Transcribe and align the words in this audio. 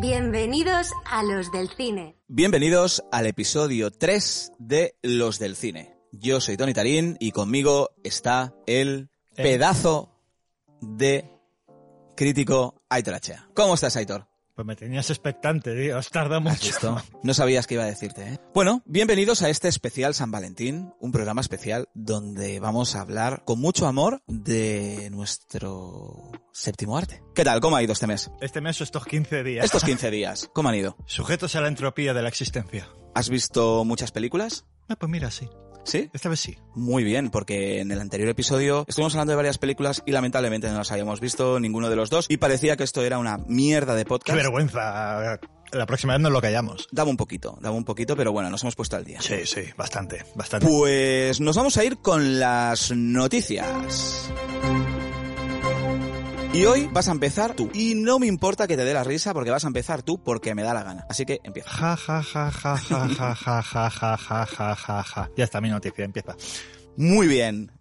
Bienvenidos 0.00 0.90
a 1.04 1.22
los 1.22 1.52
del 1.52 1.68
cine. 1.68 2.16
Bienvenidos 2.26 3.04
al 3.12 3.26
episodio 3.26 3.90
3 3.92 4.52
de 4.58 4.96
Los 5.02 5.38
del 5.38 5.54
Cine. 5.54 5.94
Yo 6.10 6.40
soy 6.40 6.56
Tony 6.56 6.74
Tarín 6.74 7.16
y 7.20 7.30
conmigo 7.30 7.90
está 8.02 8.52
el 8.66 9.10
pedazo 9.36 10.18
de 10.80 11.30
crítico 12.16 12.82
Aitor 12.88 13.14
Achea. 13.14 13.48
¿Cómo 13.54 13.74
estás, 13.74 13.94
Aitor? 13.96 14.31
Pues 14.54 14.66
me 14.66 14.76
tenías 14.76 15.08
expectante, 15.08 15.74
tío. 15.74 15.96
Has 15.96 16.10
tardado 16.10 16.42
mucho. 16.42 17.02
No 17.22 17.32
sabías 17.32 17.66
qué 17.66 17.74
iba 17.74 17.84
a 17.84 17.86
decirte, 17.86 18.22
¿eh? 18.22 18.38
Bueno, 18.52 18.82
bienvenidos 18.84 19.40
a 19.40 19.48
este 19.48 19.68
especial 19.68 20.12
San 20.12 20.30
Valentín, 20.30 20.92
un 21.00 21.10
programa 21.10 21.40
especial 21.40 21.88
donde 21.94 22.60
vamos 22.60 22.94
a 22.94 23.00
hablar 23.00 23.44
con 23.46 23.58
mucho 23.60 23.86
amor 23.86 24.22
de 24.26 25.08
nuestro 25.10 26.30
séptimo 26.52 26.98
arte. 26.98 27.22
¿Qué 27.34 27.44
tal? 27.44 27.60
¿Cómo 27.60 27.76
ha 27.76 27.82
ido 27.82 27.94
este 27.94 28.06
mes? 28.06 28.30
Este 28.42 28.60
mes 28.60 28.78
o 28.82 28.84
estos 28.84 29.06
15 29.06 29.42
días. 29.42 29.64
Estos 29.64 29.84
15 29.84 30.10
días, 30.10 30.50
¿cómo 30.52 30.68
han 30.68 30.74
ido? 30.74 30.96
Sujetos 31.06 31.56
a 31.56 31.62
la 31.62 31.68
entropía 31.68 32.12
de 32.12 32.20
la 32.20 32.28
existencia. 32.28 32.90
¿Has 33.14 33.30
visto 33.30 33.86
muchas 33.86 34.12
películas? 34.12 34.66
Ah, 34.86 34.96
pues 34.96 35.10
mira, 35.10 35.30
sí. 35.30 35.48
¿Sí? 35.84 36.08
Esta 36.12 36.28
vez 36.28 36.40
sí. 36.40 36.56
Muy 36.74 37.04
bien, 37.04 37.30
porque 37.30 37.80
en 37.80 37.90
el 37.90 38.00
anterior 38.00 38.28
episodio 38.28 38.84
estuvimos 38.86 39.14
hablando 39.14 39.32
de 39.32 39.36
varias 39.36 39.58
películas 39.58 40.02
y 40.06 40.12
lamentablemente 40.12 40.68
no 40.68 40.78
las 40.78 40.92
habíamos 40.92 41.20
visto 41.20 41.58
ninguno 41.60 41.90
de 41.90 41.96
los 41.96 42.08
dos 42.10 42.26
y 42.28 42.36
parecía 42.36 42.76
que 42.76 42.84
esto 42.84 43.02
era 43.02 43.18
una 43.18 43.38
mierda 43.46 43.94
de 43.94 44.04
Qué 44.04 44.08
podcast. 44.08 44.36
vergüenza. 44.36 45.38
La 45.72 45.86
próxima 45.86 46.12
vez 46.12 46.20
nos 46.22 46.32
lo 46.32 46.40
callamos. 46.42 46.86
Daba 46.92 47.08
un 47.08 47.16
poquito, 47.16 47.58
daba 47.60 47.74
un 47.74 47.84
poquito, 47.84 48.14
pero 48.14 48.30
bueno, 48.30 48.50
nos 48.50 48.62
hemos 48.62 48.76
puesto 48.76 48.96
al 48.96 49.04
día. 49.04 49.20
Sí, 49.22 49.46
sí, 49.46 49.62
bastante, 49.76 50.24
bastante. 50.34 50.66
Pues 50.66 51.40
nos 51.40 51.56
vamos 51.56 51.76
a 51.78 51.84
ir 51.84 51.96
con 51.98 52.38
las 52.38 52.92
noticias. 52.94 54.30
Y 56.54 56.66
hoy 56.66 56.86
vas 56.92 57.08
a 57.08 57.12
empezar 57.12 57.54
tú. 57.54 57.70
Y 57.72 57.94
no 57.94 58.18
me 58.18 58.26
importa 58.26 58.66
que 58.66 58.76
te 58.76 58.84
dé 58.84 58.92
la 58.92 59.04
risa 59.04 59.32
porque 59.32 59.50
vas 59.50 59.64
a 59.64 59.68
empezar 59.68 60.02
tú 60.02 60.22
porque 60.22 60.54
me 60.54 60.62
da 60.62 60.74
la 60.74 60.82
gana. 60.82 61.06
Así 61.08 61.24
que 61.24 61.40
empieza. 61.44 61.70
Ja, 61.70 61.96
ja, 61.96 62.22
ja, 62.22 62.50
ja, 62.50 62.76
ja, 62.76 63.08
ja, 63.08 63.34
ja, 63.34 63.62
ja, 63.62 63.90
ja, 63.90 64.16
ja, 64.18 64.46
ja, 64.46 64.76
ja, 64.76 65.02
ja. 65.02 65.30
Ya 65.34 65.44
está 65.44 65.62
mi 65.62 65.70
noticia, 65.70 66.04
empieza. 66.04 66.36
Muy 66.96 67.26
bien. 67.26 67.72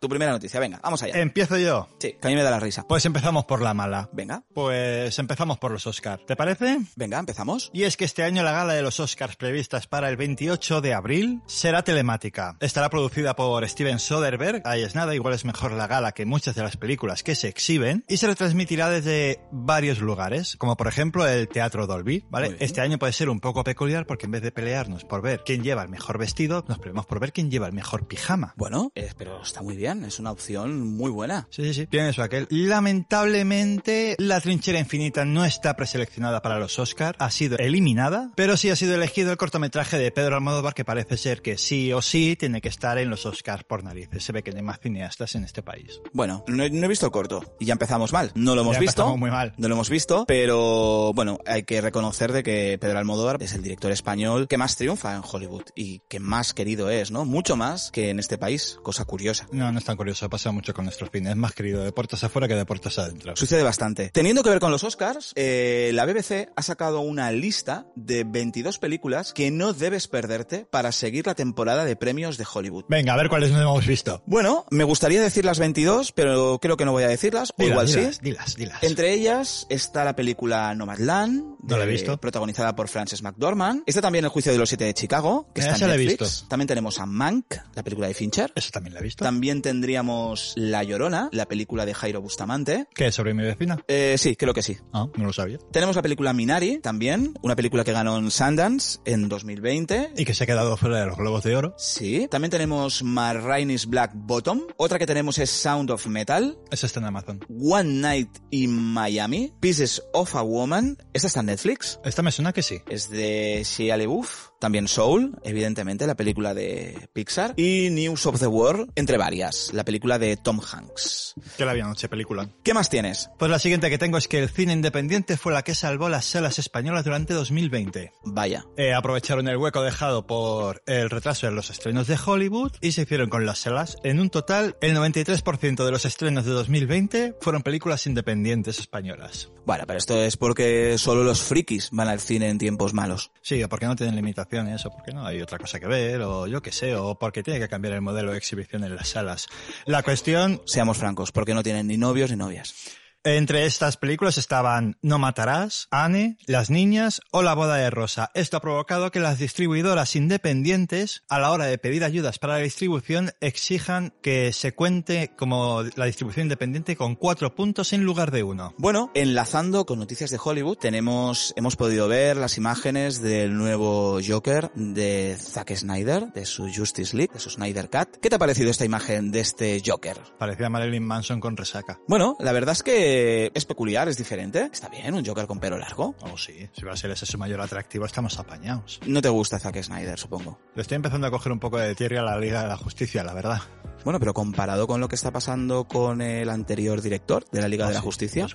Tu 0.00 0.08
primera 0.08 0.32
noticia, 0.32 0.58
venga, 0.58 0.80
vamos 0.82 1.02
allá. 1.02 1.20
Empiezo 1.20 1.58
yo. 1.58 1.88
Sí, 1.98 2.16
que 2.20 2.26
a 2.26 2.30
mí 2.30 2.34
me 2.36 2.42
da 2.42 2.50
la 2.50 2.58
risa. 2.58 2.86
Pues 2.88 3.04
empezamos 3.04 3.44
por 3.44 3.60
la 3.60 3.74
mala. 3.74 4.08
Venga, 4.12 4.42
Pues 4.54 5.18
empezamos 5.18 5.58
por 5.58 5.70
los 5.72 5.86
Oscars. 5.86 6.24
¿Te 6.26 6.36
parece? 6.36 6.78
venga, 6.96 7.18
empezamos. 7.18 7.70
Y 7.72 7.84
es 7.84 7.96
que 7.96 8.06
este 8.06 8.22
año 8.22 8.42
la 8.42 8.52
gala 8.52 8.72
de 8.72 8.82
los 8.82 8.98
Oscars 8.98 9.36
previstas 9.36 9.86
para 9.86 10.08
el 10.08 10.16
28 10.16 10.80
de 10.80 10.94
abril 10.94 11.42
será 11.46 11.82
telemática. 11.82 12.56
Estará 12.60 12.88
producida 12.88 13.36
por 13.36 13.68
Steven 13.68 13.98
Soderbergh, 13.98 14.62
ahí 14.64 14.82
es 14.82 14.94
nada, 14.94 15.14
igual 15.14 15.34
es 15.34 15.44
mejor 15.44 15.72
la 15.72 15.86
gala 15.86 16.12
que 16.12 16.24
muchas 16.24 16.54
de 16.54 16.62
las 16.62 16.76
películas 16.78 17.22
que 17.22 17.34
se 17.34 17.48
exhiben, 17.48 18.04
y 18.08 18.16
se 18.16 18.26
retransmitirá 18.26 18.88
desde 18.88 19.40
varios 19.52 20.00
lugares, 20.00 20.56
como 20.56 20.76
por 20.76 20.88
ejemplo 20.88 21.26
el 21.28 21.48
Teatro 21.48 21.86
Dolby, 21.86 22.24
¿vale? 22.30 22.56
Este 22.60 22.80
año 22.80 22.98
puede 22.98 23.12
ser 23.12 23.28
un 23.28 23.40
poco 23.40 23.64
peculiar 23.64 24.06
porque 24.06 24.26
en 24.26 24.32
vez 24.32 24.42
de 24.42 24.50
pelearnos 24.52 25.04
por 25.04 25.20
ver 25.20 25.42
quién 25.44 25.62
lleva 25.62 25.82
el 25.82 25.88
mejor 25.90 26.16
vestido, 26.18 26.64
nos 26.68 26.78
peleamos 26.78 27.06
por 27.06 27.20
ver 27.20 27.32
quién 27.32 27.50
lleva 27.50 27.66
el 27.66 27.72
mejor 27.72 28.06
pijama. 28.06 28.54
Bueno, 28.56 28.92
eh, 28.94 29.10
pero 29.18 29.42
está 29.42 29.60
muy 29.62 29.76
bien, 29.76 29.89
es 30.04 30.18
una 30.18 30.30
opción 30.30 30.80
muy 30.96 31.10
buena. 31.10 31.46
Sí, 31.50 31.64
sí, 31.64 31.74
sí. 31.74 31.86
Tiene 31.86 32.10
eso 32.10 32.22
aquel. 32.22 32.46
Lamentablemente, 32.50 34.14
La 34.18 34.40
Trinchera 34.40 34.78
Infinita 34.78 35.24
no 35.24 35.44
está 35.44 35.74
preseleccionada 35.76 36.42
para 36.42 36.58
los 36.58 36.78
Oscars, 36.78 37.16
ha 37.20 37.30
sido 37.30 37.58
eliminada, 37.58 38.30
pero 38.36 38.56
sí 38.56 38.70
ha 38.70 38.76
sido 38.76 38.94
elegido 38.94 39.30
el 39.32 39.36
cortometraje 39.36 39.98
de 39.98 40.10
Pedro 40.12 40.36
Almodóvar 40.36 40.74
que 40.74 40.84
parece 40.84 41.16
ser 41.16 41.42
que 41.42 41.58
sí 41.58 41.92
o 41.92 42.00
sí 42.02 42.36
tiene 42.38 42.60
que 42.60 42.68
estar 42.68 42.98
en 42.98 43.10
los 43.10 43.26
Oscars 43.26 43.64
por 43.64 43.82
narices. 43.84 44.22
Se 44.24 44.32
ve 44.32 44.42
que 44.42 44.52
hay 44.54 44.62
más 44.62 44.78
cineastas 44.80 45.34
en 45.34 45.44
este 45.44 45.62
país. 45.62 46.00
Bueno, 46.12 46.44
no 46.46 46.62
he, 46.62 46.70
no 46.70 46.84
he 46.86 46.88
visto 46.88 47.10
corto 47.10 47.56
y 47.58 47.64
ya 47.66 47.72
empezamos 47.72 48.12
mal. 48.12 48.30
No 48.34 48.54
lo 48.54 48.60
hemos 48.62 48.74
Ya 48.74 48.80
visto. 48.80 49.16
muy 49.16 49.30
mal. 49.30 49.52
No 49.56 49.68
lo 49.68 49.74
hemos 49.74 49.90
visto, 49.90 50.24
pero 50.26 51.12
bueno, 51.14 51.38
hay 51.46 51.64
que 51.64 51.80
reconocer 51.80 52.32
de 52.32 52.42
que 52.42 52.78
Pedro 52.80 52.98
Almodóvar 52.98 53.42
es 53.42 53.54
el 53.54 53.62
director 53.62 53.90
español 53.90 54.46
que 54.48 54.56
más 54.58 54.76
triunfa 54.76 55.14
en 55.16 55.22
Hollywood 55.28 55.64
y 55.74 56.00
que 56.08 56.20
más 56.20 56.54
querido 56.54 56.90
es, 56.90 57.10
¿no? 57.10 57.24
Mucho 57.24 57.56
más 57.56 57.90
que 57.90 58.10
en 58.10 58.18
este 58.20 58.38
país, 58.38 58.78
cosa 58.82 59.04
curiosa. 59.04 59.46
No, 59.52 59.72
no 59.72 59.79
es 59.80 59.84
tan 59.86 59.96
curioso, 59.96 60.28
pasa 60.30 60.50
mucho 60.52 60.72
con 60.74 60.84
nuestros 60.84 61.10
fines. 61.10 61.30
Es 61.30 61.36
más 61.36 61.52
querido 61.52 61.82
de 61.82 61.92
puertas 61.92 62.22
afuera 62.24 62.46
que 62.48 62.54
de 62.54 62.64
puertas 62.64 62.98
adentro. 62.98 63.34
Sucede 63.36 63.62
bastante. 63.62 64.10
Teniendo 64.10 64.42
que 64.42 64.50
ver 64.50 64.60
con 64.60 64.70
los 64.70 64.84
Oscars, 64.84 65.32
eh, 65.36 65.90
la 65.94 66.04
BBC 66.06 66.48
ha 66.54 66.62
sacado 66.62 67.00
una 67.00 67.32
lista 67.32 67.86
de 67.96 68.24
22 68.24 68.78
películas 68.78 69.32
que 69.32 69.50
no 69.50 69.72
debes 69.72 70.08
perderte 70.08 70.66
para 70.70 70.92
seguir 70.92 71.26
la 71.26 71.34
temporada 71.34 71.84
de 71.84 71.96
premios 71.96 72.38
de 72.38 72.46
Hollywood. 72.52 72.84
Venga, 72.88 73.14
a 73.14 73.16
ver 73.16 73.28
cuáles 73.28 73.50
no 73.50 73.60
hemos 73.60 73.86
visto. 73.86 74.22
Bueno, 74.26 74.64
me 74.70 74.84
gustaría 74.84 75.20
decir 75.20 75.44
las 75.44 75.58
22, 75.58 76.12
pero 76.12 76.58
creo 76.60 76.76
que 76.76 76.84
no 76.84 76.92
voy 76.92 77.02
a 77.04 77.08
decirlas, 77.08 77.52
o 77.58 77.62
igual 77.62 77.86
dilas, 77.86 78.14
sí. 78.16 78.20
dilas, 78.22 78.56
dilas. 78.56 78.82
Entre 78.82 79.12
ellas 79.12 79.66
está 79.70 80.04
la 80.04 80.14
película 80.16 80.74
Nomadland, 80.74 81.56
No 81.62 81.76
la 81.76 81.84
he 81.84 81.86
de- 81.86 81.92
visto. 81.92 82.18
protagonizada 82.20 82.74
por 82.76 82.88
Frances 82.88 83.22
McDormand. 83.22 83.82
Está 83.86 84.00
también 84.00 84.24
El 84.24 84.30
juicio 84.30 84.52
de 84.52 84.58
los 84.58 84.68
siete 84.68 84.84
de 84.84 84.94
Chicago, 84.94 85.48
que 85.54 85.60
está 85.62 85.86
la 85.86 85.94
he 85.94 85.98
visto. 85.98 86.26
También 86.48 86.66
tenemos 86.68 86.98
a 86.98 87.06
Mank, 87.06 87.54
la 87.74 87.82
película 87.82 88.06
de 88.08 88.14
Fincher. 88.14 88.52
Eso 88.54 88.70
también 88.70 88.94
la 88.94 89.00
he 89.00 89.02
visto. 89.02 89.24
También 89.24 89.62
tendríamos 89.70 90.52
La 90.56 90.82
Llorona, 90.82 91.28
la 91.30 91.46
película 91.46 91.86
de 91.86 91.94
Jairo 91.94 92.20
Bustamante. 92.20 92.88
¿Qué 92.92 93.06
es 93.06 93.14
sobre 93.14 93.34
mi 93.34 93.44
vecina? 93.44 93.78
Eh, 93.86 94.16
sí, 94.18 94.34
creo 94.34 94.52
que 94.52 94.64
sí. 94.64 94.78
Ah, 94.92 95.06
no 95.16 95.26
lo 95.26 95.32
sabía. 95.32 95.58
Tenemos 95.70 95.94
la 95.94 96.02
película 96.02 96.32
Minari, 96.32 96.80
también, 96.80 97.34
una 97.40 97.54
película 97.54 97.84
que 97.84 97.92
ganó 97.92 98.18
en 98.18 98.32
Sundance 98.32 98.98
en 99.04 99.28
2020. 99.28 100.14
Y 100.16 100.24
que 100.24 100.34
se 100.34 100.42
ha 100.42 100.46
quedado 100.48 100.76
fuera 100.76 100.98
de 100.98 101.06
los 101.06 101.16
Globos 101.16 101.44
de 101.44 101.54
Oro. 101.54 101.74
Sí, 101.78 102.26
también 102.28 102.50
tenemos 102.50 103.04
Ma 103.04 103.32
Rainey's 103.32 103.86
Black 103.86 104.10
Bottom. 104.12 104.62
Otra 104.76 104.98
que 104.98 105.06
tenemos 105.06 105.38
es 105.38 105.50
Sound 105.50 105.92
of 105.92 106.04
Metal. 106.08 106.58
Esa 106.72 106.86
está 106.86 106.98
en 106.98 107.06
Amazon. 107.06 107.38
One 107.48 108.00
Night 108.00 108.38
in 108.50 108.72
Miami, 108.72 109.52
Pieces 109.60 110.02
of 110.12 110.34
a 110.34 110.42
Woman. 110.42 110.98
Esta 111.12 111.28
está 111.28 111.40
en 111.40 111.46
Netflix. 111.46 112.00
Esta 112.04 112.22
me 112.22 112.32
suena 112.32 112.52
que 112.52 112.62
sí. 112.64 112.80
Es 112.88 113.08
de 113.08 113.62
Shia 113.64 113.96
LaBeouf. 113.96 114.49
También 114.60 114.88
Soul, 114.88 115.38
evidentemente, 115.42 116.06
la 116.06 116.14
película 116.14 116.52
de 116.52 117.08
Pixar. 117.14 117.54
Y 117.56 117.88
News 117.90 118.26
of 118.26 118.38
the 118.38 118.46
World, 118.46 118.92
entre 118.94 119.16
varias, 119.16 119.70
la 119.72 119.84
película 119.84 120.18
de 120.18 120.36
Tom 120.36 120.60
Hanks. 120.60 121.34
Que 121.56 121.64
la 121.64 121.70
había 121.70 121.84
noche 121.84 122.08
película. 122.08 122.50
¿Qué 122.62 122.74
más 122.74 122.90
tienes? 122.90 123.30
Pues 123.38 123.50
la 123.50 123.58
siguiente 123.58 123.88
que 123.88 123.96
tengo 123.96 124.18
es 124.18 124.28
que 124.28 124.38
el 124.38 124.50
cine 124.50 124.74
independiente 124.74 125.38
fue 125.38 125.54
la 125.54 125.62
que 125.62 125.74
salvó 125.74 126.10
las 126.10 126.26
salas 126.26 126.58
españolas 126.58 127.04
durante 127.04 127.32
2020. 127.32 128.12
Vaya. 128.24 128.66
Eh, 128.76 128.92
aprovecharon 128.92 129.48
el 129.48 129.56
hueco 129.56 129.82
dejado 129.82 130.26
por 130.26 130.82
el 130.86 131.08
retraso 131.08 131.46
de 131.46 131.52
los 131.52 131.70
estrenos 131.70 132.06
de 132.06 132.18
Hollywood 132.22 132.72
y 132.82 132.92
se 132.92 133.02
hicieron 133.02 133.30
con 133.30 133.46
las 133.46 133.60
salas. 133.60 133.96
En 134.04 134.20
un 134.20 134.28
total, 134.28 134.76
el 134.82 134.94
93% 134.94 135.84
de 135.84 135.90
los 135.90 136.04
estrenos 136.04 136.44
de 136.44 136.52
2020 136.52 137.36
fueron 137.40 137.62
películas 137.62 138.06
independientes 138.06 138.78
españolas. 138.78 139.50
Bueno, 139.64 139.84
pero 139.86 139.98
esto 139.98 140.20
es 140.22 140.36
porque 140.36 140.98
solo 140.98 141.24
los 141.24 141.42
frikis 141.42 141.90
van 141.92 142.08
al 142.08 142.20
cine 142.20 142.48
en 142.48 142.58
tiempos 142.58 142.92
malos. 142.92 143.30
Sí, 143.40 143.62
porque 143.68 143.86
no 143.86 143.96
tienen 143.96 144.18
limitaciones, 144.50 144.84
o 144.86 144.90
porque 144.90 145.12
no 145.12 145.26
hay 145.26 145.40
otra 145.40 145.58
cosa 145.58 145.78
que 145.78 145.86
ver, 145.86 146.22
o 146.22 146.46
yo 146.46 146.62
qué 146.62 146.72
sé, 146.72 146.94
o 146.94 147.14
porque 147.14 147.42
tiene 147.42 147.60
que 147.60 147.68
cambiar 147.68 147.94
el 147.94 148.00
modelo 148.00 148.32
de 148.32 148.38
exhibición 148.38 148.84
en 148.84 148.94
las 148.94 149.08
salas. 149.08 149.48
La 149.86 150.02
cuestión 150.02 150.60
Seamos 150.66 150.98
francos, 150.98 151.32
porque 151.32 151.54
no 151.54 151.62
tienen 151.62 151.86
ni 151.86 151.96
novios 151.96 152.30
ni 152.30 152.36
novias. 152.36 152.74
Entre 153.22 153.66
estas 153.66 153.98
películas 153.98 154.38
estaban 154.38 154.96
No 155.02 155.18
matarás, 155.18 155.88
Anne, 155.90 156.38
Las 156.46 156.70
niñas 156.70 157.20
o 157.30 157.42
La 157.42 157.52
boda 157.52 157.76
de 157.76 157.90
Rosa. 157.90 158.30
Esto 158.32 158.56
ha 158.56 158.62
provocado 158.62 159.10
que 159.10 159.20
las 159.20 159.38
distribuidoras 159.38 160.16
independientes, 160.16 161.22
a 161.28 161.38
la 161.38 161.50
hora 161.50 161.66
de 161.66 161.76
pedir 161.76 162.02
ayudas 162.02 162.38
para 162.38 162.54
la 162.54 162.60
distribución, 162.60 163.32
exijan 163.42 164.14
que 164.22 164.54
se 164.54 164.72
cuente 164.72 165.32
como 165.36 165.82
la 165.96 166.06
distribución 166.06 166.46
independiente 166.46 166.96
con 166.96 167.14
cuatro 167.14 167.54
puntos 167.54 167.92
en 167.92 168.04
lugar 168.04 168.30
de 168.30 168.42
uno. 168.42 168.74
Bueno, 168.78 169.10
enlazando 169.14 169.84
con 169.84 169.98
noticias 169.98 170.30
de 170.30 170.40
Hollywood, 170.42 170.78
tenemos, 170.78 171.52
hemos 171.56 171.76
podido 171.76 172.08
ver 172.08 172.38
las 172.38 172.56
imágenes 172.56 173.20
del 173.20 173.54
nuevo 173.54 174.18
Joker 174.26 174.70
de 174.74 175.36
Zack 175.38 175.76
Snyder, 175.76 176.32
de 176.32 176.46
su 176.46 176.72
Justice 176.74 177.14
League, 177.14 177.34
de 177.34 177.40
su 177.40 177.50
Snyder 177.50 177.90
Cut. 177.90 178.16
¿Qué 178.22 178.30
te 178.30 178.36
ha 178.36 178.38
parecido 178.38 178.70
esta 178.70 178.86
imagen 178.86 179.30
de 179.30 179.40
este 179.40 179.82
Joker? 179.84 180.18
Parecía 180.38 180.70
Marilyn 180.70 181.04
Manson 181.04 181.38
con 181.38 181.54
resaca. 181.58 182.00
Bueno, 182.08 182.38
la 182.40 182.52
verdad 182.52 182.72
es 182.72 182.82
que 182.82 183.09
es 183.10 183.64
peculiar, 183.64 184.08
es 184.08 184.16
diferente. 184.16 184.68
Está 184.72 184.88
bien, 184.88 185.14
un 185.14 185.24
Joker 185.24 185.46
con 185.46 185.58
pelo 185.58 185.78
largo. 185.78 186.14
Oh, 186.20 186.36
sí. 186.36 186.68
Si 186.72 186.84
va 186.84 186.92
a 186.92 186.96
ser 186.96 187.10
ese 187.10 187.26
su 187.26 187.38
mayor 187.38 187.60
atractivo, 187.60 188.04
estamos 188.06 188.38
apañados. 188.38 189.00
No 189.06 189.22
te 189.22 189.28
gusta 189.28 189.58
Zack 189.58 189.82
Snyder, 189.82 190.18
supongo. 190.18 190.58
Le 190.74 190.82
estoy 190.82 190.96
empezando 190.96 191.26
a 191.26 191.30
coger 191.30 191.52
un 191.52 191.58
poco 191.60 191.78
de 191.78 191.94
tierra 191.94 192.20
a 192.20 192.24
la 192.24 192.38
Liga 192.38 192.62
de 192.62 192.68
la 192.68 192.76
Justicia, 192.76 193.22
la 193.24 193.34
verdad. 193.34 193.60
Bueno, 194.04 194.18
pero 194.18 194.32
comparado 194.32 194.86
con 194.86 195.00
lo 195.00 195.08
que 195.08 195.14
está 195.14 195.30
pasando 195.30 195.84
con 195.84 196.20
el 196.22 196.48
anterior 196.48 197.02
director 197.02 197.44
de 197.50 197.60
la 197.60 197.68
Liga 197.68 197.86
de 197.86 197.94
la 197.94 198.00
sí, 198.00 198.06
Justicia. 198.06 198.46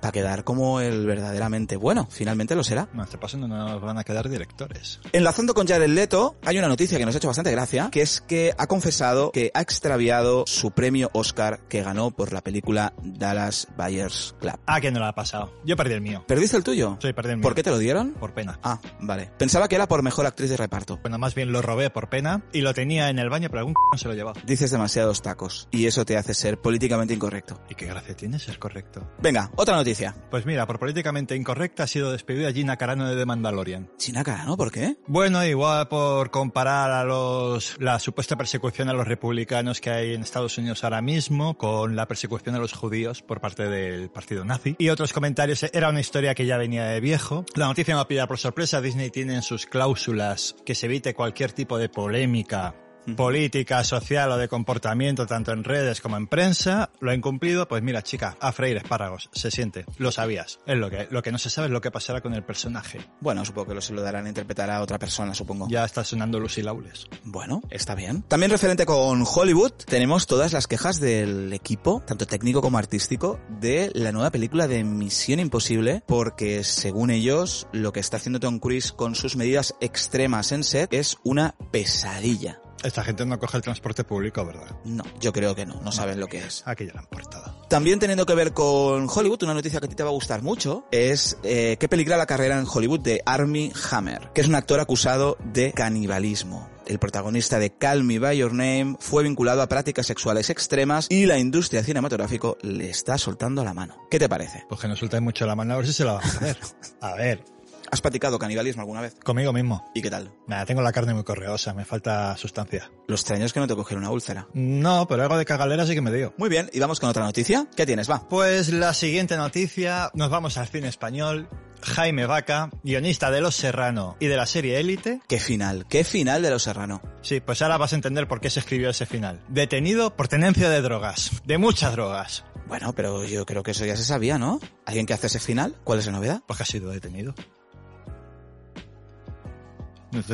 Para 0.00 0.12
quedar 0.12 0.44
como 0.44 0.80
el 0.80 1.06
verdaderamente 1.06 1.76
bueno. 1.76 2.08
Finalmente 2.10 2.54
lo 2.54 2.64
será. 2.64 2.88
No, 2.92 3.02
este 3.02 3.18
paso 3.18 3.36
no 3.38 3.48
nos 3.48 3.80
van 3.80 3.98
a 3.98 4.04
quedar 4.04 4.28
directores. 4.28 5.00
Enlazando 5.12 5.54
con 5.54 5.66
Jared 5.66 5.88
Leto, 5.88 6.36
hay 6.44 6.58
una 6.58 6.68
noticia 6.68 6.98
que 6.98 7.06
nos 7.06 7.14
ha 7.14 7.18
hecho 7.18 7.28
bastante 7.28 7.50
gracia, 7.50 7.88
que 7.90 8.02
es 8.02 8.20
que 8.20 8.54
ha 8.56 8.66
confesado 8.66 9.30
que 9.32 9.50
ha 9.54 9.60
extraviado 9.60 10.44
su 10.46 10.70
premio 10.70 11.10
Oscar 11.12 11.60
que 11.68 11.82
ganó 11.82 12.10
por 12.10 12.32
la 12.32 12.42
película 12.42 12.92
Dallas 13.02 13.68
Buyers 13.76 14.34
Club. 14.40 14.58
Ah, 14.66 14.80
que 14.80 14.90
no 14.90 14.98
lo 14.98 15.06
ha 15.06 15.14
pasado. 15.14 15.52
Yo 15.64 15.76
perdí 15.76 15.94
el 15.94 16.00
mío. 16.00 16.24
¿Perdiste 16.26 16.56
el 16.56 16.64
tuyo? 16.64 16.98
Sí, 17.00 17.12
perdí 17.12 17.30
el 17.30 17.36
mío. 17.38 17.42
¿Por 17.42 17.54
qué 17.54 17.62
te 17.62 17.70
lo 17.70 17.78
dieron? 17.78 18.12
Por 18.12 18.34
pena. 18.34 18.58
Ah, 18.62 18.80
vale. 19.00 19.30
Pensaba 19.38 19.68
que 19.68 19.76
era 19.76 19.88
por 19.88 20.02
mejor 20.02 20.26
actriz 20.26 20.50
de 20.50 20.56
reparto. 20.56 20.98
Bueno, 21.02 21.18
más 21.18 21.34
bien 21.34 21.52
lo 21.52 21.62
robé 21.62 21.90
por 21.90 22.08
pena 22.08 22.42
y 22.52 22.60
lo 22.60 22.74
tenía 22.74 23.10
en 23.10 23.18
el 23.18 23.28
baño, 23.28 23.48
pero 23.48 23.60
algún 23.60 23.74
c 23.92 23.98
se 23.98 24.08
lo 24.08 24.14
llevaba. 24.14 24.40
Dices 24.44 24.70
demasiados 24.70 25.22
tacos 25.22 25.68
y 25.70 25.86
eso 25.86 26.04
te 26.04 26.16
hace 26.16 26.34
ser 26.34 26.58
políticamente 26.58 27.14
incorrecto. 27.14 27.60
¿Y 27.68 27.74
qué 27.74 27.86
gracia 27.86 28.16
tiene 28.16 28.38
ser 28.38 28.58
correcto? 28.58 29.08
Venga, 29.20 29.50
otra 29.56 29.76
noticia. 29.76 29.95
Pues 30.30 30.44
mira, 30.44 30.66
por 30.66 30.78
políticamente 30.78 31.34
incorrecta 31.36 31.84
ha 31.84 31.86
sido 31.86 32.12
despedida 32.12 32.52
Gina 32.52 32.76
Carano 32.76 33.08
de 33.08 33.16
The 33.16 33.24
Mandalorian. 33.24 33.88
China 33.96 34.22
Carano, 34.24 34.56
¿por 34.56 34.70
qué? 34.70 34.96
Bueno, 35.06 35.44
igual 35.44 35.88
por 35.88 36.30
comparar 36.30 36.90
a 36.90 37.04
los 37.04 37.76
la 37.78 37.98
supuesta 37.98 38.36
persecución 38.36 38.88
a 38.88 38.92
los 38.92 39.08
republicanos 39.08 39.80
que 39.80 39.90
hay 39.90 40.14
en 40.14 40.22
Estados 40.22 40.58
Unidos 40.58 40.84
ahora 40.84 41.00
mismo 41.00 41.56
con 41.56 41.96
la 41.96 42.06
persecución 42.06 42.54
a 42.54 42.58
los 42.58 42.72
judíos 42.72 43.22
por 43.22 43.40
parte 43.40 43.68
del 43.68 44.10
partido 44.10 44.44
nazi. 44.44 44.76
Y 44.78 44.90
otros 44.90 45.12
comentarios, 45.12 45.62
era 45.72 45.88
una 45.88 46.00
historia 46.00 46.34
que 46.34 46.46
ya 46.46 46.58
venía 46.58 46.84
de 46.84 47.00
viejo. 47.00 47.44
La 47.54 47.66
noticia 47.66 47.94
me 47.94 47.96
va 47.96 48.02
a 48.02 48.08
pillar 48.08 48.28
por 48.28 48.38
sorpresa. 48.38 48.80
Disney 48.80 49.10
tiene 49.10 49.34
en 49.34 49.42
sus 49.42 49.66
cláusulas 49.66 50.56
que 50.64 50.74
se 50.74 50.86
evite 50.86 51.14
cualquier 51.14 51.52
tipo 51.52 51.78
de 51.78 51.88
polémica 51.88 52.74
política, 53.14 53.84
social 53.84 54.30
o 54.32 54.36
de 54.36 54.48
comportamiento, 54.48 55.26
tanto 55.26 55.52
en 55.52 55.64
redes 55.64 56.00
como 56.00 56.16
en 56.16 56.26
prensa, 56.26 56.90
lo 57.00 57.10
ha 57.10 57.14
incumplido, 57.14 57.68
pues 57.68 57.82
mira, 57.82 58.02
chica, 58.02 58.36
a 58.40 58.52
freír 58.52 58.76
espárragos, 58.76 59.30
se 59.32 59.50
siente, 59.50 59.84
lo 59.98 60.10
sabías. 60.10 60.60
Es 60.66 60.76
lo 60.76 60.90
que, 60.90 61.08
lo 61.10 61.22
que 61.22 61.32
no 61.32 61.38
se 61.38 61.50
sabe 61.50 61.68
es 61.68 61.72
lo 61.72 61.80
que 61.80 61.90
pasará 61.90 62.20
con 62.20 62.34
el 62.34 62.42
personaje. 62.42 63.00
Bueno, 63.20 63.44
supongo 63.44 63.68
que 63.68 63.74
lo 63.74 63.80
se 63.80 63.92
lo 63.92 64.02
darán 64.02 64.26
a 64.26 64.28
interpretar 64.28 64.70
a 64.70 64.80
otra 64.80 64.98
persona, 64.98 65.34
supongo. 65.34 65.68
Ya 65.68 65.84
está 65.84 66.04
sonando 66.04 66.40
Lucy 66.40 66.62
Laules. 66.62 67.06
Bueno, 67.24 67.62
está 67.70 67.94
bien. 67.94 68.22
También 68.22 68.50
referente 68.50 68.86
con 68.86 69.24
Hollywood, 69.26 69.72
tenemos 69.72 70.26
todas 70.26 70.52
las 70.52 70.66
quejas 70.66 71.00
del 71.00 71.52
equipo, 71.52 72.02
tanto 72.06 72.26
técnico 72.26 72.60
como 72.60 72.78
artístico, 72.78 73.38
de 73.48 73.90
la 73.94 74.12
nueva 74.12 74.30
película 74.30 74.66
de 74.68 74.84
Misión 74.84 75.40
Imposible, 75.40 76.02
porque 76.06 76.64
según 76.64 77.10
ellos, 77.10 77.68
lo 77.72 77.92
que 77.92 78.00
está 78.00 78.16
haciendo 78.16 78.40
Tom 78.40 78.58
Cruise 78.58 78.92
con 78.92 79.14
sus 79.14 79.36
medidas 79.36 79.74
extremas 79.80 80.52
en 80.52 80.64
set 80.64 80.92
es 80.92 81.18
una 81.24 81.54
pesadilla. 81.70 82.60
Esta 82.82 83.02
gente 83.02 83.24
no 83.26 83.38
coge 83.38 83.56
el 83.56 83.62
transporte 83.62 84.04
público, 84.04 84.44
¿verdad? 84.44 84.76
No, 84.84 85.04
yo 85.20 85.32
creo 85.32 85.54
que 85.54 85.66
no, 85.66 85.80
no 85.80 85.92
saben 85.92 86.20
lo 86.20 86.26
que 86.26 86.38
es. 86.38 86.62
Aquí 86.66 86.86
ya 86.86 86.92
lo 86.92 87.00
han 87.00 87.06
portado. 87.06 87.66
También 87.68 87.98
teniendo 87.98 88.26
que 88.26 88.34
ver 88.34 88.52
con 88.52 89.08
Hollywood, 89.12 89.42
una 89.42 89.54
noticia 89.54 89.80
que 89.80 89.86
a 89.86 89.88
ti 89.88 89.96
te 89.96 90.02
va 90.02 90.10
a 90.10 90.12
gustar 90.12 90.42
mucho 90.42 90.86
es 90.92 91.36
eh, 91.42 91.76
que 91.80 91.88
peligra 91.88 92.16
la 92.16 92.26
carrera 92.26 92.58
en 92.58 92.66
Hollywood 92.72 93.00
de 93.00 93.22
Army 93.26 93.72
Hammer, 93.90 94.30
que 94.34 94.40
es 94.40 94.48
un 94.48 94.54
actor 94.54 94.78
acusado 94.80 95.36
de 95.52 95.72
canibalismo. 95.72 96.70
El 96.86 97.00
protagonista 97.00 97.58
de 97.58 97.70
Call 97.70 98.04
Me 98.04 98.20
By 98.20 98.38
Your 98.38 98.52
Name 98.52 98.96
fue 99.00 99.24
vinculado 99.24 99.60
a 99.60 99.68
prácticas 99.68 100.06
sexuales 100.06 100.50
extremas 100.50 101.08
y 101.10 101.26
la 101.26 101.38
industria 101.38 101.82
cinematográfica 101.82 102.52
le 102.62 102.88
está 102.88 103.18
soltando 103.18 103.64
la 103.64 103.74
mano. 103.74 104.06
¿Qué 104.08 104.20
te 104.20 104.28
parece? 104.28 104.64
Pues 104.68 104.80
que 104.80 104.86
no 104.86 104.94
suelten 104.94 105.24
mucho 105.24 105.46
la 105.46 105.56
mano 105.56 105.74
a 105.74 105.78
ver 105.78 105.86
si 105.86 105.92
se 105.92 106.04
la 106.04 106.12
van 106.12 106.24
a 106.24 106.28
hacer. 106.28 106.58
A 107.00 107.14
ver, 107.14 107.44
¿Has 107.90 108.00
practicado 108.00 108.38
canibalismo 108.38 108.82
alguna 108.82 109.00
vez? 109.00 109.14
conmigo 109.24 109.52
mismo. 109.52 109.84
¿Y 109.94 110.02
qué 110.02 110.10
tal? 110.10 110.32
Nada, 110.46 110.64
tengo 110.66 110.82
la 110.82 110.92
carne 110.92 111.14
muy 111.14 111.24
correosa, 111.24 111.74
me 111.74 111.84
falta 111.84 112.36
sustancia. 112.36 112.90
Lo 113.06 113.14
extraño 113.14 113.44
es 113.44 113.52
que 113.52 113.60
no 113.60 113.66
te 113.66 113.74
cogiera 113.74 114.00
una 114.00 114.10
úlcera. 114.10 114.46
No, 114.54 115.06
pero 115.08 115.22
algo 115.22 115.36
de 115.36 115.44
cagalera 115.44 115.86
sí 115.86 115.94
que 115.94 116.00
me 116.00 116.12
dio. 116.12 116.34
Muy 116.36 116.48
bien, 116.48 116.70
y 116.72 116.80
vamos 116.80 117.00
con 117.00 117.08
otra 117.08 117.24
noticia. 117.24 117.66
¿Qué 117.76 117.86
tienes? 117.86 118.10
Va. 118.10 118.26
Pues 118.28 118.72
la 118.72 118.94
siguiente 118.94 119.36
noticia, 119.36 120.10
nos 120.14 120.30
vamos 120.30 120.56
al 120.58 120.68
cine 120.68 120.88
español. 120.88 121.48
Jaime 121.82 122.26
Vaca, 122.26 122.70
guionista 122.82 123.30
de 123.30 123.40
Los 123.40 123.54
Serrano 123.54 124.16
y 124.18 124.26
de 124.26 124.36
la 124.36 124.46
serie 124.46 124.80
Élite. 124.80 125.20
¿Qué 125.28 125.38
final? 125.38 125.86
¿Qué 125.88 126.04
final 126.04 126.42
de 126.42 126.50
Los 126.50 126.62
Serrano? 126.62 127.02
Sí, 127.22 127.40
pues 127.40 127.62
ahora 127.62 127.76
vas 127.76 127.92
a 127.92 127.96
entender 127.96 128.26
por 128.26 128.40
qué 128.40 128.50
se 128.50 128.60
escribió 128.60 128.90
ese 128.90 129.06
final. 129.06 129.42
Detenido 129.48 130.16
por 130.16 130.26
tenencia 130.28 130.70
de 130.70 130.80
drogas. 130.80 131.30
De 131.44 131.58
muchas 131.58 131.92
drogas. 131.92 132.44
Bueno, 132.66 132.92
pero 132.94 133.24
yo 133.24 133.46
creo 133.46 133.62
que 133.62 133.70
eso 133.70 133.84
ya 133.84 133.96
se 133.96 134.04
sabía, 134.04 134.38
¿no? 134.38 134.58
¿Alguien 134.86 135.06
que 135.06 135.14
hace 135.14 135.28
ese 135.28 135.38
final? 135.38 135.76
¿Cuál 135.84 136.00
es 136.00 136.06
la 136.06 136.12
novedad? 136.12 136.42
Pues 136.46 136.56
que 136.56 136.62
ha 136.64 136.66
sido 136.66 136.90
detenido. 136.90 137.34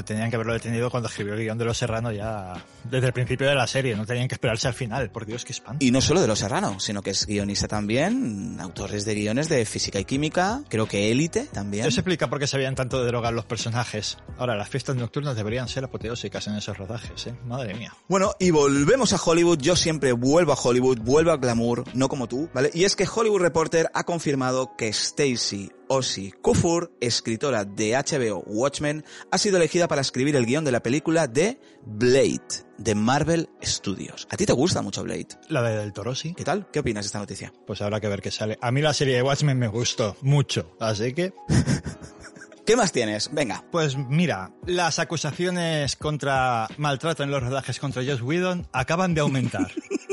Tenían 0.05 0.31
que 0.31 0.37
haberlo 0.37 0.53
detenido 0.53 0.91
cuando 0.91 1.09
escribió 1.09 1.35
el 1.35 1.41
guion 1.41 1.59
de 1.59 1.65
Los 1.65 1.79
Serrano 1.79 2.13
ya 2.13 2.55
desde 2.85 3.07
el 3.07 3.13
principio 3.13 3.49
de 3.49 3.55
la 3.55 3.67
serie. 3.67 3.97
No 3.97 4.07
tenían 4.07 4.29
que 4.29 4.35
esperarse 4.35 4.69
al 4.69 4.75
final. 4.75 5.11
Por 5.11 5.27
Dios, 5.27 5.45
qué 5.45 5.53
espanto. 5.53 5.85
Y 5.85 5.91
no 5.91 6.01
solo 6.01 6.21
de 6.21 6.27
Los 6.27 6.39
Serrano, 6.39 6.79
sino 6.81 7.03
que 7.03 7.11
es 7.11 7.27
guionista 7.27 7.69
también, 7.69 8.59
autores 8.61 9.05
de 9.05 9.15
guiones 9.15 9.49
de 9.49 9.65
física 9.65 9.99
y 9.99 10.05
química, 10.05 10.63
creo 10.69 10.87
que 10.87 11.11
Élite 11.11 11.47
también. 11.47 11.87
Eso 11.87 12.01
explica 12.01 12.29
por 12.29 12.39
qué 12.39 12.47
sabían 12.47 12.75
tanto 12.75 13.01
de 13.01 13.07
drogas 13.07 13.33
los 13.33 13.45
personajes. 13.45 14.19
Ahora, 14.39 14.57
las 14.57 14.69
fiestas 14.69 14.97
nocturnas 14.97 15.37
deberían 15.37 15.69
ser 15.69 15.85
apoteósicas 15.85 16.47
en 16.47 16.55
esos 16.55 16.77
rodajes, 16.77 17.27
¿eh? 17.27 17.35
Madre 17.47 17.75
mía. 17.75 17.95
Bueno, 18.09 18.33
y 18.39 18.51
volvemos 18.51 19.13
a 19.13 19.17
Hollywood. 19.23 19.59
Yo 19.59 19.77
siempre 19.77 20.13
vuelvo 20.13 20.53
a 20.53 20.57
Hollywood, 20.57 20.99
vuelvo 20.99 21.31
a 21.31 21.37
glamour, 21.37 21.85
no 21.95 22.09
como 22.09 22.29
tú, 22.29 22.49
¿vale? 22.53 22.71
Y 22.75 22.85
es 22.85 22.97
que 22.97 23.09
Hollywood 23.13 23.41
Reporter 23.41 23.91
ha 23.95 24.05
confirmado 24.05 24.77
que 24.77 24.89
Stacy 24.89 25.71
Ossie 25.95 26.33
Kufur, 26.41 26.91
escritora 27.03 27.67
de 27.67 27.93
HBO 27.93 28.43
Watchmen, 28.47 29.05
ha 29.31 29.37
sido 29.37 29.59
elegida 29.59 29.89
para 29.89 30.01
escribir 30.01 30.37
el 30.37 30.47
guion 30.47 30.65
de 30.65 30.73
la 30.73 30.83
película 30.83 31.27
de 31.27 31.61
Blade, 31.85 32.65
de 32.79 32.95
Marvel 32.95 33.51
Studios. 33.63 34.27
¿A 34.31 34.39
ti 34.39 34.47
te 34.47 34.55
gusta 34.55 34.81
mucho 34.81 35.03
Blade? 35.03 35.29
La 35.51 35.61
de 35.61 35.77
Del 35.77 35.93
Toro, 35.93 36.15
sí. 36.15 36.33
¿Qué 36.35 36.45
tal? 36.45 36.67
¿Qué 36.73 36.79
opinas 36.79 37.05
de 37.05 37.09
esta 37.09 37.19
noticia? 37.19 37.53
Pues 37.67 37.83
habrá 37.83 38.01
que 38.01 38.09
ver 38.09 38.23
qué 38.23 38.31
sale. 38.31 38.57
A 38.63 38.73
mí 38.73 38.81
la 38.81 38.95
serie 38.95 39.17
de 39.17 39.23
Watchmen 39.23 39.59
me 39.59 39.69
gustó 39.69 40.17
mucho. 40.23 40.75
Así 40.81 41.13
que, 41.13 41.35
¿Qué 42.65 42.75
más 42.75 42.91
tienes? 42.91 43.29
Venga. 43.31 43.63
pues 43.71 43.99
mira, 43.99 44.53
las 44.65 44.99
acusaciones 44.99 45.97
contra 45.97 46.69
maltrato 46.79 47.23
en 47.23 47.31
los 47.31 47.43
rodajes 47.43 47.79
contra 47.79 48.03
Josh 48.03 48.23
Whedon 48.23 48.67
acaban 48.73 49.13
de 49.13 49.21
aumentar. 49.21 49.71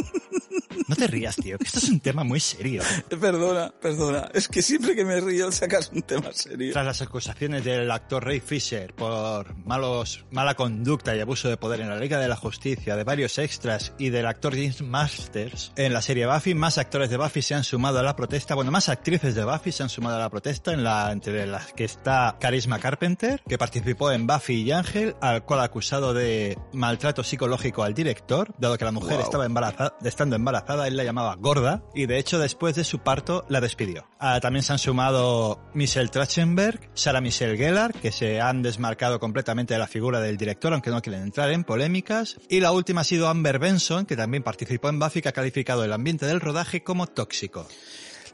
No 0.88 0.95
te 0.95 1.07
rías, 1.07 1.36
tío, 1.36 1.57
que 1.57 1.63
esto 1.66 1.80
es 1.80 1.89
un 1.89 2.00
tema 2.00 2.24
muy 2.24 2.39
serio. 2.39 2.81
Perdona, 3.10 3.71
perdona. 3.81 4.30
Es 4.33 4.48
que 4.48 4.62
siempre 4.62 4.95
que 4.95 5.04
me 5.06 5.19
río 5.19 5.51
sacas 5.51 5.89
un 5.94 6.01
tema 6.04 6.31
serio. 6.33 6.74
Tras 6.74 6.86
las 6.86 7.01
acusaciones 7.01 7.63
del 7.63 7.89
actor 7.92 8.24
Ray 8.25 8.39
Fisher 8.39 8.94
por 8.94 9.56
malos, 9.66 10.25
mala 10.31 10.56
conducta 10.56 11.16
y 11.16 11.19
abuso 11.19 11.50
de 11.50 11.57
poder 11.57 11.81
en 11.81 11.89
la 11.89 11.98
Liga 11.98 12.19
de 12.19 12.27
la 12.27 12.36
Justicia, 12.36 12.95
de 12.95 13.04
varios 13.04 13.38
extras 13.38 13.94
y 13.98 14.10
del 14.10 14.25
actor 14.27 14.54
James 14.56 14.81
Masters 14.81 15.71
en 15.75 15.94
la 15.94 16.01
serie 16.01 16.27
Buffy, 16.27 16.54
más 16.54 16.77
actores 16.77 17.10
de 17.10 17.18
Buffy 17.18 17.42
se 17.42 17.56
han 17.56 17.63
sumado 17.63 18.00
a 18.00 18.04
la 18.04 18.16
protesta, 18.16 18.56
bueno, 18.56 18.71
más 18.71 18.89
actrices 18.89 19.36
de 19.36 19.44
Buffy 19.44 19.71
se 19.71 19.83
han 19.83 19.89
sumado 19.89 20.16
a 20.18 20.19
la 20.19 20.30
protesta, 20.30 20.74
en 20.74 20.83
la, 20.83 21.12
entre 21.12 21.45
las 21.48 21.74
que 21.74 21.83
está 21.86 22.38
Charisma 22.39 22.80
Carpenter, 22.80 23.42
que 23.48 23.57
participó 23.57 24.12
en 24.12 24.27
Buffy 24.27 24.62
y 24.63 24.71
Ángel, 24.71 25.16
al 25.21 25.44
cual 25.44 25.62
acusado 25.62 26.13
de 26.13 26.57
maltrato 26.74 27.24
psicológico 27.24 27.83
al 27.83 27.94
director, 27.94 28.54
dado 28.57 28.77
que 28.77 28.86
la 28.86 28.92
mujer 28.92 29.18
Wow. 29.18 29.24
estaba 29.25 29.45
embarazada, 29.45 29.98
estando 30.04 30.36
embarazada, 30.36 30.60
él 30.88 30.98
la 30.98 31.04
llamaba 31.04 31.36
gorda, 31.36 31.83
y 31.95 32.06
de 32.06 32.18
hecho 32.18 32.39
después 32.39 32.75
de 32.75 32.83
su 32.83 33.00
parto 33.00 33.45
la 33.50 33.62
despidió. 33.62 34.07
Ah, 34.19 34.39
también 34.39 34.63
se 34.63 34.74
han 34.74 34.80
sumado 34.80 35.60
Michelle 35.74 36.10
Trachtenberg, 36.10 36.89
Sarah 36.94 37.21
Michelle 37.21 37.57
Gellar, 37.57 37.94
que 37.94 38.12
se 38.12 38.39
han 38.39 38.62
desmarcado 38.62 39.19
completamente 39.19 39.74
de 39.74 39.80
la 39.80 39.88
figura 39.88 40.19
del 40.19 40.38
director, 40.38 40.71
aunque 40.74 40.92
no 40.92 41.01
quieren 41.01 41.23
entrar 41.23 41.52
en 41.52 41.64
polémicas. 41.64 42.38
Y 42.49 42.59
la 42.59 42.71
última 42.71 43.02
ha 43.02 43.04
sido 43.04 43.28
Amber 43.28 43.59
Benson, 43.59 44.06
que 44.06 44.16
también 44.16 44.44
participó 44.44 44.90
en 44.90 44.99
Buffy, 44.99 45.21
que 45.21 45.30
ha 45.30 45.33
calificado 45.33 45.83
el 45.83 45.94
ambiente 45.94 46.26
del 46.26 46.42
rodaje 46.42 46.83
como 46.83 47.07
tóxico. 47.07 47.68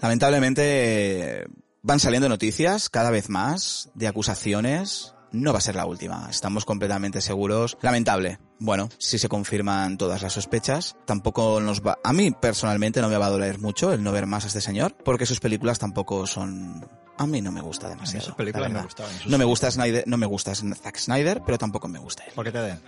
Lamentablemente 0.01 1.47
van 1.81 1.99
saliendo 1.99 2.27
noticias 2.27 2.89
cada 2.89 3.11
vez 3.11 3.29
más 3.29 3.91
de 3.93 4.07
acusaciones. 4.07 5.13
No 5.31 5.51
va 5.51 5.59
a 5.59 5.61
ser 5.61 5.75
la 5.75 5.85
última, 5.85 6.27
estamos 6.29 6.65
completamente 6.65 7.21
seguros. 7.21 7.77
Lamentable. 7.81 8.39
Bueno, 8.59 8.89
si 8.97 9.17
se 9.19 9.27
confirman 9.27 9.97
todas 9.97 10.21
las 10.21 10.33
sospechas, 10.33 10.95
tampoco 11.05 11.59
nos 11.59 11.81
va... 11.81 11.99
A 12.03 12.13
mí 12.13 12.31
personalmente 12.31 13.01
no 13.01 13.09
me 13.09 13.17
va 13.17 13.25
a 13.27 13.29
doler 13.29 13.59
mucho 13.59 13.91
el 13.91 14.01
no 14.01 14.11
ver 14.11 14.27
más 14.27 14.45
a 14.45 14.47
este 14.47 14.61
señor, 14.61 14.95
porque 15.03 15.25
sus 15.25 15.39
películas 15.39 15.79
tampoco 15.79 16.25
son... 16.25 16.87
A 17.17 17.27
mí 17.27 17.41
no 17.41 17.51
me 17.51 17.61
gusta 17.61 17.89
demasiado. 17.89 18.25
sus 18.25 18.35
películas 18.35 18.71
la 18.71 18.79
me 18.79 18.85
gustaban, 18.85 19.13
sus 19.19 19.31
No 19.31 19.37
me 19.37 19.45
gusta 19.45 19.71
Snyder, 19.71 20.03
no 20.05 20.17
me 20.17 20.25
gusta 20.25 20.53
Zack 20.55 20.97
Snyder, 20.97 21.41
pero 21.45 21.57
tampoco 21.57 21.87
me 21.87 21.99
gusta 21.99 22.23
él. 22.25 22.33
¿Por 22.33 22.45
qué 22.45 22.51
te 22.51 22.59
den? 22.59 22.79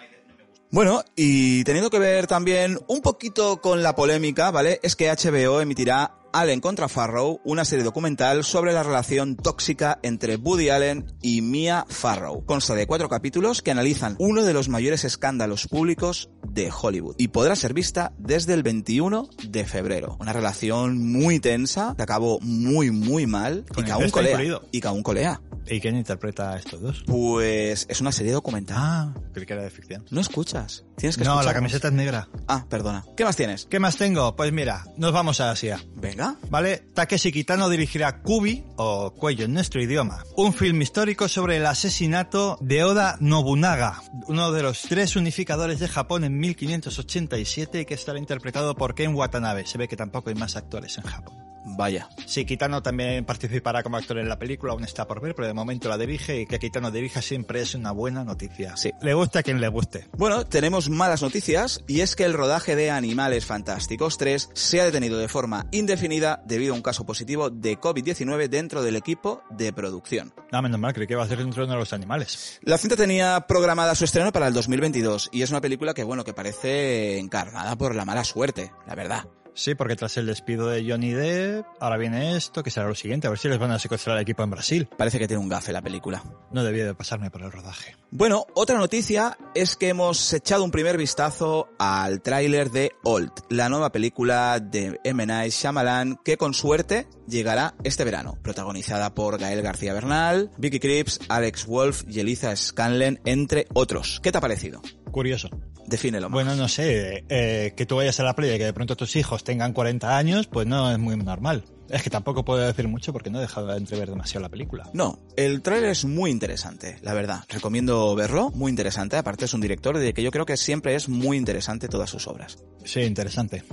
Bueno, 0.70 1.02
y 1.16 1.64
teniendo 1.64 1.90
que 1.90 2.00
ver 2.00 2.28
también 2.28 2.78
un 2.88 3.02
poquito 3.02 3.62
con 3.62 3.82
la 3.82 3.96
polémica, 3.96 4.52
¿vale? 4.52 4.82
Es 4.84 4.98
que 4.98 5.10
HBO 5.10 5.62
emitirá 5.62 6.14
Allen 6.40 6.62
contra 6.62 6.88
Farrow, 6.88 7.42
una 7.46 7.66
serie 7.66 7.84
documental 7.84 8.44
sobre 8.44 8.72
la 8.72 8.84
relación 8.84 9.36
tóxica 9.36 10.00
entre 10.04 10.36
Woody 10.36 10.70
Allen 10.70 11.06
y 11.22 11.42
Mia 11.42 11.86
Farrow. 11.90 12.46
Consta 12.46 12.76
de 12.76 12.86
cuatro 12.86 13.10
capítulos 13.10 13.62
que 13.62 13.72
analizan 13.72 14.16
uno 14.20 14.44
de 14.44 14.54
los 14.54 14.70
mayores 14.70 15.04
escándalos 15.04 15.68
públicos 15.68 16.30
de 16.48 16.72
Hollywood 16.72 17.16
y 17.18 17.30
podrá 17.30 17.56
ser 17.56 17.74
vista 17.74 18.14
desde 18.18 18.54
el 18.54 18.62
21 18.62 19.30
de 19.48 19.66
febrero. 19.66 20.18
Una 20.20 20.34
relación 20.34 21.12
muy 21.12 21.40
tensa 21.40 21.96
que 21.98 22.04
acabó 22.04 22.40
muy 22.42 22.92
muy 22.92 23.26
mal 23.26 23.66
y 23.76 23.84
que 23.84 23.92
aún 23.92 24.10
colea. 24.10 24.34
incluido. 24.34 24.64
Y 24.72 24.80
que 24.82 24.88
aún 24.88 25.04
colea. 25.04 25.42
¿Y 25.70 25.82
quién 25.82 25.98
interpreta 25.98 26.54
a 26.54 26.58
estos 26.58 26.82
dos? 26.82 27.04
Pues 27.06 27.86
es 27.90 28.00
una 28.00 28.12
serie 28.12 28.32
documental. 28.32 28.78
Ah, 28.80 29.14
creí 29.34 29.46
que 29.46 29.54
era 29.54 29.64
de 29.64 29.70
ficción. 29.70 30.06
No 30.12 30.22
escuchas. 30.22 30.86
Tienes 30.96 31.18
que 31.18 31.24
No, 31.26 31.42
la 31.44 31.54
camiseta 31.54 31.90
es 31.90 31.94
negra. 31.94 32.30
Ah, 32.48 32.66
perdona. 32.70 33.04
¿Qué 33.18 33.26
más 33.26 33.36
tienes? 33.36 33.66
¿Qué 33.66 33.80
más 33.80 33.98
tengo? 33.98 34.36
Pues 34.36 34.54
mira, 34.54 34.86
nos 34.98 35.12
vamos 35.12 35.42
a 35.42 35.52
Asia. 35.52 35.84
Venga. 35.96 36.27
¿Vale? 36.50 36.84
Takeshi 36.94 37.32
Kitano 37.32 37.70
dirigirá 37.70 38.22
Kubi, 38.22 38.64
o 38.76 39.12
Cuello 39.12 39.46
en 39.46 39.54
nuestro 39.54 39.82
idioma, 39.82 40.24
un 40.36 40.54
film 40.54 40.82
histórico 40.82 41.28
sobre 41.28 41.58
el 41.58 41.66
asesinato 41.66 42.58
de 42.62 42.84
Oda 42.84 43.18
Nobunaga, 43.20 44.02
uno 44.28 44.52
de 44.52 44.64
los 44.64 44.82
tres 44.84 45.16
unificadores 45.16 45.80
de 45.80 45.88
Japón 45.88 46.24
en 46.24 46.38
1587 46.40 47.82
y 47.82 47.86
que 47.86 47.94
estará 47.94 48.20
interpretado 48.20 48.76
por 48.76 48.96
Ken 48.96 49.14
Watanabe. 49.14 49.66
Se 49.66 49.78
ve 49.78 49.88
que 49.88 49.96
tampoco 49.96 50.30
hay 50.30 50.36
más 50.36 50.56
actores 50.56 50.98
en 50.98 51.04
Japón. 51.04 51.47
Vaya. 51.76 52.10
Sí, 52.26 52.46
Kitano 52.46 52.82
también 52.82 53.26
participará 53.26 53.84
como 53.84 53.98
actor 53.98 54.18
en 54.20 54.30
la 54.30 54.40
película, 54.40 54.74
aún 54.74 54.84
está 54.84 55.08
por 55.08 55.22
ver, 55.22 55.36
pero 55.36 55.48
de 55.48 55.54
momento 55.54 55.90
la 55.90 55.98
dirige 55.98 56.42
y 56.42 56.46
que 56.46 56.60
Kitano 56.60 56.92
dirija 56.92 57.22
siempre 57.22 57.62
es 57.62 57.76
una 57.76 57.92
buena 57.92 58.24
noticia. 58.24 58.78
Sí. 58.78 58.92
Le 59.02 59.14
gusta 59.14 59.40
a 59.40 59.44
quien 59.44 59.60
le 59.60 59.68
guste. 59.68 60.08
Bueno, 60.18 60.46
tenemos 60.46 60.90
malas 60.90 61.22
noticias 61.22 61.84
y 61.88 62.02
es 62.02 62.16
que 62.16 62.24
el 62.24 62.34
rodaje 62.34 62.76
de 62.76 62.92
Animales 62.92 63.46
Fantásticos 63.46 64.18
3 64.18 64.50
se 64.54 64.82
ha 64.82 64.86
detenido 64.86 65.18
de 65.18 65.28
forma 65.28 65.68
indefinida 65.72 66.42
debido 66.46 66.74
a 66.74 66.78
un 66.78 66.82
caso 66.82 67.06
positivo 67.06 67.50
de 67.50 67.78
COVID-19 67.80 68.48
dentro 68.50 68.82
del 68.82 68.96
equipo 68.96 69.44
de 69.50 69.74
producción. 69.74 70.34
Ah, 70.52 70.62
menos 70.62 70.80
mal, 70.80 70.94
creí 70.94 71.08
que 71.08 71.14
iba 71.14 71.24
a 71.24 71.28
ser 71.28 71.40
dentro 71.40 71.68
de 71.68 71.76
los 71.76 71.94
animales. 71.94 72.60
La 72.64 72.78
cinta 72.78 72.96
tenía 72.96 73.42
programada 73.48 73.96
su 73.96 74.06
estreno 74.06 74.32
para 74.32 74.48
el 74.48 74.54
2022 74.54 75.30
y 75.32 75.42
es 75.42 75.50
una 75.50 75.62
película 75.62 75.94
que, 75.94 76.04
bueno, 76.04 76.24
que 76.24 76.34
parece 76.34 77.20
encarnada 77.20 77.78
por 77.78 77.96
la 77.96 78.06
mala 78.06 78.24
suerte, 78.24 78.72
la 78.86 78.96
verdad. 78.96 79.28
Sí, 79.58 79.74
porque 79.74 79.96
tras 79.96 80.16
el 80.18 80.28
despido 80.28 80.68
de 80.68 80.88
Johnny 80.88 81.14
Depp, 81.14 81.66
ahora 81.80 81.98
viene 81.98 82.38
esto, 82.38 82.62
que 82.62 82.70
será 82.70 82.88
lo 82.88 82.94
siguiente, 82.94 83.26
a 83.26 83.32
ver 83.32 83.40
si 83.40 83.50
les 83.50 83.58
van 83.58 83.72
a 83.72 83.80
secuestrar 83.80 84.16
al 84.16 84.22
equipo 84.22 84.44
en 84.44 84.52
Brasil. 84.52 84.88
Parece 84.96 85.18
que 85.18 85.28
tiene 85.28 85.42
un 85.42 85.50
gafe 85.50 85.74
la 85.74 85.82
película. 85.82 86.24
No 86.52 86.64
debía 86.64 86.86
de 86.86 86.94
pasarme 86.94 87.32
por 87.32 87.42
el 87.42 87.52
rodaje. 87.52 87.96
Bueno, 88.12 88.46
otra 88.54 88.78
noticia 88.78 89.36
es 89.56 89.76
que 89.76 89.90
hemos 89.90 90.32
echado 90.32 90.64
un 90.64 90.70
primer 90.70 90.96
vistazo 90.96 91.70
al 91.80 92.22
tráiler 92.22 92.70
de 92.70 92.92
Old, 93.04 93.32
la 93.50 93.68
nueva 93.68 93.92
película 93.92 94.60
de 94.60 95.00
M. 95.04 95.26
Night 95.26 95.52
Shyamalan 95.52 96.20
que 96.24 96.38
con 96.38 96.54
suerte 96.54 97.08
llegará 97.28 97.74
este 97.84 98.04
verano, 98.04 98.38
protagonizada 98.44 99.16
por 99.16 99.40
Gael 99.40 99.64
García 99.64 99.92
Bernal, 99.92 100.52
Vicky 100.60 100.80
Krieps, 100.80 101.20
Alex 101.30 101.66
Wolf 101.66 102.04
y 102.08 102.20
Eliza 102.20 102.56
Scanlen, 102.56 103.22
entre 103.26 103.66
otros. 103.74 104.20
¿Qué 104.22 104.32
te 104.32 104.38
ha 104.38 104.42
parecido? 104.42 104.84
Curioso. 105.12 105.50
Defínelo 105.88 106.30
más. 106.30 106.34
Bueno, 106.34 106.56
no 106.56 106.68
sé, 106.68 107.24
eh, 107.30 107.74
que 107.76 107.86
tú 107.86 107.96
vayas 107.96 108.20
a 108.20 108.24
la 108.24 108.36
playa 108.36 108.56
y 108.56 108.58
que 108.58 108.66
de 108.66 108.74
pronto 108.74 108.96
tus 108.96 109.16
hijos 109.16 109.44
tengan 109.44 109.74
40 109.74 110.18
años, 110.18 110.48
pues 110.48 110.68
no 110.68 110.92
es 110.92 111.00
muy 111.00 111.16
normal. 111.18 111.64
Es 111.90 112.04
que 112.04 112.10
tampoco 112.10 112.44
puedo 112.44 112.66
decir 112.66 112.88
mucho 112.88 113.14
porque 113.14 113.30
no 113.30 113.38
he 113.38 113.42
dejado 113.42 113.68
de 113.68 113.78
entrever 113.78 114.10
demasiado 114.10 114.42
la 114.42 114.50
película. 114.50 114.90
No, 114.94 115.20
el 115.38 115.62
tráiler 115.62 115.92
es 115.92 116.04
muy 116.04 116.32
interesante, 116.32 116.98
la 117.02 117.14
verdad. 117.14 117.44
Recomiendo 117.48 118.14
verlo, 118.16 118.52
muy 118.52 118.70
interesante. 118.70 119.16
Aparte 119.16 119.46
es 119.46 119.54
un 119.54 119.62
director 119.62 119.98
de 119.98 120.14
que 120.14 120.24
yo 120.24 120.32
creo 120.32 120.46
que 120.46 120.58
siempre 120.58 120.96
es 120.96 121.08
muy 121.08 121.38
interesante 121.38 121.88
todas 121.88 122.10
sus 122.10 122.28
obras. 122.28 122.58
Sí, 122.84 123.02
interesante. 123.02 123.64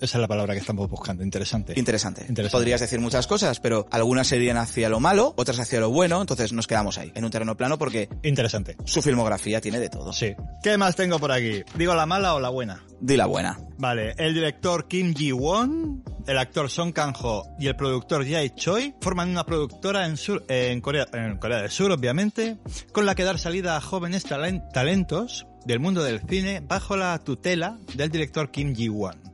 Esa 0.00 0.18
es 0.18 0.20
la 0.20 0.28
palabra 0.28 0.54
que 0.54 0.60
estamos 0.60 0.88
buscando, 0.90 1.22
interesante. 1.22 1.72
Interesante. 1.78 2.24
Interesante. 2.28 2.58
Podrías 2.58 2.80
decir 2.80 3.00
muchas 3.00 3.26
cosas, 3.26 3.60
pero 3.60 3.86
algunas 3.90 4.26
se 4.26 4.36
irían 4.36 4.56
hacia 4.56 4.88
lo 4.88 5.00
malo, 5.00 5.32
otras 5.36 5.58
hacia 5.60 5.80
lo 5.80 5.90
bueno, 5.90 6.20
entonces 6.20 6.52
nos 6.52 6.66
quedamos 6.66 6.98
ahí, 6.98 7.12
en 7.14 7.24
un 7.24 7.30
terreno 7.30 7.56
plano, 7.56 7.78
porque 7.78 8.08
Interesante. 8.22 8.76
su 8.84 9.00
filmografía 9.02 9.60
tiene 9.60 9.78
de 9.80 9.88
todo. 9.88 10.12
Sí. 10.12 10.34
¿Qué 10.62 10.76
más 10.76 10.96
tengo 10.96 11.18
por 11.18 11.32
aquí? 11.32 11.62
¿Digo 11.76 11.94
la 11.94 12.06
mala 12.06 12.34
o 12.34 12.40
la 12.40 12.48
buena? 12.50 12.82
Di 13.00 13.16
la 13.16 13.26
buena. 13.26 13.58
Vale, 13.78 14.14
el 14.18 14.34
director 14.34 14.88
Kim 14.88 15.14
Ji-won, 15.14 16.02
el 16.26 16.38
actor 16.38 16.70
Song 16.70 16.92
Kang-ho 16.92 17.44
y 17.58 17.66
el 17.68 17.76
productor 17.76 18.26
Jae 18.28 18.54
Choi 18.54 18.94
forman 19.00 19.30
una 19.30 19.44
productora 19.46 20.06
en, 20.06 20.16
sur, 20.16 20.44
en, 20.48 20.80
Corea, 20.80 21.06
en 21.12 21.36
Corea 21.38 21.58
del 21.62 21.70
Sur, 21.70 21.90
obviamente, 21.92 22.58
con 22.92 23.06
la 23.06 23.14
que 23.14 23.24
dar 23.24 23.38
salida 23.38 23.76
a 23.76 23.80
jóvenes 23.80 24.26
talen- 24.26 24.62
talentos 24.72 25.46
del 25.64 25.80
mundo 25.80 26.02
del 26.02 26.20
cine 26.20 26.60
bajo 26.66 26.96
la 26.96 27.18
tutela 27.18 27.78
del 27.94 28.10
director 28.10 28.50
Kim 28.50 28.74
Ji-won. 28.74 29.33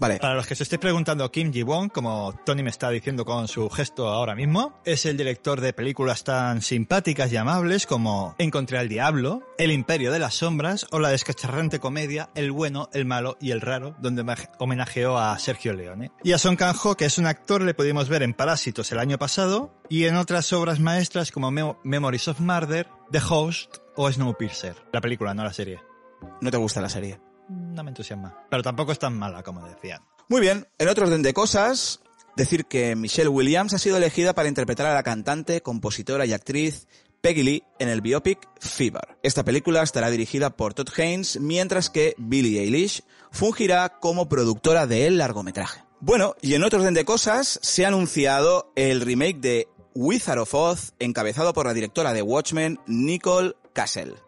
Vale, 0.00 0.18
Para 0.18 0.34
los 0.34 0.46
que 0.46 0.54
se 0.54 0.62
estéis 0.62 0.78
preguntando, 0.80 1.30
Kim 1.32 1.52
Ji-won, 1.52 1.88
como 1.88 2.32
Tony 2.44 2.62
me 2.62 2.70
está 2.70 2.88
diciendo 2.90 3.24
con 3.24 3.48
su 3.48 3.68
gesto 3.68 4.08
ahora 4.08 4.34
mismo, 4.36 4.78
es 4.84 5.04
el 5.06 5.16
director 5.16 5.60
de 5.60 5.72
películas 5.72 6.22
tan 6.22 6.62
simpáticas 6.62 7.32
y 7.32 7.36
amables 7.36 7.86
como 7.86 8.34
Encontré 8.38 8.78
al 8.78 8.88
Diablo, 8.88 9.42
El 9.58 9.72
Imperio 9.72 10.12
de 10.12 10.20
las 10.20 10.34
Sombras 10.34 10.86
o 10.92 11.00
la 11.00 11.08
descacharrante 11.08 11.80
comedia 11.80 12.30
El 12.36 12.52
Bueno, 12.52 12.88
el 12.92 13.06
Malo 13.06 13.36
y 13.40 13.50
el 13.50 13.60
Raro, 13.60 13.96
donde 13.98 14.24
homenajeó 14.58 15.18
a 15.18 15.36
Sergio 15.38 15.72
Leone. 15.72 16.12
Y 16.22 16.32
a 16.32 16.38
Song 16.38 16.56
Kang-ho, 16.56 16.96
que 16.96 17.04
es 17.06 17.18
un 17.18 17.26
actor, 17.26 17.62
le 17.62 17.74
pudimos 17.74 18.08
ver 18.08 18.22
en 18.22 18.34
Parásitos 18.34 18.92
el 18.92 18.98
año 19.00 19.18
pasado 19.18 19.74
y 19.88 20.04
en 20.04 20.14
otras 20.16 20.52
obras 20.52 20.78
maestras 20.78 21.32
como 21.32 21.50
Memo- 21.50 21.80
Memories 21.82 22.28
of 22.28 22.40
Murder, 22.40 22.86
The 23.10 23.20
Host 23.28 23.78
o 23.96 24.10
Snowpiercer. 24.12 24.76
La 24.92 25.00
película, 25.00 25.34
no 25.34 25.42
la 25.42 25.52
serie. 25.52 25.80
no 26.40 26.50
te 26.50 26.56
gusta 26.56 26.80
la 26.80 26.88
serie. 26.88 27.18
No 27.48 27.82
me 27.82 27.90
entusiasma. 27.90 28.36
Pero 28.50 28.62
tampoco 28.62 28.92
es 28.92 28.98
tan 28.98 29.16
mala 29.16 29.42
como 29.42 29.66
decían. 29.66 30.02
Muy 30.28 30.40
bien, 30.40 30.66
en 30.78 30.88
otro 30.88 31.06
orden 31.06 31.22
de 31.22 31.32
cosas, 31.32 32.00
decir 32.36 32.66
que 32.66 32.94
Michelle 32.96 33.28
Williams 33.28 33.74
ha 33.74 33.78
sido 33.78 33.96
elegida 33.96 34.34
para 34.34 34.48
interpretar 34.48 34.86
a 34.86 34.94
la 34.94 35.02
cantante, 35.02 35.62
compositora 35.62 36.26
y 36.26 36.32
actriz 36.32 36.86
Peggy 37.20 37.42
Lee 37.42 37.62
en 37.78 37.88
el 37.88 38.00
biopic 38.00 38.48
Fever. 38.60 39.16
Esta 39.22 39.44
película 39.44 39.82
estará 39.82 40.10
dirigida 40.10 40.56
por 40.56 40.74
Todd 40.74 40.88
Haynes, 40.96 41.40
mientras 41.40 41.90
que 41.90 42.14
Billie 42.18 42.60
Eilish 42.60 43.02
fungirá 43.30 43.98
como 44.00 44.28
productora 44.28 44.86
del 44.86 45.18
largometraje. 45.18 45.82
Bueno, 46.00 46.36
y 46.40 46.54
en 46.54 46.62
otro 46.62 46.78
orden 46.78 46.94
de 46.94 47.04
cosas, 47.04 47.58
se 47.62 47.84
ha 47.84 47.88
anunciado 47.88 48.72
el 48.76 49.00
remake 49.00 49.40
de 49.40 49.68
Wizard 49.94 50.38
of 50.38 50.54
Oz, 50.54 50.92
encabezado 51.00 51.52
por 51.52 51.66
la 51.66 51.74
directora 51.74 52.12
de 52.12 52.22
Watchmen, 52.22 52.78
Nicole 52.86 53.54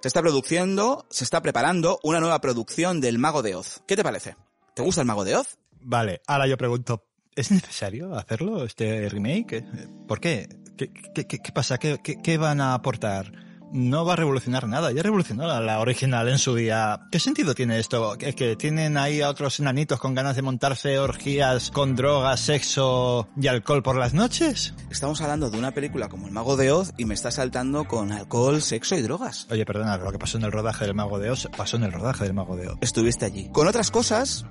Se 0.00 0.08
está 0.08 0.20
produciendo, 0.22 1.06
se 1.10 1.24
está 1.24 1.42
preparando 1.42 1.98
una 2.02 2.20
nueva 2.20 2.40
producción 2.40 3.00
del 3.00 3.18
Mago 3.18 3.42
de 3.42 3.54
Oz. 3.56 3.82
¿Qué 3.86 3.96
te 3.96 4.02
parece? 4.04 4.36
¿Te 4.74 4.82
gusta 4.82 5.00
el 5.00 5.06
Mago 5.06 5.24
de 5.24 5.36
Oz? 5.36 5.58
Vale, 5.80 6.20
ahora 6.26 6.46
yo 6.46 6.56
pregunto, 6.56 7.04
¿es 7.34 7.50
necesario 7.50 8.14
hacerlo, 8.14 8.64
este 8.64 9.08
remake? 9.08 9.64
¿Por 10.06 10.20
qué? 10.20 10.48
¿Qué, 10.76 11.52
pasa? 11.52 11.78
¿Qué, 11.78 11.98
qué- 12.02 12.16
qué 12.22 12.38
van 12.38 12.60
a 12.60 12.74
aportar? 12.74 13.32
No 13.72 14.04
va 14.04 14.14
a 14.14 14.16
revolucionar 14.16 14.66
nada, 14.66 14.90
ya 14.90 15.02
revolucionó 15.02 15.46
la, 15.46 15.60
la 15.60 15.78
original 15.78 16.28
en 16.28 16.38
su 16.38 16.54
día. 16.56 17.02
¿Qué 17.10 17.20
sentido 17.20 17.54
tiene 17.54 17.78
esto? 17.78 18.16
¿Es 18.18 18.34
que 18.34 18.56
tienen 18.56 18.96
ahí 18.96 19.20
a 19.20 19.30
otros 19.30 19.60
enanitos 19.60 20.00
con 20.00 20.14
ganas 20.14 20.34
de 20.34 20.42
montarse 20.42 20.98
orgías 20.98 21.70
con 21.70 21.94
drogas, 21.94 22.40
sexo 22.40 23.28
y 23.40 23.46
alcohol 23.46 23.82
por 23.82 23.96
las 23.96 24.12
noches? 24.12 24.74
Estamos 24.90 25.20
hablando 25.20 25.50
de 25.50 25.58
una 25.58 25.70
película 25.70 26.08
como 26.08 26.26
El 26.26 26.32
Mago 26.32 26.56
de 26.56 26.72
Oz 26.72 26.92
y 26.96 27.04
me 27.04 27.14
está 27.14 27.30
saltando 27.30 27.84
con 27.86 28.10
alcohol, 28.10 28.60
sexo 28.60 28.96
y 28.96 29.02
drogas. 29.02 29.46
Oye, 29.50 29.64
perdona, 29.64 29.96
lo 29.98 30.10
que 30.10 30.18
pasó 30.18 30.38
en 30.38 30.44
el 30.44 30.52
rodaje 30.52 30.84
del 30.84 30.94
Mago 30.94 31.18
de 31.18 31.30
Oz 31.30 31.48
pasó 31.56 31.76
en 31.76 31.84
el 31.84 31.92
rodaje 31.92 32.24
del 32.24 32.34
Mago 32.34 32.56
de 32.56 32.68
Oz. 32.68 32.78
Estuviste 32.80 33.24
allí. 33.24 33.50
Con 33.52 33.68
otras 33.68 33.90
cosas, 33.90 34.46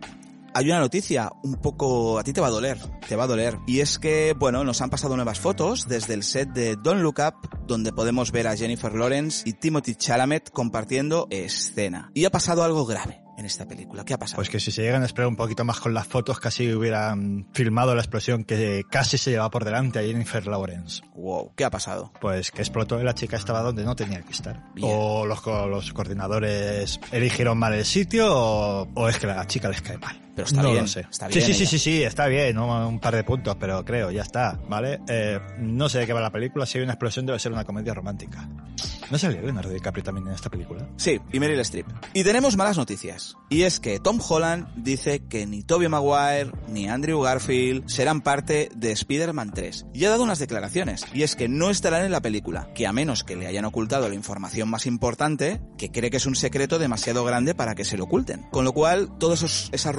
hay 0.54 0.66
una 0.66 0.80
noticia 0.80 1.32
un 1.44 1.56
poco... 1.56 2.20
A 2.20 2.24
ti 2.24 2.34
te 2.34 2.42
va 2.42 2.48
a 2.48 2.52
doler, 2.52 2.78
te 3.08 3.16
va 3.16 3.24
a 3.24 3.28
doler. 3.28 3.58
Y 3.68 3.80
es 3.80 4.00
que, 4.00 4.36
bueno, 4.38 4.64
nos 4.64 4.82
han 4.82 4.90
pasado 4.90 5.16
nuevas 5.16 5.40
fotos 5.40 5.88
desde 5.88 6.14
el 6.14 6.24
set 6.24 6.50
de 6.50 6.76
Don't 6.76 7.02
Look 7.02 7.20
Up, 7.20 7.66
donde 7.68 7.94
podemos 7.94 8.32
ver 8.32 8.48
a 8.48 8.56
Jennifer 8.56 8.94
Lawrence 8.94 9.44
y 9.48 9.54
Timothy 9.54 9.96
Chalamet 9.96 10.52
compartiendo 10.52 11.28
escena. 11.30 12.12
Y 12.14 12.26
ha 12.26 12.32
pasado 12.32 12.64
algo 12.64 12.86
grave 12.86 13.22
en 13.40 13.46
esta 13.46 13.66
película. 13.66 14.04
¿Qué 14.04 14.14
ha 14.14 14.20
pasado? 14.20 14.36
Pues 14.36 14.50
que 14.50 14.60
si 14.60 14.72
se 14.72 14.82
llegan 14.82 15.02
a 15.02 15.06
esperar 15.06 15.28
un 15.28 15.38
poquito 15.38 15.64
más 15.64 15.80
con 15.80 15.94
las 15.94 16.06
fotos, 16.06 16.40
casi 16.40 16.72
hubieran 16.74 17.48
filmado 17.54 17.96
la 17.96 18.02
explosión 18.02 18.44
que 18.44 18.84
casi 18.90 19.18
se 19.18 19.32
lleva 19.32 19.50
por 19.50 19.64
delante 19.64 20.00
a 20.00 20.02
Jennifer 20.02 20.46
Lawrence. 20.46 21.02
Wow, 21.16 21.54
¿qué 21.56 21.64
ha 21.64 21.70
pasado? 21.70 22.12
Pues 22.20 22.52
que 22.52 22.62
explotó 22.62 23.00
y 23.00 23.04
la 23.04 23.16
chica 23.16 23.38
estaba 23.38 23.62
donde 23.62 23.86
no 23.86 23.96
tenía 23.96 24.22
que 24.22 24.34
estar. 24.34 24.66
Bien. 24.76 24.90
O 24.92 25.26
los, 25.26 25.46
los 25.46 25.94
coordinadores 25.94 27.00
eligieron 27.12 27.58
mal 27.58 27.74
el 27.74 27.86
sitio 27.86 28.28
o, 28.30 28.88
o 28.94 29.10
es 29.10 29.18
que 29.18 29.28
la 29.28 29.48
chica 29.48 29.70
les 29.70 29.82
cae 29.82 29.98
mal. 29.98 30.20
Pero 30.44 30.48
está 30.48 30.62
no 30.64 30.72
bien, 30.72 30.82
lo 30.84 30.88
sé. 30.88 31.00
está 31.10 31.28
sí, 31.28 31.34
bien 31.40 31.46
sí, 31.48 31.54
sí, 31.54 31.66
sí, 31.66 31.80
sí, 31.80 32.04
está 32.04 32.28
bien, 32.28 32.56
¿no? 32.56 32.88
un 32.88 33.00
par 33.00 33.16
de 33.16 33.24
puntos, 33.24 33.56
pero 33.60 33.84
creo, 33.86 34.12
ya 34.12 34.22
está, 34.24 34.60
¿vale? 34.68 35.00
Eh, 35.08 35.40
no 35.60 35.90
sé 35.90 36.00
de 36.00 36.08
qué 36.08 36.14
va 36.14 36.22
la 36.22 36.32
película, 36.32 36.66
si 36.66 36.78
hay 36.78 36.84
una 36.84 36.94
explosión 36.94 37.26
debe 37.26 37.40
ser 37.40 37.52
una 37.52 37.66
comedia 37.66 37.94
romántica. 37.94 38.48
¿No 39.12 39.18
salió 39.18 39.42
Leonardo 39.42 39.72
DiCaprio 39.72 40.04
también 40.04 40.28
en 40.28 40.34
esta 40.34 40.52
película? 40.52 40.88
Sí, 40.98 41.20
y 41.34 41.40
Meryl 41.40 41.60
Streep. 41.62 41.88
Y 42.14 42.24
tenemos 42.24 42.56
malas 42.56 42.78
noticias. 42.78 43.36
Y 43.50 43.64
es 43.64 43.80
que 43.80 44.00
Tom 44.00 44.20
Holland 44.28 44.68
dice 44.76 45.24
que 45.28 45.48
ni 45.48 45.64
Tobey 45.64 45.88
Maguire 45.90 46.52
ni 46.68 46.88
Andrew 46.88 47.20
Garfield 47.22 47.90
serán 47.90 48.22
parte 48.22 48.70
de 48.76 48.92
Spider-Man 48.92 49.52
3. 49.52 49.88
Y 49.96 50.06
ha 50.06 50.12
dado 50.12 50.22
unas 50.22 50.38
declaraciones. 50.38 51.06
Y 51.12 51.24
es 51.24 51.36
que 51.36 51.50
no 51.50 51.72
estarán 51.72 52.06
en 52.06 52.12
la 52.12 52.22
película. 52.22 52.70
Que 52.76 52.86
a 52.86 52.94
menos 52.94 53.24
que 53.24 53.36
le 53.36 53.48
hayan 53.48 53.66
ocultado 53.66 54.08
la 54.08 54.14
información 54.14 54.70
más 54.70 54.86
importante, 54.86 55.60
que 55.80 55.90
cree 55.92 56.12
que 56.12 56.18
es 56.18 56.28
un 56.28 56.36
secreto 56.36 56.78
demasiado 56.78 57.26
grande 57.26 57.56
para 57.56 57.74
que 57.74 57.86
se 57.86 57.98
lo 57.98 58.04
oculten. 58.04 58.44
Con 58.52 58.64
lo 58.64 58.74
cual, 58.74 59.10
toda 59.18 59.34
esos- 59.34 59.70
esa 59.72 59.92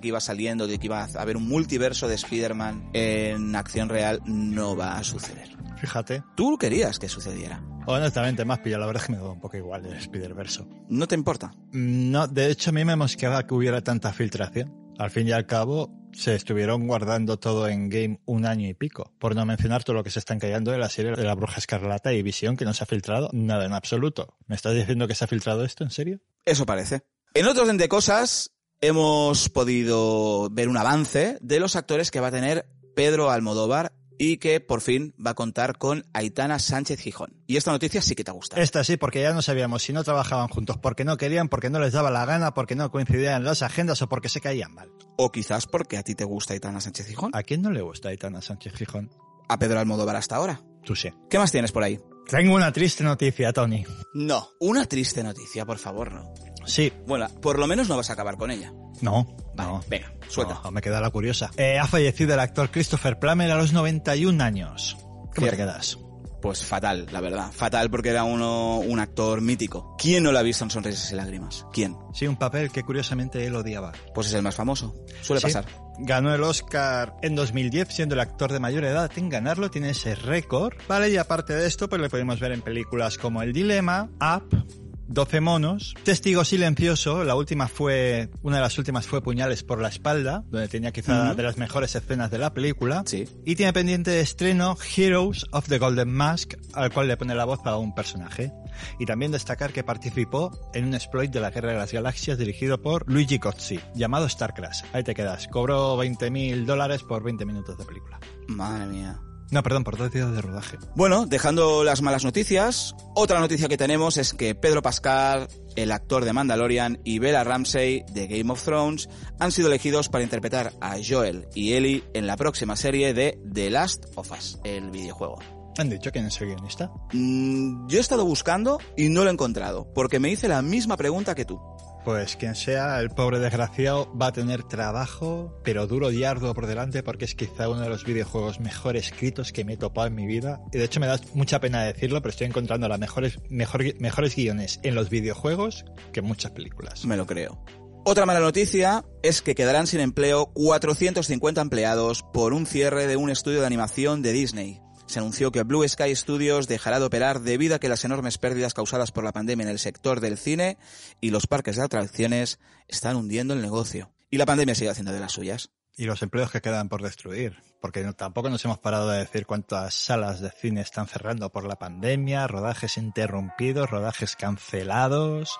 que 0.00 0.08
iba 0.08 0.20
saliendo 0.20 0.66
de 0.66 0.78
que 0.78 0.86
iba 0.86 1.02
a 1.02 1.20
haber 1.20 1.36
un 1.36 1.48
multiverso 1.48 2.08
de 2.08 2.14
Spider-Man 2.14 2.90
en 2.92 3.54
acción 3.56 3.88
real 3.88 4.20
no 4.26 4.76
va 4.76 4.98
a 4.98 5.04
suceder. 5.04 5.56
Fíjate. 5.76 6.22
Tú 6.36 6.58
querías 6.58 6.98
que 6.98 7.08
sucediera. 7.08 7.62
Honestamente, 7.86 8.44
más 8.44 8.58
pilla, 8.58 8.78
la 8.78 8.86
verdad 8.86 9.02
es 9.02 9.06
que 9.06 9.12
me 9.12 9.18
da 9.18 9.30
un 9.30 9.40
poco 9.40 9.56
igual 9.56 9.86
el 9.86 9.96
Spider-Verso. 9.96 10.68
¿No 10.88 11.08
te 11.08 11.14
importa? 11.14 11.52
No, 11.72 12.26
de 12.28 12.50
hecho 12.50 12.70
a 12.70 12.72
mí 12.72 12.84
me 12.84 12.96
mosqueaba 12.96 13.46
que 13.46 13.54
hubiera 13.54 13.80
tanta 13.80 14.12
filtración. 14.12 14.76
Al 14.98 15.10
fin 15.10 15.26
y 15.28 15.32
al 15.32 15.46
cabo, 15.46 15.90
se 16.12 16.34
estuvieron 16.34 16.86
guardando 16.86 17.38
todo 17.38 17.68
en 17.68 17.88
game 17.88 18.20
un 18.26 18.44
año 18.44 18.68
y 18.68 18.74
pico. 18.74 19.14
Por 19.18 19.34
no 19.34 19.46
mencionar 19.46 19.82
todo 19.82 19.94
lo 19.94 20.04
que 20.04 20.10
se 20.10 20.18
están 20.18 20.38
callando 20.38 20.70
de 20.70 20.78
la 20.78 20.90
serie 20.90 21.12
de 21.12 21.24
la 21.24 21.34
Bruja 21.34 21.58
Escarlata 21.58 22.12
y 22.12 22.22
Visión, 22.22 22.56
que 22.56 22.66
no 22.66 22.74
se 22.74 22.84
ha 22.84 22.86
filtrado 22.86 23.30
nada 23.32 23.64
en 23.64 23.72
absoluto. 23.72 24.36
¿Me 24.46 24.56
estás 24.56 24.74
diciendo 24.74 25.08
que 25.08 25.14
se 25.14 25.24
ha 25.24 25.28
filtrado 25.28 25.64
esto, 25.64 25.84
en 25.84 25.90
serio? 25.90 26.20
Eso 26.44 26.66
parece. 26.66 27.02
En 27.32 27.46
otro 27.46 27.62
orden 27.62 27.78
de 27.78 27.88
cosas, 27.88 28.52
hemos 28.80 29.48
podido 29.48 30.48
ver 30.50 30.68
un 30.68 30.76
avance 30.76 31.38
de 31.40 31.60
los 31.60 31.76
actores 31.76 32.10
que 32.10 32.20
va 32.20 32.28
a 32.28 32.32
tener 32.32 32.66
Pedro 32.94 33.30
Almodóvar 33.30 33.92
y 34.18 34.36
que 34.36 34.60
por 34.60 34.82
fin 34.82 35.14
va 35.24 35.30
a 35.30 35.34
contar 35.34 35.78
con 35.78 36.04
Aitana 36.12 36.58
Sánchez 36.58 37.00
Gijón. 37.00 37.42
Y 37.46 37.56
esta 37.56 37.72
noticia 37.72 38.02
sí 38.02 38.14
que 38.14 38.24
te 38.24 38.32
gusta. 38.32 38.60
Esta 38.60 38.84
sí, 38.84 38.98
porque 38.98 39.22
ya 39.22 39.32
no 39.32 39.40
sabíamos 39.40 39.82
si 39.82 39.94
no 39.94 40.04
trabajaban 40.04 40.48
juntos 40.48 40.76
porque 40.76 41.04
no 41.04 41.16
querían, 41.16 41.48
porque 41.48 41.70
no 41.70 41.78
les 41.78 41.94
daba 41.94 42.10
la 42.10 42.26
gana, 42.26 42.52
porque 42.52 42.74
no 42.74 42.90
coincidían 42.90 43.44
las 43.44 43.62
agendas 43.62 44.02
o 44.02 44.08
porque 44.08 44.28
se 44.28 44.42
caían 44.42 44.74
mal. 44.74 44.90
O 45.16 45.32
quizás 45.32 45.66
porque 45.66 45.96
a 45.96 46.02
ti 46.02 46.14
te 46.14 46.24
gusta 46.24 46.52
Aitana 46.52 46.80
Sánchez 46.80 47.06
Gijón. 47.06 47.30
¿A 47.34 47.42
quién 47.42 47.62
no 47.62 47.70
le 47.70 47.80
gusta 47.80 48.10
Aitana 48.10 48.42
Sánchez 48.42 48.74
Gijón? 48.74 49.10
A 49.48 49.58
Pedro 49.58 49.80
Almodóvar 49.80 50.16
hasta 50.16 50.36
ahora. 50.36 50.60
Tú 50.84 50.94
sí. 50.94 51.10
¿Qué 51.30 51.38
más 51.38 51.50
tienes 51.50 51.72
por 51.72 51.82
ahí? 51.82 51.98
Tengo 52.28 52.54
una 52.54 52.72
triste 52.72 53.02
noticia, 53.02 53.52
Tony. 53.52 53.84
No, 54.14 54.50
una 54.60 54.86
triste 54.86 55.24
noticia, 55.24 55.64
por 55.64 55.78
favor, 55.78 56.12
no. 56.12 56.32
Sí. 56.66 56.92
Bueno, 57.06 57.28
por 57.40 57.58
lo 57.58 57.66
menos 57.66 57.88
no 57.88 57.96
vas 57.96 58.10
a 58.10 58.14
acabar 58.14 58.36
con 58.36 58.50
ella. 58.50 58.72
No, 59.00 59.26
Vale, 59.54 59.70
no. 59.70 59.80
venga, 59.88 60.12
suelta. 60.28 60.60
No, 60.62 60.70
me 60.70 60.80
queda 60.82 61.00
la 61.00 61.10
curiosa. 61.10 61.50
Eh, 61.56 61.78
ha 61.78 61.86
fallecido 61.86 62.34
el 62.34 62.40
actor 62.40 62.70
Christopher 62.70 63.18
Plummer 63.18 63.50
a 63.50 63.56
los 63.56 63.72
91 63.72 64.42
años. 64.44 64.96
¿Cómo 65.00 65.30
te 65.34 65.40
Cierto. 65.40 65.56
quedas? 65.56 65.98
Pues 66.42 66.64
fatal, 66.64 67.06
la 67.12 67.20
verdad. 67.20 67.52
Fatal 67.52 67.90
porque 67.90 68.08
era 68.08 68.24
uno, 68.24 68.78
un 68.78 68.98
actor 68.98 69.42
mítico. 69.42 69.94
¿Quién 69.98 70.22
no 70.22 70.32
lo 70.32 70.38
ha 70.38 70.42
visto 70.42 70.64
en 70.64 70.70
Sonrisas 70.70 71.12
y 71.12 71.14
Lágrimas? 71.14 71.66
¿Quién? 71.70 71.96
Sí, 72.14 72.26
un 72.26 72.36
papel 72.36 72.70
que 72.70 72.82
curiosamente 72.82 73.46
él 73.46 73.54
odiaba. 73.54 73.92
Pues 74.14 74.28
es 74.28 74.32
el 74.34 74.42
más 74.42 74.54
famoso. 74.56 74.94
Suele 75.20 75.40
Sí. 75.40 75.46
pasar. 75.48 75.66
Ganó 75.98 76.34
el 76.34 76.42
Oscar 76.42 77.14
en 77.20 77.34
2010 77.34 77.88
siendo 77.88 78.14
el 78.14 78.22
actor 78.22 78.52
de 78.52 78.58
mayor 78.58 78.84
edad 78.86 79.10
en 79.16 79.28
ganarlo, 79.28 79.70
tiene 79.70 79.90
ese 79.90 80.14
récord. 80.14 80.72
Vale, 80.88 81.10
y 81.10 81.18
aparte 81.18 81.52
de 81.54 81.66
esto, 81.66 81.90
pues 81.90 82.00
le 82.00 82.08
podemos 82.08 82.40
ver 82.40 82.52
en 82.52 82.62
películas 82.62 83.18
como 83.18 83.42
El 83.42 83.52
Dilema, 83.52 84.08
Up, 84.18 84.64
12 85.12 85.40
monos, 85.40 85.94
Testigo 86.04 86.44
silencioso, 86.44 87.24
la 87.24 87.34
última 87.34 87.66
fue, 87.66 88.30
una 88.42 88.56
de 88.56 88.62
las 88.62 88.78
últimas 88.78 89.06
fue 89.08 89.20
Puñales 89.20 89.64
por 89.64 89.80
la 89.82 89.88
espalda, 89.88 90.44
donde 90.50 90.68
tenía 90.68 90.92
quizá 90.92 91.26
Ujú. 91.26 91.34
de 91.36 91.42
las 91.42 91.58
mejores 91.58 91.94
escenas 91.96 92.30
de 92.30 92.38
la 92.38 92.54
película. 92.54 93.02
Sí. 93.06 93.28
Y 93.44 93.56
tiene 93.56 93.72
pendiente 93.72 94.12
de 94.12 94.20
estreno 94.20 94.76
Heroes 94.96 95.46
of 95.50 95.66
the 95.68 95.78
Golden 95.78 96.12
Mask, 96.12 96.54
al 96.74 96.92
cual 96.92 97.08
le 97.08 97.16
pone 97.16 97.34
la 97.34 97.44
voz 97.44 97.58
a 97.64 97.76
un 97.76 97.92
personaje. 97.92 98.52
Y 99.00 99.04
también 99.06 99.32
destacar 99.32 99.72
que 99.72 99.82
participó 99.82 100.56
en 100.74 100.84
un 100.86 100.94
exploit 100.94 101.30
de 101.32 101.40
la 101.40 101.50
Guerra 101.50 101.72
de 101.72 101.78
las 101.78 101.92
Galaxias 101.92 102.38
dirigido 102.38 102.80
por 102.80 103.10
Luigi 103.10 103.40
Cozzi, 103.40 103.80
llamado 103.96 104.28
Starcrash. 104.28 104.82
Ahí 104.92 105.02
te 105.02 105.14
quedas. 105.14 105.48
Cobró 105.48 105.96
20 105.96 106.30
mil 106.30 106.64
dólares 106.66 107.02
por 107.02 107.24
20 107.24 107.44
minutos 107.44 107.76
de 107.76 107.84
película. 107.84 108.20
Madre 108.46 108.86
mía. 108.86 109.20
No, 109.50 109.62
perdón, 109.64 109.82
por 109.82 109.96
dos 109.96 110.12
días 110.12 110.30
de 110.32 110.40
rodaje. 110.40 110.78
Bueno, 110.94 111.26
dejando 111.26 111.82
las 111.82 112.02
malas 112.02 112.24
noticias, 112.24 112.94
otra 113.14 113.40
noticia 113.40 113.68
que 113.68 113.76
tenemos 113.76 114.16
es 114.16 114.32
que 114.32 114.54
Pedro 114.54 114.80
Pascal, 114.80 115.48
el 115.74 115.90
actor 115.90 116.24
de 116.24 116.32
Mandalorian, 116.32 117.00
y 117.04 117.18
Bella 117.18 117.42
Ramsey 117.42 118.04
de 118.12 118.28
Game 118.28 118.52
of 118.52 118.62
Thrones 118.62 119.08
han 119.40 119.50
sido 119.50 119.68
elegidos 119.68 120.08
para 120.08 120.22
interpretar 120.22 120.72
a 120.80 120.96
Joel 121.06 121.48
y 121.54 121.72
Ellie 121.72 122.04
en 122.14 122.28
la 122.28 122.36
próxima 122.36 122.76
serie 122.76 123.12
de 123.12 123.40
The 123.52 123.70
Last 123.70 124.06
of 124.14 124.30
Us, 124.30 124.58
el 124.62 124.90
videojuego. 124.90 125.38
¿Han 125.78 125.88
dicho 125.88 126.10
quién 126.12 126.26
es 126.26 126.40
el 126.40 126.48
guionista? 126.48 126.90
Mm, 127.12 127.88
yo 127.88 127.98
he 127.98 128.00
estado 128.00 128.24
buscando 128.24 128.78
y 128.96 129.08
no 129.08 129.24
lo 129.24 129.30
he 129.30 129.32
encontrado, 129.32 129.92
porque 129.94 130.20
me 130.20 130.30
hice 130.30 130.46
la 130.46 130.62
misma 130.62 130.96
pregunta 130.96 131.34
que 131.34 131.44
tú. 131.44 131.60
Pues 132.04 132.36
quien 132.36 132.54
sea, 132.54 132.98
el 133.00 133.10
pobre 133.10 133.38
desgraciado 133.38 134.10
va 134.16 134.28
a 134.28 134.32
tener 134.32 134.62
trabajo, 134.62 135.60
pero 135.62 135.86
duro 135.86 136.10
y 136.10 136.24
arduo 136.24 136.54
por 136.54 136.66
delante 136.66 137.02
porque 137.02 137.26
es 137.26 137.34
quizá 137.34 137.68
uno 137.68 137.80
de 137.80 137.90
los 137.90 138.04
videojuegos 138.04 138.58
mejor 138.58 138.96
escritos 138.96 139.52
que 139.52 139.64
me 139.64 139.74
he 139.74 139.76
topado 139.76 140.06
en 140.06 140.14
mi 140.14 140.26
vida. 140.26 140.60
Y 140.72 140.78
de 140.78 140.84
hecho 140.84 141.00
me 141.00 141.06
da 141.06 141.20
mucha 141.34 141.60
pena 141.60 141.84
decirlo, 141.84 142.22
pero 142.22 142.30
estoy 142.30 142.46
encontrando 142.46 142.88
las 142.88 142.98
mejores, 142.98 143.38
mejor, 143.50 143.84
mejores 144.00 144.34
guiones 144.34 144.80
en 144.82 144.94
los 144.94 145.10
videojuegos 145.10 145.84
que 146.12 146.20
en 146.20 146.26
muchas 146.26 146.52
películas. 146.52 147.04
Me 147.04 147.16
lo 147.16 147.26
creo. 147.26 147.62
Otra 148.02 148.24
mala 148.24 148.40
noticia 148.40 149.04
es 149.22 149.42
que 149.42 149.54
quedarán 149.54 149.86
sin 149.86 150.00
empleo 150.00 150.46
450 150.54 151.60
empleados 151.60 152.24
por 152.32 152.54
un 152.54 152.64
cierre 152.64 153.06
de 153.06 153.16
un 153.16 153.28
estudio 153.28 153.60
de 153.60 153.66
animación 153.66 154.22
de 154.22 154.32
Disney. 154.32 154.80
Se 155.10 155.18
anunció 155.18 155.50
que 155.50 155.64
Blue 155.64 155.86
Sky 155.88 156.14
Studios 156.14 156.68
dejará 156.68 157.00
de 157.00 157.06
operar 157.06 157.40
debido 157.40 157.74
a 157.74 157.78
que 157.80 157.88
las 157.88 158.04
enormes 158.04 158.38
pérdidas 158.38 158.74
causadas 158.74 159.10
por 159.10 159.24
la 159.24 159.32
pandemia 159.32 159.64
en 159.64 159.70
el 159.70 159.80
sector 159.80 160.20
del 160.20 160.38
cine 160.38 160.78
y 161.20 161.30
los 161.30 161.48
parques 161.48 161.74
de 161.74 161.82
atracciones 161.82 162.60
están 162.86 163.16
hundiendo 163.16 163.52
el 163.52 163.60
negocio. 163.60 164.12
Y 164.30 164.38
la 164.38 164.46
pandemia 164.46 164.76
sigue 164.76 164.90
haciendo 164.90 165.10
de 165.12 165.18
las 165.18 165.32
suyas. 165.32 165.70
Y 165.96 166.04
los 166.04 166.22
empleos 166.22 166.52
que 166.52 166.60
quedan 166.60 166.88
por 166.88 167.02
destruir, 167.02 167.56
porque 167.80 168.04
no- 168.04 168.12
tampoco 168.12 168.50
nos 168.50 168.64
hemos 168.64 168.78
parado 168.78 169.08
de 169.10 169.18
decir 169.18 169.46
cuántas 169.46 169.94
salas 169.94 170.40
de 170.40 170.52
cine 170.52 170.80
están 170.80 171.08
cerrando 171.08 171.50
por 171.50 171.64
la 171.66 171.74
pandemia, 171.74 172.46
rodajes 172.46 172.96
interrumpidos, 172.96 173.90
rodajes 173.90 174.36
cancelados, 174.36 175.58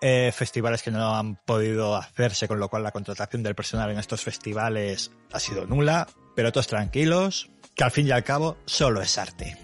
eh, 0.00 0.32
festivales 0.34 0.82
que 0.82 0.90
no 0.90 1.14
han 1.14 1.36
podido 1.36 1.94
hacerse, 1.94 2.48
con 2.48 2.58
lo 2.58 2.68
cual 2.68 2.82
la 2.82 2.90
contratación 2.90 3.44
del 3.44 3.54
personal 3.54 3.92
en 3.92 4.00
estos 4.00 4.22
festivales 4.22 5.12
ha 5.32 5.38
sido 5.38 5.66
nula, 5.66 6.08
pero 6.34 6.50
todos 6.50 6.66
tranquilos, 6.66 7.48
que 7.74 7.84
al 7.84 7.90
fin 7.90 8.06
y 8.06 8.10
al 8.10 8.24
cabo 8.24 8.56
solo 8.66 9.00
es 9.02 9.18
arte. 9.18 9.56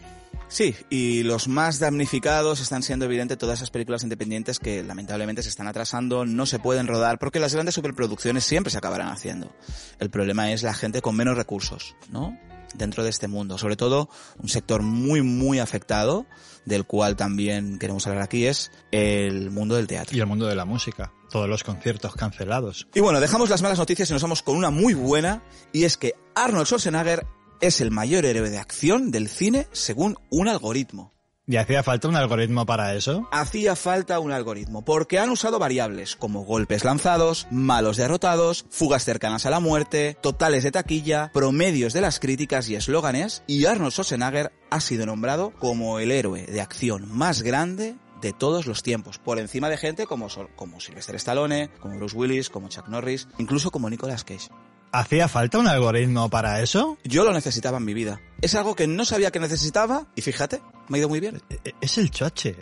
Sí, 0.50 0.74
y 0.88 1.24
los 1.24 1.46
más 1.46 1.78
damnificados 1.78 2.60
están 2.60 2.82
siendo 2.82 3.04
evidente 3.04 3.36
todas 3.36 3.58
esas 3.58 3.70
películas 3.70 4.02
independientes 4.02 4.58
que 4.58 4.82
lamentablemente 4.82 5.42
se 5.42 5.50
están 5.50 5.68
atrasando, 5.68 6.24
no 6.24 6.46
se 6.46 6.58
pueden 6.58 6.86
rodar, 6.86 7.18
porque 7.18 7.38
las 7.38 7.52
grandes 7.52 7.74
superproducciones 7.74 8.44
siempre 8.44 8.70
se 8.70 8.78
acabarán 8.78 9.08
haciendo. 9.08 9.54
El 9.98 10.08
problema 10.08 10.50
es 10.50 10.62
la 10.62 10.72
gente 10.72 11.02
con 11.02 11.16
menos 11.16 11.36
recursos, 11.36 11.96
¿no? 12.10 12.38
Dentro 12.74 13.04
de 13.04 13.10
este 13.10 13.28
mundo. 13.28 13.58
Sobre 13.58 13.76
todo, 13.76 14.08
un 14.38 14.48
sector 14.48 14.80
muy, 14.82 15.20
muy 15.20 15.58
afectado, 15.58 16.24
del 16.64 16.86
cual 16.86 17.14
también 17.14 17.78
queremos 17.78 18.06
hablar 18.06 18.22
aquí, 18.22 18.46
es 18.46 18.70
el 18.90 19.50
mundo 19.50 19.76
del 19.76 19.86
teatro. 19.86 20.16
Y 20.16 20.20
el 20.20 20.26
mundo 20.26 20.46
de 20.46 20.54
la 20.54 20.64
música, 20.64 21.12
todos 21.30 21.48
los 21.48 21.62
conciertos 21.62 22.14
cancelados. 22.14 22.88
Y 22.94 23.00
bueno, 23.00 23.20
dejamos 23.20 23.50
las 23.50 23.60
malas 23.60 23.78
noticias 23.78 24.08
y 24.08 24.14
nos 24.14 24.22
vamos 24.22 24.42
con 24.42 24.56
una 24.56 24.70
muy 24.70 24.94
buena, 24.94 25.42
y 25.74 25.84
es 25.84 25.98
que 25.98 26.14
Arnold 26.34 26.66
Schwarzenegger 26.66 27.26
es 27.60 27.80
el 27.80 27.90
mayor 27.90 28.24
héroe 28.24 28.50
de 28.50 28.58
acción 28.58 29.10
del 29.10 29.28
cine 29.28 29.66
según 29.72 30.16
un 30.30 30.48
algoritmo. 30.48 31.12
¿Y 31.50 31.56
hacía 31.56 31.82
falta 31.82 32.08
un 32.08 32.16
algoritmo 32.16 32.66
para 32.66 32.94
eso? 32.94 33.26
Hacía 33.32 33.74
falta 33.74 34.20
un 34.20 34.32
algoritmo, 34.32 34.84
porque 34.84 35.18
han 35.18 35.30
usado 35.30 35.58
variables 35.58 36.14
como 36.14 36.44
golpes 36.44 36.84
lanzados, 36.84 37.46
malos 37.50 37.96
derrotados, 37.96 38.66
fugas 38.68 39.04
cercanas 39.04 39.46
a 39.46 39.50
la 39.50 39.58
muerte, 39.58 40.18
totales 40.20 40.62
de 40.62 40.72
taquilla, 40.72 41.30
promedios 41.32 41.94
de 41.94 42.02
las 42.02 42.20
críticas 42.20 42.68
y 42.68 42.74
eslóganes, 42.74 43.44
y 43.46 43.64
Arnold 43.64 43.92
Schwarzenegger 43.92 44.52
ha 44.70 44.80
sido 44.80 45.06
nombrado 45.06 45.54
como 45.58 46.00
el 46.00 46.10
héroe 46.10 46.44
de 46.44 46.60
acción 46.60 47.08
más 47.10 47.40
grande 47.40 47.96
de 48.20 48.34
todos 48.34 48.66
los 48.66 48.82
tiempos, 48.82 49.18
por 49.18 49.38
encima 49.38 49.70
de 49.70 49.78
gente 49.78 50.06
como, 50.06 50.28
como 50.54 50.80
Sylvester 50.80 51.14
Stallone, 51.16 51.70
como 51.80 51.96
Bruce 51.96 52.14
Willis, 52.14 52.50
como 52.50 52.68
Chuck 52.68 52.88
Norris, 52.88 53.26
incluso 53.38 53.70
como 53.70 53.88
Nicolas 53.88 54.22
Cage. 54.22 54.50
¿Hacía 54.92 55.28
falta 55.28 55.58
un 55.58 55.68
algoritmo 55.68 56.30
para 56.30 56.62
eso? 56.62 56.96
Yo 57.04 57.24
lo 57.24 57.32
necesitaba 57.32 57.78
en 57.78 57.84
mi 57.84 57.94
vida. 57.94 58.20
Es 58.40 58.54
algo 58.54 58.74
que 58.76 58.86
no 58.86 59.04
sabía 59.04 59.30
que 59.30 59.40
necesitaba 59.40 60.06
y 60.14 60.22
fíjate, 60.22 60.60
me 60.88 60.96
ha 60.96 61.00
ido 61.00 61.08
muy 61.08 61.18
bien. 61.20 61.42
E- 61.50 61.74
Es 61.80 61.98
el 61.98 62.10
choche, 62.10 62.54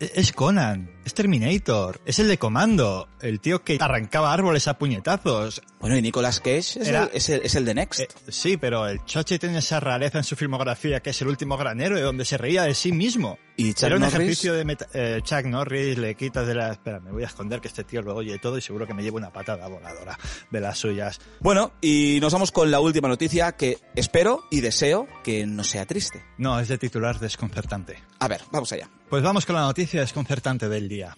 e- 0.00 0.12
es 0.16 0.32
Conan, 0.32 0.90
es 1.04 1.14
Terminator, 1.14 2.00
es 2.04 2.18
el 2.18 2.26
de 2.28 2.36
Comando, 2.38 3.08
el 3.20 3.40
tío 3.40 3.62
que 3.62 3.78
arrancaba 3.80 4.32
árboles 4.32 4.66
a 4.68 4.76
puñetazos. 4.78 5.62
Bueno, 5.80 5.96
y 5.96 6.02
Nicolas 6.02 6.40
Cage 6.40 6.58
es, 6.58 6.76
Era- 6.76 7.04
el, 7.04 7.10
es, 7.14 7.28
el, 7.28 7.40
es 7.42 7.54
el 7.54 7.64
de 7.64 7.74
Next. 7.74 8.00
Eh, 8.00 8.08
sí, 8.28 8.56
pero 8.56 8.86
el 8.88 9.04
choche 9.04 9.38
tiene 9.38 9.58
esa 9.58 9.78
rareza 9.80 10.18
en 10.18 10.24
su 10.24 10.34
filmografía 10.36 11.00
que 11.00 11.10
es 11.10 11.22
el 11.22 11.28
último 11.28 11.56
gran 11.56 11.80
héroe 11.80 12.00
donde 12.02 12.24
se 12.24 12.36
reía 12.36 12.64
de 12.64 12.74
sí 12.74 12.90
mismo. 12.92 13.38
y 13.56 13.72
Chuck 13.74 13.84
Era 13.84 13.94
un 13.96 14.00
Norris, 14.02 14.14
ejercicio 14.16 14.52
de 14.54 14.64
meta- 14.64 14.88
eh, 14.94 15.20
Chuck 15.22 15.44
Norris, 15.44 15.96
le 15.96 16.14
quitas 16.16 16.46
de 16.46 16.54
la... 16.54 16.72
Espera, 16.72 16.98
me 17.00 17.12
voy 17.12 17.22
a 17.22 17.26
esconder 17.26 17.60
que 17.60 17.68
este 17.68 17.84
tío 17.84 18.02
lo 18.02 18.16
oye 18.16 18.38
todo 18.38 18.58
y 18.58 18.62
seguro 18.62 18.86
que 18.86 18.94
me 18.94 19.02
lleva 19.02 19.16
una 19.18 19.32
patada 19.32 19.68
voladora 19.68 20.18
de 20.50 20.60
las 20.60 20.76
suyas. 20.78 21.20
Bueno, 21.40 21.72
y 21.80 22.18
nos 22.20 22.32
vamos 22.32 22.50
con 22.52 22.70
la 22.70 22.80
última 22.80 23.06
noticia 23.08 23.52
que 23.52 23.78
espero 23.94 24.44
y 24.50 24.60
deseo 24.60 25.06
que 25.22 25.46
no 25.46 25.64
sea 25.64 25.86
triste. 25.86 26.24
No, 26.38 26.58
es 26.58 26.68
de 26.68 26.78
titular 26.78 27.18
desconcertante. 27.18 28.02
A 28.18 28.28
ver, 28.28 28.40
vamos 28.50 28.72
allá. 28.72 28.88
Pues 29.08 29.22
vamos 29.22 29.46
con 29.46 29.56
la 29.56 29.62
noticia 29.62 30.00
desconcertante 30.00 30.68
del 30.68 30.88
día. 30.88 31.16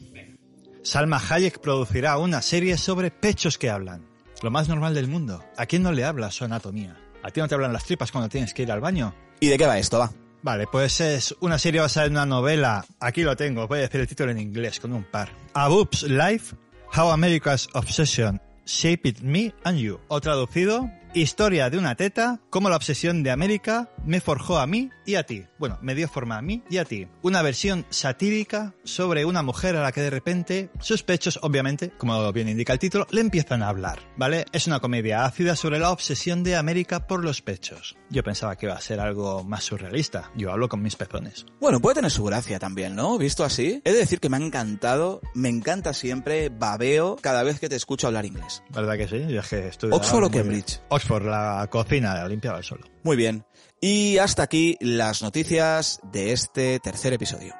Salma 0.82 1.20
Hayek 1.28 1.60
producirá 1.60 2.18
una 2.18 2.42
serie 2.42 2.76
sobre 2.76 3.10
pechos 3.10 3.58
que 3.58 3.70
hablan. 3.70 4.06
Lo 4.42 4.50
más 4.50 4.68
normal 4.68 4.94
del 4.94 5.06
mundo. 5.06 5.44
¿A 5.56 5.66
quién 5.66 5.82
no 5.82 5.92
le 5.92 6.04
habla 6.04 6.30
su 6.30 6.44
anatomía? 6.44 6.96
¿A 7.22 7.30
ti 7.30 7.40
no 7.40 7.46
te 7.46 7.54
hablan 7.54 7.72
las 7.72 7.84
tripas 7.84 8.10
cuando 8.10 8.28
tienes 8.28 8.52
que 8.52 8.62
ir 8.62 8.72
al 8.72 8.80
baño? 8.80 9.14
¿Y 9.38 9.48
de 9.48 9.56
qué 9.56 9.66
va 9.66 9.78
esto? 9.78 9.98
Va. 9.98 10.10
Vale, 10.42 10.66
pues 10.66 11.00
es 11.00 11.36
una 11.40 11.56
serie 11.56 11.80
basada 11.80 12.06
en 12.06 12.12
una 12.12 12.26
novela. 12.26 12.84
Aquí 12.98 13.22
lo 13.22 13.36
tengo, 13.36 13.68
voy 13.68 13.78
a 13.78 13.82
decir 13.82 14.00
el 14.00 14.08
título 14.08 14.32
en 14.32 14.40
inglés 14.40 14.80
con 14.80 14.92
un 14.92 15.04
par. 15.04 15.30
A 15.54 15.68
Boob's 15.68 16.02
Life, 16.02 16.56
How 16.96 17.12
America's 17.12 17.68
Obsession 17.74 18.40
Shaped 18.66 19.20
Me 19.22 19.54
and 19.62 19.78
You. 19.78 20.00
O 20.08 20.20
traducido, 20.20 20.90
Historia 21.14 21.68
de 21.68 21.76
una 21.76 21.94
teta, 21.94 22.40
cómo 22.48 22.70
la 22.70 22.76
obsesión 22.76 23.22
de 23.22 23.30
América 23.30 23.90
me 24.06 24.22
forjó 24.22 24.56
a 24.56 24.66
mí 24.66 24.88
y 25.04 25.16
a 25.16 25.26
ti. 25.26 25.44
Bueno, 25.58 25.78
me 25.82 25.94
dio 25.94 26.08
forma 26.08 26.38
a 26.38 26.42
mí 26.42 26.62
y 26.70 26.78
a 26.78 26.86
ti. 26.86 27.06
Una 27.20 27.42
versión 27.42 27.84
satírica 27.90 28.74
sobre 28.82 29.26
una 29.26 29.42
mujer 29.42 29.76
a 29.76 29.82
la 29.82 29.92
que 29.92 30.00
de 30.00 30.08
repente 30.08 30.70
sus 30.80 31.02
pechos, 31.02 31.38
obviamente, 31.42 31.90
como 31.98 32.32
bien 32.32 32.48
indica 32.48 32.72
el 32.72 32.78
título, 32.78 33.06
le 33.10 33.20
empiezan 33.20 33.62
a 33.62 33.68
hablar, 33.68 33.98
¿vale? 34.16 34.46
Es 34.52 34.66
una 34.66 34.80
comedia 34.80 35.26
ácida 35.26 35.54
sobre 35.54 35.78
la 35.78 35.90
obsesión 35.90 36.44
de 36.44 36.56
América 36.56 37.06
por 37.06 37.22
los 37.22 37.42
pechos. 37.42 37.94
Yo 38.08 38.22
pensaba 38.22 38.56
que 38.56 38.66
iba 38.66 38.74
a 38.74 38.80
ser 38.80 38.98
algo 38.98 39.44
más 39.44 39.64
surrealista. 39.64 40.30
Yo 40.34 40.50
hablo 40.50 40.70
con 40.70 40.80
mis 40.80 40.96
pezones. 40.96 41.44
Bueno, 41.60 41.80
puede 41.80 41.96
tener 41.96 42.10
su 42.10 42.24
gracia 42.24 42.58
también, 42.58 42.96
¿no? 42.96 43.18
Visto 43.18 43.44
así. 43.44 43.82
He 43.84 43.92
de 43.92 43.98
decir 43.98 44.18
que 44.18 44.30
me 44.30 44.38
ha 44.38 44.40
encantado, 44.40 45.20
me 45.34 45.50
encanta 45.50 45.92
siempre, 45.92 46.48
babeo 46.48 47.16
cada 47.20 47.42
vez 47.42 47.60
que 47.60 47.68
te 47.68 47.76
escucho 47.76 48.06
hablar 48.06 48.24
inglés. 48.24 48.62
¿Verdad 48.70 48.96
que 48.96 49.08
sí? 49.08 49.26
Yo 49.28 49.40
es 49.40 49.48
que 49.48 49.68
estudiaba 49.68 49.98
¿Oxford 49.98 50.24
o 50.24 50.30
bien. 50.30 50.64
Oxford, 51.02 51.26
la 51.26 51.66
cocina, 51.68 52.14
la 52.14 52.28
limpiaba 52.28 52.58
el 52.58 52.64
solo. 52.64 52.86
Muy 53.02 53.16
bien. 53.16 53.44
Y 53.80 54.18
hasta 54.18 54.44
aquí 54.44 54.76
las 54.80 55.20
noticias 55.20 56.00
de 56.12 56.32
este 56.32 56.78
tercer 56.78 57.12
episodio. 57.12 57.54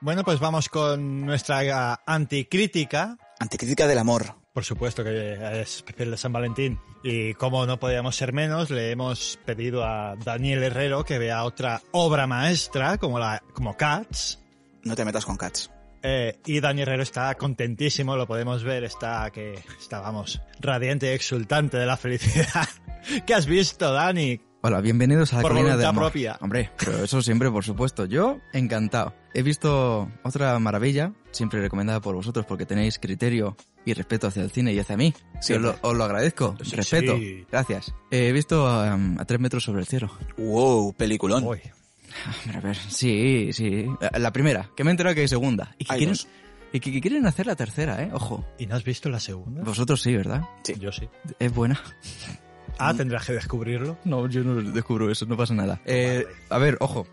Bueno, 0.00 0.22
pues 0.22 0.38
vamos 0.38 0.68
con 0.68 1.26
nuestra 1.26 2.00
anticrítica. 2.06 3.16
Anticrítica 3.40 3.88
del 3.88 3.98
amor. 3.98 4.36
Por 4.52 4.64
supuesto 4.64 5.02
que 5.02 5.32
es 5.60 5.76
especial 5.76 6.12
de 6.12 6.16
San 6.16 6.32
Valentín. 6.32 6.78
Y 7.02 7.34
como 7.34 7.66
no 7.66 7.80
podíamos 7.80 8.14
ser 8.14 8.32
menos, 8.32 8.70
le 8.70 8.92
hemos 8.92 9.40
pedido 9.44 9.84
a 9.84 10.14
Daniel 10.14 10.62
Herrero 10.62 11.04
que 11.04 11.18
vea 11.18 11.42
otra 11.42 11.82
obra 11.90 12.28
maestra 12.28 12.98
como 12.98 13.18
la 13.18 13.42
como 13.52 13.76
Cats. 13.76 14.38
No 14.84 14.94
te 14.94 15.04
metas 15.04 15.24
con 15.24 15.36
Cats. 15.36 15.73
Eh, 16.06 16.38
y 16.44 16.60
Daniel 16.60 16.88
Herrero 16.88 17.02
está 17.02 17.34
contentísimo, 17.34 18.14
lo 18.14 18.26
podemos 18.26 18.62
ver, 18.62 18.84
está 18.84 19.30
que 19.30 19.58
está, 19.80 20.00
vamos, 20.00 20.38
radiante 20.60 21.06
y 21.06 21.14
exultante 21.14 21.78
de 21.78 21.86
la 21.86 21.96
felicidad. 21.96 22.68
¿Qué 23.26 23.32
has 23.32 23.46
visto, 23.46 23.90
Dani? 23.90 24.38
Hola, 24.60 24.82
bienvenidos 24.82 25.32
a 25.32 25.36
la 25.36 25.42
Por 25.42 25.52
colina 25.52 25.68
de 25.70 25.72
voluntad 25.76 25.88
amor. 25.88 26.02
propia. 26.04 26.36
Hombre, 26.42 26.70
pero 26.78 27.04
eso 27.04 27.22
siempre, 27.22 27.50
por 27.50 27.64
supuesto. 27.64 28.04
Yo, 28.04 28.38
encantado. 28.52 29.14
He 29.32 29.42
visto 29.42 30.10
otra 30.22 30.58
maravilla, 30.58 31.14
siempre 31.30 31.62
recomendada 31.62 32.00
por 32.00 32.14
vosotros 32.14 32.44
porque 32.44 32.66
tenéis 32.66 32.98
criterio 32.98 33.56
y 33.86 33.94
respeto 33.94 34.26
hacia 34.26 34.42
el 34.42 34.50
cine 34.50 34.74
y 34.74 34.78
hacia 34.78 34.98
mí. 34.98 35.14
Sí, 35.40 35.54
os, 35.54 35.60
lo, 35.62 35.74
os 35.80 35.94
lo 35.94 36.04
agradezco. 36.04 36.54
Sí, 36.62 36.76
respeto. 36.76 37.16
sí. 37.16 37.46
Gracias. 37.50 37.94
He 38.10 38.30
visto 38.32 38.64
um, 38.64 39.18
a 39.18 39.24
tres 39.24 39.40
metros 39.40 39.64
sobre 39.64 39.80
el 39.80 39.86
cielo. 39.86 40.10
Wow, 40.36 40.92
peliculón. 40.94 41.44
Uy, 41.44 41.60
Hombre, 42.44 42.58
a 42.58 42.60
ver, 42.60 42.76
sí, 42.76 43.50
sí. 43.52 43.86
La 44.18 44.32
primera, 44.32 44.70
que 44.76 44.84
me 44.84 44.90
he 44.90 44.92
enterado 44.92 45.14
que 45.14 45.22
hay 45.22 45.28
segunda. 45.28 45.74
Y 45.78 45.84
que, 45.84 45.92
Hay 45.92 45.98
quieren, 45.98 46.14
dos. 46.14 46.28
y 46.72 46.80
que, 46.80 46.92
que 46.92 47.00
quieren 47.00 47.26
hacer 47.26 47.46
la 47.46 47.56
tercera, 47.56 48.02
¿eh? 48.02 48.10
Ojo. 48.12 48.44
¿y 48.58 48.66
no 48.66 48.76
has 48.76 48.84
visto 48.84 49.08
la 49.08 49.20
segunda? 49.20 49.62
Vosotros 49.62 50.00
sí, 50.02 50.14
¿verdad? 50.16 50.42
Sí. 50.62 50.74
Yo 50.78 50.92
sí. 50.92 51.08
Es 51.38 51.52
buena. 51.54 51.80
Ah, 52.78 52.92
tendrás 52.94 53.26
que 53.26 53.32
descubrirlo. 53.32 53.98
No, 54.04 54.26
yo 54.28 54.42
no 54.42 54.54
descubro 54.72 55.10
eso, 55.10 55.26
no 55.26 55.36
pasa 55.36 55.54
nada. 55.54 55.80
Eh, 55.84 56.24
a 56.50 56.58
ver, 56.58 56.76
ojo, 56.80 57.06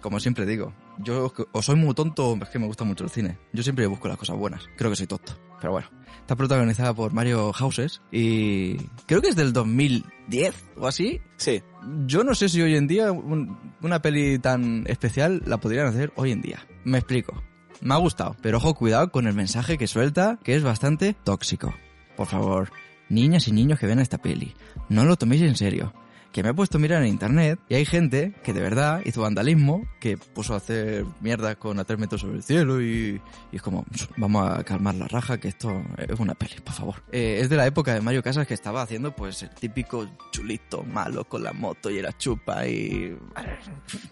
como 0.00 0.20
siempre 0.20 0.46
digo, 0.46 0.72
yo 0.98 1.32
o 1.52 1.62
soy 1.62 1.76
muy 1.76 1.94
tonto 1.94 2.28
o 2.30 2.36
es 2.42 2.48
que 2.48 2.58
me 2.58 2.66
gusta 2.66 2.84
mucho 2.84 3.04
el 3.04 3.10
cine. 3.10 3.38
Yo 3.52 3.62
siempre 3.62 3.86
busco 3.86 4.08
las 4.08 4.16
cosas 4.16 4.36
buenas. 4.36 4.64
Creo 4.76 4.90
que 4.90 4.96
soy 4.96 5.06
tonto, 5.06 5.38
pero 5.60 5.72
bueno. 5.72 5.88
Está 6.20 6.36
protagonizada 6.36 6.94
por 6.94 7.12
Mario 7.12 7.52
Houses 7.52 8.00
y 8.12 8.76
creo 9.06 9.20
que 9.20 9.28
es 9.28 9.36
del 9.36 9.52
2010 9.52 10.54
o 10.76 10.86
así. 10.86 11.20
Sí. 11.36 11.62
Yo 12.06 12.22
no 12.22 12.34
sé 12.34 12.48
si 12.48 12.62
hoy 12.62 12.76
en 12.76 12.86
día 12.86 13.10
un- 13.10 13.58
una 13.82 14.00
peli 14.00 14.38
tan 14.38 14.84
especial 14.86 15.42
la 15.46 15.58
podrían 15.58 15.86
hacer 15.88 16.12
hoy 16.16 16.30
en 16.32 16.40
día. 16.40 16.64
Me 16.84 16.98
explico. 16.98 17.42
Me 17.80 17.94
ha 17.94 17.98
gustado, 17.98 18.36
pero 18.40 18.58
ojo, 18.58 18.74
cuidado 18.74 19.10
con 19.10 19.26
el 19.26 19.34
mensaje 19.34 19.76
que 19.76 19.88
suelta, 19.88 20.38
que 20.44 20.54
es 20.54 20.62
bastante 20.62 21.14
tóxico. 21.24 21.74
Por 22.16 22.28
favor, 22.28 22.70
niñas 23.08 23.48
y 23.48 23.52
niños 23.52 23.80
que 23.80 23.86
ven 23.88 23.98
esta 23.98 24.18
peli, 24.18 24.54
no 24.88 25.04
lo 25.04 25.16
toméis 25.16 25.42
en 25.42 25.56
serio. 25.56 25.92
Que 26.32 26.42
me 26.42 26.48
he 26.48 26.54
puesto 26.54 26.78
a 26.78 26.80
mirar 26.80 27.02
en 27.02 27.08
internet 27.08 27.60
y 27.68 27.74
hay 27.74 27.84
gente 27.84 28.32
que 28.42 28.52
de 28.54 28.60
verdad 28.62 29.02
hizo 29.04 29.20
vandalismo, 29.20 29.86
que 30.00 30.16
puso 30.16 30.54
a 30.54 30.56
hacer 30.56 31.04
mierda 31.20 31.56
con 31.56 31.78
a 31.78 31.84
tres 31.84 31.98
metros 31.98 32.22
sobre 32.22 32.36
el 32.36 32.42
cielo 32.42 32.80
y, 32.80 33.20
y 33.52 33.56
es 33.56 33.60
como, 33.62 33.84
vamos 34.16 34.50
a 34.50 34.64
calmar 34.64 34.94
la 34.94 35.06
raja, 35.08 35.38
que 35.38 35.48
esto 35.48 35.82
es 35.98 36.18
una 36.18 36.34
peli, 36.34 36.54
por 36.64 36.72
favor. 36.74 37.02
Eh, 37.12 37.38
es 37.42 37.50
de 37.50 37.56
la 37.56 37.66
época 37.66 37.92
de 37.92 38.00
Mario 38.00 38.22
Casas 38.22 38.46
que 38.46 38.54
estaba 38.54 38.80
haciendo 38.82 39.14
pues 39.14 39.42
el 39.42 39.50
típico 39.50 40.08
chulito 40.30 40.82
malo 40.84 41.24
con 41.24 41.42
la 41.42 41.52
moto 41.52 41.90
y 41.90 42.00
la 42.00 42.16
chupa 42.16 42.66
y... 42.66 43.14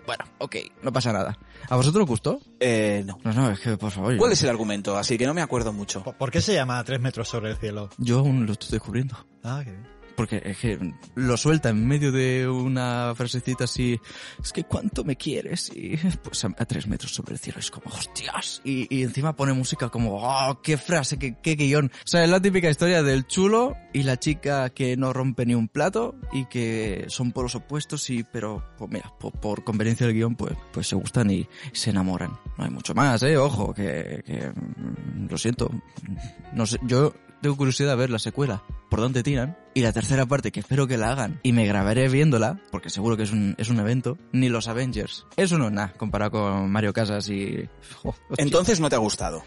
Bueno, 0.06 0.24
ok, 0.38 0.56
no 0.82 0.92
pasa 0.92 1.12
nada. 1.12 1.38
¿A 1.68 1.76
vosotros 1.76 2.02
os 2.02 2.08
gustó? 2.08 2.40
Eh, 2.60 3.02
no. 3.06 3.18
No, 3.24 3.32
no, 3.32 3.50
es 3.50 3.60
que 3.60 3.76
por 3.76 3.90
favor... 3.90 4.16
¿Cuál 4.18 4.30
yo- 4.30 4.34
es 4.34 4.42
el 4.42 4.50
argumento? 4.50 4.96
Así 4.98 5.16
que 5.16 5.26
no 5.26 5.32
me 5.34 5.40
acuerdo 5.42 5.72
mucho. 5.72 6.02
¿Por 6.02 6.16
por 6.16 6.30
qué 6.30 6.40
se 6.40 6.52
llama 6.54 6.78
a 6.78 6.84
tres 6.84 7.00
metros 7.00 7.28
sobre 7.28 7.50
el 7.52 7.56
cielo? 7.56 7.88
Yo 7.98 8.18
aún 8.18 8.44
lo 8.46 8.52
estoy 8.52 8.68
descubriendo. 8.72 9.16
Ah, 9.42 9.62
qué 9.64 9.70
bien. 9.70 9.86
Porque 10.20 10.42
es 10.44 10.58
que 10.58 10.78
lo 11.14 11.34
suelta 11.38 11.70
en 11.70 11.88
medio 11.88 12.12
de 12.12 12.46
una 12.46 13.14
frasecita 13.14 13.64
así, 13.64 13.98
es 14.38 14.52
que 14.52 14.64
cuánto 14.64 15.02
me 15.02 15.16
quieres 15.16 15.72
y 15.74 15.96
pues 16.22 16.44
a, 16.44 16.50
tres 16.66 16.86
metros 16.86 17.14
sobre 17.14 17.32
el 17.32 17.38
cielo 17.38 17.58
es 17.58 17.70
como, 17.70 17.86
hostias. 17.86 18.60
Y, 18.62 18.86
y 18.94 19.02
encima 19.02 19.34
pone 19.34 19.54
música 19.54 19.88
como, 19.88 20.18
oh, 20.22 20.60
qué 20.60 20.76
frase, 20.76 21.18
qué, 21.18 21.54
guion. 21.54 21.86
O 21.86 22.06
sea, 22.06 22.22
es 22.22 22.28
la 22.28 22.38
típica 22.38 22.68
historia 22.68 23.02
del 23.02 23.26
chulo 23.26 23.78
y 23.94 24.02
la 24.02 24.18
chica 24.18 24.68
que 24.68 24.94
no 24.94 25.14
rompe 25.14 25.46
ni 25.46 25.54
un 25.54 25.68
plato 25.68 26.14
y 26.34 26.44
que 26.44 27.06
son 27.08 27.32
polos 27.32 27.54
opuestos 27.54 28.10
y, 28.10 28.22
pero, 28.22 28.62
pues 28.76 28.90
mira, 28.90 29.10
por, 29.18 29.32
por 29.32 29.64
conveniencia 29.64 30.06
del 30.06 30.16
guion, 30.16 30.36
pues, 30.36 30.52
pues 30.70 30.86
se 30.86 30.96
gustan 30.96 31.30
y 31.30 31.48
se 31.72 31.88
enamoran. 31.88 32.38
No 32.58 32.64
hay 32.64 32.70
mucho 32.70 32.92
más, 32.94 33.22
eh, 33.22 33.38
ojo, 33.38 33.72
que, 33.72 34.22
que 34.26 34.50
mm, 34.50 35.30
lo 35.30 35.38
siento. 35.38 35.70
No 36.52 36.66
sé, 36.66 36.78
yo 36.82 37.14
tengo 37.40 37.56
curiosidad 37.56 37.90
de 37.90 37.96
ver 37.96 38.10
la 38.10 38.18
secuela, 38.18 38.62
por 38.88 39.00
dónde 39.00 39.22
tiran, 39.22 39.56
y 39.74 39.80
la 39.80 39.92
tercera 39.92 40.26
parte, 40.26 40.52
que 40.52 40.60
espero 40.60 40.86
que 40.86 40.98
la 40.98 41.12
hagan, 41.12 41.40
y 41.42 41.52
me 41.52 41.66
grabaré 41.66 42.08
viéndola, 42.08 42.60
porque 42.70 42.90
seguro 42.90 43.16
que 43.16 43.24
es 43.24 43.32
un, 43.32 43.54
es 43.58 43.68
un 43.68 43.78
evento, 43.80 44.18
ni 44.32 44.48
los 44.48 44.68
Avengers. 44.68 45.26
Eso 45.36 45.58
no 45.58 45.66
es 45.66 45.72
nada, 45.72 45.92
comparado 45.96 46.32
con 46.32 46.70
Mario 46.70 46.92
Casas 46.92 47.28
y... 47.28 47.68
Entonces 48.36 48.80
no 48.80 48.88
te 48.88 48.96
ha 48.96 49.00
gustado. 49.00 49.42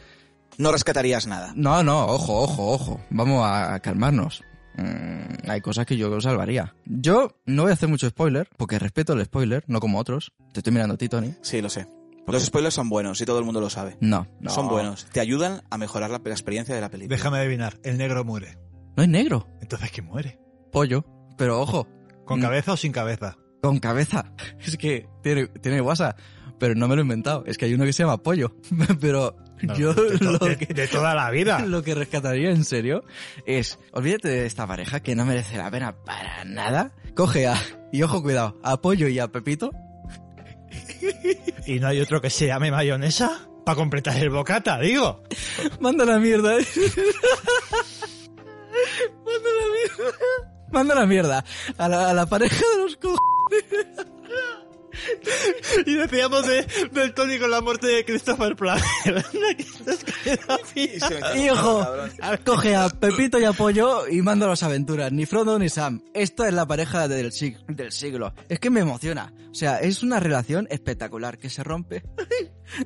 No 0.58 0.71
rescatarías 0.71 1.27
nada. 1.27 1.53
No, 1.56 1.84
no, 1.84 2.06
ojo, 2.06 2.43
ojo, 2.43 2.71
ojo. 2.71 3.01
Vamos 3.10 3.43
a 3.45 3.79
calmarnos. 3.79 4.43
Mm, 4.77 5.49
hay 5.49 5.62
cosas 5.62 5.86
que 5.86 5.97
yo 5.97 6.19
salvaría. 6.21 6.75
Yo 6.86 7.36
no 7.45 7.63
voy 7.63 7.71
a 7.71 7.73
hacer 7.73 7.89
mucho 7.89 8.10
spoiler, 8.10 8.49
porque 8.58 8.79
respeto 8.79 9.13
el 9.13 9.25
spoiler, 9.25 9.63
no 9.67 9.79
como 9.79 9.99
otros. 9.99 10.34
Te 10.51 10.60
estoy 10.60 10.73
mirando 10.73 10.95
a 10.95 10.97
ti, 10.97 11.10
Tony. 11.10 11.34
Sí, 11.41 11.62
lo 11.62 11.69
sé. 11.69 11.88
¿Por 12.25 12.33
Los 12.33 12.43
qué? 12.43 12.47
spoilers 12.47 12.73
son 12.75 12.89
buenos 12.89 13.19
y 13.21 13.25
todo 13.25 13.39
el 13.39 13.45
mundo 13.45 13.59
lo 13.59 13.69
sabe. 13.69 13.97
No, 13.99 14.27
no. 14.39 14.49
Son 14.49 14.67
buenos. 14.69 15.05
Te 15.12 15.19
ayudan 15.19 15.62
a 15.69 15.77
mejorar 15.77 16.09
la, 16.09 16.21
la 16.23 16.31
experiencia 16.31 16.73
de 16.73 16.81
la 16.81 16.89
película. 16.89 17.15
Déjame 17.15 17.38
adivinar, 17.38 17.77
el 17.83 17.97
negro 17.97 18.23
muere. 18.23 18.57
No 18.95 19.03
es 19.03 19.09
negro. 19.09 19.47
Entonces, 19.62 19.91
¿quién 19.91 20.05
muere? 20.05 20.39
Pollo. 20.71 21.05
Pero 21.38 21.59
ojo, 21.62 21.88
¿Con 22.25 22.39
Mm. 22.39 22.43
cabeza 22.43 22.73
o 22.73 22.77
sin 22.77 22.91
cabeza? 22.91 23.38
con 23.62 23.79
cabeza. 23.79 24.31
Es 24.65 24.77
que 24.77 25.07
tiene, 25.21 25.47
tiene 25.47 25.81
WhatsApp, 25.81 26.17
pero 26.59 26.75
no 26.75 26.88
me 26.88 26.95
lo 26.95 27.01
he 27.01 27.03
inventado. 27.03 27.43
Es 27.45 27.57
que 27.57 27.65
hay 27.65 27.73
uno 27.73 27.83
que 27.86 27.93
se 27.93 28.03
llama 28.03 28.17
Pollo. 28.23 28.55
pero 29.01 29.36
No, 29.62 29.75
yo 29.75 29.93
de, 29.93 30.17
to- 30.19 30.31
lo 30.31 30.38
de- 30.39 30.57
que, 30.57 30.73
de 30.73 30.88
toda 30.88 31.15
la 31.15 31.29
vida. 31.31 31.59
lo 31.65 31.81
que 31.83 31.95
rescataría 31.95 32.51
en 32.51 32.63
serio 32.65 33.03
es, 33.45 33.79
olvídate 33.91 34.29
de 34.29 34.45
esta 34.45 34.65
pareja 34.67 35.01
que 35.01 35.15
no 35.15 35.25
merece 35.25 35.57
la 35.57 35.69
pena 35.71 35.95
para 36.05 36.45
nada. 36.45 36.91
Coge 37.15 37.47
a, 37.47 37.55
y 37.91 38.01
ojo 38.03 38.21
cuidado, 38.21 38.59
a 38.63 38.79
Pollo 38.81 39.07
y 39.07 39.19
a 39.19 39.27
Pepito. 39.29 39.71
¿Y 41.65 41.79
no 41.79 41.88
hay 41.88 41.99
otro 42.01 42.21
que 42.21 42.29
se 42.29 42.47
llame 42.47 42.71
mayonesa? 42.71 43.47
Para 43.65 43.75
completar 43.75 44.17
el 44.17 44.29
bocata, 44.29 44.77
digo. 44.79 45.23
Manda 45.79 46.03
la 46.05 46.19
mierda. 46.19 46.57
eh. 46.59 46.65
Manda 49.25 49.49
la 49.59 49.65
mierda. 49.73 50.17
Manda 50.71 50.95
la 50.95 51.05
mierda. 51.05 51.45
A 51.77 51.88
la, 51.88 52.09
a 52.09 52.13
la 52.13 52.25
pareja 52.25 52.63
de 52.75 52.83
los 52.83 52.95
co... 52.97 53.15
Y 55.86 55.93
decíamos 55.95 56.45
de, 56.47 56.65
del 56.91 57.13
Tony 57.13 57.39
con 57.39 57.49
la 57.51 57.62
muerte 57.62 57.88
de 57.88 58.06
Christopher 58.06 58.56
Plummer. 58.56 58.82
Y 61.36 61.49
ojo, 61.49 61.86
coge 62.45 62.75
a 62.75 62.89
Pepito 62.89 63.39
y 63.39 63.43
a 63.45 63.53
Pollo 63.53 64.08
y 64.08 64.21
las 64.21 64.63
aventuras. 64.63 65.12
Ni 65.12 65.25
Frodo 65.25 65.60
ni 65.60 65.69
Sam. 65.69 66.01
Esta 66.13 66.47
es 66.47 66.53
la 66.53 66.65
pareja 66.65 67.08
del, 67.08 67.32
sig- 67.32 67.63
del 67.67 67.91
siglo. 67.91 68.34
Es 68.49 68.60
que 68.60 68.69
me 68.69 68.82
emociona. 68.82 69.34
O 69.51 69.56
sea, 69.56 69.77
es 69.79 70.01
una 70.03 70.19
relación 70.19 70.67
espectacular 70.71 71.38
que 71.38 71.49
se 71.49 71.63
rompe. 71.63 72.03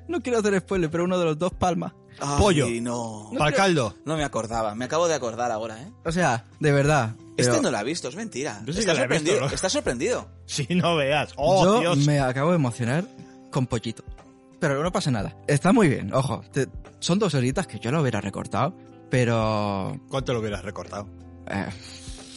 no 0.08 0.22
quiero 0.22 0.40
hacer 0.40 0.60
spoiler, 0.60 0.90
pero 0.90 1.04
uno 1.06 1.18
de 1.20 1.26
los 1.26 1.38
dos 1.38 1.54
palma. 1.54 1.96
Ay, 2.20 2.38
Pollo. 2.40 2.68
no. 2.82 3.32
Para 3.38 3.50
el 3.52 3.56
caldo. 3.56 3.96
No 4.06 4.18
me 4.18 4.24
acordaba. 4.24 4.76
Me 4.76 4.86
acabo 4.86 5.08
de 5.08 5.14
acordar 5.16 5.52
ahora, 5.52 5.82
¿eh? 5.82 5.92
O 6.04 6.12
sea, 6.12 6.46
de 6.60 6.72
verdad. 6.72 7.16
Este 7.38 7.52
pero 7.52 7.62
no 7.62 7.72
lo 7.72 7.78
ha 7.78 7.84
visto, 7.84 8.08
es 8.10 8.16
mentira. 8.16 8.62
Yo 8.66 8.74
sí 8.74 8.80
está, 8.80 8.94
que 8.94 9.00
sorprendido, 9.00 9.34
visto, 9.36 9.48
¿no? 9.48 9.54
está 9.56 9.70
sorprendido. 9.70 10.28
Si 10.48 10.66
no 10.76 10.96
veas. 10.96 11.34
Oh, 11.38 11.64
yo 11.64 11.80
Dios. 11.82 11.98
me 12.08 12.20
acabo 12.20 12.50
de 12.52 12.56
emocionar 12.56 13.06
con 13.52 13.68
Pollito. 13.68 14.04
Pero 14.60 14.82
no 14.84 14.92
pasa 14.92 15.12
nada. 15.12 15.36
Está 15.48 15.72
muy 15.72 15.88
bien, 15.88 16.14
ojo. 16.14 16.44
te- 16.52 16.68
son 17.00 17.20
dos 17.20 17.34
horitas 17.36 17.68
que 17.68 17.80
yo 17.80 17.92
lo 17.92 18.02
hubiera 18.02 18.20
recortado, 18.22 18.76
pero... 19.12 20.00
¿Cuánto 20.10 20.34
lo 20.34 20.40
hubieras 20.40 20.64
recortado? 20.64 21.08
eh, 21.48 21.66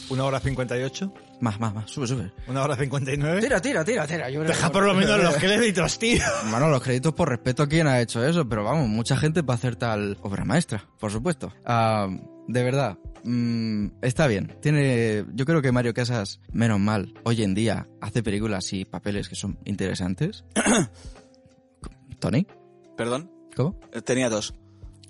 ¿Una 0.09 0.25
hora 0.25 0.39
cincuenta 0.39 0.77
y 0.77 0.83
ocho? 0.83 1.13
más, 1.39 1.59
más, 1.59 1.73
más. 1.73 1.89
Sube, 1.89 2.05
sube. 2.05 2.31
¿Una 2.47 2.63
hora 2.63 2.75
cincuenta 2.75 3.11
y 3.13 3.17
nueve? 3.17 3.41
Tira, 3.41 3.59
tira, 3.59 3.83
tira, 3.83 4.05
tira. 4.05 4.29
Yo 4.29 4.43
Deja 4.43 4.71
por 4.71 4.83
lo 4.85 4.93
menos 4.93 5.17
los 5.23 5.35
créditos, 5.39 5.97
tío. 5.97 6.21
Bueno, 6.51 6.67
los 6.69 6.83
créditos 6.83 7.13
por 7.13 7.29
respeto 7.29 7.63
a 7.63 7.67
quien 7.67 7.87
ha 7.87 7.99
hecho 8.01 8.23
eso, 8.23 8.47
pero 8.47 8.63
vamos, 8.63 8.87
mucha 8.89 9.17
gente 9.17 9.41
va 9.41 9.55
a 9.55 9.57
hacer 9.57 9.75
tal 9.75 10.17
obra 10.21 10.45
maestra, 10.45 10.85
por 10.99 11.11
supuesto. 11.11 11.51
Ah, 11.65 12.07
de 12.47 12.63
verdad, 12.63 12.97
mm, 13.23 13.87
está 14.01 14.27
bien. 14.27 14.55
Tiene, 14.61 15.25
yo 15.33 15.45
creo 15.45 15.61
que 15.61 15.71
Mario 15.71 15.93
Casas, 15.93 16.39
menos 16.51 16.79
mal, 16.79 17.13
hoy 17.23 17.43
en 17.43 17.53
día 17.53 17.87
hace 18.01 18.23
películas 18.23 18.71
y 18.73 18.85
papeles 18.85 19.29
que 19.29 19.35
son 19.35 19.57
interesantes. 19.65 20.43
Tony, 22.19 22.45
Perdón, 22.97 23.31
¿cómo? 23.55 23.79
eh, 23.93 24.01
tenía 24.01 24.29
dos. 24.29 24.53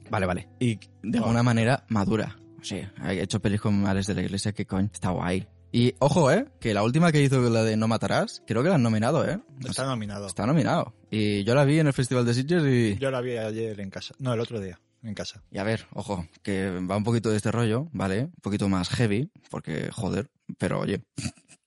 Vale, 0.09 0.25
vale. 0.25 0.47
Y 0.59 0.79
de 1.03 1.17
alguna 1.17 1.43
manera 1.43 1.85
madura. 1.89 2.37
Sí, 2.61 2.81
ha 2.97 3.13
hecho 3.13 3.39
pelis 3.41 3.59
con 3.59 3.85
Alex 3.87 4.07
de 4.07 4.13
la 4.15 4.21
Iglesia 4.21 4.51
que 4.51 4.65
coño, 4.65 4.89
está 4.93 5.09
guay. 5.09 5.47
Y 5.73 5.93
ojo, 5.99 6.29
eh, 6.31 6.45
que 6.59 6.73
la 6.73 6.83
última 6.83 7.11
que 7.11 7.21
hizo 7.21 7.39
la 7.49 7.63
de 7.63 7.77
No 7.77 7.87
Matarás, 7.87 8.43
creo 8.45 8.61
que 8.61 8.69
la 8.69 8.75
han 8.75 8.83
nominado, 8.83 9.27
eh. 9.27 9.39
Está 9.65 9.85
nominado. 9.85 10.27
Está 10.27 10.45
nominado. 10.45 10.93
Y 11.09 11.43
yo 11.45 11.55
la 11.55 11.63
vi 11.63 11.79
en 11.79 11.87
el 11.87 11.93
Festival 11.93 12.25
de 12.25 12.33
Sitges 12.33 12.63
y... 12.65 12.97
Yo 12.97 13.09
la 13.09 13.21
vi 13.21 13.37
ayer 13.37 13.79
en 13.79 13.89
casa. 13.89 14.13
No, 14.19 14.33
el 14.33 14.39
otro 14.41 14.59
día, 14.59 14.79
en 15.03 15.13
casa. 15.13 15.43
Y 15.51 15.57
a 15.57 15.63
ver, 15.63 15.85
ojo, 15.93 16.27
que 16.43 16.69
va 16.69 16.97
un 16.97 17.03
poquito 17.03 17.29
de 17.29 17.37
este 17.37 17.51
rollo, 17.51 17.87
¿vale? 17.91 18.25
Un 18.25 18.41
poquito 18.41 18.69
más 18.69 18.89
heavy, 18.89 19.31
porque 19.49 19.89
joder, 19.91 20.29
pero 20.57 20.79
oye, 20.79 21.03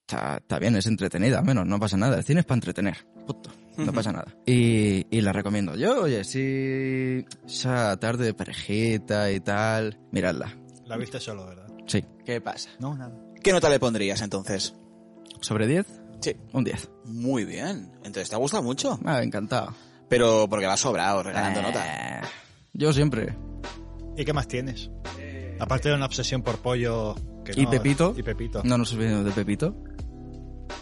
está, 0.01 0.37
está 0.39 0.59
bien, 0.59 0.77
es 0.77 0.87
entretenida, 0.87 1.39
al 1.39 1.45
menos, 1.45 1.67
no 1.67 1.79
pasa 1.81 1.97
nada. 1.97 2.17
El 2.19 2.25
cine 2.25 2.41
es 2.41 2.47
para 2.47 2.57
entretener, 2.57 3.07
punto, 3.27 3.51
no 3.77 3.93
pasa 3.93 4.13
nada. 4.13 4.35
Y, 4.47 5.07
y 5.17 5.21
la 5.21 5.33
recomiendo. 5.33 5.75
Yo, 5.77 6.03
oye, 6.03 6.25
si 6.25 7.25
esa 7.47 7.97
tarde 7.99 8.25
de 8.27 8.35
parejita 8.35 9.31
y 9.33 9.41
tal, 9.41 9.99
miradla. 10.13 10.57
La 10.87 10.97
viste 10.97 11.19
solo, 11.19 11.47
¿verdad? 11.47 11.67
Sí. 11.87 12.05
¿Qué 12.25 12.41
pasa? 12.41 12.71
No, 12.79 12.97
nada. 12.97 13.15
¿Qué 13.43 13.53
nota 13.53 13.69
le 13.69 13.79
pondrías 13.81 14.23
entonces? 14.23 14.75
¿Sobre 15.41 15.67
10? 15.67 15.87
Sí. 16.21 16.35
Un 16.53 16.65
10. 16.65 16.91
Muy 17.05 17.45
bien. 17.45 17.91
Entonces 18.05 18.31
te 18.31 18.35
ha 18.35 18.39
gustado 18.39 18.63
mucho. 18.63 18.99
Ah, 19.05 19.23
encantado. 19.23 19.75
Pero 20.09 20.47
porque 20.49 20.67
va 20.67 20.77
sobrado 20.77 21.23
regalando 21.23 21.61
Eh, 21.61 21.63
nota. 21.63 22.21
Yo 22.75 22.93
siempre. 22.93 23.35
¿Y 24.17 24.25
qué 24.25 24.33
más 24.33 24.49
tienes? 24.49 24.91
Aparte 25.59 25.89
de 25.89 25.95
una 25.95 26.07
obsesión 26.07 26.43
por 26.43 26.59
pollo... 26.59 27.15
Que 27.45 27.53
¿Y 27.61 27.65
no- 27.65 27.71
Pepito? 27.71 28.15
Y 28.17 28.23
Pepito. 28.23 28.63
No 28.65 28.79
nos 28.79 28.93
olvidemos 28.95 29.25
de 29.25 29.31
Pepito. 29.31 29.77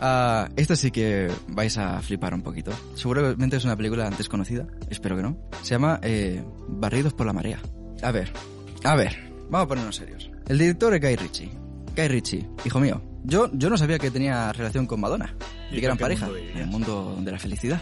Ah, 0.01 0.49
esta 0.57 0.75
sí 0.77 0.91
que 0.91 1.29
vais 1.49 1.77
a 1.77 2.01
flipar 2.01 2.35
un 2.35 2.43
poquito. 2.43 2.73
Seguramente 2.95 3.57
es 3.57 3.65
una 3.65 3.77
película 3.77 4.07
antes 4.07 4.29
conocida, 4.29 4.67
espero 4.89 5.17
que 5.17 5.23
no. 5.23 5.37
Se 5.63 5.71
llama 5.75 5.99
eh, 6.03 6.43
Barridos 6.69 7.15
por 7.15 7.27
la 7.27 7.33
marea. 7.33 7.61
A 8.03 8.11
ver, 8.13 8.33
a 8.85 8.97
ver, 8.97 9.17
vamos 9.51 9.65
a 9.65 9.69
ponernos 9.69 9.97
serios. 9.97 10.31
El 10.49 10.59
director 10.59 10.95
es 10.95 11.01
Guy 11.01 11.17
Ritchie. 11.17 11.51
Guy 11.97 12.09
Ritchie, 12.09 12.49
hijo 12.65 12.81
mío. 12.81 13.03
Yo, 13.25 13.51
yo 13.53 13.71
no 13.71 13.77
sabía 13.77 13.99
que 13.99 14.11
tenía 14.11 14.53
relación 14.53 14.87
con 14.87 15.01
Madonna. 15.01 15.37
¿Y 15.71 15.79
que 15.79 15.85
eran 15.85 15.99
pareja. 15.99 16.29
En 16.29 16.59
el 16.59 16.67
mundo 16.67 17.17
de 17.21 17.31
la 17.33 17.39
felicidad. 17.39 17.81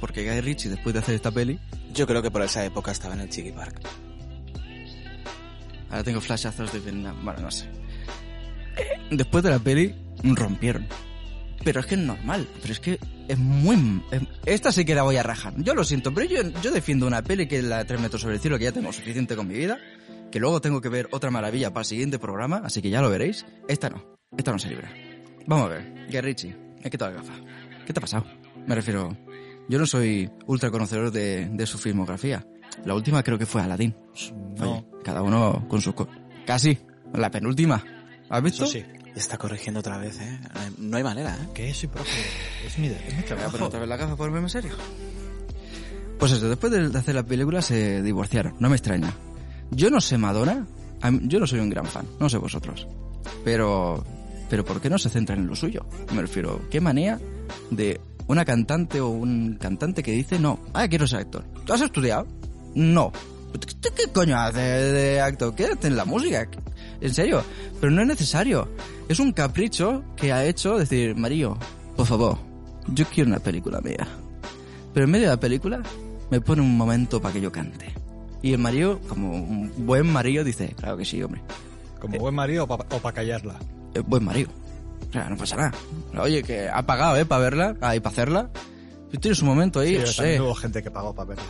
Porque 0.00 0.24
Guy 0.28 0.40
Ritchie, 0.40 0.70
después 0.70 0.92
de 0.94 1.00
hacer 1.00 1.14
esta 1.14 1.30
peli, 1.30 1.58
Yo 1.92 2.06
creo 2.06 2.22
que 2.22 2.30
por 2.30 2.42
esa 2.42 2.64
época 2.64 2.90
estaba 2.92 3.14
en 3.14 3.20
el 3.20 3.28
Chiqui 3.28 3.52
Park. 3.52 3.80
Ahora 5.90 6.04
tengo 6.04 6.20
flashazos 6.20 6.72
de 6.72 6.78
Vietnam. 6.80 7.16
Bueno, 7.24 7.40
no 7.40 7.50
sé. 7.50 7.66
Eh, 8.76 8.84
Después 9.10 9.42
de 9.42 9.50
la 9.50 9.58
peli, 9.58 9.94
rompieron. 10.22 10.86
Pero 11.64 11.80
es 11.80 11.86
que 11.86 11.96
es 11.96 12.00
normal. 12.00 12.46
Pero 12.62 12.72
es 12.72 12.80
que 12.80 12.98
es 13.28 13.38
muy... 13.38 14.00
es- 14.12 14.22
Esta 14.46 14.72
sí 14.72 14.84
que 14.84 14.94
la 14.94 15.02
voy 15.02 15.16
a 15.16 15.22
rajar. 15.22 15.52
Yo 15.58 15.74
lo 15.74 15.84
siento, 15.84 16.14
pero 16.14 16.26
yo, 16.28 16.42
yo 16.62 16.70
defiendo 16.70 17.06
una 17.06 17.22
peli 17.22 17.46
que 17.48 17.58
es 17.58 17.64
la 17.64 17.78
de 17.78 17.84
3 17.86 18.00
metros 18.00 18.22
sobre 18.22 18.36
el 18.36 18.40
cielo, 18.40 18.56
que 18.58 18.64
ya 18.64 18.72
tengo 18.72 18.92
suficiente 18.92 19.34
con 19.36 19.48
mi 19.48 19.54
vida. 19.54 19.78
Que 20.30 20.38
luego 20.38 20.60
tengo 20.60 20.80
que 20.80 20.88
ver 20.88 21.08
otra 21.10 21.30
maravilla 21.32 21.70
para 21.72 21.82
el 21.82 21.86
siguiente 21.86 22.20
programa, 22.20 22.62
así 22.64 22.80
que 22.80 22.88
ya 22.88 23.02
lo 23.02 23.10
veréis. 23.10 23.44
Esta 23.68 23.90
no. 23.90 24.00
Esta 24.38 24.52
no 24.52 24.58
se 24.60 24.68
libra. 24.70 24.90
Vamos 25.46 25.66
a 25.66 25.74
ver. 25.74 26.06
Guerrichi, 26.08 26.54
he 26.84 26.88
quitado 26.88 27.10
la 27.10 27.16
gafa. 27.18 27.32
¿Qué 27.84 27.92
te 27.92 27.98
ha 27.98 28.00
pasado? 28.00 28.24
Me 28.66 28.76
refiero... 28.76 29.16
Yo 29.70 29.78
no 29.78 29.86
soy 29.86 30.28
ultra 30.46 30.70
conocedor 30.70 31.10
de, 31.12 31.48
de 31.48 31.66
su 31.66 31.78
filmografía. 31.78 32.44
La 32.84 32.94
última 32.94 33.22
creo 33.22 33.38
que 33.38 33.46
fue 33.46 33.62
Aladdin. 33.62 33.94
No. 34.58 34.72
Oye, 34.72 34.84
cada 35.04 35.22
uno 35.22 35.66
con 35.68 35.80
su... 35.80 35.94
co- 35.94 36.08
Casi. 36.44 36.76
La 37.14 37.30
penúltima. 37.30 37.82
¿Has 38.28 38.42
visto? 38.42 38.64
Eso 38.64 38.72
sí. 38.72 38.84
Está 39.14 39.36
corrigiendo 39.38 39.80
otra 39.80 39.96
vez, 39.98 40.18
¿eh? 40.20 40.40
No 40.54 40.60
hay- 40.60 40.74
No 40.78 40.96
hay 40.96 41.02
manera, 41.04 41.34
¿eh? 41.34 41.48
Que 41.54 41.72
soy 41.74 41.88
profe. 41.88 42.10
Es 42.66 42.78
mi, 42.78 42.86
es 42.88 42.92
mi 43.06 43.10
Voy 43.12 43.20
a 43.22 43.24
trabajo. 43.26 43.50
poner 43.52 43.66
otra 43.68 43.80
vez 43.80 43.88
la 43.88 43.96
gafa 43.96 44.16
por 44.16 44.30
verme 44.30 44.46
en 44.46 44.50
serio. 44.50 44.72
Pues 46.18 46.32
eso, 46.32 46.48
después 46.48 46.70
de 46.72 46.88
de 46.88 46.98
hacer 46.98 47.14
la 47.14 47.22
película 47.22 47.62
se 47.62 48.02
divorciaron. 48.02 48.54
No 48.58 48.68
me 48.68 48.76
extraña. 48.76 49.12
Yo 49.70 49.88
no 49.90 50.00
sé 50.00 50.18
Madonna. 50.18 50.66
Yo 51.22 51.40
no 51.40 51.46
soy 51.46 51.60
un 51.60 51.70
gran 51.70 51.86
fan. 51.86 52.06
No 52.18 52.28
sé 52.28 52.38
vosotros. 52.38 52.86
Pero... 53.44 54.04
Pero 54.50 54.64
¿por 54.64 54.80
qué 54.80 54.90
no 54.90 54.98
se 54.98 55.08
centran 55.10 55.38
en 55.38 55.46
lo 55.46 55.54
suyo? 55.54 55.86
Me 56.12 56.22
refiero, 56.22 56.60
¿qué 56.70 56.80
manía 56.80 57.20
de 57.70 58.00
una 58.30 58.44
cantante 58.44 59.00
o 59.00 59.08
un 59.08 59.56
cantante 59.60 60.02
que 60.02 60.12
dice 60.12 60.38
no, 60.38 60.60
ah, 60.72 60.86
quiero 60.88 61.06
ser 61.06 61.20
actor? 61.20 61.44
¿Tú 61.64 61.72
has 61.72 61.80
estudiado? 61.80 62.26
No. 62.74 63.12
¿Tú 63.52 63.88
qué 63.96 64.06
coño 64.12 64.38
haces 64.38 64.92
de 64.92 65.20
actor? 65.20 65.54
Quédate 65.54 65.88
en 65.88 65.96
la 65.96 66.04
música. 66.04 66.48
En 67.00 67.12
serio. 67.12 67.42
Pero 67.80 67.90
no 67.90 68.02
es 68.02 68.08
necesario. 68.08 68.68
Es 69.08 69.18
un 69.18 69.32
capricho 69.32 70.04
que 70.16 70.32
ha 70.32 70.44
hecho 70.44 70.78
decir, 70.78 71.16
Mario, 71.16 71.58
por 71.96 72.06
favor, 72.06 72.38
yo 72.86 73.04
quiero 73.06 73.28
una 73.28 73.40
película 73.40 73.80
mía. 73.80 74.06
Pero 74.94 75.04
en 75.04 75.10
medio 75.10 75.26
de 75.26 75.34
la 75.34 75.40
película 75.40 75.82
me 76.30 76.40
pone 76.40 76.62
un 76.62 76.76
momento 76.76 77.20
para 77.20 77.34
que 77.34 77.40
yo 77.40 77.50
cante. 77.50 77.92
Y 78.42 78.52
el 78.52 78.58
Mario, 78.58 79.00
como 79.08 79.32
un 79.32 79.72
buen 79.86 80.06
Mario, 80.06 80.44
dice, 80.44 80.74
claro 80.76 80.96
que 80.96 81.04
sí, 81.04 81.20
hombre. 81.20 81.42
Como 81.98 82.18
buen 82.18 82.34
marido 82.34 82.64
o 82.64 82.98
para 83.00 83.12
callarla. 83.12 83.56
Es 83.92 84.04
buen 84.04 84.24
Mario. 84.24 84.48
O 85.10 85.12
sea, 85.12 85.28
no 85.28 85.36
pasa 85.36 85.56
nada. 85.56 85.72
Oye, 86.20 86.42
que 86.42 86.68
ha 86.68 86.82
pagado, 86.86 87.16
¿eh? 87.16 87.24
Para 87.26 87.42
verla, 87.42 87.76
ahí 87.80 88.00
para 88.00 88.12
hacerla. 88.12 88.50
Si 89.10 89.18
tienes 89.18 89.42
un 89.42 89.48
momento 89.48 89.80
ahí, 89.80 89.90
Sí, 89.90 89.96
pero 89.96 90.12
sé. 90.12 90.40
hubo 90.40 90.54
gente 90.54 90.82
que 90.82 90.90
pagó 90.90 91.14
para 91.14 91.30
verla. 91.30 91.44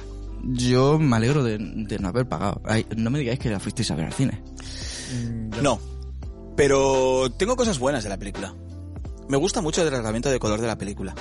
Yo 0.44 0.99
me 0.99 1.16
alegro 1.16 1.44
de, 1.44 1.59
de 1.59 1.99
no 1.99 2.09
haber 2.09 2.27
pagado. 2.27 2.62
Ay, 2.64 2.87
no 2.96 3.11
me 3.11 3.18
digáis 3.18 3.38
que 3.38 3.51
la 3.51 3.61
fuisteis 3.61 3.90
a 3.90 3.94
ver 3.96 4.07
al 4.07 4.12
cine. 4.14 4.42
Mm, 5.14 5.51
yo- 5.57 5.62
No. 5.62 5.79
Pero 6.57 7.31
tengo 7.37 7.57
cosas 7.57 7.79
buenas 7.79 8.03
de 8.05 8.11
la 8.11 8.18
película. 8.18 8.55
Me 9.29 9.37
gusta 9.37 9.61
mucho 9.61 9.83
el 9.83 9.88
tratamiento 9.88 10.31
de 10.31 10.38
color 10.38 10.61
de 10.61 10.66
la 10.66 10.77
película. 10.77 11.14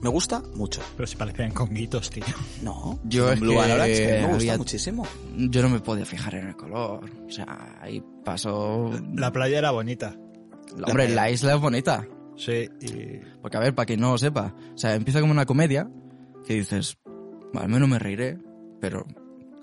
Me 0.00 0.08
gusta 0.08 0.42
mucho. 0.54 0.80
Pero 0.96 1.06
si 1.06 1.16
parecían 1.16 1.52
conguitos, 1.52 2.10
tío. 2.10 2.24
No. 2.62 2.98
Yo 3.04 3.28
en 3.28 3.34
es 3.34 3.40
Blue 3.40 3.52
que 3.54 3.60
and 3.60 3.72
Orange, 3.72 3.94
que 4.06 4.12
me 4.12 4.20
gusta 4.26 4.36
había- 4.36 4.58
muchísimo. 4.58 5.06
Yo 5.36 5.62
no 5.62 5.68
me 5.68 5.78
podía 5.80 6.04
fijar 6.04 6.34
en 6.36 6.48
el 6.48 6.56
color. 6.56 7.04
O 7.28 7.30
sea, 7.30 7.76
ahí 7.80 8.02
pasó... 8.24 8.90
La 9.14 9.30
playa 9.32 9.58
era 9.58 9.70
bonita. 9.70 10.16
Hombre, 10.86 11.08
la 11.08 11.30
isla 11.30 11.54
es 11.54 11.60
bonita. 11.60 12.06
Sí, 12.36 12.68
y... 12.80 13.20
Porque, 13.40 13.56
a 13.56 13.60
ver, 13.60 13.74
para 13.74 13.86
quien 13.86 14.00
no 14.00 14.12
lo 14.12 14.18
sepa, 14.18 14.54
o 14.74 14.78
sea, 14.78 14.94
empieza 14.94 15.20
como 15.20 15.32
una 15.32 15.46
comedia 15.46 15.90
que 16.46 16.54
dices, 16.54 16.96
"Bueno, 17.04 17.60
al 17.60 17.68
menos 17.68 17.88
me 17.88 17.98
reiré, 17.98 18.38
pero 18.80 19.06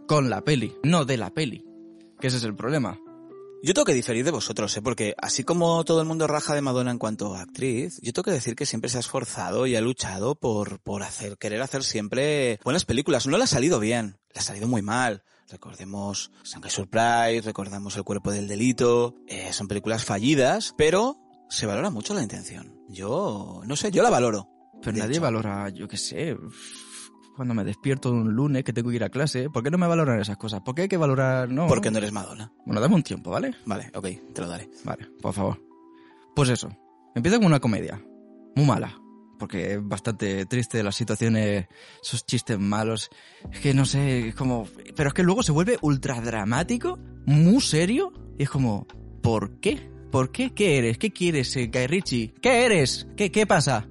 con 0.10 0.30
la 0.30 0.42
peli, 0.44 0.76
no 0.84 1.06
de 1.06 1.18
la 1.18 1.30
peli. 1.30 1.64
Que 2.20 2.28
ese 2.28 2.38
es 2.38 2.44
el 2.44 2.56
problema. 2.56 3.00
Yo 3.62 3.74
tengo 3.74 3.86
que 3.86 3.94
diferir 3.94 4.26
de 4.26 4.32
vosotros, 4.32 4.76
¿eh? 4.76 4.82
porque 4.82 5.14
así 5.18 5.44
como 5.44 5.84
todo 5.84 6.02
el 6.02 6.08
mundo 6.08 6.26
raja 6.26 6.56
de 6.56 6.62
Madonna 6.62 6.90
en 6.92 6.98
cuanto 6.98 7.36
a 7.36 7.42
actriz, 7.42 8.00
yo 8.02 8.12
tengo 8.12 8.24
que 8.24 8.32
decir 8.32 8.56
que 8.56 8.66
siempre 8.66 8.90
se 8.90 8.98
ha 8.98 9.02
esforzado 9.02 9.68
y 9.68 9.76
ha 9.76 9.82
luchado 9.82 10.34
por, 10.34 10.80
por 10.80 11.04
hacer, 11.04 11.38
querer 11.38 11.62
hacer 11.62 11.84
siempre 11.84 12.60
buenas 12.64 12.86
películas. 12.86 13.28
No 13.28 13.38
le 13.38 13.44
ha 13.44 13.48
salido 13.48 13.80
bien, 13.80 14.18
le 14.34 14.40
ha 14.40 14.44
salido 14.44 14.68
muy 14.68 14.82
mal. 14.82 15.24
Recordemos 15.52 16.32
Shanghai 16.44 16.70
Surprise, 16.72 17.42
recordamos 17.44 17.98
El 17.98 18.04
cuerpo 18.04 18.32
del 18.32 18.48
delito, 18.48 19.16
eh, 19.28 19.52
son 19.52 19.68
películas 19.68 20.06
fallidas, 20.06 20.74
pero 20.78 21.18
se 21.50 21.66
valora 21.66 21.90
mucho 21.90 22.14
la 22.14 22.22
intención. 22.22 22.76
Yo, 22.88 23.62
no 23.66 23.76
sé, 23.76 23.92
yo 23.92 24.04
la 24.04 24.10
valoro. 24.10 24.48
Pero 24.82 24.94
De 24.94 25.00
nadie 25.00 25.14
hecho. 25.14 25.22
valora, 25.22 25.70
yo 25.70 25.88
qué 25.88 25.98
sé, 25.98 26.38
cuando 27.36 27.54
me 27.54 27.64
despierto 27.64 28.12
un 28.12 28.34
lunes 28.34 28.64
que 28.64 28.74
tengo 28.74 28.90
que 28.90 28.98
ir 28.98 29.04
a 29.04 29.10
clase, 29.10 29.50
¿por 29.50 29.64
qué 29.64 29.72
no 29.72 29.78
me 29.78 29.88
valoran 29.88 30.20
esas 30.20 30.38
cosas? 30.38 30.62
¿Por 30.62 30.76
qué 30.76 30.84
hay 30.84 30.88
que 30.88 30.98
valorar? 30.98 31.50
No. 31.50 31.68
Porque 31.68 31.90
no 31.92 31.98
eres 31.98 32.12
Madonna. 32.12 32.52
Bueno, 32.66 32.80
dame 32.82 32.96
un 32.96 33.04
tiempo, 33.04 33.32
¿vale? 33.32 33.56
Vale, 33.66 33.92
ok, 33.94 34.34
te 34.34 34.42
lo 34.42 34.48
daré. 34.48 34.70
Vale, 34.84 35.08
por 35.22 35.34
favor. 35.34 35.62
Pues 36.36 36.50
eso. 36.50 36.70
Empieza 37.16 37.38
como 37.38 37.48
una 37.48 37.60
comedia. 37.60 38.02
Muy 38.56 38.66
mala. 38.66 38.98
Porque 39.40 39.74
es 39.74 39.80
bastante 39.82 40.46
triste 40.46 40.84
las 40.84 40.96
situaciones, 40.96 41.68
esos 42.04 42.26
chistes 42.26 42.60
malos. 42.60 43.10
Es 43.52 43.60
que 43.60 43.74
no 43.74 43.86
sé, 43.86 44.28
es 44.30 44.36
como... 44.36 44.68
Pero 44.96 45.10
es 45.10 45.14
que 45.14 45.24
luego 45.24 45.42
se 45.42 45.52
vuelve 45.52 45.80
ultra 45.82 46.22
dramático, 46.22 47.00
muy 47.26 47.62
serio. 47.62 48.14
Y 48.38 48.44
es 48.44 48.50
como, 48.50 48.86
¿por 49.24 49.60
qué? 49.60 49.90
¿Por 50.12 50.32
qué? 50.32 50.54
¿Qué 50.54 50.78
eres? 50.78 50.98
¿Qué 50.98 51.12
quieres, 51.12 51.56
eh, 51.56 51.70
Guy 51.74 51.88
Ritchie? 51.88 52.34
¿Qué 52.42 52.66
eres? 52.66 53.08
¿Qué, 53.16 53.32
¿Qué 53.32 53.48
pasa? 53.48 53.88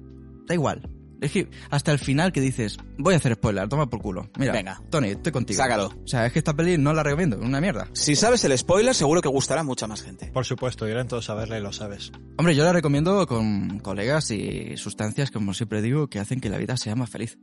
Da 0.47 0.53
igual. 0.53 0.98
Es 1.21 1.31
que 1.31 1.49
hasta 1.69 1.91
el 1.91 1.99
final 1.99 2.31
que 2.31 2.41
dices, 2.41 2.77
voy 2.97 3.13
a 3.13 3.17
hacer 3.17 3.35
spoiler, 3.35 3.67
toma 3.67 3.89
por 3.89 4.01
culo. 4.01 4.29
Mira, 4.37 4.53
Venga. 4.53 4.81
Tony, 4.89 5.09
estoy 5.09 5.31
contigo. 5.31 5.57
Sácalo. 5.57 5.87
O 5.87 6.07
sea, 6.07 6.25
es 6.25 6.33
que 6.33 6.39
esta 6.39 6.53
peli 6.53 6.77
no 6.77 6.93
la 6.93 7.03
recomiendo, 7.03 7.37
es 7.37 7.43
una 7.43 7.59
mierda. 7.59 7.87
Si 7.93 8.15
sabes 8.15 8.43
el 8.45 8.57
spoiler, 8.57 8.95
seguro 8.95 9.21
que 9.21 9.27
gustará 9.27 9.61
a 9.61 9.63
mucha 9.63 9.87
más 9.87 10.01
gente. 10.01 10.31
Por 10.31 10.45
supuesto, 10.45 10.87
irán 10.87 11.07
todos 11.07 11.29
a 11.29 11.35
verla 11.35 11.57
y 11.57 11.61
lo 11.61 11.73
sabes. 11.73 12.11
Hombre, 12.37 12.55
yo 12.55 12.63
la 12.63 12.73
recomiendo 12.73 13.27
con 13.27 13.79
colegas 13.79 14.31
y 14.31 14.77
sustancias, 14.77 15.31
como 15.31 15.53
siempre 15.53 15.81
digo, 15.81 16.07
que 16.07 16.19
hacen 16.19 16.39
que 16.39 16.49
la 16.49 16.57
vida 16.57 16.77
sea 16.77 16.95
más 16.95 17.09
feliz. 17.09 17.37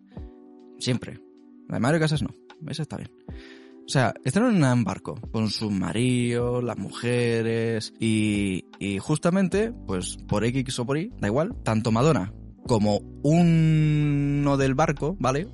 Siempre. 0.78 1.20
La 1.68 1.76
de 1.76 1.80
Mario 1.80 2.00
Casas 2.00 2.22
no. 2.22 2.30
Esa 2.68 2.82
está 2.82 2.96
bien. 2.96 3.10
O 3.28 3.88
sea, 3.88 4.14
están 4.24 4.46
en 4.56 4.64
un 4.64 4.84
barco 4.84 5.14
con 5.30 5.48
su 5.48 5.70
marido, 5.70 6.60
las 6.60 6.76
mujeres 6.76 7.92
y, 8.00 8.64
y 8.80 8.98
justamente, 8.98 9.72
pues 9.86 10.16
por 10.26 10.44
X 10.44 10.78
o 10.80 10.86
por 10.86 10.98
Y, 10.98 11.12
da 11.20 11.28
igual, 11.28 11.54
tanto 11.62 11.92
Madonna 11.92 12.32
como 12.66 13.00
uno 13.22 14.56
del 14.56 14.74
barco, 14.74 15.16
¿vale? 15.18 15.48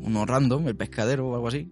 Uno 0.00 0.26
random, 0.26 0.68
el 0.68 0.76
pescadero 0.76 1.28
o 1.28 1.34
algo 1.34 1.48
así, 1.48 1.68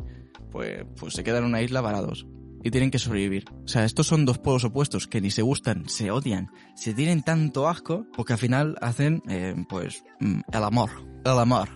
pues, 0.50 0.84
pues 0.98 1.14
se 1.14 1.24
quedan 1.24 1.42
en 1.44 1.50
una 1.50 1.62
isla 1.62 1.80
varados. 1.80 2.26
y 2.64 2.70
tienen 2.72 2.90
que 2.90 2.98
sobrevivir. 2.98 3.44
O 3.64 3.68
sea, 3.68 3.84
estos 3.84 4.08
son 4.08 4.24
dos 4.24 4.38
polos 4.38 4.64
opuestos 4.64 5.06
que 5.06 5.20
ni 5.20 5.30
se 5.30 5.40
gustan, 5.42 5.88
se 5.88 6.10
odian, 6.10 6.48
se 6.74 6.94
tienen 6.94 7.22
tanto 7.22 7.68
asco, 7.68 8.06
porque 8.16 8.32
al 8.32 8.40
final 8.40 8.74
hacen, 8.80 9.22
eh, 9.28 9.54
pues, 9.68 10.02
mm, 10.18 10.40
el 10.52 10.64
amor. 10.64 10.90
El 11.24 11.38
amor, 11.38 11.68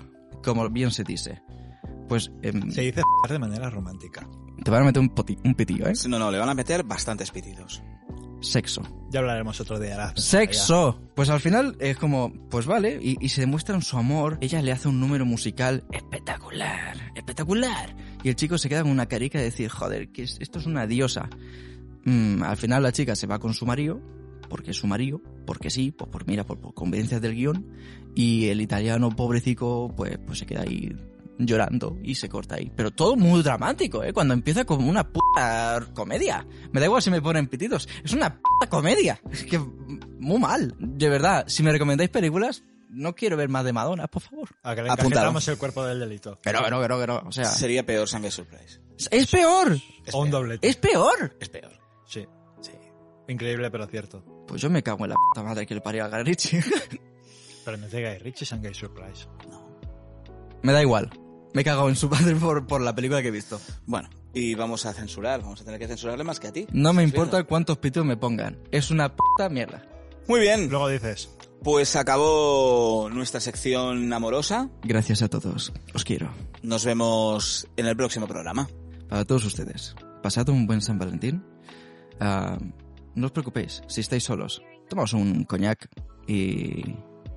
como 0.42 0.68
bien 0.68 0.90
se 0.90 1.04
dice. 1.04 1.42
Pues 2.08 2.32
em, 2.42 2.72
Se 2.72 2.80
dice 2.80 3.02
de 3.28 3.38
manera 3.38 3.70
romántica. 3.70 4.28
te 4.64 4.70
van 4.72 4.82
a 4.82 4.86
meter 4.86 5.00
un, 5.00 5.10
poti- 5.14 5.38
un 5.44 5.54
pitillo, 5.54 5.86
¿eh? 5.86 5.92
No, 6.08 6.18
no, 6.18 6.28
le 6.32 6.38
van 6.38 6.48
a 6.48 6.54
meter 6.54 6.82
bastantes 6.82 7.30
pitidos. 7.30 7.80
Sexo. 8.40 8.82
Ya 9.10 9.20
hablaremos 9.20 9.60
otro 9.60 9.78
día. 9.78 9.96
la- 9.96 10.12
¡Sexo! 10.16 11.00
Pues 11.14 11.28
al 11.30 11.40
final 11.40 11.76
es 11.80 11.96
como, 11.96 12.32
pues 12.48 12.66
vale, 12.66 12.98
y, 13.02 13.16
y 13.20 13.28
se 13.30 13.42
demuestran 13.42 13.82
su 13.82 13.98
amor. 13.98 14.38
Ella 14.40 14.62
le 14.62 14.72
hace 14.72 14.88
un 14.88 14.98
número 15.00 15.24
musical 15.26 15.84
espectacular, 15.92 16.96
espectacular. 17.14 17.96
Y 18.22 18.28
el 18.28 18.36
chico 18.36 18.56
se 18.58 18.68
queda 18.68 18.82
con 18.82 18.90
una 18.90 19.06
carica 19.06 19.38
de 19.38 19.44
decir, 19.44 19.68
joder, 19.68 20.10
que 20.12 20.22
es- 20.24 20.38
esto 20.40 20.58
es 20.58 20.66
una 20.66 20.86
diosa. 20.86 21.28
Mm, 22.04 22.42
al 22.42 22.56
final 22.56 22.82
la 22.82 22.92
chica 22.92 23.14
se 23.16 23.26
va 23.26 23.38
con 23.38 23.52
su 23.54 23.66
marido, 23.66 24.00
porque 24.48 24.70
es 24.70 24.76
su 24.76 24.86
marido, 24.86 25.20
porque 25.46 25.70
sí, 25.70 25.90
pues 25.92 26.10
por 26.10 26.26
mira, 26.26 26.44
por, 26.44 26.60
por 26.60 26.74
conveniencias 26.74 27.20
del 27.20 27.34
guion. 27.34 27.66
Y 28.14 28.46
el 28.48 28.60
italiano 28.60 29.10
pobrecico, 29.14 29.92
pues, 29.96 30.18
pues 30.26 30.38
se 30.38 30.46
queda 30.46 30.62
ahí 30.62 30.96
llorando 31.46 31.98
y 32.02 32.14
se 32.14 32.28
corta 32.28 32.56
ahí. 32.56 32.70
Pero 32.74 32.90
todo 32.90 33.16
muy 33.16 33.42
dramático, 33.42 34.02
¿eh? 34.04 34.12
Cuando 34.12 34.34
empieza 34.34 34.64
como 34.64 34.88
una 34.88 35.08
puta 35.08 35.80
comedia. 35.94 36.46
Me 36.72 36.80
da 36.80 36.86
igual 36.86 37.02
si 37.02 37.10
me 37.10 37.20
ponen 37.22 37.48
pitidos. 37.48 37.88
Es 38.04 38.12
una 38.12 38.40
puta 38.40 38.68
comedia. 38.68 39.20
Es 39.30 39.44
que 39.44 39.58
muy 39.58 40.38
mal. 40.38 40.74
De 40.78 41.08
verdad, 41.08 41.44
si 41.48 41.62
me 41.62 41.72
recomendáis 41.72 42.10
películas, 42.10 42.62
no 42.88 43.14
quiero 43.14 43.36
ver 43.36 43.48
más 43.48 43.64
de 43.64 43.72
Madonna, 43.72 44.06
por 44.08 44.22
favor. 44.22 44.48
A 44.62 44.74
que 44.74 44.82
le 44.82 44.88
encajetamos 44.90 45.46
el 45.48 45.58
cuerpo 45.58 45.84
del 45.84 46.00
delito. 46.00 46.38
Pero, 46.42 46.60
pero, 46.64 46.80
pero, 46.80 46.98
pero, 46.98 47.22
o 47.26 47.32
sea, 47.32 47.44
Sería 47.44 47.84
peor 47.86 48.08
Sangre 48.08 48.30
Surprise. 48.30 48.80
es 49.10 49.26
peor. 49.30 49.78
Es 50.04 50.14
o 50.14 50.18
un 50.18 50.30
peor. 50.30 50.42
doblete. 50.42 50.68
Es 50.68 50.76
peor. 50.76 51.36
Es 51.40 51.48
peor. 51.48 51.72
Sí. 52.06 52.26
Sí. 52.60 52.72
Increíble, 53.28 53.70
pero 53.70 53.86
cierto. 53.86 54.24
Pues 54.48 54.60
yo 54.60 54.68
me 54.70 54.82
cago 54.82 55.04
en 55.04 55.10
la 55.10 55.16
puta 55.16 55.42
madre 55.44 55.66
que 55.66 55.74
le 55.74 55.80
parió 55.80 56.04
a 56.04 56.08
Guy 56.08 56.22
Ritchie. 56.24 56.62
Pero 57.64 57.76
no 57.76 57.86
es 57.86 57.92
de 57.92 58.02
Guy 58.02 58.18
Ritchie, 58.18 58.56
Gay 58.58 58.74
Surprise. 58.74 59.26
No. 59.48 59.78
me 60.62 60.72
da 60.72 60.80
igual. 60.82 61.10
Me 61.52 61.62
he 61.62 61.64
cagado 61.64 61.88
en 61.88 61.96
su 61.96 62.08
padre 62.08 62.34
por, 62.36 62.66
por 62.66 62.80
la 62.80 62.94
película 62.94 63.22
que 63.22 63.28
he 63.28 63.32
visto. 63.32 63.60
Bueno, 63.86 64.08
y 64.32 64.54
vamos 64.54 64.86
a 64.86 64.92
censurar, 64.92 65.40
vamos 65.42 65.60
a 65.60 65.64
tener 65.64 65.80
que 65.80 65.88
censurarle 65.88 66.22
más 66.24 66.38
que 66.40 66.48
a 66.48 66.52
ti. 66.52 66.66
No 66.72 66.92
me 66.92 67.02
¿Estás 67.02 67.14
importa 67.14 67.36
viendo? 67.38 67.48
cuántos 67.48 67.78
pitidos 67.78 68.06
me 68.06 68.16
pongan. 68.16 68.58
Es 68.70 68.90
una 68.90 69.14
puta 69.16 69.48
mierda. 69.48 69.82
Muy 70.28 70.40
bien, 70.40 70.68
Luego 70.70 70.88
dices, 70.88 71.28
pues 71.64 71.96
acabó 71.96 73.08
nuestra 73.12 73.40
sección 73.40 74.12
amorosa. 74.12 74.68
Gracias 74.84 75.22
a 75.22 75.28
todos. 75.28 75.72
Os 75.92 76.04
quiero. 76.04 76.30
Nos 76.62 76.84
vemos 76.84 77.66
en 77.76 77.86
el 77.86 77.96
próximo 77.96 78.28
programa. 78.28 78.68
Para 79.08 79.24
todos 79.24 79.44
ustedes. 79.44 79.96
Pasad 80.22 80.48
un 80.50 80.66
buen 80.68 80.80
San 80.82 80.98
Valentín. 80.98 81.42
Ah, 82.20 82.58
no 83.16 83.26
os 83.26 83.32
preocupéis, 83.32 83.82
si 83.88 84.02
estáis 84.02 84.22
solos. 84.22 84.62
Tomaos 84.88 85.14
un 85.14 85.44
coñac 85.44 85.88
y... 86.28 86.94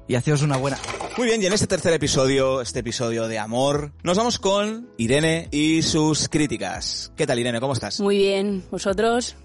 Y 0.07 0.15
haceos 0.15 0.41
una 0.41 0.57
buena... 0.57 0.77
Muy 1.15 1.27
bien, 1.27 1.43
y 1.43 1.45
en 1.45 1.53
este 1.53 1.67
tercer 1.67 1.93
episodio, 1.93 2.59
este 2.59 2.79
episodio 2.79 3.27
de 3.27 3.37
amor, 3.37 3.91
nos 4.01 4.17
vamos 4.17 4.39
con 4.39 4.89
Irene 4.97 5.47
y 5.51 5.83
sus 5.83 6.27
críticas. 6.27 7.13
¿Qué 7.15 7.27
tal, 7.27 7.37
Irene? 7.37 7.59
¿Cómo 7.59 7.73
estás? 7.73 7.99
Muy 7.99 8.17
bien, 8.17 8.63
vosotros. 8.71 9.35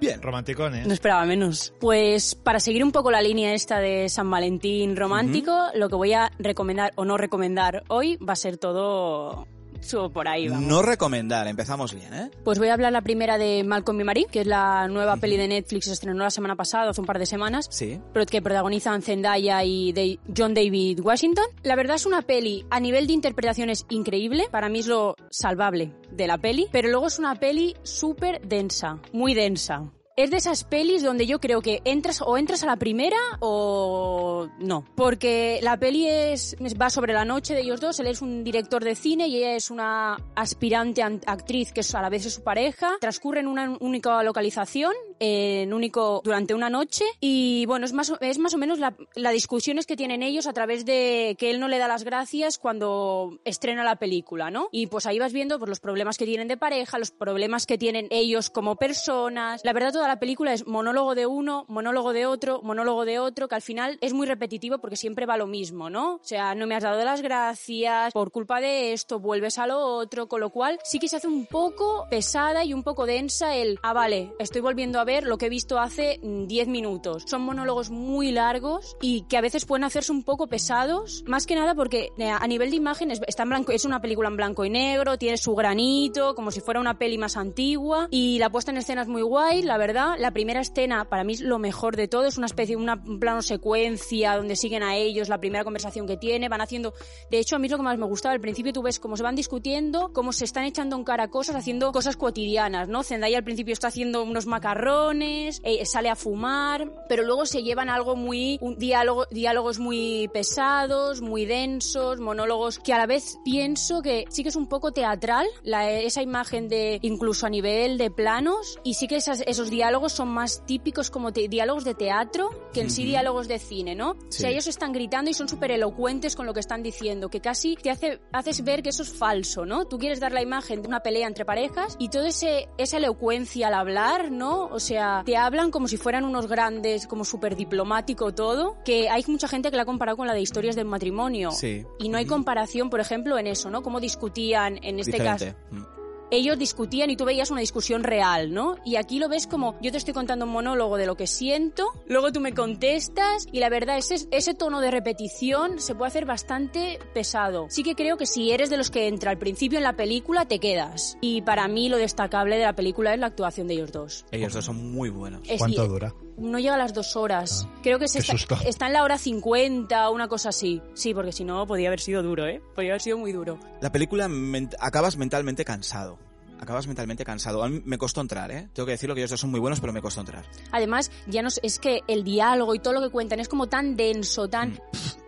bien. 0.00 0.22
romanticones. 0.22 0.86
No 0.86 0.94
esperaba 0.94 1.26
menos. 1.26 1.74
Pues 1.80 2.34
para 2.34 2.60
seguir 2.60 2.82
un 2.82 2.92
poco 2.92 3.10
la 3.10 3.20
línea 3.20 3.52
esta 3.52 3.78
de 3.78 4.08
San 4.08 4.30
Valentín 4.30 4.96
romántico, 4.96 5.54
lo 5.74 5.90
que 5.90 5.96
voy 5.96 6.14
a 6.14 6.32
recomendar 6.38 6.92
o 6.96 7.04
no 7.04 7.18
recomendar 7.18 7.84
hoy 7.88 8.16
va 8.16 8.32
a 8.32 8.36
ser 8.36 8.56
todo 8.56 9.46
su- 9.80 10.10
por 10.12 10.28
ahí, 10.28 10.48
vamos. 10.48 10.66
No 10.66 10.82
recomendar, 10.82 11.46
empezamos 11.46 11.94
bien, 11.94 12.12
¿eh? 12.14 12.30
Pues 12.44 12.58
voy 12.58 12.68
a 12.68 12.74
hablar 12.74 12.92
la 12.92 13.02
primera 13.02 13.38
de 13.38 13.64
Malcolm 13.64 14.00
y 14.00 14.04
Marie, 14.04 14.26
que 14.30 14.40
es 14.42 14.46
la 14.46 14.86
nueva 14.88 15.16
peli 15.16 15.36
de 15.36 15.48
Netflix, 15.48 15.86
se 15.86 15.92
estrenó 15.92 16.22
la 16.24 16.30
semana 16.30 16.56
pasada, 16.56 16.90
hace 16.90 17.00
un 17.00 17.06
par 17.06 17.18
de 17.18 17.26
semanas. 17.26 17.66
Sí. 17.70 18.00
pero 18.12 18.26
que 18.26 18.42
protagonizan 18.42 19.02
Zendaya 19.02 19.62
y 19.64 19.92
de 19.92 20.18
John 20.36 20.54
David 20.54 21.00
Washington. 21.00 21.44
La 21.62 21.76
verdad 21.76 21.96
es 21.96 22.06
una 22.06 22.22
peli 22.22 22.64
a 22.70 22.80
nivel 22.80 23.06
de 23.06 23.12
interpretación 23.12 23.70
es 23.70 23.86
increíble, 23.88 24.48
para 24.50 24.68
mí 24.68 24.80
es 24.80 24.86
lo 24.86 25.14
salvable 25.30 25.92
de 26.10 26.26
la 26.26 26.38
peli, 26.38 26.66
pero 26.72 26.88
luego 26.88 27.06
es 27.06 27.18
una 27.18 27.34
peli 27.36 27.74
súper 27.82 28.40
densa, 28.46 28.98
muy 29.12 29.34
densa. 29.34 29.90
Es 30.18 30.32
de 30.32 30.38
esas 30.38 30.64
pelis 30.64 31.04
donde 31.04 31.26
yo 31.26 31.38
creo 31.38 31.60
que 31.62 31.80
entras 31.84 32.22
o 32.22 32.36
entras 32.36 32.64
a 32.64 32.66
la 32.66 32.74
primera 32.74 33.16
o 33.38 34.48
no. 34.58 34.84
Porque 34.96 35.60
la 35.62 35.76
peli 35.78 36.08
es, 36.08 36.56
va 36.60 36.90
sobre 36.90 37.12
la 37.12 37.24
noche 37.24 37.54
de 37.54 37.60
ellos 37.60 37.80
dos. 37.80 38.00
Él 38.00 38.08
es 38.08 38.20
un 38.20 38.42
director 38.42 38.82
de 38.82 38.96
cine 38.96 39.28
y 39.28 39.36
ella 39.36 39.54
es 39.54 39.70
una 39.70 40.16
aspirante 40.34 41.04
an- 41.04 41.20
actriz 41.24 41.72
que 41.72 41.82
es 41.82 41.94
a 41.94 42.02
la 42.02 42.08
vez 42.08 42.26
es 42.26 42.34
su 42.34 42.42
pareja. 42.42 42.96
Transcurre 43.00 43.38
en 43.38 43.46
una 43.46 43.76
única 43.78 44.20
localización, 44.24 44.92
en 45.20 45.72
único 45.72 46.20
durante 46.24 46.54
una 46.54 46.70
noche. 46.70 47.04
Y 47.20 47.66
bueno, 47.66 47.86
es 47.86 47.92
más, 47.92 48.12
es 48.20 48.38
más 48.38 48.54
o 48.54 48.58
menos 48.58 48.78
la, 48.78 48.94
la 49.14 49.30
discusiones 49.30 49.86
que 49.86 49.96
tienen 49.96 50.22
ellos 50.22 50.46
a 50.46 50.52
través 50.52 50.84
de 50.84 51.36
que 51.38 51.50
él 51.50 51.60
no 51.60 51.68
le 51.68 51.78
da 51.78 51.88
las 51.88 52.04
gracias 52.04 52.58
cuando 52.58 53.38
estrena 53.44 53.84
la 53.84 53.96
película, 53.96 54.50
¿no? 54.50 54.68
Y 54.72 54.86
pues 54.86 55.06
ahí 55.06 55.18
vas 55.18 55.32
viendo 55.32 55.58
pues, 55.58 55.68
los 55.68 55.80
problemas 55.80 56.18
que 56.18 56.26
tienen 56.26 56.48
de 56.48 56.56
pareja, 56.56 56.98
los 56.98 57.10
problemas 57.10 57.66
que 57.66 57.78
tienen 57.78 58.08
ellos 58.10 58.50
como 58.50 58.76
personas. 58.76 59.62
La 59.64 59.72
verdad, 59.72 59.92
toda 59.92 60.08
la 60.08 60.18
película 60.18 60.52
es 60.52 60.66
monólogo 60.66 61.14
de 61.14 61.26
uno, 61.26 61.64
monólogo 61.68 62.12
de 62.12 62.26
otro, 62.26 62.60
monólogo 62.62 63.04
de 63.04 63.18
otro, 63.18 63.48
que 63.48 63.54
al 63.54 63.62
final 63.62 63.98
es 64.00 64.12
muy 64.12 64.26
repetitivo 64.26 64.78
porque 64.78 64.96
siempre 64.96 65.26
va 65.26 65.36
lo 65.36 65.46
mismo, 65.46 65.90
¿no? 65.90 66.14
O 66.14 66.20
sea, 66.22 66.54
no 66.54 66.66
me 66.66 66.74
has 66.74 66.82
dado 66.82 67.02
las 67.04 67.22
gracias, 67.22 68.12
por 68.12 68.30
culpa 68.30 68.60
de 68.60 68.92
esto, 68.92 69.18
vuelves 69.18 69.58
a 69.58 69.66
lo 69.66 69.78
otro, 69.78 70.28
con 70.28 70.40
lo 70.40 70.50
cual 70.50 70.78
sí 70.84 70.98
que 70.98 71.08
se 71.08 71.16
hace 71.16 71.28
un 71.28 71.46
poco 71.46 72.06
pesada 72.10 72.64
y 72.64 72.72
un 72.72 72.82
poco 72.82 73.06
densa 73.06 73.54
el, 73.54 73.78
ah, 73.82 73.92
vale, 73.92 74.32
estoy 74.38 74.60
volviendo 74.60 75.00
a 75.00 75.04
ver 75.08 75.24
lo 75.24 75.38
que 75.38 75.46
he 75.46 75.48
visto 75.48 75.80
hace 75.80 76.20
mm, 76.22 76.46
10 76.46 76.68
minutos. 76.68 77.24
Son 77.26 77.40
monólogos 77.40 77.88
muy 77.88 78.30
largos 78.30 78.94
y 79.00 79.22
que 79.22 79.38
a 79.38 79.40
veces 79.40 79.64
pueden 79.64 79.84
hacerse 79.84 80.12
un 80.12 80.22
poco 80.22 80.48
pesados, 80.48 81.24
más 81.26 81.46
que 81.46 81.54
nada 81.54 81.74
porque 81.74 82.10
eh, 82.18 82.28
a 82.28 82.46
nivel 82.46 82.68
de 82.68 82.76
imagen 82.76 83.10
es, 83.10 83.22
está 83.26 83.44
en 83.44 83.48
blanco, 83.48 83.72
es 83.72 83.86
una 83.86 84.02
película 84.02 84.28
en 84.28 84.36
blanco 84.36 84.66
y 84.66 84.70
negro, 84.70 85.16
tiene 85.16 85.38
su 85.38 85.54
granito, 85.54 86.34
como 86.34 86.50
si 86.50 86.60
fuera 86.60 86.78
una 86.78 86.98
peli 86.98 87.16
más 87.16 87.38
antigua 87.38 88.08
y 88.10 88.38
la 88.38 88.50
puesta 88.50 88.70
en 88.70 88.76
escena 88.76 89.00
es 89.00 89.08
muy 89.08 89.22
guay, 89.22 89.62
la 89.62 89.78
verdad. 89.78 90.16
La 90.18 90.32
primera 90.32 90.60
escena 90.60 91.08
para 91.08 91.24
mí 91.24 91.32
es 91.32 91.40
lo 91.40 91.58
mejor 91.58 91.96
de 91.96 92.06
todo, 92.06 92.26
es 92.26 92.36
una 92.36 92.46
especie, 92.46 92.76
una, 92.76 93.02
un 93.06 93.18
plano 93.18 93.40
secuencia 93.40 94.36
donde 94.36 94.56
siguen 94.56 94.82
a 94.82 94.94
ellos, 94.96 95.30
la 95.30 95.38
primera 95.38 95.64
conversación 95.64 96.06
que 96.06 96.18
tiene, 96.18 96.50
van 96.50 96.60
haciendo, 96.60 96.92
de 97.30 97.38
hecho 97.38 97.56
a 97.56 97.58
mí 97.58 97.66
es 97.66 97.70
lo 97.70 97.78
que 97.78 97.84
más 97.84 97.96
me 97.96 98.04
gustaba, 98.04 98.34
al 98.34 98.42
principio 98.42 98.74
tú 98.74 98.82
ves 98.82 99.00
cómo 99.00 99.16
se 99.16 99.22
van 99.22 99.36
discutiendo, 99.36 100.12
cómo 100.12 100.34
se 100.34 100.44
están 100.44 100.64
echando 100.64 100.96
en 100.96 101.04
cara 101.04 101.28
cosas, 101.28 101.56
haciendo 101.56 101.92
cosas 101.92 102.18
cotidianas, 102.18 102.88
¿no? 102.88 103.02
Zendaya 103.02 103.38
al 103.38 103.44
principio 103.44 103.72
está 103.72 103.88
haciendo 103.88 104.22
unos 104.22 104.44
macarrones, 104.44 104.97
eh, 105.08 105.84
sale 105.86 106.08
a 106.10 106.16
fumar, 106.16 106.90
pero 107.08 107.22
luego 107.22 107.46
se 107.46 107.62
llevan 107.62 107.88
algo 107.88 108.16
muy, 108.16 108.58
un 108.60 108.76
diálogo, 108.78 109.26
diálogos 109.30 109.78
muy 109.78 110.28
pesados, 110.32 111.20
muy 111.20 111.46
densos, 111.46 112.18
monólogos 112.20 112.78
que 112.78 112.92
a 112.92 112.98
la 112.98 113.06
vez 113.06 113.38
pienso 113.44 114.02
que 114.02 114.24
sí 114.28 114.42
que 114.42 114.48
es 114.48 114.56
un 114.56 114.66
poco 114.68 114.92
teatral, 114.92 115.46
la, 115.62 115.90
esa 115.90 116.22
imagen 116.22 116.68
de 116.68 116.98
incluso 117.02 117.46
a 117.46 117.50
nivel 117.50 117.96
de 117.98 118.10
planos, 118.10 118.78
y 118.84 118.94
sí 118.94 119.06
que 119.06 119.16
esas- 119.16 119.42
esos 119.46 119.70
diálogos 119.70 120.12
son 120.12 120.28
más 120.28 120.64
típicos 120.66 121.10
como 121.10 121.32
te- 121.32 121.48
diálogos 121.48 121.84
de 121.84 121.94
teatro 121.94 122.50
que 122.72 122.80
en 122.80 122.90
sí 122.90 123.02
Ujú. 123.02 123.10
diálogos 123.10 123.48
de 123.48 123.58
cine, 123.58 123.94
¿no? 123.94 124.10
O 124.10 124.16
sea, 124.32 124.48
Sí. 124.48 124.54
ellos 124.54 124.66
están 124.66 124.92
gritando 124.92 125.30
y 125.30 125.34
son 125.34 125.48
súper 125.48 125.70
elocuentes 125.70 126.34
con 126.36 126.46
lo 126.46 126.54
que 126.54 126.60
están 126.60 126.82
diciendo, 126.82 127.28
que 127.28 127.40
casi 127.40 127.76
te 127.76 127.90
hace, 127.90 128.20
haces 128.32 128.64
ver 128.64 128.82
que 128.82 128.88
eso 128.90 129.02
es 129.02 129.12
falso, 129.12 129.64
¿no? 129.64 129.86
Tú 129.86 129.98
quieres 129.98 130.20
dar 130.20 130.32
la 130.32 130.42
imagen 130.42 130.82
de 130.82 130.88
una 130.88 131.00
pelea 131.00 131.26
entre 131.26 131.44
parejas 131.44 131.96
y 131.98 132.08
toda 132.08 132.28
esa 132.28 132.96
elocuencia 132.96 133.68
al 133.68 133.74
hablar, 133.74 134.30
¿no? 134.32 134.66
O 134.66 134.80
sea, 134.80 134.87
te 135.24 135.36
hablan 135.36 135.70
como 135.70 135.88
si 135.88 135.96
fueran 135.96 136.24
unos 136.24 136.46
grandes, 136.46 137.06
como 137.06 137.24
súper 137.24 137.56
diplomático 137.56 138.34
todo, 138.34 138.76
que 138.84 139.08
hay 139.08 139.24
mucha 139.28 139.48
gente 139.48 139.70
que 139.70 139.76
la 139.76 139.82
ha 139.82 139.86
comparado 139.86 140.16
con 140.16 140.26
la 140.26 140.34
de 140.34 140.40
historias 140.40 140.76
del 140.76 140.86
matrimonio. 140.86 141.50
Sí. 141.50 141.84
Y 141.98 142.08
no 142.08 142.18
hay 142.18 142.26
comparación, 142.26 142.90
por 142.90 143.00
ejemplo, 143.00 143.38
en 143.38 143.46
eso, 143.46 143.70
¿no? 143.70 143.82
Cómo 143.82 144.00
discutían 144.00 144.78
en 144.82 144.98
este 144.98 145.18
caso 145.18 145.46
Diferente. 145.46 145.56
Mm. 145.70 145.97
Ellos 146.30 146.58
discutían 146.58 147.10
y 147.10 147.16
tú 147.16 147.24
veías 147.24 147.50
una 147.50 147.60
discusión 147.60 148.02
real, 148.04 148.52
¿no? 148.52 148.76
Y 148.84 148.96
aquí 148.96 149.18
lo 149.18 149.28
ves 149.28 149.46
como 149.46 149.76
yo 149.80 149.90
te 149.90 149.98
estoy 149.98 150.14
contando 150.14 150.44
un 150.44 150.52
monólogo 150.52 150.96
de 150.96 151.06
lo 151.06 151.16
que 151.16 151.26
siento, 151.26 151.86
luego 152.06 152.32
tú 152.32 152.40
me 152.40 152.52
contestas 152.54 153.46
y 153.52 153.60
la 153.60 153.68
verdad 153.68 153.98
ese, 153.98 154.26
ese 154.30 154.54
tono 154.54 154.80
de 154.80 154.90
repetición 154.90 155.80
se 155.80 155.94
puede 155.94 156.08
hacer 156.08 156.24
bastante 156.26 156.98
pesado. 157.14 157.66
Sí 157.70 157.82
que 157.82 157.94
creo 157.94 158.16
que 158.16 158.26
si 158.26 158.50
eres 158.50 158.70
de 158.70 158.76
los 158.76 158.90
que 158.90 159.08
entra 159.08 159.30
al 159.30 159.38
principio 159.38 159.78
en 159.78 159.84
la 159.84 159.96
película 159.96 160.46
te 160.46 160.58
quedas. 160.58 161.16
Y 161.20 161.42
para 161.42 161.68
mí 161.68 161.88
lo 161.88 161.96
destacable 161.96 162.56
de 162.56 162.64
la 162.64 162.74
película 162.74 163.12
es 163.14 163.20
la 163.20 163.26
actuación 163.26 163.66
de 163.68 163.74
ellos 163.74 163.92
dos. 163.92 164.24
Ellos 164.30 164.52
dos 164.52 164.64
son 164.64 164.92
muy 164.92 165.10
buenos. 165.10 165.42
Es- 165.48 165.58
¿Cuánto 165.58 165.84
y- 165.84 165.88
dura? 165.88 166.14
No 166.38 166.58
llega 166.58 166.74
a 166.74 166.78
las 166.78 166.94
dos 166.94 167.16
horas. 167.16 167.66
Creo 167.82 167.98
que 167.98 168.06
se 168.08 168.18
está, 168.64 168.86
en 168.86 168.92
la 168.92 169.02
hora 169.02 169.18
50 169.18 170.08
una 170.10 170.28
cosa 170.28 170.50
así. 170.50 170.80
Sí, 170.94 171.12
porque 171.14 171.32
si 171.32 171.44
no 171.44 171.66
podía 171.66 171.88
haber 171.88 172.00
sido 172.00 172.22
duro, 172.22 172.46
¿eh? 172.46 172.62
Podría 172.74 172.92
haber 172.92 173.02
sido 173.02 173.18
muy 173.18 173.32
duro. 173.32 173.58
La 173.80 173.90
película 173.90 174.28
ment- 174.28 174.76
acabas 174.78 175.16
mentalmente 175.16 175.64
cansado. 175.64 176.18
Acabas 176.60 176.86
mentalmente 176.86 177.24
cansado. 177.24 177.62
A 177.62 177.68
mí 177.68 177.82
me 177.84 177.98
costó 177.98 178.20
entrar, 178.20 178.50
¿eh? 178.50 178.68
Tengo 178.72 178.86
que 178.86 178.92
decirlo 178.92 179.14
que 179.14 179.20
ellos 179.22 179.30
dos 179.30 179.40
son 179.40 179.50
muy 179.50 179.60
buenos, 179.60 179.80
pero 179.80 179.92
me 179.92 180.02
costó 180.02 180.20
entrar. 180.20 180.44
Además, 180.72 181.10
ya 181.26 181.42
no 181.42 181.48
es, 181.62 181.78
que 181.78 182.02
el 182.08 182.24
diálogo 182.24 182.74
y 182.74 182.78
todo 182.78 182.94
lo 182.94 183.00
que 183.00 183.10
cuentan 183.10 183.40
es 183.40 183.48
como 183.48 183.68
tan 183.68 183.96
denso, 183.96 184.48
tan... 184.48 184.80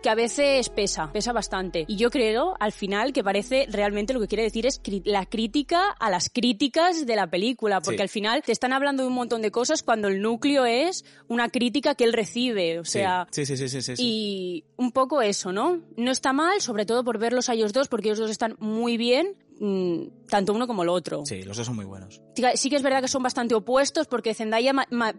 que 0.03 0.09
a 0.09 0.15
veces 0.15 0.69
pesa, 0.69 1.11
pesa 1.11 1.31
bastante. 1.31 1.85
Y 1.87 1.95
yo 1.95 2.09
creo, 2.09 2.55
al 2.59 2.71
final, 2.71 3.13
que 3.13 3.23
parece 3.23 3.67
realmente 3.69 4.13
lo 4.13 4.19
que 4.19 4.27
quiere 4.27 4.43
decir 4.43 4.65
es 4.65 4.81
la 5.05 5.25
crítica 5.27 5.89
a 5.99 6.09
las 6.09 6.29
críticas 6.29 7.05
de 7.05 7.15
la 7.15 7.29
película, 7.29 7.81
porque 7.81 7.97
Sí. 7.97 8.01
al 8.03 8.09
final 8.09 8.41
te 8.43 8.51
están 8.51 8.73
hablando 8.73 9.03
de 9.03 9.09
un 9.09 9.13
montón 9.15 9.41
de 9.43 9.51
cosas 9.51 9.83
cuando 9.83 10.07
el 10.07 10.21
núcleo 10.21 10.65
es 10.65 11.05
una 11.27 11.49
crítica 11.49 11.93
que 11.95 12.03
él 12.03 12.13
recibe, 12.13 12.79
o 12.79 12.85
sea... 12.85 13.27
sí, 13.31 13.45
sí, 13.45 13.55
sí, 13.57 13.69
sí, 13.69 13.81
sí, 13.81 13.95
sí. 13.95 14.03
Y 14.03 14.63
un 14.77 14.91
poco 14.91 15.21
eso, 15.21 15.51
¿no? 15.51 15.81
No 15.97 16.11
está 16.11 16.33
mal, 16.33 16.61
sobre 16.61 16.85
todo 16.85 17.03
por 17.03 17.19
verlos 17.19 17.49
a 17.49 17.53
ellos 17.53 17.71
dos, 17.71 17.87
porque 17.87 18.07
ellos 18.09 18.19
dos 18.19 18.31
están 18.31 18.55
muy 18.59 18.97
bien, 18.97 19.35
mm, 19.63 20.25
tanto 20.27 20.53
uno 20.53 20.65
como 20.65 20.81
el 20.83 20.89
otro. 20.89 21.23
Sí, 21.25 21.43
los 21.43 21.55
dos 21.55 21.67
son 21.67 21.75
muy 21.75 21.85
buenos. 21.85 22.19
Sí 22.55 22.69
que- 22.69 22.75
es 22.75 22.81
verdad 22.83 23.01
que 23.01 23.07
son 23.07 23.21
bastante 23.21 23.53
opuestos 23.53 24.07
porque 24.07 24.33
Zendaya, 24.33 24.73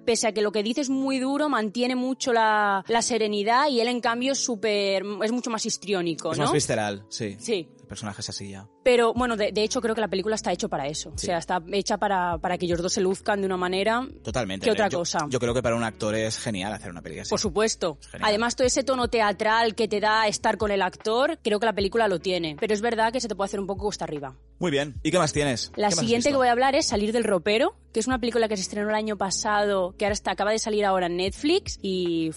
pese 0.04 0.26
a 0.26 0.32
que 0.32 0.42
lo 0.42 0.50
que 0.50 0.62
dice 0.64 0.80
es 0.80 0.90
muy 0.90 1.18
duro, 1.20 1.48
mantiene 1.48 1.94
mucho 1.94 2.32
la, 2.32 2.84
la 2.88 3.02
serenidad 3.02 3.68
y 3.68 3.80
él 3.80 3.86
en 3.88 4.00
cambio 4.00 4.32
es 4.32 4.38
súper, 4.38 5.04
es 5.22 5.30
mucho 5.32 5.50
más 5.50 5.64
histriónico, 5.64 6.32
Es 6.32 6.38
¿no? 6.38 6.44
más 6.44 6.52
visceral, 6.52 7.04
sí. 7.08 7.36
Sí. 7.38 7.68
El 7.92 7.94
personaje 7.94 8.22
es 8.22 8.28
así 8.30 8.50
ya. 8.50 8.66
Pero 8.82 9.12
bueno, 9.12 9.36
de, 9.36 9.52
de 9.52 9.62
hecho 9.62 9.82
creo 9.82 9.94
que 9.94 10.00
la 10.00 10.08
película 10.08 10.34
está 10.34 10.50
hecho 10.50 10.68
para 10.70 10.86
eso. 10.86 11.10
O 11.14 11.18
sea, 11.18 11.36
está 11.36 11.62
hecha 11.72 11.98
para, 11.98 12.38
para 12.38 12.56
que 12.56 12.64
ellos 12.64 12.80
dos 12.80 12.92
se 12.94 13.02
luzcan 13.02 13.40
de 13.40 13.46
una 13.46 13.58
manera, 13.58 14.06
Totalmente. 14.24 14.64
¿Qué 14.64 14.70
otra 14.70 14.88
Yo- 14.88 14.98
cosa? 15.00 15.18
Yo 15.28 15.38
creo 15.38 15.52
que 15.52 15.62
para 15.62 15.76
un 15.76 15.84
actor 15.84 16.14
es 16.14 16.38
genial 16.38 16.72
hacer 16.72 16.90
una 16.90 17.02
película 17.02 17.22
así. 17.22 17.30
por 17.30 17.38
supuesto. 17.40 17.98
Además, 18.22 18.56
todo 18.56 18.66
ese 18.66 18.82
tono 18.82 19.08
teatral 19.08 19.74
que 19.74 19.88
te 19.88 20.00
da 20.00 20.26
estar 20.26 20.56
con 20.56 20.70
el 20.70 20.80
actor, 20.80 21.38
creo 21.42 21.60
que 21.60 21.66
la 21.66 21.74
película 21.74 22.08
lo 22.08 22.18
tiene. 22.18 22.56
Pero 22.58 22.72
es 22.72 22.80
verdad 22.80 23.12
que 23.12 23.20
se 23.20 23.28
te 23.28 23.34
puede 23.34 23.46
hacer 23.48 23.60
un 23.60 23.66
poco 23.66 23.84
cuesta 23.84 24.04
arriba. 24.04 24.34
Muy 24.58 24.70
bien. 24.70 24.94
¿Y 25.02 25.10
qué 25.10 25.18
más 25.18 25.32
tienes? 25.34 25.70
La 25.70 25.74
¿Qué 25.74 25.82
más 25.82 25.92
has 25.94 25.98
siguiente 26.00 26.30
que 26.30 26.36
voy 26.36 26.48
a 26.48 26.52
hablar 26.52 26.74
es 26.74 26.86
Salir 26.86 27.12
del 27.12 27.24
ropero, 27.24 27.76
que 27.92 28.00
es 28.00 28.06
una 28.06 28.18
película 28.18 28.48
que 28.48 28.56
se 28.56 28.62
estrenó 28.62 28.88
el 28.88 28.94
año 28.94 29.16
pasado, 29.18 29.94
que 29.98 30.06
ahora 30.06 30.14
está, 30.14 30.30
acaba 30.30 30.50
de 30.52 30.58
salir 30.58 30.84
ahora 30.86 31.06
en 31.06 31.16
Netflix 31.18 31.78
y 31.82 32.30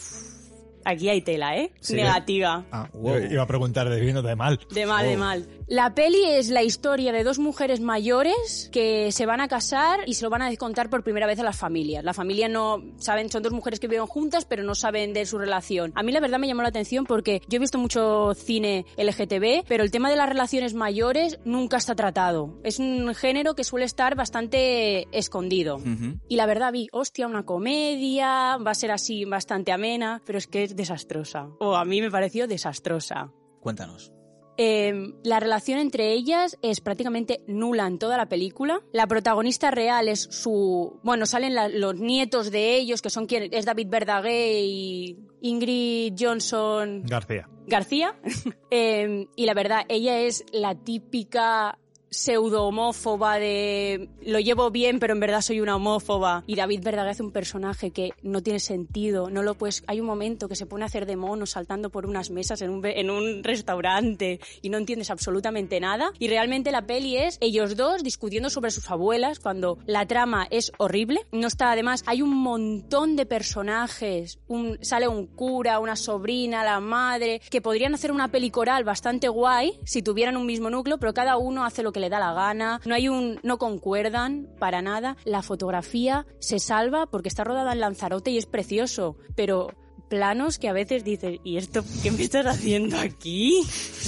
aquí 0.86 1.10
hay 1.10 1.22
tela, 1.22 1.58
¿eh? 1.58 1.72
Sí. 1.82 1.96
Negativa. 1.96 2.64
Ah, 2.72 2.88
Wow. 2.94 3.18
Iba 3.30 3.44
a 3.44 3.48
preguntar 3.48 3.90
de 3.90 4.00
bien 4.00 4.16
o 4.18 4.22
de 4.22 4.36
mal. 4.36 4.60
De 4.72 4.86
mal, 4.86 5.06
de 5.06 5.18
mal. 5.18 5.48
La 5.68 5.95
peli 5.95 6.24
es 6.24 6.49
la 6.49 6.61
historia 6.61 7.11
de 7.11 7.24
dos 7.24 7.39
mujeres 7.39 7.80
mayores 7.80 8.70
que 8.72 9.11
se 9.11 9.26
van 9.26 9.41
a 9.41 9.47
casar 9.47 10.01
y 10.05 10.13
se 10.13 10.24
lo 10.24 10.30
van 10.30 10.43
a 10.43 10.55
contar 10.57 10.91
por 10.91 11.03
primera 11.03 11.26
vez 11.26 11.39
a 11.39 11.43
las 11.43 11.57
familias. 11.57 12.03
La 12.03 12.13
familia 12.13 12.47
no 12.47 12.84
saben, 12.97 13.32
son 13.32 13.41
dos 13.41 13.51
mujeres 13.51 13.80
que 13.80 13.88
viven 13.88 14.05
juntas, 14.05 14.45
pero 14.45 14.61
no 14.61 14.76
saben 14.76 15.13
de 15.13 15.26
su 15.26 15.39
relación. 15.39 15.91
A 15.95 16.03
mí 16.03 16.11
la 16.11 16.20
verdad 16.20 16.38
me 16.38 16.45
llamó 16.45 16.61
la 16.61 16.68
atención 16.68 17.05
porque 17.05 17.41
yo 17.47 17.57
he 17.57 17.59
visto 17.59 17.80
mucho 17.80 18.36
cine 18.36 18.86
LGTB, 18.95 19.66
pero 19.68 19.84
el 19.84 19.89
tema 19.89 20.11
de 20.11 20.18
las 20.18 20.30
relaciones 20.30 20.76
mayores 20.76 21.39
nunca 21.45 21.78
está 21.78 21.95
tratado. 21.95 22.59
Es 22.63 22.78
un 22.78 23.16
género 23.16 23.55
que 23.55 23.63
suele 23.63 23.88
estar 23.88 24.13
bastante 24.13 25.07
escondido. 25.18 25.82
Y 26.28 26.36
la 26.36 26.45
verdad 26.45 26.74
vi, 26.74 26.89
hostia, 26.91 27.26
una 27.26 27.43
comedia, 27.43 28.57
va 28.57 28.70
a 28.70 28.76
ser 28.76 28.91
así 28.91 29.26
bastante 29.26 29.72
amena, 29.72 30.22
pero 30.28 30.38
es 30.38 30.45
que 30.45 30.63
es 30.63 30.76
desastrosa. 30.76 31.49
O 31.59 31.76
a 31.76 31.86
mí 31.86 32.01
me 32.01 32.11
pareció 32.11 32.47
desastrosa. 32.47 33.32
Cuéntanos. 33.61 34.14
Eh, 34.58 35.14
la 35.24 35.39
relación 35.39 35.80
entre 35.80 36.14
ellas 36.14 36.58
es 36.62 36.80
prácticamente 36.82 37.41
nula 37.47 37.88
en 37.88 37.99
toda 37.99 38.18
la 38.18 38.28
película. 38.30 38.82
La 38.93 39.08
protagonista 39.08 39.72
real 39.72 40.08
es 40.08 40.22
su... 40.32 40.99
Bueno, 41.03 41.26
salen 41.26 41.56
la- 41.56 41.68
los 41.70 41.95
nietos 41.95 42.51
de 42.51 42.76
ellos, 42.76 43.01
que 43.01 43.10
son 43.10 43.26
quien 43.26 43.49
es 43.53 43.66
David 43.66 43.88
Verdaguer 43.89 44.64
y 44.64 45.18
Ingrid 45.41 46.14
Johnson 46.18 47.03
García. 47.06 47.49
García. 47.68 48.16
Eh, 48.78 49.28
y 49.38 49.45
la 49.45 49.53
verdad, 49.53 49.86
ella 49.88 50.20
es 50.20 50.43
la 50.51 50.76
típica 50.76 51.78
pseudo 52.16 52.66
homófoba 52.66 53.39
de 53.39 54.09
lo 54.26 54.39
llevo 54.39 54.72
bien 54.72 54.99
pero 54.99 55.13
en 55.13 55.20
verdad 55.20 55.41
soy 55.41 55.61
una 55.61 55.76
homófoba 55.76 56.43
y 56.47 56.55
David 56.55 56.82
Verdaguer 56.84 57.11
hace 57.11 57.24
un 57.24 57.32
personaje 57.32 57.91
que 57.91 58.11
no 58.24 58.41
tiene 58.41 58.59
sentido 58.59 59.30
no 59.30 59.43
lo 59.43 59.55
puedes 59.55 59.84
hay 59.88 59.99
un 59.99 60.05
momento 60.05 60.47
que 60.47 60.55
se 60.55 60.66
pone 60.66 60.84
a 60.84 60.88
hacer 60.88 61.05
de 61.05 61.16
mono 61.16 61.45
saltando 61.45 61.89
por 61.89 62.05
unas 62.05 62.30
mesas 62.30 62.61
en 62.61 62.70
un, 62.70 62.86
en 62.86 63.09
un 63.09 63.43
restaurante 63.43 64.39
y 64.61 64.70
no 64.70 64.78
entiendes 64.78 65.09
absolutamente 65.09 65.80
nada. 65.80 66.11
Y 66.20 66.28
realmente 66.28 66.72
la 66.72 66.86
peli 66.86 67.18
es 67.18 67.38
ellos 67.41 67.76
dos 67.76 68.03
discutiendo 68.03 68.49
sobre 68.49 68.72
sus 68.72 68.89
abuelas 68.89 69.39
cuando 69.39 69.78
la 69.86 70.05
trama 70.05 70.47
es 70.49 70.72
horrible. 70.78 71.22
No 71.32 71.47
está 71.47 71.72
además 71.72 72.03
hay 72.05 72.22
un 72.22 72.36
montón 72.36 73.16
de 73.16 73.26
personajes. 73.26 74.39
Un, 74.47 74.78
sale 74.82 75.07
un 75.07 75.28
cura 75.28 75.80
una 75.80 75.95
sobrina 75.95 76.63
la 76.63 76.80
madre 76.80 77.41
que 77.49 77.61
podrían 77.61 77.93
hacer 77.93 78.11
una 78.11 78.30
peli 78.30 78.49
coral 78.49 78.84
bastante 78.84 79.28
guay 79.28 79.80
si 79.84 80.01
tuvieran 80.01 80.38
un 80.38 80.45
mismo 80.45 80.70
núcleo 80.70 80.97
pero 80.97 81.13
cada 81.13 81.38
uno 81.38 81.66
hace 81.66 81.84
lo 81.84 81.91
que 81.91 81.99
le 81.99 82.05
da 82.10 82.20
la 82.20 82.34
gana 82.34 82.82
no 82.86 82.95
hay 82.95 83.08
un 83.10 83.39
no 83.43 83.58
concuerdan 83.58 84.47
para 84.60 84.82
nada 84.82 85.18
la 85.26 85.41
fotografía 85.41 86.26
se 86.39 86.60
salva 86.60 87.06
porque 87.08 87.30
está 87.30 87.43
rodada 87.43 87.74
en 87.74 87.80
Lanzarote 87.80 88.32
y 88.32 88.38
es 88.38 88.45
precioso 88.45 89.18
pero 89.36 89.68
planos 90.10 90.60
que 90.60 90.70
a 90.70 90.74
veces 90.74 91.03
dices 91.03 91.39
¿y 91.43 91.58
esto 91.58 91.84
qué 92.03 92.12
me 92.12 92.22
estás 92.24 92.45
haciendo 92.45 92.97
aquí 92.99 93.62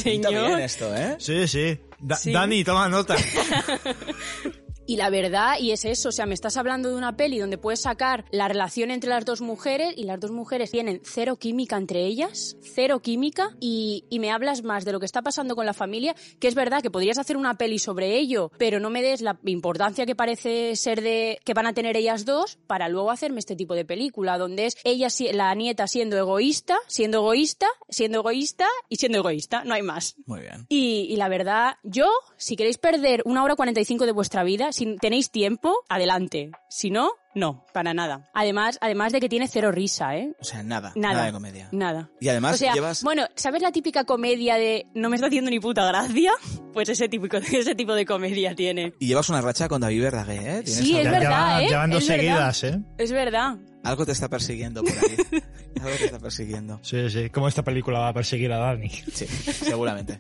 Pinta 0.03 0.29
bien 0.29 0.41
señor? 0.43 0.59
esto, 0.61 0.95
¿eh? 0.95 1.15
Sí, 1.19 1.47
sí. 1.47 1.79
Da- 1.99 2.15
Sí. 2.15 2.31
Dani, 2.31 2.63
toma 2.63 2.87
nota. 2.87 3.15
Y 4.88 4.95
la 4.95 5.09
verdad, 5.09 5.59
y 5.59 5.71
es 5.71 5.83
eso, 5.83 6.09
o 6.09 6.11
sea, 6.13 6.25
me 6.25 6.33
estás 6.33 6.55
hablando 6.55 6.89
de 6.89 6.95
una 6.95 7.17
peli 7.17 7.39
donde 7.39 7.57
puedes 7.57 7.81
sacar 7.81 8.23
la 8.31 8.47
relación 8.47 8.89
entre 8.89 9.09
las 9.09 9.25
dos 9.25 9.41
mujeres 9.41 9.93
y 9.97 10.05
las 10.05 10.17
dos 10.17 10.31
mujeres 10.31 10.71
tienen 10.71 11.01
cero 11.03 11.35
química 11.35 11.75
entre 11.75 12.05
ellas, 12.05 12.55
cero 12.61 13.01
química, 13.01 13.49
y, 13.59 14.05
y 14.09 14.19
me 14.19 14.31
hablas 14.31 14.63
más 14.63 14.85
de 14.85 14.93
lo 14.93 15.01
que 15.01 15.05
está 15.05 15.21
pasando 15.21 15.57
con 15.57 15.65
la 15.65 15.73
familia, 15.73 16.15
que 16.39 16.47
es 16.47 16.55
verdad 16.55 16.81
que 16.81 16.89
podrías 16.89 17.17
hacer 17.17 17.35
una 17.35 17.57
peli 17.57 17.79
sobre 17.79 18.17
ello, 18.17 18.49
pero 18.57 18.79
no 18.79 18.89
me 18.89 19.01
des 19.01 19.19
la 19.19 19.38
importancia 19.43 20.05
que 20.05 20.15
parece 20.15 20.73
ser 20.77 21.01
de 21.01 21.39
que 21.43 21.53
van 21.53 21.67
a 21.67 21.73
tener 21.73 21.97
ellas 21.97 22.23
dos 22.23 22.57
para 22.65 22.88
luego 22.88 23.11
hacerme 23.11 23.39
este 23.39 23.57
tipo 23.57 23.75
de 23.75 23.83
película, 23.83 24.38
donde 24.38 24.67
es 24.67 24.77
ella, 24.85 25.09
la 25.33 25.53
nieta 25.53 25.88
siendo 25.88 26.17
egoísta, 26.17 26.77
siendo 26.88 27.17
egoísta, 27.17 27.67
siendo 27.89 28.19
egoísta 28.19 28.67
y 28.88 28.95
siendo 28.95 29.17
egoísta, 29.17 29.65
no 29.65 29.73
hay 29.73 29.81
más. 29.81 30.15
Muy 30.25 30.39
bien. 30.39 30.65
Y, 30.69 31.07
y 31.09 31.17
la 31.17 31.27
verdad, 31.27 31.75
yo, 31.83 32.07
si 32.38 32.55
queréis 32.55 32.77
perder 32.77 33.21
una 33.25 33.43
hora 33.43 33.57
45 33.57 34.05
de 34.05 34.13
vuestra 34.13 34.45
vida, 34.45 34.71
si 34.78 34.95
tenéis 34.97 35.32
tiempo, 35.32 35.73
adelante. 35.89 36.51
Si 36.69 36.91
no, 36.91 37.09
no, 37.34 37.65
para 37.73 37.95
nada. 37.95 38.30
Además, 38.34 38.78
además 38.80 39.11
de 39.11 39.19
que 39.19 39.28
tiene 39.28 39.47
cero 39.47 39.71
risa, 39.71 40.15
¿eh? 40.17 40.36
O 40.39 40.43
sea, 40.43 40.61
nada. 40.61 40.93
Nada. 40.95 41.13
Nada 41.15 41.25
de 41.25 41.32
comedia. 41.32 41.69
Nada. 41.71 42.09
Y 42.19 42.30
además 42.30 42.55
o 42.55 42.57
sea, 42.57 42.73
llevas... 42.73 43.03
bueno, 43.03 43.25
¿sabes 43.36 43.63
la 43.63 43.71
típica 43.71 44.03
comedia 44.03 44.55
de 44.55 44.86
no 44.93 45.09
me 45.09 45.15
está 45.15 45.28
haciendo 45.28 45.49
ni 45.49 45.59
puta 45.59 45.86
gracia? 45.86 46.32
Pues 46.78 46.89
ese 46.89 47.09
típico, 47.09 47.38
ese 47.53 47.73
tipo 47.73 47.95
de 47.95 48.05
comedia 48.05 48.53
tiene. 48.53 48.93
Y 48.99 49.07
llevas 49.07 49.30
una 49.30 49.41
racha 49.41 49.67
con 49.67 49.82
David 49.82 49.99
Verdaguer, 49.99 50.59
¿eh? 50.59 50.67
Sí, 50.67 50.95
es 50.95 51.09
verdad, 51.09 51.63
¿eh? 51.63 51.69
llevan 51.69 51.89
dos 51.89 52.03
Es 52.03 52.07
verdad. 52.09 52.53
seguidas, 52.53 52.63
¿eh? 52.65 52.82
Es 52.99 53.11
verdad. 53.11 53.57
Algo 53.84 54.05
te 54.05 54.11
está 54.11 54.30
persiguiendo 54.30 54.84
por 54.84 54.91
ahí. 54.91 55.41
algo 55.82 55.97
te 55.97 56.05
está 56.05 56.19
persiguiendo. 56.19 56.80
Sí, 56.84 57.09
sí. 57.09 57.32
¿Cómo 57.32 57.47
esta 57.47 57.63
película 57.63 57.97
va 57.97 58.09
a 58.09 58.13
perseguir 58.13 58.51
a 58.53 58.57
Dani? 58.57 58.89
Sí, 58.89 59.25
seguramente. 59.25 60.19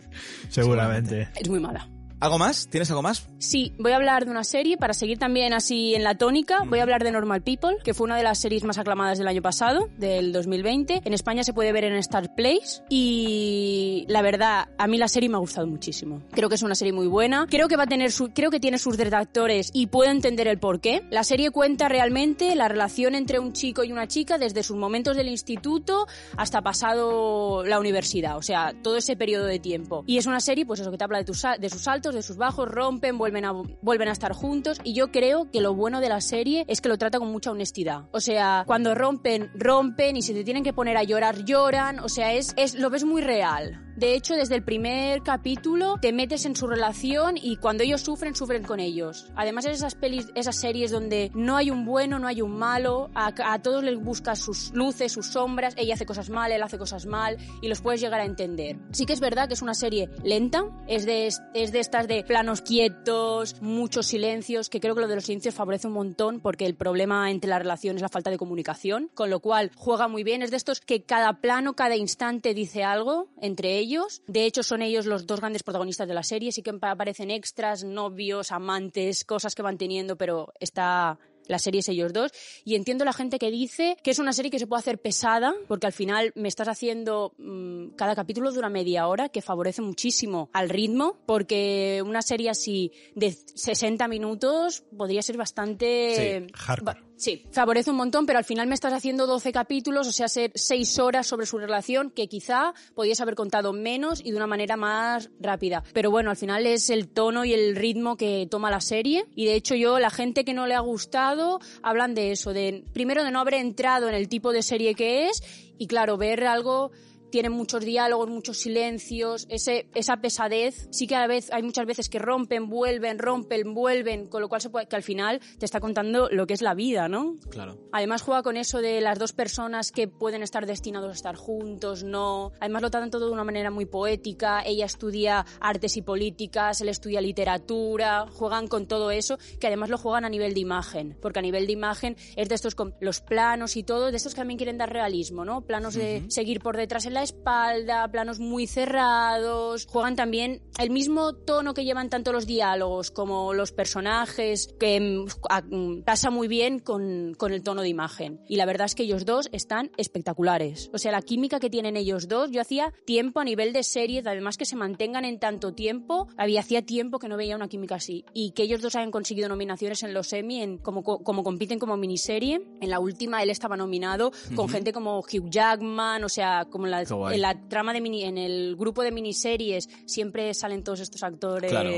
Seguramente. 0.49 1.29
Es 1.35 1.47
muy 1.47 1.59
mala. 1.59 1.87
¿Algo 2.19 2.39
más? 2.39 2.67
¿Tienes 2.67 2.89
algo 2.89 3.03
más? 3.03 3.29
Sí, 3.37 3.73
voy 3.77 3.91
a 3.91 3.95
hablar 3.95 4.25
de 4.25 4.31
una 4.31 4.43
serie 4.43 4.75
para 4.75 4.95
seguir 4.95 5.19
también 5.19 5.53
así 5.53 5.93
en 5.93 6.03
la 6.03 6.15
tónica. 6.15 6.63
Voy 6.65 6.79
a 6.79 6.81
hablar 6.81 7.03
de 7.03 7.11
Normal 7.11 7.43
People, 7.43 7.77
que 7.83 7.93
fue 7.93 8.05
una 8.05 8.17
de 8.17 8.23
las 8.23 8.39
series 8.39 8.63
más 8.63 8.79
aclamadas 8.79 9.19
del 9.19 9.27
año 9.27 9.43
pasado, 9.43 9.87
del 9.97 10.33
2020. 10.33 11.03
En 11.05 11.13
España 11.13 11.43
se 11.43 11.53
puede 11.53 11.71
ver 11.71 11.83
en 11.83 11.93
Star 11.97 12.33
Place 12.33 12.81
y 12.89 14.05
la 14.07 14.23
verdad, 14.23 14.69
a 14.79 14.87
mí 14.87 14.97
la 14.97 15.07
serie 15.07 15.29
me 15.29 15.35
ha 15.35 15.39
gustado 15.39 15.67
muchísimo. 15.67 16.23
Creo 16.31 16.49
que 16.49 16.55
es 16.55 16.63
una 16.63 16.73
serie 16.73 16.91
muy 16.91 17.05
buena. 17.05 17.45
Creo 17.47 17.67
que 17.67 17.75
va 17.75 17.83
a 17.83 17.87
tener 17.87 18.11
su, 18.11 18.29
creo 18.29 18.49
que 18.49 18.59
tiene 18.59 18.79
sus 18.79 18.97
detractores 18.97 19.69
y 19.71 19.85
puedo 19.85 20.09
entender 20.09 20.47
el 20.47 20.57
porqué. 20.57 21.03
La 21.11 21.23
serie 21.23 21.51
cuenta 21.51 21.87
realmente 21.87 22.55
la 22.55 22.67
relación 22.67 23.13
entre 23.13 23.37
un 23.37 23.53
chico 23.53 23.83
y 23.83 23.91
una 23.91 24.07
chica 24.07 24.39
desde 24.39 24.63
sus 24.63 24.75
momentos 24.75 25.15
del 25.15 25.27
instituto 25.27 26.07
hasta 26.35 26.63
pasado 26.63 27.63
la 27.63 27.79
universidad, 27.79 28.37
o 28.37 28.41
sea, 28.41 28.73
todo 28.81 28.97
ese 28.97 29.15
periodo 29.15 29.45
de 29.45 29.59
tiempo. 29.59 30.03
Y 30.07 30.17
es 30.17 30.25
una 30.25 30.39
serie, 30.39 30.65
pues 30.65 30.79
eso, 30.79 30.89
que 30.89 30.97
te 30.97 31.03
habla 31.03 31.19
de, 31.19 31.25
tus, 31.25 31.43
de 31.59 31.69
sus 31.69 31.83
saltos, 31.83 32.06
de 32.13 32.23
sus 32.23 32.37
bajos, 32.37 32.67
rompen, 32.67 33.17
vuelven 33.17 33.45
a, 33.45 33.51
vuelven 33.81 34.07
a 34.07 34.11
estar 34.11 34.33
juntos. 34.33 34.79
Y 34.83 34.93
yo 34.93 35.11
creo 35.11 35.49
que 35.51 35.61
lo 35.61 35.73
bueno 35.73 36.01
de 36.01 36.09
la 36.09 36.21
serie 36.21 36.65
es 36.67 36.81
que 36.81 36.89
lo 36.89 36.97
trata 36.97 37.19
con 37.19 37.31
mucha 37.31 37.51
honestidad. 37.51 38.05
O 38.11 38.19
sea, 38.19 38.63
cuando 38.65 38.95
rompen, 38.95 39.51
rompen 39.55 40.17
y 40.17 40.21
si 40.21 40.33
te 40.33 40.43
tienen 40.43 40.63
que 40.63 40.73
poner 40.73 40.97
a 40.97 41.03
llorar, 41.03 41.45
lloran. 41.45 41.99
O 41.99 42.09
sea, 42.09 42.33
es, 42.33 42.53
es 42.57 42.75
lo 42.75 42.89
ves 42.89 43.03
muy 43.03 43.21
real. 43.21 43.83
De 43.97 44.13
hecho, 44.13 44.35
desde 44.35 44.53
el 44.53 44.63
primer 44.63 45.23
capítulo 45.23 45.97
te 45.99 46.13
metes 46.13 46.45
en 46.45 46.55
su 46.55 46.67
relación 46.67 47.35
y 47.35 47.57
cuando 47.57 47.81
ellos 47.81 48.01
sufren, 48.01 48.35
sufren 48.35 48.63
con 48.63 48.79
ellos. 48.79 49.31
Además, 49.35 49.65
es 49.65 49.77
esas 49.77 49.95
pelis, 49.95 50.27
esas 50.35 50.55
series 50.55 50.91
donde 50.91 51.31
no 51.33 51.57
hay 51.57 51.71
un 51.71 51.83
bueno, 51.83 52.19
no 52.19 52.27
hay 52.27 52.43
un 52.43 52.59
malo, 52.59 53.09
a, 53.15 53.33
a 53.43 53.59
todos 53.63 53.83
les 53.83 53.99
buscas 53.99 54.37
sus 54.37 54.71
luces, 54.73 55.11
sus 55.11 55.25
sombras, 55.25 55.73
ella 55.77 55.95
hace 55.95 56.05
cosas 56.05 56.29
mal, 56.29 56.51
él 56.51 56.61
hace 56.61 56.77
cosas 56.77 57.07
mal 57.07 57.37
y 57.59 57.69
los 57.69 57.81
puedes 57.81 57.99
llegar 57.99 58.21
a 58.21 58.25
entender. 58.25 58.77
Sí 58.91 59.07
que 59.07 59.13
es 59.13 59.19
verdad 59.19 59.47
que 59.47 59.55
es 59.55 59.63
una 59.63 59.73
serie 59.73 60.11
lenta, 60.23 60.65
es 60.87 61.07
de, 61.07 61.33
es 61.55 61.71
de 61.71 61.79
de 62.05 62.23
planos 62.23 62.61
quietos, 62.61 63.59
muchos 63.61 64.05
silencios, 64.05 64.69
que 64.69 64.79
creo 64.79 64.93
que 64.93 65.01
lo 65.01 65.07
de 65.07 65.15
los 65.15 65.23
silencios 65.23 65.55
favorece 65.55 65.87
un 65.87 65.93
montón 65.93 66.39
porque 66.39 66.67
el 66.67 66.75
problema 66.75 67.31
entre 67.31 67.49
la 67.49 67.57
relación 67.57 67.95
es 67.95 68.03
la 68.03 68.09
falta 68.09 68.29
de 68.29 68.37
comunicación, 68.37 69.09
con 69.15 69.31
lo 69.31 69.39
cual 69.39 69.71
juega 69.75 70.07
muy 70.07 70.23
bien, 70.23 70.43
es 70.43 70.51
de 70.51 70.57
estos 70.57 70.79
que 70.79 71.01
cada 71.01 71.41
plano, 71.41 71.75
cada 71.75 71.95
instante 71.95 72.53
dice 72.53 72.83
algo 72.83 73.29
entre 73.41 73.79
ellos. 73.79 74.21
De 74.27 74.45
hecho, 74.45 74.61
son 74.61 74.83
ellos 74.83 75.07
los 75.07 75.25
dos 75.25 75.39
grandes 75.39 75.63
protagonistas 75.63 76.07
de 76.07 76.13
la 76.13 76.23
serie, 76.23 76.51
sí 76.51 76.61
que 76.61 76.77
aparecen 76.79 77.31
extras, 77.31 77.83
novios, 77.83 78.51
amantes, 78.51 79.25
cosas 79.25 79.55
que 79.55 79.63
van 79.63 79.79
teniendo, 79.79 80.17
pero 80.17 80.53
está 80.59 81.17
la 81.47 81.59
serie 81.59 81.79
es 81.79 81.89
ellos 81.89 82.13
dos. 82.13 82.31
Y 82.63 82.75
entiendo 82.75 83.05
la 83.05 83.13
gente 83.13 83.39
que 83.39 83.51
dice 83.51 83.97
que 84.03 84.11
es 84.11 84.19
una 84.19 84.33
serie 84.33 84.51
que 84.51 84.59
se 84.59 84.67
puede 84.67 84.79
hacer 84.79 84.99
pesada, 84.99 85.53
porque 85.67 85.87
al 85.87 85.93
final 85.93 86.31
me 86.35 86.47
estás 86.47 86.67
haciendo, 86.67 87.33
mm, 87.37 87.89
cada 87.95 88.15
capítulo 88.15 88.51
dura 88.51 88.69
media 88.69 89.07
hora, 89.07 89.29
que 89.29 89.41
favorece 89.41 89.81
muchísimo 89.81 90.49
al 90.53 90.69
ritmo, 90.69 91.17
porque 91.25 92.03
una 92.05 92.21
serie 92.21 92.49
así 92.49 92.91
de 93.15 93.31
60 93.31 94.07
minutos 94.07 94.83
podría 94.95 95.21
ser 95.21 95.37
bastante... 95.37 96.47
Sí, 96.47 96.53
hardcore. 96.53 97.07
Sí, 97.17 97.43
favorece 97.51 97.89
un 97.89 97.97
montón, 97.97 98.27
pero 98.27 98.37
al 98.37 98.45
final 98.45 98.67
me 98.67 98.75
estás 98.75 98.93
haciendo 98.93 99.25
12 99.25 99.51
capítulos, 99.51 100.07
o 100.07 100.11
sea, 100.11 100.27
ser 100.27 100.51
6 100.53 100.99
horas 100.99 101.25
sobre 101.25 101.47
su 101.47 101.57
relación, 101.57 102.11
que 102.11 102.27
quizá 102.27 102.75
podías 102.93 103.19
haber 103.21 103.33
contado 103.33 103.73
menos 103.73 104.21
y 104.23 104.29
de 104.29 104.37
una 104.37 104.45
manera 104.45 104.77
más 104.77 105.31
rápida. 105.39 105.83
Pero 105.93 106.11
bueno, 106.11 106.29
al 106.29 106.37
final 106.37 106.67
es 106.67 106.91
el 106.91 107.07
tono 107.07 107.43
y 107.43 107.53
el 107.53 107.75
ritmo 107.75 108.17
que 108.17 108.47
toma 108.49 108.69
la 108.69 108.81
serie. 108.81 109.25
Y 109.35 109.47
de 109.47 109.55
hecho 109.55 109.73
yo, 109.73 109.97
la 109.97 110.11
gente 110.11 110.45
que 110.45 110.53
no 110.53 110.67
le 110.67 110.75
ha 110.75 110.79
gustado, 110.79 111.59
hablan 111.81 112.13
de 112.13 112.31
eso, 112.31 112.53
de 112.53 112.83
primero 112.93 113.23
de 113.23 113.31
no 113.31 113.39
haber 113.39 113.55
entrado 113.55 114.07
en 114.07 114.13
el 114.13 114.29
tipo 114.29 114.51
de 114.51 114.61
serie 114.61 114.93
que 114.93 115.27
es 115.27 115.41
y 115.79 115.87
claro, 115.87 116.17
ver 116.17 116.45
algo 116.45 116.91
tiene 117.37 117.51
muchos 117.51 117.85
diálogos, 117.85 118.27
muchos 118.29 118.57
silencios, 118.57 119.45
ese, 119.47 119.91
esa 119.93 120.17
pesadez. 120.17 120.87
Sí 120.89 121.05
que 121.05 121.15
a 121.15 121.19
la 121.19 121.27
vez 121.27 121.53
hay 121.53 121.61
muchas 121.61 121.85
veces 121.85 122.09
que 122.09 122.17
rompen, 122.17 122.67
vuelven, 122.67 123.19
rompen, 123.19 123.75
vuelven, 123.75 124.25
con 124.25 124.41
lo 124.41 124.49
cual 124.49 124.59
se 124.59 124.71
puede, 124.71 124.87
que 124.87 124.95
al 124.95 125.03
final 125.03 125.39
te 125.59 125.65
está 125.65 125.79
contando 125.79 126.29
lo 126.31 126.47
que 126.47 126.55
es 126.55 126.63
la 126.63 126.73
vida, 126.73 127.07
¿no? 127.07 127.35
Claro. 127.51 127.77
Además 127.91 128.23
juega 128.23 128.41
con 128.41 128.57
eso 128.57 128.81
de 128.81 129.01
las 129.01 129.19
dos 129.19 129.33
personas 129.33 129.91
que 129.91 130.07
pueden 130.07 130.41
estar 130.41 130.65
destinados 130.65 131.11
a 131.11 131.13
estar 131.13 131.35
juntos, 131.35 132.03
no. 132.03 132.53
Además 132.59 132.81
lo 132.81 132.89
tratan 132.89 133.11
todo 133.11 133.27
de 133.27 133.33
una 133.33 133.43
manera 133.43 133.69
muy 133.69 133.85
poética. 133.85 134.63
Ella 134.65 134.87
estudia 134.87 135.45
artes 135.59 135.95
y 135.95 136.01
políticas, 136.01 136.81
él 136.81 136.89
estudia 136.89 137.21
literatura. 137.21 138.25
Juegan 138.31 138.65
con 138.67 138.87
todo 138.87 139.11
eso, 139.11 139.37
que 139.59 139.67
además 139.67 139.91
lo 139.91 139.99
juegan 139.99 140.25
a 140.25 140.29
nivel 140.29 140.55
de 140.55 140.61
imagen, 140.61 141.15
porque 141.21 141.37
a 141.37 141.43
nivel 141.43 141.67
de 141.67 141.73
imagen 141.73 142.17
es 142.35 142.49
de 142.49 142.55
estos 142.55 142.73
con 142.73 142.95
los 142.99 143.21
planos 143.21 143.77
y 143.77 143.83
todo, 143.83 144.09
de 144.09 144.17
estos 144.17 144.33
que 144.33 144.41
también 144.41 144.57
quieren 144.57 144.79
dar 144.79 144.91
realismo, 144.91 145.45
¿no? 145.45 145.61
Planos 145.61 145.93
de 145.93 146.25
seguir 146.29 146.61
por 146.61 146.75
detrás 146.75 147.05
en 147.05 147.13
la 147.13 147.26
espalda, 147.27 148.09
planos 148.11 148.39
muy 148.39 148.67
cerrados. 148.67 149.85
Juegan 149.87 150.15
también 150.15 150.61
el 150.79 150.89
mismo 150.89 151.33
tono 151.33 151.73
que 151.73 151.85
llevan 151.85 152.09
tanto 152.09 152.31
los 152.33 152.45
diálogos 152.47 153.11
como 153.11 153.53
los 153.53 153.71
personajes, 153.71 154.73
que 154.79 154.99
mm, 154.99 155.75
mm, 155.75 156.01
casa 156.01 156.29
muy 156.29 156.47
bien 156.47 156.79
con, 156.79 157.33
con 157.37 157.51
el 157.53 157.63
tono 157.63 157.81
de 157.81 157.89
imagen. 157.89 158.41
Y 158.47 158.55
la 158.55 158.65
verdad 158.65 158.85
es 158.85 158.95
que 158.95 159.03
ellos 159.03 159.25
dos 159.25 159.49
están 159.51 159.91
espectaculares. 159.97 160.89
O 160.93 160.97
sea, 160.97 161.11
la 161.11 161.21
química 161.21 161.59
que 161.59 161.69
tienen 161.69 161.97
ellos 161.97 162.27
dos, 162.27 162.51
yo 162.51 162.61
hacía 162.61 162.93
tiempo 163.05 163.39
a 163.39 163.43
nivel 163.43 163.73
de 163.73 163.83
series, 163.83 164.25
además 164.25 164.57
que 164.57 164.65
se 164.65 164.75
mantengan 164.75 165.25
en 165.25 165.39
tanto 165.39 165.73
tiempo, 165.73 166.27
había 166.37 166.61
hacía 166.61 166.81
tiempo 166.81 167.19
que 167.19 167.27
no 167.27 167.37
veía 167.37 167.55
una 167.55 167.67
química 167.67 167.95
así. 167.95 168.25
Y 168.33 168.51
que 168.51 168.63
ellos 168.63 168.81
dos 168.81 168.95
hayan 168.95 169.11
conseguido 169.11 169.49
nominaciones 169.49 170.03
en 170.03 170.13
los 170.13 170.31
Emmy, 170.33 170.61
en, 170.61 170.77
como, 170.77 171.03
co- 171.03 171.19
como 171.23 171.43
compiten 171.43 171.79
como 171.79 171.97
miniserie. 171.97 172.61
En 172.81 172.89
la 172.89 172.99
última 172.99 173.43
él 173.43 173.49
estaba 173.49 173.77
nominado 173.77 174.31
con 174.55 174.69
gente 174.69 174.93
como 174.93 175.19
Hugh 175.19 175.49
Jackman, 175.49 176.23
o 176.23 176.29
sea, 176.29 176.65
como 176.69 176.87
la. 176.87 177.05
En 177.09 177.41
la 177.41 177.67
trama 177.67 177.93
de 177.93 178.01
mini, 178.01 178.23
en 178.23 178.37
el 178.37 178.75
grupo 178.75 179.03
de 179.03 179.11
miniseries 179.11 179.89
siempre 180.05 180.53
salen 180.53 180.83
todos 180.83 180.99
estos 180.99 181.23
actores, 181.23 181.71
Claro. 181.71 181.91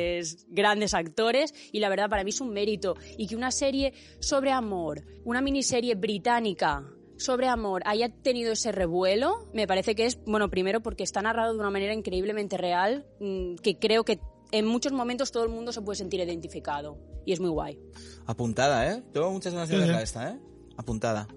grandes 0.49 0.93
actores, 0.93 1.53
y 1.71 1.79
la 1.79 1.89
verdad 1.89 2.09
para 2.09 2.23
mí 2.23 2.29
es 2.29 2.41
un 2.41 2.49
mérito. 2.51 2.95
Y 3.17 3.27
que 3.27 3.35
una 3.35 3.51
serie 3.51 3.93
sobre 4.19 4.51
amor, 4.51 5.03
una 5.23 5.41
miniserie 5.41 5.95
británica 5.95 6.83
sobre 7.17 7.47
amor 7.47 7.81
haya 7.85 8.09
tenido 8.09 8.53
ese 8.53 8.71
revuelo, 8.71 9.49
me 9.53 9.67
parece 9.67 9.93
que 9.93 10.05
es, 10.05 10.17
bueno, 10.25 10.49
primero 10.49 10.81
porque 10.81 11.03
está 11.03 11.21
narrado 11.21 11.53
de 11.53 11.59
una 11.59 11.69
manera 11.69 11.93
increíblemente 11.93 12.57
real, 12.57 13.05
mm, 13.19 13.55
que 13.55 13.77
creo 13.77 14.03
que 14.05 14.19
en 14.51 14.65
muchos 14.65 14.93
momentos 14.93 15.31
todo 15.31 15.43
el 15.43 15.49
mundo 15.49 15.71
se 15.71 15.81
puede 15.81 15.97
sentir 15.97 16.21
identificado. 16.21 16.97
Y 17.25 17.33
es 17.33 17.39
muy 17.39 17.49
guay. 17.49 17.77
Apuntada, 18.25 18.91
¿eh? 18.91 19.03
Tengo 19.13 19.31
muchas 19.31 19.53
ganas 19.53 19.69
de 19.69 19.77
verla 19.77 20.01
esta, 20.01 20.31
¿eh? 20.31 20.39
Apuntada. 20.77 21.27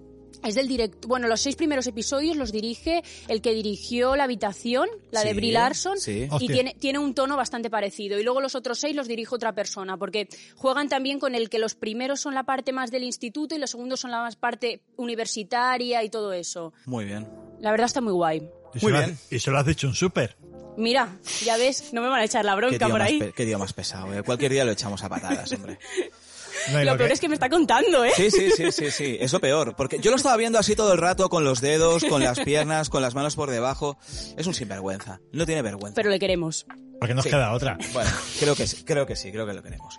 Es 0.44 0.54
del 0.54 0.68
directo. 0.68 1.08
Bueno, 1.08 1.28
los 1.28 1.40
seis 1.40 1.56
primeros 1.56 1.86
episodios 1.86 2.36
los 2.36 2.52
dirige 2.52 3.02
el 3.28 3.40
que 3.42 3.52
dirigió 3.54 4.16
La 4.16 4.24
Habitación, 4.24 4.88
la 5.10 5.22
de 5.24 5.34
Brie 5.34 5.52
Larson, 5.52 5.98
sí. 5.98 6.28
y 6.40 6.46
tiene, 6.48 6.74
tiene 6.78 6.98
un 6.98 7.14
tono 7.14 7.36
bastante 7.36 7.70
parecido. 7.70 8.18
Y 8.18 8.22
luego 8.24 8.40
los 8.40 8.54
otros 8.54 8.78
seis 8.78 8.94
los 8.96 9.08
dirige 9.08 9.34
otra 9.34 9.54
persona, 9.54 9.96
porque 9.96 10.28
juegan 10.56 10.88
también 10.88 11.18
con 11.18 11.34
el 11.34 11.48
que 11.50 11.58
los 11.58 11.74
primeros 11.74 12.20
son 12.20 12.34
la 12.34 12.44
parte 12.44 12.72
más 12.72 12.90
del 12.90 13.04
instituto 13.04 13.54
y 13.54 13.58
los 13.58 13.70
segundos 13.70 14.00
son 14.00 14.10
la 14.10 14.20
más 14.22 14.36
parte 14.36 14.82
universitaria 14.96 16.02
y 16.02 16.10
todo 16.10 16.32
eso. 16.32 16.72
Muy 16.86 17.04
bien. 17.04 17.28
La 17.60 17.70
verdad 17.70 17.86
está 17.86 18.00
muy 18.00 18.12
guay. 18.12 18.42
Y 18.74 18.78
se 18.80 18.86
Muy 18.86 18.92
lo 18.92 18.98
bien. 19.00 19.10
has- 19.12 19.32
y 19.32 19.38
se 19.38 19.50
lo 19.50 19.58
has 19.58 19.66
dicho 19.66 19.86
un 19.86 19.94
súper. 19.94 20.36
Mira, 20.76 21.18
ya 21.44 21.58
ves, 21.58 21.92
no 21.92 22.00
me 22.00 22.08
van 22.08 22.20
a 22.20 22.24
echar 22.24 22.44
la 22.46 22.54
bronca 22.54 22.88
por 22.88 23.02
ahí. 23.02 23.20
qué 23.36 23.44
tío 23.44 23.58
más 23.58 23.74
pesado, 23.74 24.12
¿eh? 24.18 24.22
Cualquier 24.22 24.52
día 24.52 24.64
lo 24.64 24.72
echamos 24.72 25.04
a 25.04 25.08
patadas, 25.10 25.52
hombre. 25.52 25.78
No, 26.70 26.78
Lo 26.78 26.84
lo 26.92 26.96
peor 26.96 27.08
que- 27.08 27.14
es 27.14 27.20
que 27.20 27.28
me 27.28 27.34
está 27.34 27.48
contando, 27.48 28.04
¿eh? 28.04 28.12
Sí, 28.14 28.30
sí, 28.30 28.50
sí, 28.56 28.70
sí, 28.70 28.90
sí. 28.90 29.16
Eso 29.20 29.40
peor. 29.40 29.74
Porque 29.76 29.98
yo 29.98 30.10
lo 30.10 30.16
estaba 30.16 30.36
viendo 30.36 30.58
así 30.58 30.76
todo 30.76 30.92
el 30.92 30.98
rato, 30.98 31.28
con 31.28 31.44
los 31.44 31.60
dedos, 31.60 32.04
con 32.04 32.22
las 32.22 32.38
piernas, 32.40 32.88
con 32.90 33.02
las 33.02 33.14
manos 33.14 33.34
por 33.36 33.50
debajo. 33.50 33.96
Es 34.36 34.46
un 34.46 34.54
sinvergüenza. 34.54 35.20
No 35.32 35.46
tiene 35.46 35.62
vergüenza. 35.62 35.94
Pero 35.96 36.10
le 36.10 36.18
queremos. 36.18 36.66
Porque 37.00 37.14
nos 37.14 37.24
Sí. 37.24 37.30
queda 37.30 37.52
otra. 37.52 37.76
Bueno, 37.92 38.10
creo 38.38 38.54
que 38.54 38.66
sí, 38.66 38.84
creo 38.84 39.06
que 39.06 39.16
sí, 39.16 39.32
creo 39.32 39.46
que 39.46 39.54
lo 39.54 39.62
queremos. 39.62 39.98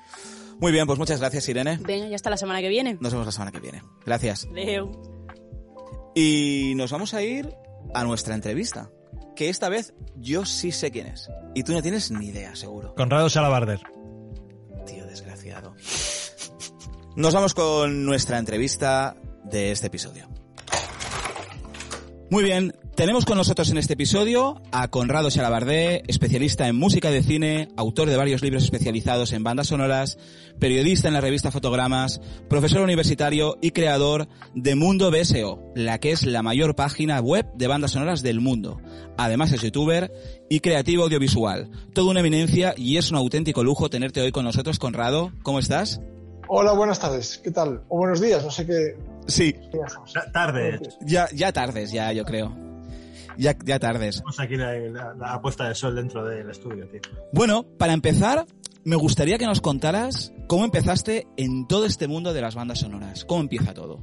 Muy 0.59 0.71
bien, 0.71 0.85
pues 0.87 0.97
muchas 0.99 1.19
gracias, 1.19 1.49
Irene. 1.49 1.77
Venga, 1.81 2.07
ya 2.07 2.15
hasta 2.15 2.29
la 2.29 2.37
semana 2.37 2.61
que 2.61 2.69
viene. 2.69 2.97
Nos 3.01 3.11
vemos 3.11 3.25
la 3.25 3.31
semana 3.33 3.51
que 3.51 3.59
viene. 3.59 3.81
Gracias. 4.05 4.47
Leo. 4.53 4.91
Y 6.15 6.73
nos 6.75 6.91
vamos 6.91 7.13
a 7.13 7.21
ir 7.23 7.53
a 7.93 8.03
nuestra 8.03 8.35
entrevista. 8.35 8.89
Que 9.35 9.49
esta 9.49 9.67
vez 9.67 9.93
yo 10.15 10.45
sí 10.45 10.71
sé 10.71 10.91
quién 10.91 11.07
es. 11.07 11.27
Y 11.55 11.63
tú 11.63 11.73
no 11.73 11.81
tienes 11.81 12.11
ni 12.11 12.27
idea, 12.27 12.55
seguro. 12.55 12.93
Conrado 12.95 13.29
Salabarder. 13.29 13.79
Tío 14.85 15.05
desgraciado. 15.07 15.73
Nos 17.15 17.35
vamos 17.35 17.53
con 17.53 18.05
nuestra 18.05 18.39
entrevista 18.39 19.15
de 19.43 19.71
este 19.71 19.85
episodio. 19.85 20.27
Muy 22.31 22.43
bien, 22.43 22.73
tenemos 22.95 23.23
con 23.25 23.37
nosotros 23.37 23.69
en 23.69 23.77
este 23.77 23.93
episodio 23.93 24.59
a 24.71 24.87
Conrado 24.87 25.29
Salabardé, 25.29 26.01
especialista 26.07 26.67
en 26.67 26.75
música 26.75 27.11
de 27.11 27.21
cine, 27.21 27.67
autor 27.77 28.09
de 28.09 28.17
varios 28.17 28.41
libros 28.41 28.63
especializados 28.63 29.31
en 29.31 29.43
bandas 29.43 29.67
sonoras, 29.67 30.17
periodista 30.59 31.07
en 31.07 31.13
la 31.13 31.21
revista 31.21 31.51
Fotogramas, 31.51 32.19
profesor 32.49 32.81
universitario 32.81 33.59
y 33.61 33.69
creador 33.69 34.27
de 34.55 34.73
Mundo 34.73 35.11
BSO, 35.11 35.59
la 35.75 35.99
que 35.99 36.09
es 36.09 36.25
la 36.25 36.41
mayor 36.41 36.75
página 36.75 37.19
web 37.19 37.45
de 37.53 37.67
bandas 37.67 37.91
sonoras 37.91 38.23
del 38.23 38.41
mundo. 38.41 38.81
Además 39.19 39.51
es 39.51 39.61
youtuber 39.61 40.11
y 40.49 40.61
creativo 40.61 41.03
audiovisual. 41.03 41.69
Toda 41.93 42.09
una 42.09 42.21
eminencia 42.21 42.73
y 42.75 42.97
es 42.97 43.11
un 43.11 43.17
auténtico 43.17 43.63
lujo 43.63 43.91
tenerte 43.91 44.19
hoy 44.19 44.31
con 44.31 44.45
nosotros, 44.45 44.79
Conrado. 44.79 45.31
¿Cómo 45.43 45.59
estás? 45.59 46.01
Hola, 46.47 46.73
buenas 46.73 46.99
tardes. 46.99 47.39
¿Qué 47.43 47.51
tal? 47.51 47.81
O 47.89 47.97
buenos 47.97 48.19
días, 48.21 48.43
no 48.43 48.51
sé 48.51 48.65
qué 48.65 48.95
Sí, 49.27 49.53
días 49.73 49.93
son. 49.93 50.03
Ta- 50.13 50.31
Tarde. 50.31 50.79
ya, 51.01 51.27
ya 51.33 51.51
tardes, 51.53 51.91
ya 51.91 52.11
yo 52.11 52.23
creo. 52.25 52.55
Ya, 53.37 53.55
ya 53.65 53.79
tardes. 53.79 54.17
Tenemos 54.17 54.39
aquí 54.39 54.55
la, 54.57 54.73
la- 54.73 55.13
la 55.15 55.41
puesta 55.41 55.67
de 55.67 55.75
sol 55.75 55.95
dentro 55.95 56.23
del 56.25 56.49
estudio, 56.49 56.87
tío. 56.87 57.01
Bueno, 57.31 57.63
para 57.77 57.93
empezar, 57.93 58.45
me 58.83 58.95
gustaría 58.95 59.37
que 59.37 59.45
nos 59.45 59.61
contaras 59.61 60.33
cómo 60.47 60.65
empezaste 60.65 61.27
en 61.37 61.67
todo 61.67 61.85
este 61.85 62.07
mundo 62.07 62.33
de 62.33 62.41
las 62.41 62.53
bandas 62.55 62.79
sonoras. 62.79 63.25
¿Cómo 63.25 63.41
empieza 63.41 63.73
todo? 63.73 63.99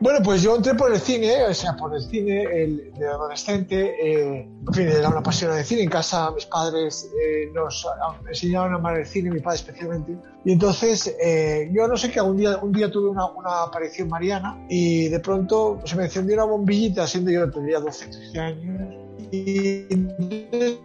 Bueno, 0.00 0.20
pues 0.22 0.42
yo 0.42 0.54
entré 0.54 0.74
por 0.74 0.92
el 0.92 1.00
cine, 1.00 1.44
o 1.44 1.54
sea, 1.54 1.76
por 1.76 1.92
el 1.92 2.00
cine 2.00 2.42
el, 2.44 2.92
de 2.94 3.08
adolescente. 3.08 3.96
eh, 4.00 4.48
en 4.66 4.72
fin, 4.72 4.86
era 4.86 5.08
una 5.08 5.22
pasión 5.22 5.52
de 5.54 5.64
cine. 5.64 5.82
En 5.82 5.90
casa 5.90 6.30
mis 6.30 6.46
padres 6.46 7.10
eh, 7.20 7.50
nos 7.52 7.84
enseñaron 8.28 8.74
a 8.74 8.76
amar 8.76 8.98
el 8.98 9.06
cine, 9.06 9.30
mi 9.30 9.40
padre 9.40 9.56
especialmente. 9.56 10.16
Y 10.44 10.52
entonces, 10.52 11.16
eh, 11.20 11.68
yo 11.72 11.88
no 11.88 11.96
sé 11.96 12.12
qué, 12.12 12.20
un 12.20 12.36
día, 12.36 12.58
un 12.58 12.70
día 12.72 12.90
tuve 12.90 13.08
una, 13.08 13.26
una 13.26 13.64
aparición 13.64 14.08
mariana 14.08 14.64
y 14.68 15.08
de 15.08 15.18
pronto 15.18 15.80
se 15.84 15.96
me 15.96 16.04
encendió 16.04 16.36
una 16.36 16.44
bombillita, 16.44 17.06
siendo 17.06 17.32
yo 17.32 17.50
tendría 17.50 17.80
12, 17.80 18.06
13 18.06 18.38
años. 18.38 18.94
Y 19.32 19.86
entonces 19.90 20.78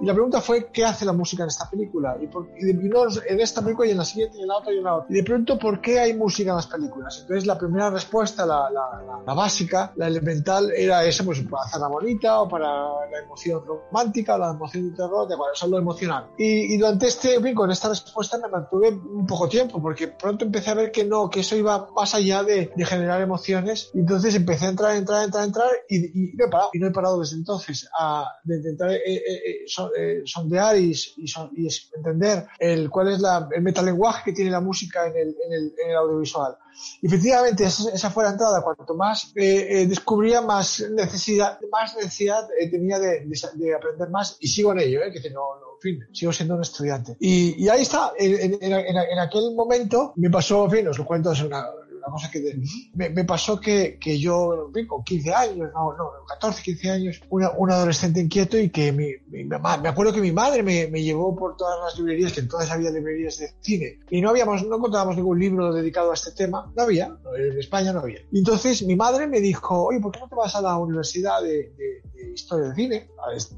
Y 0.00 0.06
la 0.06 0.12
pregunta 0.14 0.40
fue, 0.40 0.68
¿qué 0.72 0.84
hace 0.84 1.04
la 1.04 1.12
música 1.12 1.42
en 1.42 1.48
esta 1.48 1.68
película? 1.68 2.16
Y, 2.20 2.26
por- 2.26 2.48
y 2.58 2.70
en 2.70 3.40
esta 3.40 3.62
película 3.62 3.88
y 3.88 3.92
en 3.92 3.98
la 3.98 4.04
siguiente 4.04 4.38
y 4.38 4.42
en 4.42 4.48
la 4.48 4.56
otra 4.56 4.72
y 4.72 4.78
en 4.78 4.84
la 4.84 4.94
otra. 4.96 5.06
Y 5.10 5.14
de 5.14 5.24
pronto, 5.24 5.58
¿por 5.58 5.80
qué 5.80 5.98
hay 6.00 6.14
música 6.14 6.50
en 6.50 6.56
las 6.56 6.66
películas? 6.66 7.18
Entonces, 7.22 7.46
la 7.46 7.58
primera 7.58 7.90
respuesta, 7.90 8.46
la, 8.46 8.70
la- 8.70 9.02
la- 9.06 9.22
la 9.26 9.34
básica, 9.34 9.92
la 9.96 10.06
elemental, 10.06 10.70
era 10.72 11.04
esa, 11.04 11.24
pues 11.24 11.40
para 11.42 11.64
hacerla 11.64 11.88
bonita 11.88 12.40
o 12.40 12.48
para 12.48 12.66
la 12.68 13.18
emoción 13.24 13.62
romántica 13.64 14.34
o 14.34 14.38
la 14.38 14.50
emoción 14.50 14.90
de 14.90 14.96
terror, 14.96 15.28
de 15.28 15.34
acuerdo, 15.34 15.54
eso 15.54 15.66
es 15.66 15.70
lo 15.72 15.78
emocional. 15.78 16.26
Y, 16.38 16.74
y 16.74 16.78
durante 16.78 17.06
este, 17.06 17.38
bien, 17.38 17.54
con 17.54 17.70
esta 17.70 17.88
respuesta 17.88 18.38
me 18.38 18.48
mantuve 18.48 18.88
un 18.90 19.26
poco 19.26 19.48
tiempo, 19.48 19.80
porque 19.80 20.08
pronto 20.08 20.44
empecé 20.44 20.70
a 20.70 20.74
ver 20.74 20.92
que 20.92 21.04
no, 21.04 21.28
que 21.30 21.40
eso 21.40 21.56
iba 21.56 21.88
más 21.94 22.14
allá 22.14 22.42
de, 22.42 22.72
de 22.74 22.84
generar 22.84 23.20
emociones. 23.20 23.90
Y 23.94 24.00
entonces 24.00 24.34
empecé 24.34 24.66
a 24.66 24.68
entrar, 24.70 24.96
entrar, 24.96 25.24
entrar, 25.24 25.44
entrar 25.44 25.68
y, 25.88 26.30
y 26.32 26.32
no 26.36 26.46
he 26.46 26.50
parado. 26.50 26.70
Y 26.72 26.78
no 26.78 26.86
he 26.88 26.90
parado 26.90 27.20
desde 27.20 27.36
entonces 27.36 27.88
a, 27.98 28.26
de 28.44 28.56
intentar 28.56 28.90
eh, 29.34 29.50
eh, 29.50 29.64
so- 29.66 29.90
sondear 30.24 30.76
y, 30.76 30.92
y 30.92 31.24
y 31.56 31.68
entender 31.96 32.46
el, 32.58 32.88
cuál 32.90 33.08
es 33.12 33.20
la, 33.20 33.48
el 33.54 33.62
metalenguaje 33.62 34.22
que 34.24 34.32
tiene 34.32 34.50
la 34.50 34.60
música 34.60 35.06
en 35.06 35.16
el, 35.16 35.36
en 35.46 35.52
el, 35.52 35.74
en 35.82 35.90
el 35.90 35.96
audiovisual. 35.96 36.56
Y 37.02 37.06
efectivamente, 37.06 37.64
esa, 37.64 37.90
esa 37.92 38.10
fue 38.10 38.24
la 38.24 38.30
entrada. 38.30 38.62
Cuanto 38.62 38.94
más 38.94 39.32
eh, 39.36 39.66
eh, 39.70 39.86
descubría, 39.86 40.40
más 40.40 40.84
necesidad, 40.90 41.58
más 41.70 41.94
necesidad 41.96 42.48
tenía 42.70 42.98
de, 42.98 43.20
de 43.26 43.38
de 43.54 43.74
aprender 43.74 44.10
más 44.10 44.36
y 44.40 44.48
sigo 44.48 44.72
en 44.72 44.80
ello. 44.80 45.00
Que 45.12 45.30
no, 45.30 45.40
no, 45.60 45.74
fin, 45.84 46.00
sigo 46.12 46.32
siendo 46.32 46.54
un 46.56 46.62
estudiante. 46.62 47.16
Y, 47.20 47.62
y 47.62 47.68
ahí 47.68 47.82
está, 47.82 48.12
en, 48.18 48.54
en, 48.60 48.74
en, 48.74 48.96
en 48.96 49.18
aquel 49.18 49.54
momento 49.54 50.12
me 50.16 50.30
pasó, 50.30 50.64
en 50.64 50.70
fin, 50.70 50.88
os 50.88 50.98
lo 50.98 51.04
cuento, 51.04 51.30
es 51.32 51.42
una, 51.42 51.64
una 52.06 52.12
cosa 52.12 52.30
que 52.30 52.40
de- 52.40 52.60
me, 52.94 53.08
me 53.10 53.24
pasó 53.24 53.58
que, 53.60 53.98
que 54.00 54.18
yo, 54.18 54.70
con 54.86 55.02
15 55.04 55.32
años, 55.32 55.70
no, 55.74 55.96
no, 55.96 56.10
14, 56.28 56.62
15 56.62 56.90
años, 56.90 57.20
una, 57.30 57.50
un 57.52 57.70
adolescente 57.70 58.20
inquieto 58.20 58.58
y 58.58 58.68
que 58.70 58.92
mi, 58.92 59.08
mi 59.28 59.44
mamá, 59.44 59.76
me 59.78 59.88
acuerdo 59.88 60.12
que 60.12 60.20
mi 60.20 60.32
madre 60.32 60.62
me, 60.62 60.86
me 60.88 61.02
llevó 61.02 61.34
por 61.34 61.56
todas 61.56 61.78
las 61.82 61.98
librerías, 61.98 62.32
que 62.32 62.40
entonces 62.40 62.70
había 62.70 62.90
librerías 62.90 63.38
de 63.38 63.50
cine, 63.60 64.00
y 64.10 64.20
no 64.20 64.30
habíamos, 64.30 64.66
no 64.66 64.76
encontrábamos 64.76 65.16
ningún 65.16 65.38
libro 65.38 65.72
dedicado 65.72 66.10
a 66.10 66.14
este 66.14 66.32
tema, 66.32 66.70
no 66.76 66.82
había, 66.82 67.08
no, 67.08 67.34
en 67.36 67.58
España 67.58 67.92
no 67.92 68.00
había. 68.00 68.20
Y 68.32 68.38
entonces 68.38 68.82
mi 68.82 68.96
madre 68.96 69.26
me 69.26 69.40
dijo, 69.40 69.84
oye, 69.84 70.00
¿por 70.00 70.12
qué 70.12 70.20
no 70.20 70.28
te 70.28 70.34
vas 70.34 70.54
a 70.56 70.60
la 70.62 70.76
universidad 70.76 71.42
de, 71.42 71.72
de- 71.76 72.02
de 72.14 72.32
historia 72.32 72.66
del 72.66 72.74
cine, 72.76 73.08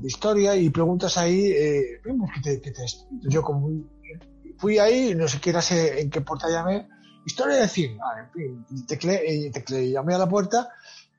de 0.01 0.07
historia, 0.09 0.57
y 0.57 0.71
preguntas 0.71 1.17
ahí, 1.19 1.51
eh, 1.53 2.01
¿qué 2.03 2.41
te, 2.43 2.61
qué 2.61 2.71
te 2.73 2.83
yo 3.29 3.43
como 3.43 3.71
fui 4.59 4.79
ahí, 4.79 5.15
no 5.15 5.29
siquiera 5.29 5.61
sé 5.61 6.01
en 6.01 6.09
qué 6.11 6.21
puerta 6.23 6.49
llamé, 6.49 6.89
historia 7.27 7.57
del 7.57 7.69
cine, 7.69 7.99
ah, 8.03 8.21
en 8.21 8.31
fin, 8.31 8.67
y 8.71 8.87
teclé, 8.87 9.91
llamé 9.91 10.15
a 10.15 10.19
la 10.19 10.29
puerta 10.29 10.71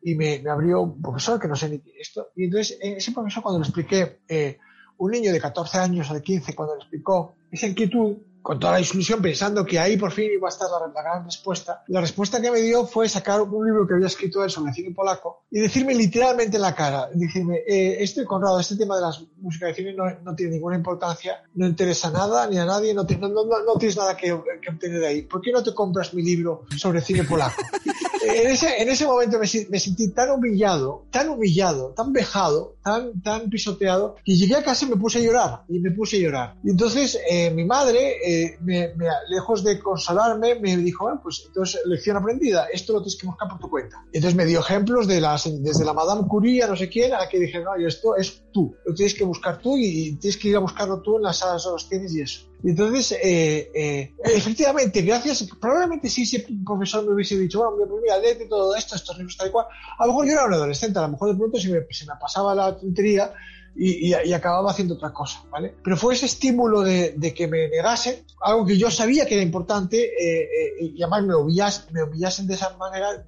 y 0.01 0.15
me, 0.15 0.39
me 0.39 0.49
abrió 0.49 0.81
un 0.81 1.01
profesor 1.01 1.39
que 1.39 1.49
no 1.49 1.55
sé 1.55 1.69
ni 1.69 1.81
esto, 1.99 2.29
y 2.35 2.45
entonces 2.45 2.79
eh, 2.81 2.95
ese 2.97 3.11
profesor 3.11 3.43
cuando 3.43 3.59
le 3.59 3.65
expliqué, 3.65 4.19
eh, 4.27 4.57
un 4.99 5.11
niño 5.11 5.31
de 5.31 5.39
14 5.39 5.77
años 5.77 6.09
o 6.09 6.13
de 6.13 6.23
15, 6.23 6.55
cuando 6.55 6.75
le 6.75 6.81
explicó 6.81 7.35
esa 7.51 7.67
inquietud, 7.67 8.17
con 8.47 8.59
toda 8.61 8.71
la 8.73 8.79
ilusión, 8.79 9.21
pensando 9.21 9.65
que 9.65 9.77
ahí 9.77 9.97
por 9.97 10.09
fin 10.13 10.29
iba 10.33 10.47
a 10.47 10.51
estar 10.51 10.69
la, 10.71 10.87
la 10.87 11.01
gran 11.03 11.25
respuesta, 11.25 11.83
la 11.87 11.99
respuesta 11.99 12.41
que 12.41 12.49
me 12.49 12.61
dio 12.61 12.85
fue 12.87 13.09
sacar 13.09 13.41
un 13.41 13.65
libro 13.65 13.85
que 13.85 13.95
había 13.95 14.07
escrito 14.07 14.41
él 14.41 14.49
sobre 14.49 14.71
cine 14.71 14.91
polaco 14.95 15.43
y 15.51 15.59
decirme 15.59 15.93
literalmente 15.93 16.55
en 16.55 16.61
la 16.61 16.73
cara, 16.73 17.09
decirme, 17.13 17.57
eh, 17.67 17.97
este 17.99 18.23
Conrado, 18.23 18.57
este 18.57 18.77
tema 18.77 18.95
de 18.95 19.01
las 19.01 19.21
músicas 19.41 19.67
de 19.67 19.75
cine 19.75 19.93
no, 19.93 20.05
no 20.23 20.33
tiene 20.33 20.53
ninguna 20.53 20.77
importancia, 20.77 21.43
no 21.55 21.67
interesa 21.67 22.09
nada 22.09 22.47
ni 22.47 22.57
a 22.57 22.63
nadie, 22.63 22.93
no, 22.93 23.05
ti- 23.05 23.17
no, 23.17 23.27
no, 23.27 23.43
tienes 23.77 23.97
nada 23.97 24.15
que, 24.15 24.27
que 24.61 24.69
obtener 24.71 25.01
de 25.01 25.07
ahí. 25.07 25.21
¿Por 25.23 25.41
qué 25.41 25.51
no 25.51 25.61
te 25.61 25.73
compras 25.73 26.13
mi 26.13 26.23
libro 26.23 26.63
sobre 26.77 27.01
cine 27.01 27.25
polaco? 27.25 27.61
en, 28.23 28.47
ese, 28.47 28.81
en 28.81 28.87
ese 28.89 29.05
momento 29.05 29.39
me, 29.39 29.47
me 29.69 29.79
sentí 29.79 30.11
tan 30.11 30.31
humillado, 30.31 31.03
tan 31.11 31.27
humillado, 31.29 31.89
tan 31.89 32.13
vejado, 32.13 32.75
tan, 32.83 33.21
tan 33.21 33.49
pisoteado, 33.49 34.15
que 34.23 34.35
llegué 34.35 34.55
a 34.55 34.63
casa 34.63 34.85
y 34.85 34.89
me 34.89 34.95
puse 34.95 35.19
a 35.19 35.21
llorar, 35.21 35.63
y 35.67 35.79
me 35.79 35.91
puse 35.91 36.15
a 36.17 36.19
llorar. 36.21 36.55
Y 36.63 36.69
entonces 36.69 37.19
eh, 37.29 37.49
mi 37.51 37.65
madre, 37.65 38.15
eh, 38.23 38.36
me- 38.61 38.93
me- 38.95 39.07
lejos 39.29 39.63
de 39.63 39.79
consolarme, 39.79 40.55
me 40.59 40.75
dijo, 40.77 41.05
bueno, 41.05 41.19
pues 41.21 41.43
entonces 41.47 41.81
lección 41.85 42.17
aprendida, 42.17 42.67
esto 42.71 42.93
lo 42.93 42.99
tienes 43.01 43.19
que 43.19 43.27
buscar 43.27 43.49
por 43.49 43.59
tu 43.59 43.69
cuenta. 43.69 43.97
Entonces 44.13 44.35
me 44.35 44.45
dio 44.45 44.59
ejemplos 44.59 45.07
de 45.07 45.21
las, 45.21 45.43
desde 45.63 45.85
la 45.85 45.93
Madame 45.93 46.27
Curie 46.27 46.63
a 46.63 46.67
no 46.67 46.75
sé 46.75 46.89
quién, 46.89 47.13
a 47.13 47.19
la 47.19 47.29
que 47.29 47.39
dije, 47.39 47.59
no, 47.63 47.75
esto 47.75 48.15
es 48.15 48.43
tú, 48.51 48.75
lo 48.85 48.93
tienes 48.93 49.13
que 49.13 49.23
buscar 49.23 49.59
tú 49.59 49.77
y, 49.77 49.85
y 50.09 50.15
tienes 50.15 50.37
que 50.37 50.49
ir 50.49 50.55
a 50.55 50.59
buscarlo 50.59 51.01
tú 51.01 51.17
en 51.17 51.23
las 51.23 51.37
salas 51.37 51.63
de 51.65 51.71
los 51.71 51.87
tienes 51.89 52.13
y 52.15 52.21
eso. 52.21 52.41
Y 52.63 52.71
entonces, 52.71 53.11
eh, 53.23 53.71
eh, 53.75 54.13
efectivamente, 54.23 55.01
gracias, 55.03 55.47
probablemente 55.61 56.09
si 56.09 56.23
ese 56.23 56.45
profesor 56.65 57.05
me 57.05 57.13
hubiese 57.13 57.37
dicho, 57.37 57.59
bueno, 57.59 57.87
pues 57.87 58.01
mira, 58.01 58.17
léete 58.17 58.45
todo 58.47 58.75
esto, 58.75 58.95
estos 58.95 59.15
libros 59.17 59.37
tal 59.37 59.51
cual, 59.51 59.67
a 59.99 60.05
lo 60.05 60.11
mejor 60.13 60.25
yo 60.25 60.31
era 60.33 60.45
un 60.45 60.53
adolescente, 60.53 60.97
a 60.97 61.03
lo 61.03 61.09
mejor 61.09 61.31
de 61.31 61.37
pronto 61.37 61.59
se 61.59 61.69
me, 61.69 61.85
se 61.91 62.05
me 62.05 62.13
pasaba 62.19 62.55
la 62.55 62.75
tontería 62.75 63.31
y, 63.79 64.33
acababa 64.33 64.71
haciendo 64.71 64.95
otra 64.95 65.13
cosa, 65.13 65.43
¿vale? 65.51 65.75
Pero 65.83 65.95
fue 65.95 66.15
ese 66.15 66.25
estímulo 66.25 66.81
de, 66.81 67.33
que 67.35 67.47
me 67.47 67.67
negasen, 67.69 68.25
algo 68.41 68.65
que 68.65 68.77
yo 68.77 68.89
sabía 68.89 69.25
que 69.25 69.35
era 69.35 69.43
importante, 69.43 69.97
eh, 70.03 70.43
eh, 70.43 70.93
y 70.95 71.03
además 71.03 71.23
me, 71.23 71.35
humillas, 71.35 71.87
me 71.91 72.03
humillasen 72.03 72.47
de 72.47 72.55
esa 72.55 72.75
manera, 72.77 73.23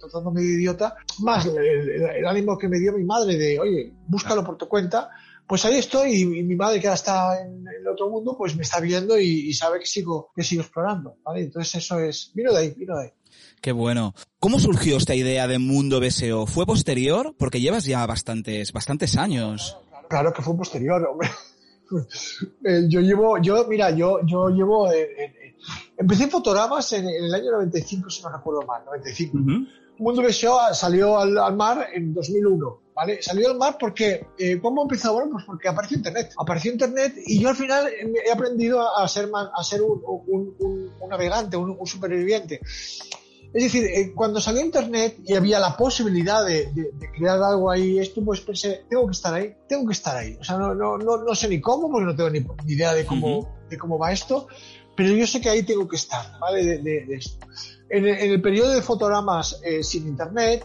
tratándome 0.00 0.40
de 0.40 0.54
idiota, 0.54 0.94
más 1.18 1.46
el, 1.46 2.26
ánimo 2.26 2.56
que 2.56 2.68
me 2.68 2.78
dio 2.78 2.92
mi 2.92 3.04
madre 3.04 3.36
de, 3.36 3.60
oye, 3.60 3.92
búscalo 4.08 4.42
por 4.42 4.56
tu 4.56 4.68
cuenta, 4.68 5.10
pues 5.46 5.64
ahí 5.64 5.76
estoy 5.76 6.22
y, 6.22 6.26
mi 6.26 6.56
madre 6.56 6.80
que 6.80 6.86
ahora 6.86 6.94
está 6.94 7.42
en, 7.42 7.64
el 7.68 7.86
otro 7.86 8.08
mundo, 8.08 8.36
pues 8.38 8.56
me 8.56 8.62
está 8.62 8.80
viendo 8.80 9.18
y, 9.18 9.48
y 9.48 9.52
sabe 9.52 9.80
que 9.80 9.86
sigo, 9.86 10.30
que 10.34 10.42
sigo 10.42 10.62
explorando, 10.62 11.16
¿vale? 11.24 11.42
Entonces 11.42 11.74
eso 11.74 11.98
es, 12.00 12.30
vino 12.34 12.52
de 12.52 12.58
ahí, 12.58 12.74
vino 12.74 12.96
de 12.96 13.04
ahí. 13.04 13.10
Qué 13.60 13.72
bueno. 13.72 14.14
¿Cómo 14.38 14.58
surgió 14.58 14.96
esta 14.96 15.14
idea 15.14 15.46
de 15.46 15.58
Mundo 15.58 16.00
BSO? 16.00 16.46
¿Fue 16.46 16.64
posterior? 16.64 17.34
Porque 17.38 17.60
llevas 17.60 17.84
ya 17.84 18.06
bastantes, 18.06 18.72
bastantes 18.72 19.16
años. 19.18 19.76
Claro 20.10 20.32
que 20.32 20.42
fue 20.42 20.56
posterior, 20.56 21.06
hombre. 21.06 21.30
Eh, 22.64 22.84
yo 22.88 23.00
llevo, 23.00 23.38
yo, 23.38 23.66
mira, 23.66 23.90
yo, 23.90 24.20
yo 24.24 24.48
llevo, 24.48 24.92
eh, 24.92 25.02
eh, 25.02 25.24
eh, 25.24 25.56
empecé 25.98 26.22
en 26.22 26.30
fotogramas 26.30 26.92
en, 26.92 27.08
en 27.08 27.24
el 27.24 27.34
año 27.34 27.50
95, 27.50 28.08
si 28.10 28.22
no 28.22 28.28
recuerdo 28.30 28.62
mal, 28.62 28.84
95. 28.84 29.36
Mundo 29.98 30.22
BSO 30.22 30.56
salió 30.72 31.18
al, 31.18 31.36
al 31.36 31.56
mar 31.56 31.88
en 31.92 32.14
2001, 32.14 32.80
¿vale? 32.94 33.20
Salió 33.20 33.50
al 33.50 33.58
mar 33.58 33.76
porque, 33.78 34.24
eh, 34.38 34.60
¿cómo 34.62 34.82
empezó? 34.82 35.12
Bueno, 35.14 35.30
pues 35.32 35.44
porque 35.44 35.66
apareció 35.68 35.96
Internet. 35.96 36.30
Apareció 36.38 36.70
Internet 36.70 37.14
y 37.26 37.40
yo 37.40 37.48
al 37.48 37.56
final 37.56 37.88
he 38.24 38.30
aprendido 38.30 38.96
a 38.96 39.08
ser, 39.08 39.28
a 39.34 39.64
ser 39.64 39.82
un, 39.82 40.00
un, 40.28 40.54
un- 40.60 40.92
un 41.00 41.08
navegante, 41.08 41.56
un 41.56 41.84
superviviente. 41.88 42.60
Es 43.52 43.64
decir, 43.64 43.84
eh, 43.84 44.12
cuando 44.14 44.40
salió 44.40 44.60
Internet 44.64 45.18
y 45.26 45.34
había 45.34 45.58
la 45.58 45.76
posibilidad 45.76 46.44
de, 46.46 46.66
de- 46.72 46.90
de 46.92 47.10
crear 47.12 47.42
algo 47.42 47.70
ahí, 47.70 47.98
esto 47.98 48.24
pues 48.24 48.40
pensé, 48.40 48.84
tengo 48.88 49.06
que 49.06 49.12
estar 49.12 49.34
ahí, 49.34 49.54
tengo 49.68 49.86
que 49.86 49.92
estar 49.92 50.16
ahí. 50.16 50.36
O 50.40 50.44
sea, 50.44 50.56
no, 50.56 50.74
no, 50.74 50.96
no, 50.98 51.16
no 51.24 51.34
sé 51.34 51.48
ni 51.48 51.60
cómo, 51.60 51.90
porque 51.90 52.06
no 52.06 52.14
tengo 52.14 52.30
ni, 52.30 52.40
ni 52.64 52.72
idea 52.74 52.94
de 52.94 53.04
cómo, 53.04 53.48
de 53.68 53.76
cómo 53.76 53.98
va 53.98 54.12
esto, 54.12 54.46
pero 54.96 55.10
yo 55.14 55.26
sé 55.26 55.40
que 55.40 55.48
ahí 55.50 55.62
tengo 55.64 55.88
que 55.88 55.96
estar, 55.96 56.38
¿vale? 56.38 56.64
De, 56.64 56.78
de- 56.78 57.14
esto. 57.16 57.44
En 57.88 58.06
el, 58.06 58.18
en 58.18 58.30
el 58.30 58.40
periodo 58.40 58.72
de 58.72 58.82
fotogramas 58.82 59.60
eh, 59.64 59.82
sin 59.82 60.06
Internet, 60.06 60.64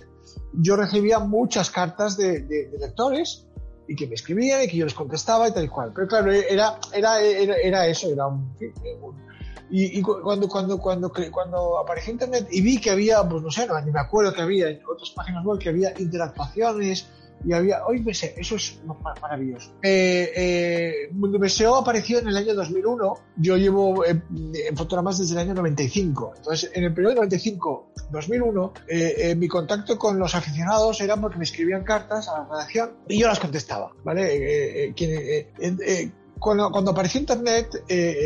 yo 0.53 0.75
recibía 0.75 1.17
muchas 1.19 1.71
cartas 1.71 2.15
de, 2.17 2.69
lectores 2.79 3.47
y 3.87 3.95
que 3.95 4.05
me 4.07 4.13
escribían 4.15 4.63
y 4.63 4.67
que 4.67 4.77
yo 4.77 4.85
les 4.85 4.93
contestaba 4.93 5.47
y 5.47 5.53
tal 5.53 5.63
y 5.65 5.67
cual. 5.69 5.91
Pero 5.95 6.07
claro, 6.07 6.31
era, 6.31 6.79
era, 6.93 7.19
era, 7.21 7.55
era 7.57 7.87
eso, 7.87 8.09
era 8.11 8.27
un, 8.27 8.55
un- 9.01 9.25
y, 9.69 9.99
y 9.99 10.01
cu- 10.01 10.21
cuando, 10.21 10.47
cuando, 10.47 10.77
cuando, 10.79 11.11
cuando 11.31 11.79
apareció 11.79 12.11
Internet 12.13 12.47
y 12.51 12.61
vi 12.61 12.79
que 12.79 12.91
había, 12.91 13.27
pues 13.27 13.41
no 13.41 13.49
sé, 13.51 13.65
no, 13.67 13.79
ni 13.81 13.91
me 13.91 13.99
acuerdo 13.99 14.33
que 14.33 14.41
había 14.41 14.69
en 14.69 14.79
otras 14.89 15.09
páginas 15.11 15.43
web, 15.45 15.59
que 15.59 15.69
había 15.69 15.93
interactuaciones 15.99 17.07
y 17.43 17.53
había, 17.53 17.85
hoy 17.85 18.01
me 18.01 18.13
sé, 18.13 18.33
eso 18.37 18.55
es 18.55 18.79
ma- 18.85 19.13
maravilloso. 19.21 19.71
Eh, 19.83 20.31
eh, 20.35 20.93
Mundo 21.11 21.37
BSO 21.37 21.75
apareció 21.75 22.17
en 22.19 22.27
el 22.27 22.37
año 22.37 22.55
2001, 22.55 23.13
yo 23.37 23.57
llevo 23.57 24.03
eh, 24.05 24.19
en 24.67 24.75
fotogramas 24.77 25.19
desde 25.19 25.33
el 25.33 25.39
año 25.39 25.53
95, 25.53 26.33
entonces 26.37 26.71
en 26.73 26.85
el 26.85 26.93
periodo 26.93 27.21
95-2001 27.23 28.71
eh, 28.87 29.15
eh, 29.17 29.35
mi 29.35 29.47
contacto 29.47 29.97
con 29.97 30.17
los 30.17 30.33
aficionados 30.35 31.01
era 31.01 31.17
porque 31.17 31.37
me 31.37 31.43
escribían 31.43 31.83
cartas 31.83 32.27
a 32.29 32.39
la 32.39 32.45
redacción 32.49 32.91
y 33.07 33.19
yo 33.19 33.27
las 33.27 33.39
contestaba, 33.39 33.91
¿vale? 34.03 34.23
Eh, 34.35 34.85
eh, 34.85 34.93
quien, 34.95 36.13
cuando, 36.39 36.69
cuando 36.71 36.91
apareció 36.91 37.19
Internet, 37.19 37.83
eh, 37.87 38.17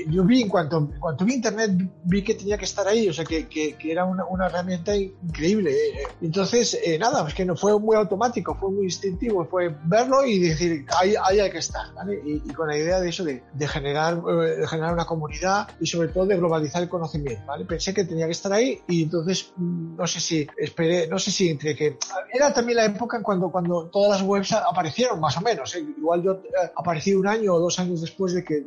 eh, 0.00 0.04
yo 0.08 0.24
vi, 0.24 0.42
en 0.42 0.48
cuanto, 0.48 0.78
en 0.78 0.98
cuanto 0.98 1.24
vi 1.24 1.34
Internet, 1.34 1.72
vi 2.04 2.22
que 2.22 2.34
tenía 2.34 2.58
que 2.58 2.64
estar 2.64 2.86
ahí, 2.86 3.08
o 3.08 3.12
sea, 3.12 3.24
que, 3.24 3.46
que, 3.48 3.74
que 3.76 3.92
era 3.92 4.04
una, 4.04 4.24
una 4.24 4.46
herramienta 4.46 4.96
increíble. 4.96 5.74
Entonces, 6.20 6.78
eh, 6.84 6.98
nada, 6.98 7.26
es 7.28 7.34
que 7.34 7.44
no 7.44 7.56
fue 7.56 7.78
muy 7.78 7.96
automático, 7.96 8.54
fue 8.54 8.70
muy 8.70 8.84
instintivo, 8.84 9.44
fue 9.46 9.74
verlo 9.84 10.24
y 10.24 10.38
decir, 10.38 10.86
ahí, 10.98 11.14
ahí 11.22 11.40
hay 11.40 11.50
que 11.50 11.58
estar, 11.58 11.92
¿vale? 11.94 12.20
Y, 12.24 12.42
y 12.44 12.52
con 12.52 12.68
la 12.68 12.76
idea 12.76 13.00
de 13.00 13.08
eso, 13.08 13.24
de, 13.24 13.42
de 13.52 13.68
generar, 13.68 14.14
eh, 14.28 14.60
de 14.60 14.66
generar 14.66 14.94
una 14.94 15.04
comunidad 15.04 15.68
y 15.80 15.86
sobre 15.86 16.08
todo 16.08 16.26
de 16.26 16.36
globalizar 16.36 16.82
el 16.82 16.88
conocimiento, 16.88 17.42
¿vale? 17.46 17.64
Pensé 17.64 17.92
que 17.94 18.04
tenía 18.04 18.26
que 18.26 18.32
estar 18.32 18.52
ahí 18.52 18.80
y 18.88 19.04
entonces, 19.04 19.52
mm, 19.56 19.96
no 19.96 20.06
sé 20.06 20.20
si, 20.20 20.46
esperé, 20.56 21.06
no 21.08 21.18
sé 21.18 21.30
si 21.30 21.48
entre 21.48 21.76
que... 21.76 21.98
Era 22.32 22.52
también 22.52 22.76
la 22.76 22.84
época 22.86 23.16
en 23.16 23.22
cuando, 23.22 23.50
cuando 23.50 23.86
todas 23.86 24.20
las 24.20 24.28
webs 24.28 24.52
aparecieron, 24.52 25.20
más 25.20 25.36
o 25.36 25.40
menos, 25.40 25.74
¿eh? 25.74 25.84
Igual 25.96 26.22
yo 26.22 26.32
eh, 26.32 26.70
aparecí 26.76 27.14
un 27.14 27.26
año 27.26 27.57
o 27.58 27.60
dos 27.60 27.78
años 27.78 28.00
después 28.00 28.32
de 28.32 28.44
que 28.44 28.56
eh, 28.58 28.64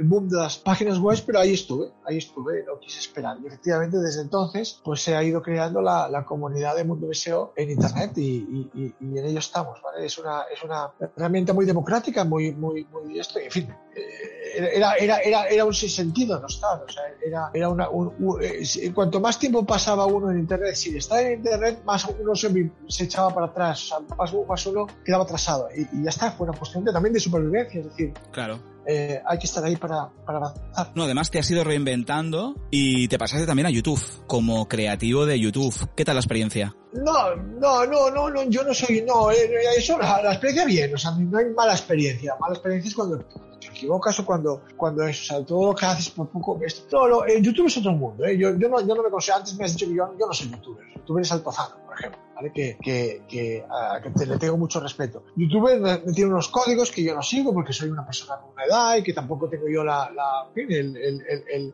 el 0.00 0.04
boom 0.04 0.28
de 0.28 0.36
las 0.38 0.58
páginas 0.58 0.98
web, 0.98 1.18
pero 1.26 1.40
ahí 1.40 1.52
estuve, 1.54 1.88
ahí 2.04 2.18
estuve, 2.18 2.64
no 2.64 2.78
quise 2.78 3.00
esperar. 3.00 3.36
Y 3.42 3.46
efectivamente 3.46 3.98
desde 3.98 4.22
entonces 4.22 4.80
pues 4.84 5.02
se 5.02 5.14
ha 5.14 5.22
ido 5.22 5.42
creando 5.42 5.82
la, 5.82 6.08
la 6.08 6.24
comunidad 6.24 6.76
de 6.76 6.84
Mundo 6.84 7.08
BSO 7.08 7.52
en 7.56 7.70
Internet 7.70 8.12
y, 8.16 8.70
y- 8.74 8.94
y- 9.00 9.18
en 9.18 9.24
ello 9.26 9.38
estamos, 9.38 9.80
¿vale? 9.82 10.06
Es 10.06 10.16
una, 10.18 10.42
es 10.54 10.62
una 10.62 10.90
herramienta 11.16 11.52
muy 11.52 11.66
democrática, 11.66 12.24
muy, 12.24 12.52
muy, 12.52 12.84
muy 12.86 13.18
esto, 13.18 13.38
en 13.38 13.50
fin, 13.50 13.68
eh, 13.94 14.70
era, 14.74 14.94
era, 14.94 15.18
era, 15.18 15.46
era 15.48 15.64
un 15.64 15.74
sinsentido 15.74 16.38
no 16.40 16.46
estar, 16.46 16.82
o 16.82 16.88
sea, 16.88 17.02
era, 17.24 17.50
era 17.52 17.68
una, 17.68 17.88
un- 17.90 18.12
un- 18.18 18.42
eh, 18.42 18.64
si- 18.64 18.90
cuanto 18.92 19.20
más 19.20 19.38
tiempo 19.38 19.64
pasaba 19.66 20.06
uno 20.06 20.30
en 20.30 20.38
Internet, 20.38 20.74
sin 20.74 20.96
estar 20.96 21.20
en 21.22 21.38
Internet, 21.38 21.80
más 21.84 22.06
uno 22.06 22.34
se, 22.34 22.70
se 22.88 23.04
echaba 23.04 23.32
para 23.34 23.46
atrás, 23.46 23.84
o 23.84 23.86
sea, 23.86 24.16
más, 24.16 24.32
más 24.48 24.66
uno 24.66 24.86
quedaba 25.04 25.24
atrasado 25.24 25.68
y, 25.76 25.82
y 25.98 26.04
ya 26.04 26.10
está, 26.10 26.30
fue 26.32 26.48
una 26.48 26.56
cuestión 26.58 26.84
de- 26.84 26.92
también 26.92 27.12
de 27.12 27.20
supervivencia, 27.20 27.80
es 27.80 27.86
decir, 27.86 28.12
Claro. 28.32 28.60
eh, 28.86 29.20
hay 29.26 29.38
que 29.38 29.46
estar 29.46 29.62
ahí 29.64 29.76
para, 29.76 30.08
para 30.24 30.38
avanzar. 30.38 30.92
No, 30.94 31.04
además 31.04 31.30
te 31.30 31.38
has 31.38 31.50
ido 31.50 31.62
reinventando 31.64 32.54
y 32.70 33.08
te 33.08 33.18
pasaste 33.18 33.46
también 33.46 33.66
a 33.66 33.70
YouTube 33.70 34.00
como 34.26 34.66
creativo 34.68 35.26
de 35.26 35.38
YouTube. 35.38 35.74
¿Qué 35.94 36.04
tal 36.04 36.14
la 36.14 36.20
experiencia? 36.20 36.74
No, 36.92 37.36
no, 37.36 37.84
no, 37.84 38.10
no, 38.10 38.30
no, 38.30 38.42
yo 38.44 38.64
no 38.64 38.72
soy, 38.72 39.02
no, 39.02 39.30
eh, 39.30 39.50
eso, 39.76 39.98
la, 39.98 40.22
la 40.22 40.32
experiencia 40.32 40.64
bien, 40.64 40.94
o 40.94 40.98
sea, 40.98 41.10
no 41.12 41.38
hay 41.38 41.46
mala 41.50 41.72
experiencia, 41.72 42.34
mala 42.40 42.54
experiencia 42.54 42.88
es 42.88 42.94
cuando 42.94 43.18
te 43.18 43.66
equivocas 43.66 44.18
o 44.20 44.24
cuando, 44.24 44.62
cuando 44.76 45.04
es, 45.04 45.20
o 45.20 45.24
sea, 45.24 45.44
todo 45.44 45.72
lo 45.72 45.74
que 45.74 45.84
haces 45.84 46.08
por 46.10 46.28
poco, 46.30 46.58
esto, 46.64 46.86
no, 46.92 47.06
lo, 47.06 47.26
eh, 47.26 47.42
YouTube 47.42 47.66
es 47.66 47.76
otro 47.76 47.92
mundo, 47.92 48.24
¿eh? 48.24 48.38
yo, 48.38 48.56
yo, 48.56 48.68
no, 48.68 48.80
yo 48.80 48.94
no 48.94 49.02
me 49.02 49.10
considero, 49.10 49.38
antes 49.38 49.56
me 49.56 49.64
has 49.64 49.72
dicho 49.72 49.86
que 49.86 49.94
yo, 49.94 50.14
yo 50.18 50.26
no 50.26 50.32
soy 50.32 50.50
youtuber, 50.50 50.84
youtuber 50.94 51.22
es 51.22 51.32
Altozano, 51.32 51.76
por 51.84 51.94
ejemplo, 51.98 52.20
¿vale? 52.34 52.52
Que, 52.52 52.78
que, 52.80 53.22
que, 53.28 53.64
a, 53.68 54.00
que 54.00 54.10
te, 54.10 54.26
le 54.26 54.38
tengo 54.38 54.56
mucho 54.56 54.80
respeto. 54.80 55.24
YouTube 55.36 56.12
tiene 56.14 56.30
unos 56.30 56.48
códigos 56.48 56.90
que 56.90 57.02
yo 57.02 57.14
no 57.14 57.22
sigo 57.22 57.52
porque 57.52 57.72
soy 57.72 57.90
una 57.90 58.06
persona 58.06 58.40
con 58.40 58.52
una 58.52 58.64
edad 58.64 58.96
y 58.96 59.02
que 59.02 59.12
tampoco 59.12 59.48
tengo 59.48 59.68
yo 59.68 59.84
la, 59.84 60.10
la 60.10 60.48
el, 60.54 60.96
el, 60.96 61.24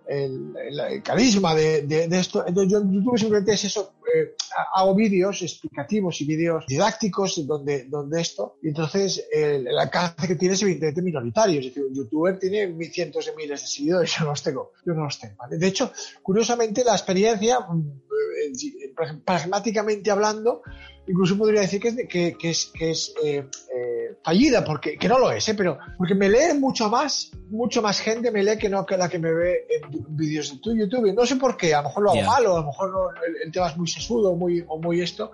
el, 0.09 0.57
el, 0.57 1.03
carisma 1.03 1.55
de, 1.55 1.83
de, 1.83 2.09
de 2.09 2.19
esto, 2.19 2.45
entonces 2.47 2.73
yo 2.73 2.79
en 2.79 2.93
YouTube 2.93 3.19
simplemente 3.19 3.53
es 3.53 3.65
eso, 3.65 3.93
eh, 4.15 4.35
hago 4.75 4.95
vídeos 5.05 5.43
explicativos 5.43 6.21
y 6.21 6.25
vídeos 6.25 6.65
didácticos 6.67 7.47
donde, 7.47 7.85
donde 7.85 8.21
esto, 8.21 8.57
y 8.63 8.69
entonces 8.69 9.09
el, 9.33 9.67
alcance 9.79 10.27
que 10.29 10.37
tiene 10.37 10.55
es 10.55 10.63
evidentemente 10.63 11.03
minoritario, 11.03 11.61
es 11.61 11.67
decir, 11.67 11.85
un 11.85 11.95
youtuber 11.95 12.39
tiene 12.39 12.69
mi- 12.69 12.87
cientos 12.87 13.27
de 13.27 13.33
miles 13.37 13.61
de 13.63 13.67
seguidores, 13.67 14.11
yo 14.17 14.25
no 14.25 14.31
los 14.31 14.43
tengo, 14.43 14.73
yo 14.87 14.93
no 14.95 15.05
los 15.05 15.19
tengo. 15.19 15.37
De 15.51 15.67
hecho, 15.67 15.93
curiosamente 16.23 16.85
la 16.85 16.93
experiencia, 16.93 17.61
mm, 17.61 18.01
eh, 18.45 18.93
pragmáticamente 19.25 20.11
hablando, 20.11 20.63
incluso 21.07 21.37
podría 21.37 21.61
decir 21.61 21.81
que 21.81 21.89
es, 21.89 21.97
que, 22.09 22.37
que 22.41 22.51
es, 22.51 22.73
que 22.77 22.91
es 22.91 23.15
eh, 23.23 23.45
eh, 23.77 23.94
fallida, 24.23 24.65
porque 24.65 24.97
que 24.99 25.09
no 25.09 25.19
lo 25.19 25.31
es, 25.33 25.49
¿eh? 25.49 25.55
pero 25.55 25.79
porque 25.99 26.15
me 26.15 26.29
lee 26.29 26.55
mucho 26.59 26.89
más, 26.89 27.31
mucho 27.51 27.83
más 27.83 28.01
gente 28.01 28.31
me 28.31 28.43
lee 28.43 28.59
que 28.59 28.69
no 28.69 28.85
que 28.87 28.97
la 28.97 29.09
que 29.09 29.19
me 29.19 29.33
ve 29.33 29.67
en 29.69 30.17
vídeos 30.17 30.53
de 30.53 30.59
tu 30.59 30.75
YouTube. 30.77 31.13
No 31.15 31.25
sé 31.27 31.37
por 31.37 31.57
qué, 31.57 31.75
a 31.75 31.79
lo 31.83 31.89
mejor 31.89 32.03
lo 32.05 32.11
hago 32.11 32.21
Ya. 32.21 32.27
mal, 32.27 32.47
o 32.47 32.57
a 32.57 32.61
lo 32.61 32.67
mejor 32.67 32.91
no- 32.93 33.11
el, 33.27 33.37
el 33.45 33.53
tema 33.53 33.69
es 33.69 33.77
muy 33.77 33.87
sesudo 33.89 34.31
o 34.31 34.37
muy, 34.37 34.65
o 34.69 34.79
muy 34.79 35.01
esto, 35.01 35.33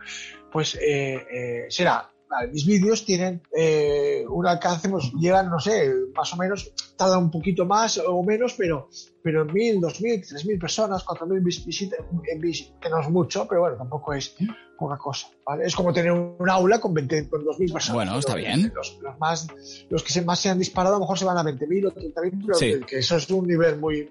pues 0.52 0.74
eh, 0.76 1.14
eh, 1.30 1.66
será. 1.68 2.08
Vale, 2.30 2.52
mis 2.52 2.64
vídeos 2.64 3.04
tienen 3.04 3.42
eh, 3.56 4.24
un 4.30 4.46
alcance, 4.46 4.88
pues 4.88 5.10
llegan, 5.18 5.50
no 5.50 5.58
sé, 5.58 5.92
más 6.14 6.32
o 6.32 6.36
menos, 6.36 6.72
tarda 6.96 7.18
un 7.18 7.28
poquito 7.28 7.66
más 7.66 7.98
o 7.98 8.22
menos, 8.22 8.54
pero, 8.56 8.88
pero 9.20 9.44
mil, 9.46 9.80
dos 9.80 10.00
mil, 10.00 10.24
tres 10.24 10.46
mil 10.46 10.56
personas, 10.56 11.02
cuatro 11.02 11.26
mil 11.26 11.40
vis- 11.40 11.66
visitas, 11.66 11.98
eh, 11.98 12.40
que 12.80 12.88
no 12.88 13.00
es 13.00 13.08
mucho, 13.10 13.48
pero 13.48 13.62
bueno, 13.62 13.76
tampoco 13.76 14.14
es 14.14 14.36
poca 14.78 14.96
cosa, 14.96 15.26
¿vale? 15.44 15.64
Es 15.66 15.74
como 15.74 15.92
tener 15.92 16.12
un, 16.12 16.48
aula 16.48 16.80
con 16.80 16.94
20, 16.94 17.28
con 17.28 17.44
2.000 17.44 17.72
personas. 17.72 17.94
Bueno, 17.94 18.18
está 18.18 18.36
Los- 18.36 18.40
bien. 18.44 18.72
Los, 18.74 18.98
los 19.02 19.18
más, 19.18 19.48
los 19.90 20.02
que 20.04 20.12
se 20.12 20.22
más 20.22 20.38
se 20.38 20.50
han 20.50 20.58
disparado 20.60 20.94
a 20.94 20.98
lo 20.98 21.04
mejor 21.04 21.18
se 21.18 21.24
van 21.24 21.36
a 21.36 21.42
20.000 21.42 21.88
o 21.88 21.92
30.000, 21.92 22.42
pero 22.46 22.54
Sí. 22.58 22.80
que 22.86 22.98
eso 23.00 23.16
es 23.16 23.28
un 23.30 23.46
nivel 23.48 23.78
muy, 23.78 24.08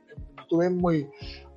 tuve 0.50 0.70
muy, 0.70 1.08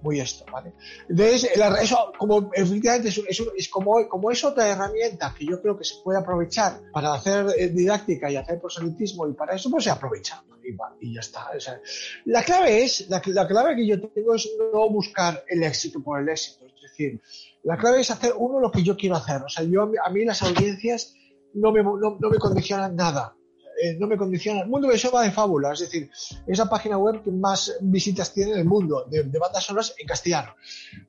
muy 0.02 0.20
esto, 0.20 0.44
¿vale? 0.50 0.74
Entonces, 1.08 1.50
eso, 1.80 2.12
como 2.18 2.50
efectivamente 2.52 3.08
es, 3.08 3.42
es 3.56 3.68
como, 3.68 4.08
como 4.08 4.30
es 4.30 4.44
otra 4.44 4.68
herramienta 4.68 5.34
que 5.36 5.46
yo 5.46 5.60
creo 5.60 5.78
que 5.78 5.84
se 5.84 5.96
puede 6.02 6.18
aprovechar 6.18 6.80
para 6.92 7.14
hacer 7.14 7.46
eh, 7.56 7.68
didáctica 7.68 8.30
y 8.30 8.36
hacer 8.36 8.60
proselitismo 8.60 9.28
y 9.28 9.34
para 9.34 9.54
eso, 9.54 9.70
pues 9.70 9.84
se 9.84 9.90
aprovecha 9.90 10.42
y, 10.64 10.72
va, 10.72 10.94
y 11.00 11.14
ya 11.14 11.20
está. 11.20 11.50
O 11.56 11.60
sea, 11.60 11.80
la 12.24 12.42
clave 12.42 12.82
es, 12.82 13.08
la, 13.08 13.22
la 13.26 13.46
clave 13.46 13.76
que 13.76 13.86
yo 13.86 14.00
tengo 14.00 14.34
es 14.34 14.48
no 14.72 14.88
buscar 14.90 15.44
el 15.48 15.62
éxito 15.62 16.02
por 16.02 16.20
el 16.20 16.28
éxito, 16.28 16.66
es 16.66 16.82
decir, 16.82 17.20
la 17.62 17.76
clave 17.76 18.00
es 18.00 18.10
hacer 18.10 18.32
uno 18.36 18.60
lo 18.60 18.70
que 18.70 18.82
yo 18.82 18.96
quiero 18.96 19.16
hacer. 19.16 19.42
O 19.42 19.48
sea, 19.48 19.64
yo, 19.64 19.82
a 19.82 20.10
mí 20.10 20.24
las 20.24 20.42
audiencias 20.42 21.14
no 21.54 21.72
me, 21.72 21.82
no, 21.82 22.18
no 22.18 22.30
me 22.30 22.38
condicionan 22.38 22.96
nada. 22.96 23.36
Eh, 23.84 23.96
no 23.98 24.06
me 24.06 24.16
condicionan. 24.16 24.62
El 24.62 24.68
mundo 24.68 24.86
de 24.86 25.10
va 25.12 25.22
de 25.22 25.32
fábula, 25.32 25.72
es 25.72 25.80
decir, 25.80 26.08
es 26.46 26.58
la 26.58 26.68
página 26.68 26.96
web 26.98 27.20
que 27.24 27.32
más 27.32 27.76
visitas 27.80 28.32
tiene 28.32 28.52
en 28.52 28.58
el 28.58 28.64
mundo 28.64 29.06
de, 29.10 29.24
de 29.24 29.38
bandas 29.40 29.64
sonoras 29.64 29.92
en 29.98 30.06
castellano. 30.06 30.54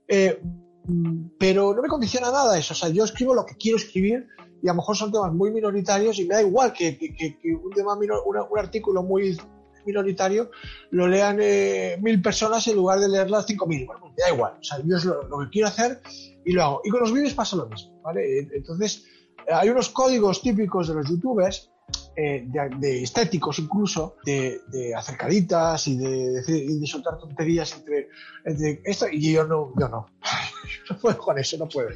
Eh, 0.08 0.42
mm, 0.86 1.38
pero 1.38 1.76
no 1.76 1.82
me 1.84 1.88
condiciona 1.88 2.32
nada 2.32 2.58
eso. 2.58 2.74
O 2.74 2.76
sea, 2.76 2.90
yo 2.90 3.04
escribo 3.04 3.36
lo 3.36 3.46
que 3.46 3.56
quiero 3.58 3.78
escribir 3.78 4.26
y 4.64 4.68
a 4.68 4.72
lo 4.72 4.78
mejor 4.78 4.96
son 4.98 5.12
temas 5.12 5.32
muy 5.32 5.52
minoritarios 5.52 6.18
y 6.18 6.26
me 6.26 6.34
da 6.34 6.42
igual 6.42 6.74
que, 6.74 6.98
que, 6.98 7.38
un 7.64 7.72
tema 7.74 7.96
minor- 7.96 8.24
un 8.26 8.58
artículo 8.58 9.04
muy 9.04 9.38
minoritario 9.86 10.50
lo 10.92 11.08
lean 11.08 11.38
eh, 11.42 11.98
mil 12.02 12.22
personas 12.24 12.66
en 12.70 12.76
lugar 12.78 13.00
de 13.00 13.10
leerlas 13.10 13.46
cinco 13.46 13.68
mil. 13.68 13.86
Bueno, 13.86 14.14
me 14.18 14.24
da 14.24 14.34
igual. 14.34 14.54
O 14.60 14.64
sea, 14.64 14.80
yo 14.84 14.98
es 14.98 15.06
lo, 15.06 15.22
lo 15.28 15.40
que 15.42 15.50
quiero 15.52 15.68
hacer 15.68 16.02
y 16.44 16.54
lo 16.54 16.64
hago. 16.64 16.82
Y 16.86 16.90
con 16.90 17.02
los 17.02 17.14
vídeos 17.14 17.36
pasa 17.36 17.56
lo 17.56 17.68
mismo, 17.68 18.02
¿vale? 18.02 18.48
Entonces, 18.52 19.04
hay 19.48 19.70
unos 19.70 19.90
códigos 19.90 20.42
típicos 20.42 20.88
de 20.88 20.96
los 20.96 21.08
youtubers, 21.10 21.70
eh, 22.16 22.44
de, 22.46 22.70
de 22.78 23.04
estéticos 23.04 23.60
incluso, 23.60 24.16
de, 24.26 24.62
de 24.68 24.94
acercaditas 24.96 25.88
y 25.88 25.98
de, 25.98 26.44
y 26.48 26.80
de 26.80 26.88
soltar 26.88 27.18
tonterías 27.18 27.74
entre, 27.76 28.10
entre 28.46 28.82
esto, 28.86 29.06
y 29.12 29.34
yo 29.34 29.44
no, 29.46 29.74
yo 29.80 29.88
no. 29.90 30.08
no 30.90 30.98
puedo 31.00 31.18
con 31.18 31.38
eso, 31.40 31.58
no 31.58 31.68
puedo. 31.68 31.90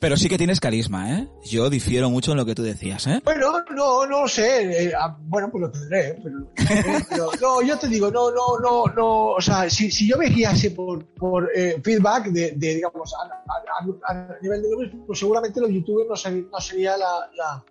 Pero 0.00 0.16
sí 0.16 0.28
que 0.28 0.38
tienes 0.38 0.60
carisma, 0.60 1.18
¿eh? 1.18 1.28
Yo 1.44 1.68
difiero 1.70 2.08
mucho 2.08 2.30
en 2.30 2.36
lo 2.36 2.46
que 2.46 2.54
tú 2.54 2.62
decías, 2.62 3.04
¿eh? 3.08 3.20
Bueno, 3.24 3.64
no, 3.74 4.06
no 4.06 4.28
sé. 4.28 4.84
eh, 4.86 4.92
ah, 4.96 5.16
bueno, 5.22 5.50
pues 5.50 5.62
lo 5.62 5.70
tendré. 5.72 6.10
¿eh? 6.10 6.18
Pero, 7.10 7.30
no, 7.40 7.62
yo 7.62 7.76
te 7.78 7.88
digo, 7.88 8.08
no, 8.08 8.30
no, 8.30 8.60
no, 8.62 8.84
no. 8.94 9.30
O 9.32 9.40
sea, 9.40 9.68
si, 9.68 9.90
si 9.90 10.08
yo 10.08 10.16
me 10.16 10.28
guiase 10.28 10.70
por, 10.70 11.04
por 11.04 11.50
eh, 11.52 11.80
feedback 11.82 12.26
de, 12.28 12.52
de, 12.52 12.74
digamos, 12.76 13.12
a, 13.12 13.26
a- 13.26 14.12
a- 14.12 14.12
a 14.14 14.38
nivel 14.40 14.62
de 14.62 14.70
números, 14.70 14.94
pues 15.04 15.18
seguramente 15.18 15.60
los 15.60 15.70
youtubers 15.70 16.08
no, 16.08 16.14
sería, 16.16 16.44
no 16.52 16.60
sería 16.60 16.96
la, 16.96 17.28
la, 17.36 17.64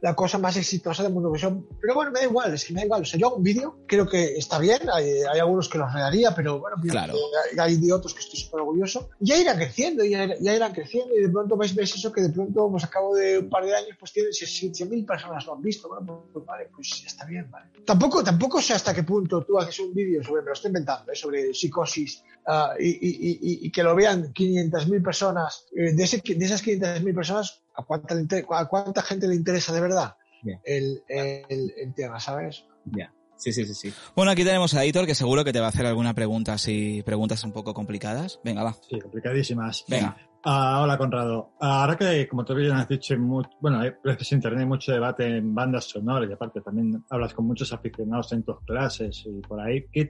la 0.00 0.14
cosa 0.14 0.38
más 0.38 0.56
exitosa 0.56 1.02
del 1.02 1.12
mundo. 1.12 1.32
Pero 1.80 1.94
bueno, 1.94 2.10
me 2.10 2.20
da 2.20 2.24
igual, 2.26 2.54
es 2.54 2.64
que 2.64 2.72
me 2.72 2.80
da 2.80 2.86
igual. 2.86 3.02
O 3.02 3.04
sea, 3.04 3.18
yo 3.18 3.26
hago 3.28 3.36
un 3.36 3.42
vídeo, 3.42 3.78
creo 3.86 4.06
que 4.08 4.36
está 4.36 4.58
bien. 4.58 4.80
Hay, 4.92 5.10
hay 5.30 5.38
algunos 5.40 5.68
que 5.68 5.78
los 5.78 5.92
regaría, 5.92 6.34
pero 6.34 6.58
bueno, 6.60 6.76
Claro. 6.88 7.14
hay, 7.52 7.58
hay 7.58 7.76
de 7.76 7.92
otros 7.92 8.14
que 8.14 8.20
estoy 8.20 8.38
súper 8.40 8.60
orgulloso. 8.60 9.08
Ya 9.20 9.36
irán 9.38 9.56
creciendo, 9.56 10.04
ya, 10.04 10.28
ya 10.40 10.54
irán 10.54 10.72
creciendo 10.72 11.16
y 11.16 11.22
de 11.22 11.28
pronto 11.28 11.56
ves, 11.56 11.74
ves 11.74 11.94
eso 11.94 12.12
que 12.12 12.22
de 12.22 12.30
pronto, 12.30 12.70
pues 12.70 12.84
a 12.84 12.90
cabo 12.90 13.14
de 13.14 13.38
un 13.38 13.48
par 13.48 13.64
de 13.64 13.74
años, 13.74 13.96
pues 13.98 14.12
tienen 14.12 14.32
100.000 14.32 15.06
personas 15.06 15.44
lo 15.46 15.54
han 15.54 15.62
visto. 15.62 15.88
Bueno, 15.88 16.24
pues, 16.32 16.44
vale, 16.46 16.68
pues 16.74 17.00
ya 17.02 17.06
está 17.08 17.24
bien, 17.24 17.50
vale. 17.50 17.66
Tampoco, 17.84 18.22
tampoco 18.22 18.60
sé 18.60 18.74
hasta 18.74 18.94
qué 18.94 19.02
punto 19.02 19.44
tú 19.44 19.58
haces 19.58 19.78
un 19.80 19.94
vídeo 19.94 20.22
sobre, 20.22 20.42
me 20.42 20.48
lo 20.48 20.52
estoy 20.54 20.68
inventando, 20.68 21.12
¿eh? 21.12 21.16
sobre 21.16 21.52
psicosis 21.54 22.22
ah, 22.46 22.74
y, 22.78 22.88
y- 22.88 23.30
y- 23.40 23.66
y 23.66 23.70
que 23.70 23.82
lo 23.82 23.94
vean 23.94 24.32
500.000 24.32 25.02
personas. 25.02 25.66
eh, 25.76 25.92
de, 25.92 26.02
ese- 26.04 26.22
de 26.24 26.44
esas 26.44 26.62
500.000 26.62 27.14
personas, 27.14 27.62
¿a 27.76 27.82
cuánta, 27.84 28.14
le 28.14 28.22
inter- 28.22 28.46
¿a 28.50 28.66
cuánta 28.66 29.02
gente 29.02 29.28
le 29.28 29.34
interesa 29.34 29.72
de 29.72 29.80
verdad 29.80 30.16
el, 30.64 31.02
el, 31.08 31.72
el 31.76 31.94
tema, 31.94 32.20
¿sabes? 32.20 32.64
Ya. 32.84 33.12
Sí, 33.36 33.52
sí, 33.52 33.66
sí, 33.66 33.74
sí. 33.74 33.92
Bueno, 34.14 34.30
aquí 34.30 34.44
tenemos 34.44 34.72
a 34.74 34.86
Hitor, 34.86 35.04
que 35.06 35.14
seguro 35.14 35.44
que 35.44 35.52
te 35.52 35.60
va 35.60 35.66
a 35.66 35.68
hacer 35.68 35.84
alguna 35.84 36.14
pregunta 36.14 36.54
así, 36.54 37.02
preguntas 37.04 37.44
un 37.44 37.52
poco 37.52 37.74
complicadas. 37.74 38.40
Venga, 38.42 38.62
va. 38.62 38.74
Sí, 38.88 38.98
complicadísimas. 39.00 39.84
Venga. 39.88 40.16
Ah, 40.48 40.80
hola, 40.80 40.96
Conrado. 40.96 41.50
Ah, 41.58 41.80
ahora 41.82 41.96
que, 41.96 42.28
como 42.28 42.44
tú 42.44 42.54
bien 42.54 42.70
has 42.70 42.86
dicho, 42.88 43.18
mu- 43.18 43.42
bueno, 43.60 43.80
hay 43.80 43.90
veces 44.04 44.30
en 44.30 44.36
internet 44.38 44.60
hay 44.60 44.66
mucho 44.66 44.92
debate 44.92 45.38
en 45.38 45.52
bandas 45.52 45.86
sonoras 45.86 46.30
y 46.30 46.32
aparte 46.34 46.60
también 46.60 47.04
hablas 47.10 47.34
con 47.34 47.48
muchos 47.48 47.72
aficionados 47.72 48.30
en 48.32 48.44
tus 48.44 48.60
clases 48.60 49.24
y 49.26 49.40
por 49.40 49.58
ahí. 49.60 49.84
¿Qué, 49.90 50.04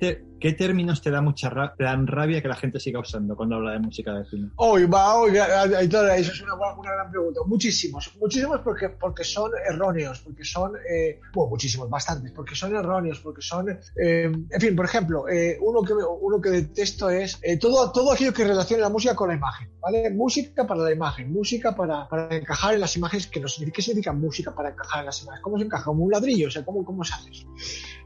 términos 0.53 1.01
te 1.01 1.11
da 1.11 1.23
mucha 1.23 1.73
dan 1.79 2.07
rabia 2.07 2.43
que 2.43 2.49
la 2.49 2.55
gente 2.57 2.79
siga 2.81 3.01
usando 3.01 3.35
cuando 3.35 3.57
habla 3.57 3.73
de 3.73 3.79
música 3.79 4.13
de 4.13 4.27
cine? 4.27 4.51
Hoy 4.57 4.85
va, 4.85 5.15
hoy, 5.15 5.31
eso 5.39 6.33
es 6.33 6.43
una, 6.43 6.55
una 6.55 6.93
gran 6.93 7.11
pregunta. 7.11 7.41
Muchísimos, 7.47 8.13
muchísimos 8.21 8.61
porque, 8.61 8.91
porque 8.91 9.25
son 9.25 9.53
erróneos, 9.67 10.21
porque 10.21 10.45
son, 10.45 10.73
eh, 10.87 11.19
bueno, 11.33 11.49
muchísimos, 11.49 11.89
bastantes, 11.89 12.33
porque 12.33 12.55
son 12.55 12.77
erróneos, 12.77 13.21
porque 13.21 13.41
son, 13.41 13.71
eh, 13.71 14.31
en 14.51 14.61
fin, 14.61 14.77
por 14.77 14.85
ejemplo, 14.85 15.27
eh, 15.31 15.57
uno, 15.63 15.81
que, 15.83 15.95
uno 15.95 16.39
que 16.43 16.51
detesto 16.51 17.09
es 17.09 17.39
eh, 17.43 17.59
todo, 17.59 17.91
todo 17.91 18.13
aquello 18.13 18.35
que 18.35 18.45
relaciona 18.45 18.83
la 18.83 18.91
música 18.91 19.17
con 19.17 19.29
la 19.31 19.35
imagen, 19.37 19.71
¿vale? 19.81 20.11
Música 20.27 20.67
para 20.67 20.83
la 20.83 20.93
imagen, 20.93 21.33
música 21.33 21.77
para, 21.77 22.09
para 22.09 22.35
encajar 22.35 22.75
en 22.75 22.81
las 22.81 22.97
imágenes, 22.97 23.29
que 23.29 23.39
no 23.39 23.47
significa, 23.47 23.77
¿qué 23.77 23.83
significa 23.83 24.13
música 24.13 24.53
para 24.53 24.71
encajar 24.71 24.99
en 24.99 25.07
las 25.07 25.23
imágenes? 25.23 25.41
¿Cómo 25.45 25.57
se 25.57 25.65
encaja? 25.67 25.85
Como 25.85 26.03
un 26.03 26.11
ladrillo, 26.11 26.49
o 26.49 26.51
sea, 26.51 26.65
¿cómo, 26.65 26.85
cómo 26.85 27.05
se 27.05 27.15
hace 27.15 27.31
eso? 27.31 27.47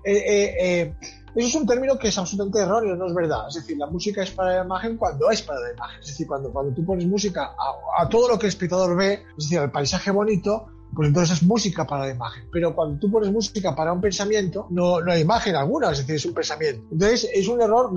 Eh, 0.05 0.13
eh, 0.13 0.55
eh, 0.61 0.95
eso 1.35 1.49
es 1.49 1.55
un 1.55 1.67
término 1.67 1.99
que 1.99 2.09
es 2.09 2.19
absolutamente 2.19 2.61
erróneo, 2.61 2.95
no 2.95 3.07
es 3.07 3.15
verdad. 3.15 3.49
Es 3.49 3.55
decir, 3.55 3.79
la 3.79 3.87
música 3.87 4.23
es 4.23 4.33
para 4.33 4.57
la 4.57 4.65
imagen 4.67 4.99
cuando 4.99 5.31
es 5.31 5.41
para 5.41 5.61
la 5.61 5.73
imagen. 5.73 5.99
Es 5.99 6.09
decir, 6.09 6.27
cuando, 6.27 6.53
cuando 6.53 6.75
tú 6.75 6.85
pones 6.85 7.07
música 7.07 7.55
a, 7.57 8.03
a 8.03 8.09
todo 8.11 8.29
lo 8.29 8.39
que 8.39 8.45
el 8.45 8.51
espectador 8.51 8.95
ve, 8.99 9.15
es 9.39 9.45
decir, 9.45 9.59
al 9.59 9.73
paisaje 9.73 10.11
bonito, 10.11 10.67
pues 10.95 11.09
entonces 11.09 11.39
es 11.39 11.43
música 11.43 11.87
para 11.87 12.07
la 12.07 12.13
imagen. 12.13 12.45
Pero 12.51 12.75
cuando 12.75 12.99
tú 12.99 13.11
pones 13.11 13.31
música 13.31 13.75
para 13.75 13.93
un 13.93 14.01
pensamiento, 14.01 14.67
no, 14.71 15.01
no 15.01 15.13
hay 15.13 15.23
imagen 15.23 15.55
alguna, 15.57 15.91
es 15.93 15.99
decir, 15.99 16.17
es 16.17 16.25
un 16.27 16.35
pensamiento. 16.35 16.83
Entonces 16.91 17.29
es 17.33 17.49
un 17.49 17.61
error 17.61 17.91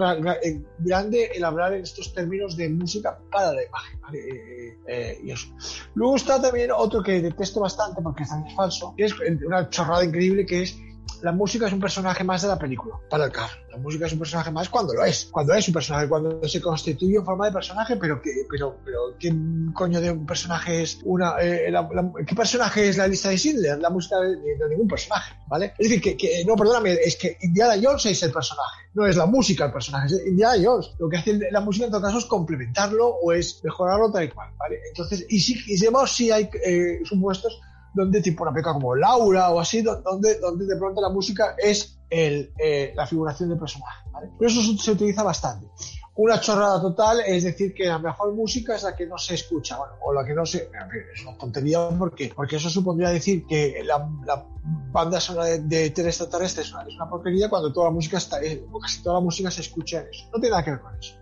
eh, 0.44 0.62
grande 0.80 1.32
el 1.34 1.44
hablar 1.44 1.74
en 1.74 1.84
estos 1.84 2.14
términos 2.14 2.56
de 2.56 2.70
música 2.70 3.18
para 3.32 3.54
la 3.54 3.64
imagen. 3.64 4.00
¿vale? 4.02 4.20
Eh, 4.20 4.78
eh, 4.88 5.22
y 5.24 5.32
eso. 5.32 5.48
Luego 5.96 6.16
está 6.16 6.42
también 6.42 6.72
otro 6.72 7.02
que 7.02 7.22
detesto 7.22 7.62
bastante 7.62 8.02
porque 8.02 8.26
también 8.26 8.50
es 8.50 8.56
falso, 8.56 8.94
que 8.96 9.06
es 9.06 9.14
una 9.46 9.70
chorrada 9.70 10.04
increíble, 10.04 10.46
que 10.46 10.64
es 10.64 10.78
la 11.24 11.32
música 11.32 11.68
es 11.68 11.74
un 11.74 11.80
personaje 11.80 12.24
más 12.24 12.42
de 12.42 12.50
la 12.50 12.60
película, 12.60 12.96
para 13.10 13.26
el 13.26 13.32
caso. 13.32 13.56
La 13.72 13.78
música 13.78 14.06
es 14.06 14.14
un 14.14 14.20
personaje 14.20 14.52
más 14.52 14.70
cuando 14.70 14.94
lo 14.94 15.04
es, 15.06 15.30
cuando 15.32 15.54
es 15.54 15.68
un 15.68 15.74
personaje, 15.74 16.08
cuando 16.10 16.48
se 16.48 16.62
constituye 16.62 17.16
en 17.16 17.26
forma 17.26 17.46
de 17.48 17.54
personaje, 17.54 17.96
pero 17.96 18.22
que, 18.22 18.30
pero, 18.50 18.78
pero 18.84 19.00
¿qué 19.18 19.34
coño 19.74 20.02
de 20.02 20.12
un 20.12 20.26
personaje 20.26 20.84
es 20.84 21.00
una, 21.06 21.40
eh, 21.42 21.72
la- 21.72 21.88
la- 21.94 22.12
¿qué 22.28 22.36
personaje 22.36 22.90
es 22.90 22.98
la 22.98 23.08
lista 23.08 23.30
de 23.30 23.38
Schindler? 23.38 23.80
La 23.80 23.90
música 23.90 24.20
de, 24.20 24.36
de 24.36 24.70
ningún 24.70 24.88
personaje, 24.88 25.34
¿vale? 25.48 25.74
Es 25.80 25.88
decir, 25.90 26.02
que, 26.02 26.18
que- 26.18 26.44
no, 26.46 26.56
perdóname, 26.56 26.92
es 26.94 27.16
que 27.16 27.38
Indiana 27.42 27.76
Jones 27.82 28.06
es 28.06 28.22
el 28.24 28.32
personaje, 28.32 28.82
no 28.94 29.08
es 29.08 29.16
la 29.16 29.26
música 29.26 29.66
el 29.66 29.72
personaje, 29.72 30.08
es 30.08 30.28
Indiana 30.28 30.56
Jones. 30.64 30.92
Lo 31.00 31.08
que 31.10 31.18
hace 31.18 31.40
la 31.52 31.62
música 31.62 31.86
en 31.86 31.92
todo 31.92 32.02
caso 32.02 32.18
es 32.20 32.26
complementarlo 32.26 33.08
o 33.08 33.32
es 33.32 33.62
mejorarlo 33.64 34.12
tal 34.12 34.26
y 34.26 34.30
cual, 34.30 34.50
¿vale? 34.60 34.78
Entonces, 34.90 35.26
y 35.30 35.40
sí, 35.40 35.56
y 35.68 35.78
si 35.78 36.32
hay 36.32 36.50
eh, 36.66 37.00
supuestos 37.06 37.60
donde 37.94 38.22
tipo 38.22 38.44
una 38.44 38.52
película 38.52 38.74
como 38.74 38.96
Laura 38.96 39.50
o 39.52 39.60
así, 39.60 39.82
do- 39.82 40.02
donde, 40.02 40.40
donde 40.40 40.66
de 40.66 40.78
pronto 40.78 41.02
la 41.02 41.10
música 41.10 41.56
es 41.58 41.98
el, 42.10 42.52
eh, 42.58 42.94
la 42.96 43.06
figuración 43.08 43.50
del 43.50 43.60
personaje. 43.60 44.10
¿vale? 44.12 44.30
Pero 44.38 44.50
eso 44.52 44.62
se 44.78 44.92
utiliza 44.92 45.24
bastante. 45.24 45.68
Una 46.16 46.40
chorrada 46.40 46.80
total 46.80 47.22
es 47.26 47.44
decir 47.44 47.74
que 47.74 47.86
la 47.86 47.98
mejor 47.98 48.34
música 48.34 48.76
es 48.76 48.84
la 48.84 48.96
que 48.96 49.08
no 49.08 49.18
se 49.18 49.34
escucha, 49.34 49.78
bueno, 49.78 49.94
o 50.02 50.14
la 50.14 50.24
que 50.24 50.36
no 50.36 50.46
se... 50.46 50.70
es 51.16 51.26
una 51.26 51.36
tontería 51.38 51.90
porque, 51.98 52.32
porque 52.36 52.58
eso 52.58 52.70
supondría 52.70 53.10
decir 53.10 53.48
que 53.48 53.82
la, 53.84 54.08
la 54.24 54.46
banda 54.92 55.20
sonora 55.20 55.46
de, 55.46 55.60
de 55.60 55.90
Ter 55.90 56.06
Extraterrestre 56.06 56.62
es 56.62 56.72
una, 56.72 57.10
porquería 57.10 57.50
cuando 57.50 57.74
toda 57.74 57.88
la 57.88 57.94
música 57.94 58.18
está, 58.18 58.44
eh, 58.44 58.64
o 58.72 58.80
casi 58.80 59.02
toda 59.02 59.16
la 59.16 59.22
música 59.22 59.50
se 59.50 59.62
escucha 59.62 60.02
en 60.02 60.08
eso. 60.10 60.26
No 60.32 60.40
tiene 60.40 60.52
nada 60.52 60.64
que 60.64 60.72
ver 60.72 60.82
con 60.82 60.96
eso. 61.00 61.16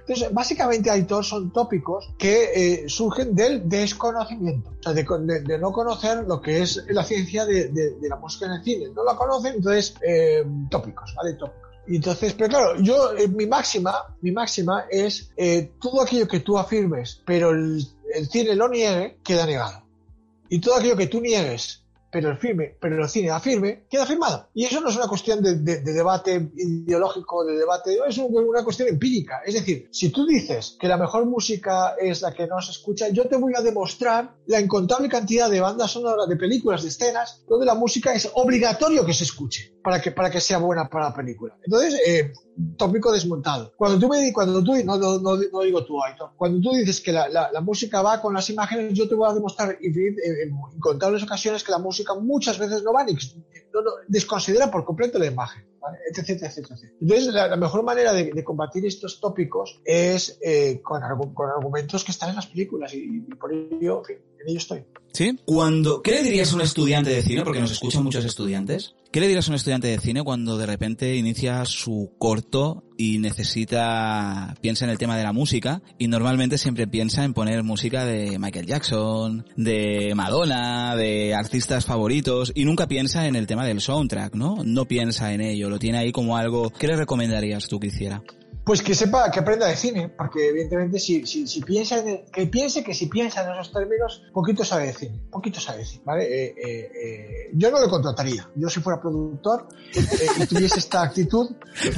Entonces, 0.00 0.32
básicamente, 0.32 0.90
Aitor, 0.90 1.24
son 1.24 1.50
tópicos 1.50 2.14
que 2.18 2.84
eh, 2.84 2.88
surgen 2.88 3.34
del 3.34 3.68
desconocimiento, 3.68 4.70
o 4.78 4.82
sea, 4.82 4.92
de, 4.92 5.58
no 5.58 5.72
conocer 5.72 6.24
lo 6.26 6.40
que 6.40 6.62
es 6.62 6.84
la 6.88 7.04
ciencia 7.04 7.44
de 7.46 7.96
la 8.02 8.16
música 8.16 8.46
en 8.46 8.52
el 8.52 8.62
cine. 8.62 8.88
No 8.94 9.04
la 9.04 9.16
conocen, 9.16 9.56
entonces, 9.56 9.94
eh, 10.06 10.44
tópicos, 10.70 11.14
¿vale? 11.14 11.34
Tópicos. 11.34 11.67
Entonces, 11.96 12.34
pero 12.34 12.50
claro, 12.50 12.80
yo, 12.80 13.16
eh, 13.16 13.28
mi 13.28 13.46
máxima, 13.46 14.14
mi 14.20 14.30
máxima 14.30 14.84
es 14.90 15.30
eh, 15.36 15.72
todo 15.80 16.02
aquello 16.02 16.28
que 16.28 16.40
tú 16.40 16.58
afirmes, 16.58 17.22
pero 17.24 17.50
el, 17.50 17.86
el 18.14 18.28
cine 18.28 18.54
lo 18.54 18.68
niegue, 18.68 19.18
queda 19.24 19.46
negado. 19.46 19.82
Y 20.50 20.60
todo 20.60 20.76
aquello 20.76 20.96
que 20.96 21.06
tú 21.06 21.20
niegues, 21.20 21.82
pero 22.10 22.30
el 22.30 22.38
firme, 22.38 22.76
pero 22.80 23.02
el 23.02 23.08
cine 23.08 23.30
afirme, 23.30 23.84
queda 23.90 24.06
firmado. 24.06 24.48
Y 24.54 24.64
eso 24.64 24.80
no 24.80 24.88
es 24.88 24.96
una 24.96 25.08
cuestión 25.08 25.42
de, 25.42 25.56
de- 25.56 25.80
de 25.82 25.92
debate 25.92 26.50
ideológico, 26.56 27.44
de 27.44 27.56
debate, 27.58 27.98
es 28.08 28.18
un- 28.18 28.34
una 28.34 28.64
cuestión 28.64 28.88
empírica. 28.88 29.40
Es 29.44 29.54
decir, 29.54 29.88
si 29.92 30.10
tú 30.10 30.26
dices 30.26 30.76
que 30.80 30.88
la 30.88 30.96
mejor 30.96 31.26
música 31.26 31.94
es 32.00 32.22
la 32.22 32.32
que 32.32 32.46
no 32.46 32.60
se 32.60 32.70
escucha, 32.72 33.08
yo 33.08 33.26
te 33.28 33.36
voy 33.36 33.52
a 33.56 33.60
demostrar 33.62 34.34
la 34.46 34.60
incontable 34.60 35.08
cantidad 35.08 35.50
de 35.50 35.60
bandas 35.60 35.90
sonoras, 35.90 36.28
de 36.28 36.36
películas, 36.36 36.82
de 36.82 36.88
escenas, 36.88 37.42
donde 37.48 37.66
la 37.66 37.74
música 37.74 38.12
es 38.14 38.30
obligatorio 38.34 39.04
que 39.04 39.14
se 39.14 39.24
escuche 39.24 39.74
para 39.82 40.00
que, 40.00 40.10
para 40.12 40.30
que 40.30 40.40
sea 40.40 40.58
buena 40.58 40.88
para 40.88 41.10
la 41.10 41.14
película. 41.14 41.56
Entonces, 41.64 42.00
eh, 42.06 42.32
tópico 42.76 43.12
desmontado. 43.12 43.72
Cuando 43.76 43.98
tú 43.98 44.08
me 44.08 44.32
cuando 44.32 44.62
tú, 44.64 44.72
no, 44.84 44.96
no, 44.96 45.18
no, 45.18 45.36
no 45.52 45.60
digo 45.62 45.84
tú, 45.84 46.02
Aitor, 46.02 46.30
cuando 46.36 46.60
tú 46.60 46.74
dices 46.76 47.00
que 47.00 47.12
la, 47.12 47.28
la- 47.28 47.50
la 47.52 47.60
música 47.60 48.02
va 48.02 48.20
con 48.20 48.34
las 48.34 48.48
imágenes, 48.50 48.92
yo 48.94 49.08
te 49.08 49.14
voy 49.14 49.30
a 49.30 49.34
demostrar 49.34 49.78
infinit- 49.80 50.16
en, 50.24 50.50
incontables 50.74 51.22
ocasiones 51.22 51.62
que 51.62 51.70
la 51.72 51.78
música 51.78 52.14
muchas 52.14 52.58
veces 52.58 52.82
no 52.82 52.92
va 52.92 53.04
ni 53.04 53.12
no, 53.72 53.82
no, 53.82 53.90
desconsidera 54.08 54.70
por 54.70 54.84
completo 54.84 55.18
la 55.18 55.26
imagen, 55.26 55.62
¿vale? 55.80 55.98
etc, 56.10 56.30
etc, 56.30 56.58
etc. 56.58 56.70
Entonces, 57.00 57.26
la, 57.34 57.48
la 57.48 57.56
mejor 57.56 57.82
manera 57.84 58.12
de, 58.12 58.32
de 58.32 58.44
combatir 58.44 58.84
estos 58.86 59.20
tópicos 59.20 59.80
es 59.84 60.38
eh, 60.42 60.80
con, 60.82 61.02
argu- 61.02 61.34
con 61.34 61.50
argumentos 61.50 62.02
que 62.02 62.12
están 62.12 62.30
en 62.30 62.36
las 62.36 62.46
películas 62.46 62.92
y, 62.94 62.98
y 63.28 63.34
por 63.34 63.52
ello, 63.52 64.02
en 64.08 64.48
ello 64.48 64.58
estoy. 64.58 64.84
¿Sí? 65.12 65.38
Cuando, 65.44 66.00
¿Qué 66.02 66.12
le 66.12 66.22
dirías 66.22 66.52
a 66.52 66.56
un 66.56 66.60
estudiante 66.62 67.10
de 67.10 67.22
cine? 67.22 67.42
Porque 67.44 67.60
nos 67.60 67.72
escuchan 67.72 68.02
muchos 68.04 68.24
estudiantes. 68.24 68.94
¿Qué 69.10 69.20
le 69.20 69.28
dirás 69.28 69.48
a 69.48 69.52
un 69.52 69.54
estudiante 69.54 69.88
de 69.88 69.98
cine 69.98 70.22
cuando 70.22 70.58
de 70.58 70.66
repente 70.66 71.16
inicia 71.16 71.64
su 71.64 72.12
corto 72.18 72.84
y 72.98 73.16
necesita, 73.16 74.54
piensa 74.60 74.84
en 74.84 74.90
el 74.90 74.98
tema 74.98 75.16
de 75.16 75.24
la 75.24 75.32
música 75.32 75.80
y 75.98 76.08
normalmente 76.08 76.58
siempre 76.58 76.86
piensa 76.86 77.24
en 77.24 77.32
poner 77.32 77.62
música 77.62 78.04
de 78.04 78.38
Michael 78.38 78.66
Jackson, 78.66 79.46
de 79.56 80.12
Madonna, 80.14 80.94
de 80.94 81.34
artistas 81.34 81.86
favoritos 81.86 82.52
y 82.54 82.66
nunca 82.66 82.86
piensa 82.86 83.26
en 83.26 83.36
el 83.36 83.46
tema 83.46 83.64
del 83.64 83.80
soundtrack, 83.80 84.34
¿no? 84.34 84.62
No 84.62 84.84
piensa 84.84 85.32
en 85.32 85.40
ello, 85.40 85.70
lo 85.70 85.78
tiene 85.78 85.96
ahí 85.96 86.12
como 86.12 86.36
algo. 86.36 86.68
¿Qué 86.68 86.86
le 86.86 86.96
recomendarías 86.96 87.66
tú 87.66 87.80
que 87.80 87.86
hiciera? 87.86 88.22
Pues 88.68 88.82
que 88.82 88.94
sepa, 88.94 89.30
que 89.30 89.40
aprenda 89.40 89.66
de 89.66 89.76
cine, 89.76 90.10
porque 90.10 90.50
evidentemente 90.50 90.98
si, 90.98 91.24
si, 91.26 91.46
si 91.46 91.62
piensa 91.62 92.00
en 92.00 92.08
el- 92.08 92.24
que 92.30 92.46
piense 92.46 92.84
que 92.84 92.92
si 92.92 93.06
piensa 93.06 93.42
en 93.42 93.52
esos 93.54 93.72
términos, 93.72 94.22
poquito 94.34 94.62
sabe 94.62 94.88
de 94.88 94.92
cine, 94.92 95.18
poquito 95.30 95.58
sabe 95.58 95.78
de 95.78 95.84
cine, 95.86 96.02
¿vale? 96.04 96.24
Eh, 96.24 96.54
eh, 96.62 96.90
eh, 97.02 97.50
yo 97.54 97.70
no 97.70 97.80
lo 97.80 97.88
contrataría, 97.88 98.46
yo 98.54 98.68
si 98.68 98.80
fuera 98.80 99.00
productor 99.00 99.68
y 99.94 100.46
tuviese 100.46 100.80
esta 100.80 101.00
actitud, 101.00 101.48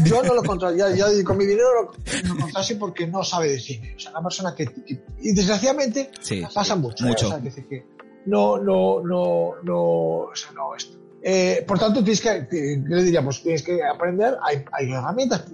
yo 0.05 0.23
no 0.23 0.33
lo 0.33 0.45
contrataría, 0.45 0.95
ya 0.95 1.25
con 1.25 1.39
mi 1.39 1.45
dinero 1.45 1.69
lo, 1.75 1.83
lo 2.29 2.35
contratase 2.37 2.77
porque 2.77 3.05
no 3.09 3.25
sabe 3.25 3.49
de 3.51 3.59
cine, 3.59 3.95
o 3.97 3.99
sea, 3.99 4.13
una 4.13 4.23
persona 4.23 4.55
que, 4.55 4.67
que- 4.67 5.03
y 5.23 5.35
desgraciadamente 5.35 6.13
Sí. 6.21 6.41
pasa 6.55 6.77
mucho, 6.77 7.05
mucho. 7.05 7.27
O 7.27 7.31
sea, 7.31 7.41
que 7.41 7.85
no, 8.27 8.59
no, 8.59 9.01
no, 9.03 9.55
no, 9.65 9.77
o 10.31 10.37
sea, 10.37 10.53
no, 10.53 10.77
esto. 10.77 10.97
Eh, 11.23 11.65
por 11.67 11.79
tanto, 11.79 12.03
tienes 12.03 12.21
que, 12.21 12.47
¿qué 12.49 12.83
le 12.87 13.03
diríamos? 13.03 13.43
Tienes 13.43 13.63
que 13.63 13.83
aprender, 13.83 14.37
hay, 14.43 14.65
hay 14.73 14.91
herramientas, 14.91 15.45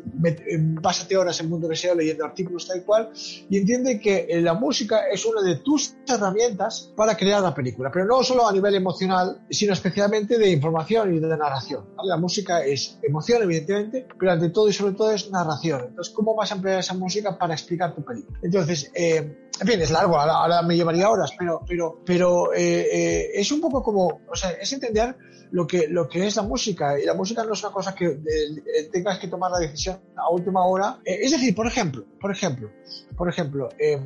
pásate 0.80 1.16
horas 1.16 1.40
en 1.40 1.48
Mundo 1.48 1.68
Deseo 1.68 1.94
leyendo 1.94 2.24
artículos 2.24 2.66
tal 2.66 2.84
cual, 2.84 3.10
y 3.48 3.56
entiende 3.56 4.00
que 4.00 4.26
eh, 4.28 4.40
la 4.40 4.54
música 4.54 5.08
es 5.08 5.24
una 5.24 5.42
de 5.42 5.56
tus 5.56 5.94
herramientas 6.06 6.92
para 6.96 7.16
crear 7.16 7.42
la 7.42 7.54
película, 7.54 7.90
pero 7.92 8.04
no 8.04 8.22
solo 8.22 8.46
a 8.46 8.52
nivel 8.52 8.74
emocional, 8.74 9.40
sino 9.50 9.72
especialmente 9.72 10.38
de 10.38 10.50
información 10.50 11.14
y 11.14 11.18
de 11.18 11.28
narración. 11.28 11.84
¿vale? 11.96 12.08
La 12.08 12.16
música 12.16 12.64
es 12.64 12.98
emoción, 13.02 13.42
evidentemente, 13.42 14.06
pero 14.18 14.32
ante 14.32 14.50
todo 14.50 14.68
y 14.68 14.72
sobre 14.72 14.94
todo 14.94 15.10
es 15.12 15.30
narración. 15.30 15.86
Entonces, 15.88 16.14
¿cómo 16.14 16.34
vas 16.34 16.52
a 16.52 16.56
emplear 16.56 16.80
esa 16.80 16.94
música 16.94 17.36
para 17.36 17.54
explicar 17.54 17.94
tu 17.94 18.04
película? 18.04 18.38
Entonces, 18.42 18.90
eh, 18.94 19.45
en 19.60 19.66
fin, 19.66 19.80
es 19.80 19.90
largo, 19.90 20.18
ahora, 20.18 20.62
me 20.62 20.76
llevaría 20.76 21.08
horas, 21.08 21.32
pero, 21.38 21.62
pero, 21.66 22.00
pero 22.04 22.52
eh, 22.52 22.88
eh, 22.92 23.30
es 23.34 23.50
un 23.52 23.60
poco 23.60 23.82
como, 23.82 24.20
o 24.28 24.36
sea, 24.36 24.50
es 24.50 24.72
entender 24.72 25.16
lo 25.50 25.66
que, 25.66 25.88
lo 25.88 26.08
que 26.08 26.26
es 26.26 26.36
la 26.36 26.42
música. 26.42 26.98
Y 27.00 27.04
la 27.04 27.14
música 27.14 27.44
no 27.44 27.52
es 27.52 27.62
una 27.62 27.72
cosa 27.72 27.94
que 27.94 28.06
eh, 28.06 28.88
tengas 28.92 29.18
que 29.18 29.28
tomar 29.28 29.50
la 29.50 29.58
decisión 29.58 29.98
a 30.16 30.30
última 30.30 30.64
hora. 30.64 30.98
Es 31.04 31.30
decir, 31.30 31.54
por 31.54 31.66
ejemplo, 31.66 32.04
por 32.20 32.30
ejemplo, 32.30 32.70
por 33.16 33.28
ejemplo, 33.28 33.68
eh, 33.78 33.98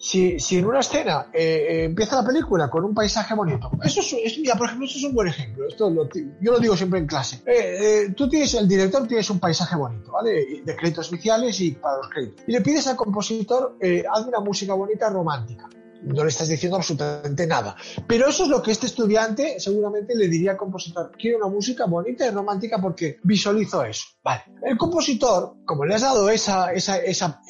si, 0.00 0.38
en 0.56 0.64
una 0.64 0.80
escena 0.80 1.26
eh, 1.30 1.66
eh, 1.68 1.84
empieza 1.84 2.16
la 2.16 2.26
película 2.26 2.70
con 2.70 2.84
un 2.84 2.94
paisaje 2.94 3.34
bonito, 3.34 3.70
eso 3.84 4.00
es, 4.00 4.38
mira, 4.38 4.54
por 4.54 4.66
ejemplo, 4.66 4.86
eso 4.86 4.96
es 4.96 5.04
un 5.04 5.14
buen 5.14 5.28
ejemplo. 5.28 5.68
Esto 5.68 5.92
yo 6.40 6.52
lo 6.52 6.58
digo 6.58 6.74
siempre 6.74 7.00
en 7.00 7.06
clase. 7.06 7.42
Eh, 7.44 8.14
tú 8.16 8.26
tienes, 8.26 8.54
el 8.54 8.66
director 8.66 9.06
tienes 9.06 9.28
un 9.28 9.38
paisaje 9.38 9.76
bonito, 9.76 10.12
¿vale? 10.12 10.62
De 10.64 10.74
créditos 10.74 11.12
iniciales 11.12 11.60
y 11.60 11.72
para 11.72 11.98
los 11.98 12.08
créditos. 12.08 12.44
Y 12.46 12.52
le 12.52 12.62
pides 12.62 12.86
al 12.86 12.96
compositor, 12.96 13.76
hazme 14.10 14.28
una 14.28 14.40
música 14.40 14.72
bonita 14.72 15.10
romántica. 15.10 15.68
No 16.02 16.22
le 16.22 16.30
estás 16.30 16.48
diciendo 16.48 16.78
absolutamente 16.78 17.46
nada. 17.46 17.76
Pero 18.06 18.26
eso 18.26 18.44
es 18.44 18.48
lo 18.48 18.62
que 18.62 18.70
este 18.70 18.86
estudiante 18.86 19.60
seguramente 19.60 20.14
le 20.16 20.28
diría 20.28 20.52
al 20.52 20.56
compositor. 20.56 21.12
Quiero 21.18 21.36
una 21.36 21.48
música 21.48 21.84
bonita 21.84 22.26
y 22.26 22.30
romántica 22.30 22.80
porque 22.80 23.18
visualizo 23.22 23.84
eso. 23.84 24.06
Vale. 24.24 24.44
El 24.62 24.78
compositor, 24.78 25.56
como 25.66 25.84
le 25.84 25.94
has 25.94 26.00
dado 26.00 26.30
esa, 26.30 26.72
esa, 26.72 26.96
esa 26.96 27.42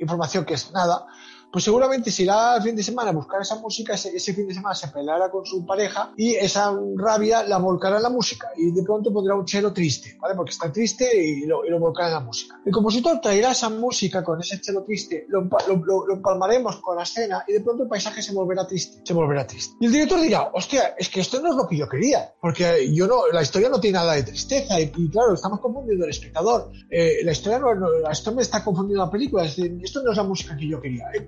información 0.00 0.44
que 0.44 0.54
es 0.54 0.72
nada, 0.72 1.06
pues 1.52 1.64
seguramente 1.64 2.10
se 2.10 2.22
irá 2.22 2.54
al 2.54 2.62
fin 2.62 2.74
de 2.74 2.82
semana 2.82 3.10
a 3.10 3.12
buscar 3.12 3.40
esa 3.42 3.56
música, 3.56 3.94
ese, 3.94 4.32
fin 4.34 4.48
de 4.48 4.54
semana 4.54 4.74
se 4.74 4.88
peleará 4.88 5.30
con 5.30 5.44
su 5.44 5.64
pareja 5.66 6.12
y 6.16 6.34
esa 6.34 6.74
rabia 6.96 7.42
la 7.44 7.58
volcará 7.58 7.98
en 7.98 8.02
la 8.04 8.08
música 8.10 8.48
y 8.56 8.72
de 8.72 8.82
pronto 8.82 9.12
pondrá 9.12 9.34
un 9.34 9.44
chelo 9.44 9.72
triste, 9.72 10.16
¿vale? 10.20 10.34
Porque 10.34 10.50
está 10.52 10.72
triste 10.72 11.08
y 11.14 11.46
lo, 11.46 11.64
y 11.64 11.70
lo 11.70 11.78
volcará 11.78 12.08
en 12.08 12.14
la 12.14 12.20
música. 12.20 12.58
El 12.64 12.72
compositor 12.72 13.20
traerá 13.20 13.52
esa 13.52 13.68
música 13.68 14.24
con 14.24 14.40
ese 14.40 14.60
chelo 14.60 14.82
triste, 14.84 15.26
lo, 15.28 15.42
lo, 15.42 15.76
lo- 15.84 16.14
empalmaremos 16.14 16.76
con 16.76 16.96
la 16.96 17.02
escena 17.02 17.44
y 17.46 17.52
de 17.52 17.60
pronto 17.60 17.82
el 17.82 17.88
paisaje 17.88 18.22
se 18.22 18.32
volverá 18.32 18.66
triste, 18.66 19.02
se 19.04 19.12
volverá 19.12 19.46
triste. 19.46 19.74
Y 19.80 19.86
el 19.86 19.92
director 19.92 20.20
dirá, 20.20 20.50
hostia, 20.54 20.94
es 20.98 21.08
que 21.08 21.20
esto 21.20 21.40
no 21.40 21.50
es 21.50 21.56
lo 21.56 21.66
que 21.68 21.76
yo 21.76 21.88
quería, 21.88 22.32
porque 22.40 22.90
yo 22.94 23.06
no, 23.06 23.26
la 23.32 23.42
historia 23.42 23.68
no 23.68 23.78
tiene 23.80 23.98
nada 23.98 24.14
de 24.14 24.22
tristeza 24.22 24.80
y, 24.80 24.90
y 24.96 25.10
claro, 25.10 25.34
estamos 25.34 25.60
confundiendo 25.60 26.04
al 26.04 26.10
espectador. 26.10 26.70
Eh, 26.90 27.18
la 27.24 27.32
historia 27.32 27.58
no, 27.58 27.74
no- 27.74 28.10
esto 28.10 28.32
me 28.34 28.42
está 28.42 28.64
confundiendo 28.64 29.04
la 29.04 29.10
película, 29.10 29.44
es 29.44 29.56
decir, 29.56 29.78
esto 29.82 30.02
no 30.02 30.12
es 30.12 30.16
la 30.16 30.22
música 30.24 30.56
que 30.56 30.66
yo 30.68 30.80
quería. 30.80 31.04
Eh, 31.14 31.20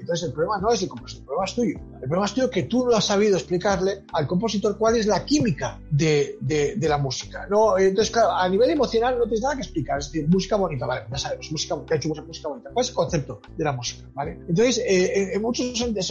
entonces 0.00 0.28
el 0.28 0.34
problema 0.34 0.58
no 0.58 0.72
es 0.72 0.82
el 0.82 0.88
compositor, 0.88 1.22
el 1.22 1.26
problema 1.26 1.44
es 1.44 1.54
tuyo. 1.54 1.78
El 1.94 2.00
problema 2.00 2.26
es 2.26 2.34
tuyo 2.34 2.50
que 2.50 2.62
tú 2.64 2.86
no 2.86 2.96
has 2.96 3.04
sabido 3.04 3.36
explicarle 3.36 4.04
al 4.12 4.26
compositor 4.26 4.76
cuál 4.78 4.96
es 4.96 5.06
la 5.06 5.24
química 5.24 5.80
de, 5.90 6.38
de, 6.40 6.76
de 6.76 6.88
la 6.88 6.98
música. 6.98 7.46
No, 7.48 7.78
entonces, 7.78 8.12
claro, 8.12 8.32
a 8.32 8.48
nivel 8.48 8.70
emocional 8.70 9.18
no 9.18 9.24
tienes 9.24 9.42
nada 9.42 9.54
que 9.54 9.62
explicar, 9.62 9.98
es 9.98 10.12
decir, 10.12 10.28
música 10.28 10.56
bonita, 10.56 10.86
vale, 10.86 11.06
ya 11.10 11.18
sabemos, 11.18 11.50
música 11.50 11.74
bonita, 11.74 11.94
he 11.94 11.98
hecho 11.98 12.08
música 12.08 12.48
bonita. 12.48 12.70
¿Cuál 12.72 12.84
es 12.84 12.88
el 12.90 12.94
concepto 12.94 13.40
de 13.56 13.64
la 13.64 13.72
música? 13.72 14.08
¿vale? 14.14 14.38
Entonces, 14.48 14.78
eh, 14.78 15.22
en, 15.22 15.30
en 15.36 15.42
muchos 15.42 15.66
es 15.66 16.10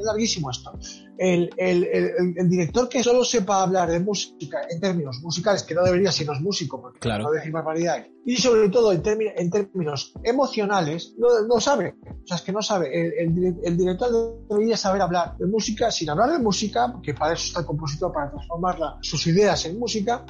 larguísimo 0.00 0.50
esto. 0.50 0.72
El, 1.18 1.50
el, 1.56 1.84
el, 1.84 2.34
el 2.36 2.48
director 2.48 2.88
que 2.88 3.02
solo 3.02 3.24
sepa 3.24 3.62
hablar 3.62 3.90
de 3.90 4.00
música 4.00 4.58
en 4.68 4.80
términos 4.80 5.20
musicales, 5.22 5.62
que 5.62 5.74
no 5.74 5.82
debería 5.82 6.12
si 6.12 6.24
no 6.24 6.32
es 6.32 6.40
músico, 6.40 6.80
porque 6.80 6.98
Claro. 6.98 7.24
no 7.24 7.30
decir 7.30 7.52
barbaridades, 7.52 8.08
y 8.24 8.36
sobre 8.36 8.68
todo 8.68 8.92
en, 8.92 9.02
términos 9.02 9.34
en 9.36 9.50
términos 9.50 10.12
emocionales, 10.24 11.14
no, 11.16 11.28
no 11.46 11.60
sabe. 11.60 11.94
O 12.02 12.26
sea, 12.26 12.36
es 12.36 12.42
que 12.42 12.52
no 12.52 12.60
sabe. 12.60 13.22
el, 13.22 13.76
director 13.76 14.44
debería 14.48 14.76
saber 14.76 15.02
hablar 15.02 15.36
de 15.38 15.46
música 15.46 15.90
sin 15.90 16.10
hablar 16.10 16.30
de 16.32 16.38
música, 16.38 16.90
porque 16.92 17.14
para 17.14 17.34
eso 17.34 17.46
está 17.46 17.60
el 17.60 17.66
compositor, 17.66 18.12
para 18.12 18.30
transformar 18.30 18.78
sus 19.00 19.26
ideas 19.26 19.64
en 19.66 19.78
música, 19.78 20.24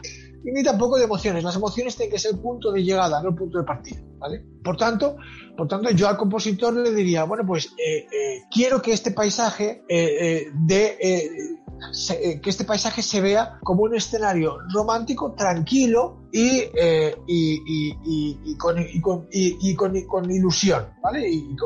ni 0.54 0.62
tampoco 0.62 0.96
de 0.96 1.04
emociones. 1.04 1.42
Las 1.44 1.56
emociones 1.56 1.96
tienen 1.96 2.12
que 2.12 2.18
ser 2.18 2.32
el 2.32 2.40
punto 2.40 2.72
de 2.72 2.82
llegada, 2.82 3.22
no 3.22 3.30
el 3.30 3.34
punto 3.34 3.58
de 3.58 3.64
partida, 3.64 4.00
¿vale? 4.18 4.44
Por 4.62 4.76
tanto, 4.76 5.16
por 5.56 5.68
tanto 5.68 5.90
yo 5.90 6.08
al 6.08 6.16
compositor 6.16 6.74
le 6.74 6.92
diría, 6.92 7.24
bueno, 7.24 7.44
pues 7.46 7.66
eh, 7.78 8.06
eh, 8.12 8.42
quiero 8.50 8.80
que 8.80 8.92
este 8.92 9.10
paisaje 9.10 9.84
eh, 9.88 10.50
de 10.54 10.98
se, 11.92 12.40
que 12.40 12.50
este 12.50 12.64
paisaje 12.64 13.02
se 13.02 13.20
vea 13.20 13.58
como 13.62 13.82
un 13.82 13.94
escenario 13.94 14.58
romántico, 14.72 15.32
tranquilo 15.32 16.25
y, 16.36 16.70
eh, 16.74 17.16
y, 17.26 17.62
y, 18.04 18.38
y 18.44 18.56
con, 18.58 18.76
con, 19.00 19.26
con, 19.74 20.02
con, 20.02 20.30
ilusión, 20.30 20.84
¿vale? 21.02 21.30
Y 21.30 21.56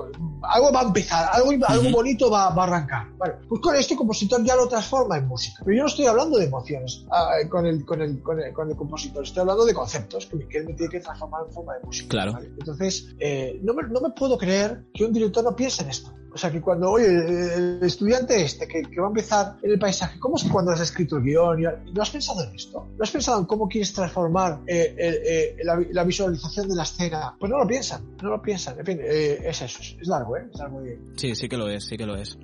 algo 0.42 0.72
va 0.72 0.82
a 0.82 0.84
empezar, 0.84 1.28
algo, 1.32 1.50
algo 1.66 1.90
bonito 1.90 2.30
va, 2.30 2.50
va, 2.50 2.62
a 2.62 2.66
arrancar. 2.68 3.08
Vale, 3.18 3.34
pues 3.48 3.60
con 3.60 3.74
este 3.74 3.96
compositor 3.96 4.44
ya 4.44 4.54
lo 4.54 4.68
transforma 4.68 5.18
en 5.18 5.26
música. 5.26 5.60
Pero 5.64 5.76
yo 5.76 5.82
no 5.82 5.88
estoy 5.88 6.06
hablando 6.06 6.38
de 6.38 6.44
emociones 6.44 7.04
ah, 7.10 7.32
con, 7.48 7.66
el, 7.66 7.84
con, 7.84 8.00
el, 8.00 8.22
con, 8.22 8.40
el, 8.40 8.52
con, 8.52 8.70
el, 8.70 8.76
compositor, 8.76 9.24
estoy 9.24 9.40
hablando 9.40 9.64
de 9.64 9.74
conceptos 9.74 10.26
que, 10.26 10.58
él 10.58 10.66
me 10.66 10.74
tiene 10.74 10.88
que 10.88 11.00
transformar 11.00 11.46
en 11.48 11.52
forma 11.52 11.74
de 11.74 11.80
música. 11.80 12.08
Claro. 12.08 12.34
¿vale? 12.34 12.46
Entonces, 12.56 13.08
eh, 13.18 13.58
no, 13.64 13.74
me, 13.74 13.82
no 13.88 14.00
me 14.00 14.10
puedo 14.10 14.38
creer 14.38 14.84
que 14.94 15.04
un 15.04 15.12
director 15.12 15.42
no 15.42 15.56
piense 15.56 15.82
en 15.82 15.90
esto. 15.90 16.12
O 16.32 16.38
sea, 16.38 16.50
que 16.50 16.60
cuando, 16.60 16.90
oye, 16.90 17.06
el 17.06 17.80
estudiante 17.82 18.40
este 18.40 18.68
que, 18.68 18.82
que, 18.82 19.00
va 19.00 19.06
a 19.06 19.10
empezar 19.10 19.56
en 19.62 19.72
el 19.72 19.78
paisaje, 19.78 20.18
¿cómo 20.20 20.36
es 20.36 20.44
que 20.44 20.50
cuando 20.50 20.70
has 20.70 20.80
escrito 20.80 21.16
el 21.16 21.24
guion? 21.24 21.60
¿No 21.92 22.02
has 22.02 22.10
pensado 22.10 22.44
en 22.44 22.54
esto? 22.54 22.86
¿No 22.96 23.02
has 23.02 23.10
pensado 23.10 23.40
en 23.40 23.46
cómo 23.46 23.68
quieres 23.68 23.92
transformar 23.92 24.59
eh, 24.66 24.94
eh, 24.98 25.56
la, 25.64 25.82
la, 25.90 26.04
visualización 26.04 26.68
de 26.68 26.74
la 26.76 26.82
escena? 26.82 27.34
Pues 27.38 27.50
no 27.50 27.58
lo 27.58 27.66
piensan, 27.66 28.16
no 28.22 28.30
lo 28.30 28.42
piensan. 28.42 28.78
En 28.78 28.86
fin, 28.86 28.98
eh, 29.02 29.38
es 29.44 29.62
eso, 29.62 29.80
es 29.80 30.06
largo, 30.06 30.36
¿eh? 30.36 30.46
Es 30.52 30.58
largo 30.58 30.80
de... 30.80 30.98
Sí, 31.16 31.34
sí 31.34 31.48
que 31.48 31.56
lo 31.56 31.68
es, 31.68 31.86
sí 31.86 31.96
que 31.96 32.06
lo 32.06 32.16
es. 32.16 32.38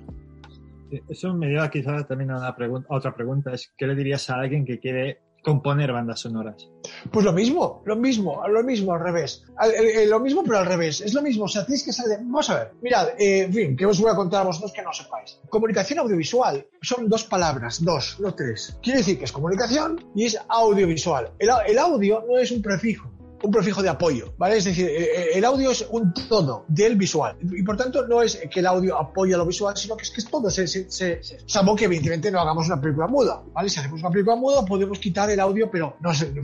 Eso 1.09 1.33
me 1.33 1.47
lleva 1.47 1.69
quizás 1.69 2.07
también 2.07 2.31
a, 2.31 2.37
una 2.37 2.55
pregunta, 2.55 2.87
a 2.89 2.97
otra 2.97 3.13
pregunta, 3.13 3.53
es 3.53 3.73
¿qué 3.77 3.87
le 3.87 3.95
dirías 3.95 4.29
a 4.29 4.35
alguien 4.35 4.65
que 4.65 4.79
quiere 4.79 5.19
componer 5.47 5.93
bandas 5.93 6.19
sonoras? 6.19 6.67
Pues 7.09 7.25
lo 7.25 7.31
mismo, 7.31 7.81
lo 7.85 7.95
mismo, 7.95 8.45
lo 8.49 8.63
mismo 8.63 8.93
al 8.93 8.99
revés. 8.99 9.45
Al, 9.55 9.71
eh, 9.71 10.05
lo 10.05 10.19
mismo, 10.19 10.43
pero 10.43 10.57
al 10.57 10.65
revés. 10.65 10.99
Es 10.99 11.13
lo 11.13 11.21
mismo. 11.21 11.45
O 11.45 11.47
sea, 11.47 11.65
tienes 11.65 11.83
que 11.83 11.93
saber. 11.93 12.19
Vamos 12.19 12.49
a 12.49 12.55
ver. 12.55 12.73
Mirad, 12.81 13.09
eh, 13.17 13.43
en 13.43 13.53
fin, 13.53 13.77
que 13.77 13.85
os 13.85 14.01
voy 14.01 14.11
a 14.11 14.15
contar 14.15 14.41
a 14.41 14.45
vosotros 14.45 14.73
que 14.73 14.81
no 14.81 14.91
sepáis. 14.91 15.39
Comunicación 15.47 15.99
audiovisual 15.99 16.67
son 16.81 17.07
dos 17.07 17.23
palabras, 17.23 17.81
dos, 17.81 18.19
no 18.19 18.35
tres. 18.35 18.77
Quiere 18.83 18.99
decir 18.99 19.17
que 19.17 19.23
es 19.23 19.31
comunicación 19.31 20.05
y 20.13 20.25
es 20.25 20.37
audiovisual. 20.49 21.31
El 21.39 21.77
audio 21.79 22.25
no 22.27 22.37
es 22.37 22.51
un 22.51 22.61
prefijo 22.61 23.16
un 23.43 23.51
prefijo 23.51 23.81
de 23.81 23.89
apoyo, 23.89 24.33
¿vale? 24.37 24.57
Es 24.57 24.65
decir, 24.65 24.89
el 25.33 25.45
audio 25.45 25.71
es 25.71 25.85
un 25.89 26.13
todo 26.13 26.65
del 26.67 26.95
visual 26.95 27.37
y 27.41 27.63
por 27.63 27.77
tanto 27.77 28.07
no 28.07 28.21
es 28.21 28.39
que 28.51 28.59
el 28.59 28.67
audio 28.67 28.97
apoya 28.97 29.37
lo 29.37 29.45
visual, 29.45 29.75
sino 29.77 29.95
que 29.95 30.03
es 30.03 30.11
que 30.11 30.21
es 30.21 30.29
todo, 30.29 30.49
se, 30.49 30.67
se, 30.67 30.89
se, 30.89 31.21
salvo 31.45 31.75
que 31.75 31.85
evidentemente 31.85 32.31
no 32.31 32.39
hagamos 32.39 32.67
una 32.67 32.81
película 32.81 33.07
muda, 33.07 33.43
¿vale? 33.53 33.69
Si 33.69 33.79
hacemos 33.79 34.01
una 34.01 34.09
película 34.09 34.35
muda 34.35 34.65
podemos 34.65 34.99
quitar 34.99 35.29
el 35.29 35.39
audio, 35.39 35.69
pero 35.71 35.97
no, 35.99 36.11
es, 36.11 36.27
no, 36.33 36.41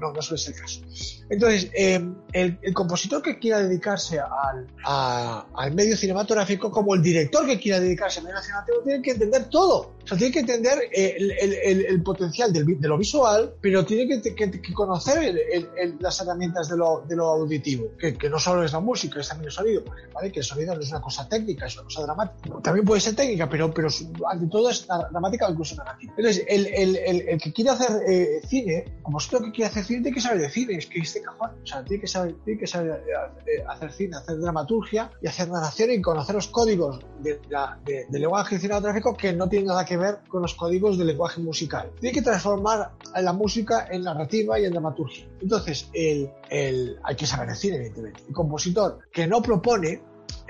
no, 0.00 0.12
no 0.12 0.22
suele 0.22 0.42
ser 0.42 0.54
el 0.54 0.60
caso. 0.60 0.80
Entonces, 1.30 1.70
eh, 1.74 2.04
el, 2.32 2.58
el, 2.60 2.74
compositor 2.74 3.22
que 3.22 3.38
quiera 3.38 3.60
dedicarse 3.60 4.18
al, 4.18 4.66
a, 4.84 5.46
al 5.54 5.74
medio 5.74 5.96
cinematográfico, 5.96 6.70
como 6.72 6.94
el 6.94 7.02
director 7.02 7.46
que 7.46 7.58
quiera 7.58 7.78
dedicarse 7.78 8.18
al 8.18 8.26
medio 8.26 8.40
cinematográfico, 8.40 8.84
tiene 8.84 9.02
que 9.02 9.10
entender 9.12 9.48
todo. 9.48 9.92
O 10.02 10.06
sea, 10.06 10.18
tiene 10.18 10.32
que 10.32 10.40
entender 10.40 10.78
el, 10.92 11.30
el, 11.30 11.86
el 11.86 12.02
potencial 12.02 12.52
del, 12.52 12.80
de 12.80 12.88
lo 12.88 12.98
visual, 12.98 13.54
pero 13.60 13.84
tiene 13.84 14.08
que, 14.08 14.34
que, 14.34 14.50
que 14.50 14.72
conocer 14.72 15.34
las 16.00 16.20
herramientas 16.30 16.68
de 16.68 16.76
lo, 16.76 17.04
de 17.06 17.16
lo 17.16 17.26
auditivo, 17.26 17.88
que, 17.98 18.14
que, 18.14 18.30
no 18.30 18.38
solo 18.38 18.64
es 18.64 18.72
la 18.72 18.80
música, 18.80 19.20
es 19.20 19.28
también 19.28 19.46
el 19.46 19.52
sonido, 19.52 19.82
¿vale? 20.14 20.30
Que 20.30 20.40
el 20.40 20.44
sonido 20.44 20.74
no 20.74 20.80
es 20.80 20.90
una 20.90 21.00
cosa 21.00 21.28
técnica, 21.28 21.66
es 21.66 21.76
una 21.76 21.84
cosa 21.84 22.02
dramática. 22.02 22.60
También 22.62 22.86
puede 22.86 23.00
ser 23.00 23.14
técnica, 23.14 23.48
pero, 23.48 23.72
pero 23.72 23.88
ante 24.28 24.46
todo 24.46 24.70
es 24.70 24.86
dramática 24.86 25.48
o 25.48 25.50
incluso 25.50 25.76
narrativa. 25.76 26.12
Entonces, 26.16 26.44
el, 26.48 26.66
el, 26.66 26.96
el, 26.96 27.28
el 27.28 27.40
que 27.40 27.52
quiere 27.52 27.70
hacer 27.70 28.02
eh, 28.08 28.40
cine, 28.46 28.84
como 29.02 29.16
vosotros 29.16 29.42
que 29.42 29.52
quiere 29.52 29.70
hacer 29.70 29.84
cine, 29.84 30.02
tiene 30.02 30.14
que 30.14 30.20
saber 30.20 30.40
de 30.40 30.50
cine, 30.50 30.74
es 30.74 30.86
que 30.86 31.00
este 31.00 31.22
cajón, 31.22 31.50
o 31.62 31.66
sea, 31.66 31.84
tiene 31.84 32.00
que 32.00 32.08
saber, 32.08 32.34
tiene 32.44 32.60
que 32.60 32.66
saber 32.66 33.02
eh, 33.46 33.64
hacer 33.68 33.92
cine, 33.92 34.16
hacer 34.16 34.38
dramaturgia 34.38 35.10
y 35.20 35.26
hacer 35.26 35.48
narración 35.48 35.90
y 35.90 36.00
conocer 36.00 36.34
los 36.34 36.48
códigos 36.48 37.00
de 37.20 37.40
la, 37.48 37.78
de, 37.84 38.06
del 38.08 38.22
lenguaje 38.22 38.58
cinematográfico 38.58 39.16
que 39.16 39.32
no 39.32 39.48
tienen 39.48 39.68
nada 39.68 39.84
que 39.84 39.96
ver 39.96 40.20
con 40.28 40.42
los 40.42 40.54
códigos 40.54 40.98
del 40.98 41.08
lenguaje 41.08 41.40
musical. 41.40 41.90
Tiene 42.00 42.14
que 42.14 42.22
transformar 42.22 42.92
la 43.14 43.32
música 43.32 43.88
en 43.90 44.02
narrativa 44.02 44.58
y 44.58 44.64
en 44.64 44.72
dramaturgia. 44.72 45.26
Entonces, 45.40 45.88
el, 45.92 46.19
el, 46.48 46.98
hay 47.02 47.16
que 47.16 47.26
saber 47.26 47.48
decir, 47.48 47.74
evidentemente. 47.74 48.22
El 48.28 48.34
compositor 48.34 48.98
que 49.12 49.26
no 49.26 49.40
propone, 49.42 50.02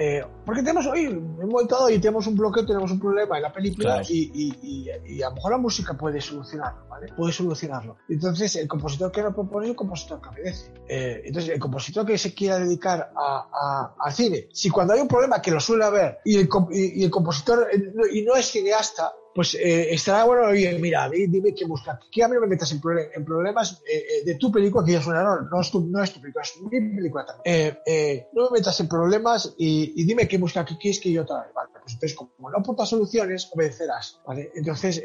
eh, 0.03 0.25
porque 0.47 0.63
tenemos 0.63 0.87
hoy, 0.87 1.05
hemos 1.05 1.69
todo 1.69 1.91
y 1.91 1.99
tenemos 1.99 2.27
un 2.27 2.35
bloqueo, 2.35 2.65
tenemos 2.65 2.91
un 2.91 2.99
problema 2.99 3.37
en 3.37 3.43
la 3.43 3.53
película 3.53 3.97
claro. 3.97 4.07
y, 4.09 4.31
y, 4.33 4.55
y, 4.63 5.17
y, 5.17 5.23
a 5.23 5.29
lo 5.29 5.35
mejor 5.35 5.53
la 5.53 5.59
música 5.59 5.93
puede 5.93 6.23
solucionarlo, 6.23 6.89
¿vale? 6.89 7.13
Puede 7.15 7.35
solucionarlo. 7.35 7.99
Entonces, 8.09 8.57
el 8.57 8.67
compositor 8.67 9.13
que 9.13 9.23
no 9.23 9.35
propone 9.35 9.67
es 9.67 9.71
el 9.73 9.77
compositor 9.77 10.23
que 10.23 10.29
obedece. 10.31 10.73
Eh, 10.89 11.21
entonces, 11.27 11.53
el 11.53 11.61
compositor 11.61 12.07
que 12.07 12.17
se 12.17 12.33
quiera 12.33 12.59
dedicar 12.59 13.13
a, 13.15 13.47
a, 13.53 13.95
al 13.99 14.13
cine, 14.15 14.49
si 14.55 14.71
cuando 14.71 14.95
hay 14.95 15.01
un 15.01 15.09
problema 15.09 15.43
que 15.43 15.51
lo 15.51 15.61
suele 15.61 15.85
haber 15.85 16.21
y 16.25 16.39
el, 16.39 16.49
y, 16.71 17.05
el 17.05 17.11
compositor 17.11 17.69
y 18.11 18.23
no 18.23 18.37
es 18.37 18.47
cineasta, 18.47 19.13
pues 19.35 19.55
eh, 19.55 19.95
estará 19.95 20.25
bueno, 20.25 20.49
oye, 20.49 20.77
mira, 20.79 21.09
dime 21.09 21.55
qué 21.55 21.65
buscar. 21.65 21.99
Que 22.11 22.25
a 22.25 22.29
mí 22.29 22.35
no 22.35 22.41
me 22.41 22.47
metas 22.49 22.73
en, 22.73 22.81
problem 22.81 23.07
en 23.15 23.25
problemas 23.25 23.83
eh, 23.91 24.25
de 24.25 24.35
tu 24.35 24.51
película, 24.51 24.85
que 24.85 24.93
ya 24.93 24.99
es 24.99 25.07
un 25.07 25.17
error, 25.17 25.49
no 25.51 25.61
es 25.61 25.71
tu, 25.71 25.87
no 25.87 26.03
es 26.03 26.13
tu 26.13 26.21
película, 26.21 26.43
es 26.43 26.61
mi 26.61 26.97
película 26.97 27.27
también. 27.27 27.79
Eh, 27.87 28.27
no 28.33 28.51
me 28.51 28.59
metas 28.59 28.79
en 28.81 28.89
problemas 28.89 29.55
y, 29.57 29.90
y 29.97 30.05
dime 30.05 30.29
qué 30.29 30.39
buscar, 30.39 30.65
qué 30.65 30.77
quieres 30.77 31.01
que 31.01 31.13
yo 31.13 31.25
traiga. 31.25 31.51
Vale, 31.55 31.71
pues 31.81 31.95
entonces, 31.95 32.17
como 32.17 32.51
no 32.51 32.59
aportas 32.59 32.89
soluciones, 32.89 33.51
obedecerás. 33.53 34.21
¿vale? 34.27 34.51
Entonces, 34.55 35.03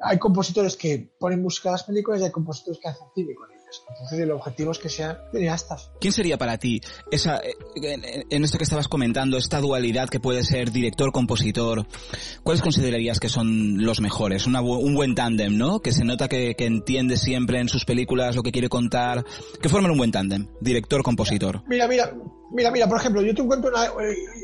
hay 0.00 0.18
compositores 0.18 0.76
que 0.76 1.10
ponen 1.18 1.42
música 1.42 1.70
a 1.70 1.72
las 1.72 1.84
películas 1.84 2.20
y 2.20 2.24
hay 2.24 2.30
compositores 2.30 2.80
que 2.80 2.88
hacen 2.88 3.06
cine 3.14 3.34
con 3.34 3.50
ellas. 3.50 3.57
Entonces, 3.90 4.18
el 4.20 4.30
objetivo 4.30 4.72
es 4.72 4.78
que 4.78 4.88
sean 4.88 5.18
cineastas. 5.32 5.90
¿Quién 6.00 6.12
sería 6.12 6.38
para 6.38 6.58
ti 6.58 6.80
esa, 7.10 7.40
en 7.74 8.44
esto 8.44 8.58
que 8.58 8.64
estabas 8.64 8.88
comentando, 8.88 9.36
esta 9.36 9.60
dualidad 9.60 10.08
que 10.08 10.20
puede 10.20 10.44
ser 10.44 10.70
director-compositor? 10.70 11.86
¿Cuáles 12.42 12.62
considerarías 12.62 13.20
que 13.20 13.28
son 13.28 13.84
los 13.84 14.00
mejores? 14.00 14.46
Una, 14.46 14.60
un 14.60 14.94
buen 14.94 15.14
tándem, 15.14 15.56
¿no? 15.56 15.80
Que 15.80 15.92
se 15.92 16.04
nota 16.04 16.28
que, 16.28 16.54
que, 16.54 16.66
entiende 16.66 17.16
siempre 17.16 17.60
en 17.60 17.68
sus 17.68 17.84
películas 17.84 18.36
lo 18.36 18.42
que 18.42 18.52
quiere 18.52 18.68
contar. 18.68 19.24
Que 19.60 19.68
forman 19.68 19.90
un 19.90 19.98
buen 19.98 20.12
tándem, 20.12 20.48
director-compositor. 20.60 21.62
Mira, 21.66 21.88
mira, 21.88 22.12
mira, 22.52 22.70
mira, 22.70 22.88
por 22.88 22.98
ejemplo, 22.98 23.22
yo 23.22 23.34
te 23.34 23.42
encuentro 23.42 23.70
una, 23.70 23.90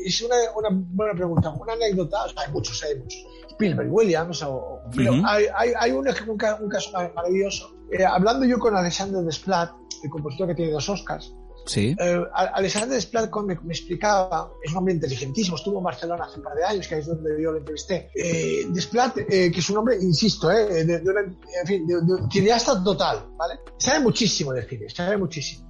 es 0.03 0.21
una, 0.21 0.35
una 0.55 0.69
buena 0.71 1.13
pregunta, 1.13 1.49
una 1.51 1.73
anécdota, 1.73 2.25
o 2.25 2.29
sea, 2.29 2.43
hay 2.43 2.51
muchos, 2.51 2.83
hay 2.83 2.95
muchos. 2.99 3.25
Spielberg, 3.55 3.91
Williams, 3.91 4.43
o, 4.43 4.81
uh 4.85 4.91
-huh. 4.91 5.23
hay, 5.25 5.45
hay, 5.55 5.73
hay 5.79 5.91
un, 5.91 6.07
un, 6.07 6.29
un, 6.61 6.69
caso 6.69 6.91
maravilloso. 7.15 7.75
Eh, 7.91 8.03
hablando 8.03 8.45
yo 8.45 8.59
con 8.59 8.75
Alexander 8.75 9.23
Desplat, 9.23 9.71
el 10.03 10.09
compositor 10.09 10.47
que 10.47 10.55
tiene 10.55 10.71
dos 10.71 10.89
Oscars, 10.89 11.33
Sí. 11.65 11.95
Eh, 11.99 12.23
Alexander 12.33 12.95
Desplat 12.95 13.33
me, 13.43 13.55
me, 13.63 13.73
explicaba, 13.73 14.51
es 14.63 14.71
un 14.71 14.77
hombre 14.77 14.93
inteligentísimo, 14.93 15.55
estuvo 15.55 15.79
en 15.79 15.83
Barcelona 15.83 16.25
hace 16.25 16.37
un 16.37 16.43
par 16.43 16.55
de 16.55 16.63
años, 16.63 16.87
que 16.87 16.99
es 16.99 17.07
donde 17.07 17.41
yo 17.41 17.51
lo 17.51 17.57
entrevisté. 17.57 18.11
Eh, 18.13 18.67
Desplat, 18.69 19.17
eh, 19.17 19.51
que 19.51 19.59
es 19.59 19.69
un 19.69 19.77
hombre, 19.77 19.97
insisto, 19.99 20.51
eh, 20.51 20.85
de, 20.85 20.99
de 20.99 21.09
una, 21.09 21.21
en 21.21 21.67
fin, 21.67 21.87
de, 21.87 21.95
de, 21.95 22.29
cineasta 22.31 22.83
total, 22.83 23.25
¿vale? 23.35 23.59
Sabe 23.77 23.99
muchísimo 23.99 24.53
de 24.53 24.63
cine, 24.67 24.89
sabe 24.89 25.17
muchísimo. 25.17 25.67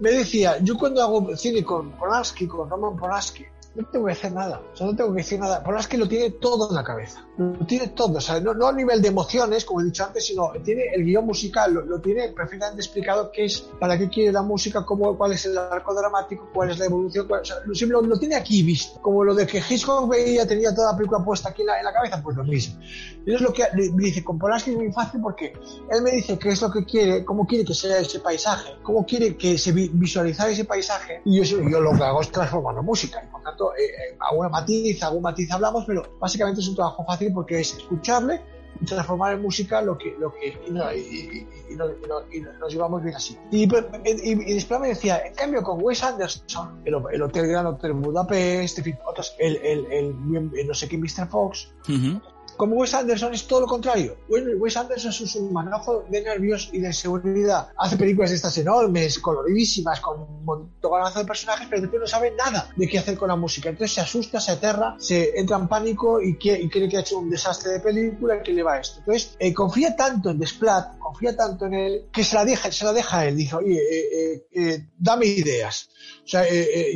me 0.00 0.10
decía, 0.10 0.58
yo 0.60 0.76
cuando 0.78 1.02
hago 1.02 1.36
cine 1.36 1.64
con 1.64 1.92
Polanski, 1.98 2.46
con 2.46 2.70
Roman 2.70 2.96
Polanski, 2.96 3.44
no 3.74 3.86
tengo 3.86 4.06
que 4.06 4.12
hacer 4.12 4.32
nada, 4.32 4.60
o 4.72 4.76
sea, 4.76 4.86
no 4.86 4.94
tengo 4.94 5.12
que 5.12 5.18
decir 5.18 5.40
nada. 5.40 5.62
Polanski 5.62 5.96
lo 5.96 6.06
tiene 6.06 6.30
todo 6.30 6.68
en 6.68 6.74
la 6.74 6.84
cabeza, 6.84 7.26
lo 7.38 7.66
tiene 7.66 7.88
todo, 7.88 8.18
o 8.18 8.20
sea, 8.20 8.38
no, 8.40 8.52
no 8.52 8.68
a 8.68 8.72
nivel 8.72 9.00
de 9.00 9.08
emociones, 9.08 9.64
como 9.64 9.80
he 9.80 9.84
dicho 9.84 10.04
antes, 10.04 10.26
sino 10.26 10.52
tiene 10.62 10.84
el 10.94 11.04
guion 11.04 11.24
musical, 11.24 11.72
lo, 11.72 11.82
lo, 11.82 12.00
tiene 12.00 12.28
perfectamente 12.28 12.82
explicado 12.82 13.30
qué 13.32 13.46
es, 13.46 13.60
para 13.80 13.96
qué 13.96 14.08
quiere 14.08 14.32
la 14.32 14.42
música, 14.42 14.84
cómo, 14.84 15.16
cuál 15.16 15.32
es 15.32 15.46
el 15.46 15.56
arco 15.56 15.94
dramático, 15.94 16.50
cuál 16.52 16.70
es 16.70 16.78
la 16.78 16.86
evolución, 16.86 17.26
cuál, 17.26 17.40
o 17.40 17.44
sea, 17.44 17.56
lo, 17.64 18.02
lo, 18.02 18.18
tiene 18.18 18.36
aquí 18.36 18.62
visto. 18.62 19.00
Como 19.00 19.24
lo 19.24 19.34
de 19.34 19.46
que 19.46 19.58
Hitchcock 19.58 20.08
veía, 20.08 20.46
tenía 20.46 20.74
toda 20.74 20.92
la 20.92 20.96
película 20.96 21.24
puesta 21.24 21.48
aquí 21.48 21.62
en 21.62 21.68
la, 21.68 21.78
en 21.78 21.84
la 21.84 21.92
cabeza, 21.92 22.22
pues 22.22 22.36
lo 22.36 22.44
mismo. 22.44 22.78
Y 23.24 23.34
es 23.34 23.40
lo 23.40 23.52
que 23.52 23.64
me 23.74 24.04
dice, 24.04 24.22
con 24.22 24.38
Polanski 24.38 24.72
es 24.72 24.76
muy 24.76 24.92
fácil 24.92 25.20
porque 25.22 25.54
él 25.90 26.02
me 26.02 26.10
dice 26.10 26.38
qué 26.38 26.50
es 26.50 26.60
lo 26.60 26.70
que 26.70 26.84
quiere, 26.84 27.24
cómo 27.24 27.46
quiere 27.46 27.64
que 27.64 27.74
sea 27.74 27.98
ese 27.98 28.20
paisaje, 28.20 28.76
cómo 28.82 29.06
quiere 29.06 29.36
que 29.36 29.56
se 29.56 29.72
visualizar 29.72 30.50
ese 30.50 30.64
paisaje, 30.64 31.22
y 31.24 31.42
yo, 31.42 31.58
yo 31.68 31.80
lo 31.80 31.92
que 31.92 32.02
hago 32.02 32.20
es 32.20 32.30
transformarlo 32.30 32.80
en 32.80 32.86
música, 32.86 33.22
y 33.24 33.30
por 33.30 33.42
tanto, 33.42 33.61
eh, 33.70 34.16
alguna 34.18 34.48
matiz, 34.48 35.02
algún 35.02 35.22
matiz 35.22 35.50
hablamos, 35.50 35.84
pero 35.86 36.02
básicamente 36.18 36.60
es 36.60 36.68
un 36.68 36.74
trabajo 36.74 37.04
fácil 37.04 37.32
porque 37.32 37.60
es 37.60 37.76
escucharle 37.76 38.40
y 38.80 38.84
transformar 38.84 39.34
en 39.34 39.42
música 39.42 39.80
lo 39.82 39.96
que, 39.96 40.16
lo 40.18 40.32
que 40.32 40.58
y, 40.66 40.70
no, 40.70 40.92
y, 40.92 40.98
y, 40.98 41.72
y, 41.72 41.76
no, 41.76 41.86
y 42.32 42.40
nos 42.40 42.72
llevamos 42.72 43.02
bien 43.02 43.14
así. 43.14 43.36
Y, 43.50 43.66
después 43.66 44.80
me 44.80 44.88
decía, 44.88 45.24
en 45.24 45.34
cambio 45.34 45.62
con 45.62 45.82
Wes 45.82 46.02
Anderson, 46.02 46.80
el, 46.84 46.94
el 47.12 47.22
Hotel 47.22 47.46
Gran 47.46 47.66
Hotel 47.66 47.92
Budapest, 47.92 48.78
en 48.78 48.84
fin, 48.84 48.98
otros, 49.06 49.34
el, 49.38 49.56
el, 49.56 49.86
el, 49.92 50.66
no 50.66 50.74
sé 50.74 50.88
qué, 50.88 50.98
Mr. 50.98 51.28
Fox. 51.28 51.72
Como 52.56 52.76
Wes 52.76 52.94
Anderson 52.94 53.34
es 53.34 53.46
todo 53.46 53.60
lo 53.60 53.66
contrario. 53.66 54.16
Wes 54.28 54.76
Anderson 54.76 55.10
es 55.10 55.36
un 55.36 55.52
manojo 55.52 56.04
de 56.08 56.22
nervios 56.22 56.70
y 56.72 56.80
de 56.80 56.92
seguridad. 56.92 57.68
Hace 57.76 57.96
películas 57.96 58.30
de 58.30 58.36
estas 58.36 58.56
enormes, 58.58 59.18
coloridísimas, 59.18 60.00
con 60.00 60.20
un 60.20 60.44
montonazo 60.44 61.20
de 61.20 61.24
personajes, 61.24 61.66
pero 61.68 61.82
después 61.82 62.00
no 62.00 62.06
sabe 62.06 62.32
nada 62.32 62.70
de 62.76 62.88
qué 62.88 62.98
hacer 62.98 63.16
con 63.16 63.28
la 63.28 63.36
música. 63.36 63.68
Entonces 63.68 63.94
se 63.94 64.00
asusta, 64.00 64.40
se 64.40 64.52
aterra, 64.52 64.96
se 64.98 65.38
entra 65.38 65.56
en 65.56 65.68
pánico 65.68 66.20
y, 66.20 66.36
quiere, 66.36 66.68
cree 66.68 66.88
que 66.88 66.98
ha 66.98 67.00
hecho 67.00 67.18
un 67.18 67.30
desastre 67.30 67.72
de 67.72 67.80
película 67.80 68.42
que 68.42 68.52
le 68.52 68.62
va 68.62 68.78
esto. 68.78 68.98
Entonces 69.00 69.36
eh, 69.38 69.52
confía 69.52 69.96
tanto 69.96 70.30
en 70.30 70.38
Desplat, 70.38 70.98
confía 70.98 71.36
tanto 71.36 71.66
en 71.66 71.74
él, 71.74 72.06
que 72.12 72.24
se 72.24 72.34
la 72.34 72.44
deja, 72.44 72.70
se 72.70 72.84
la 72.84 72.92
deja 72.92 73.20
a 73.20 73.26
él. 73.26 73.36
Dice, 73.36 73.56
oye, 73.56 73.78
eh, 73.78 74.46
eh, 74.52 74.86
dame 74.98 75.26
ideas. 75.26 75.88
O 76.24 76.28
sea, 76.28 76.44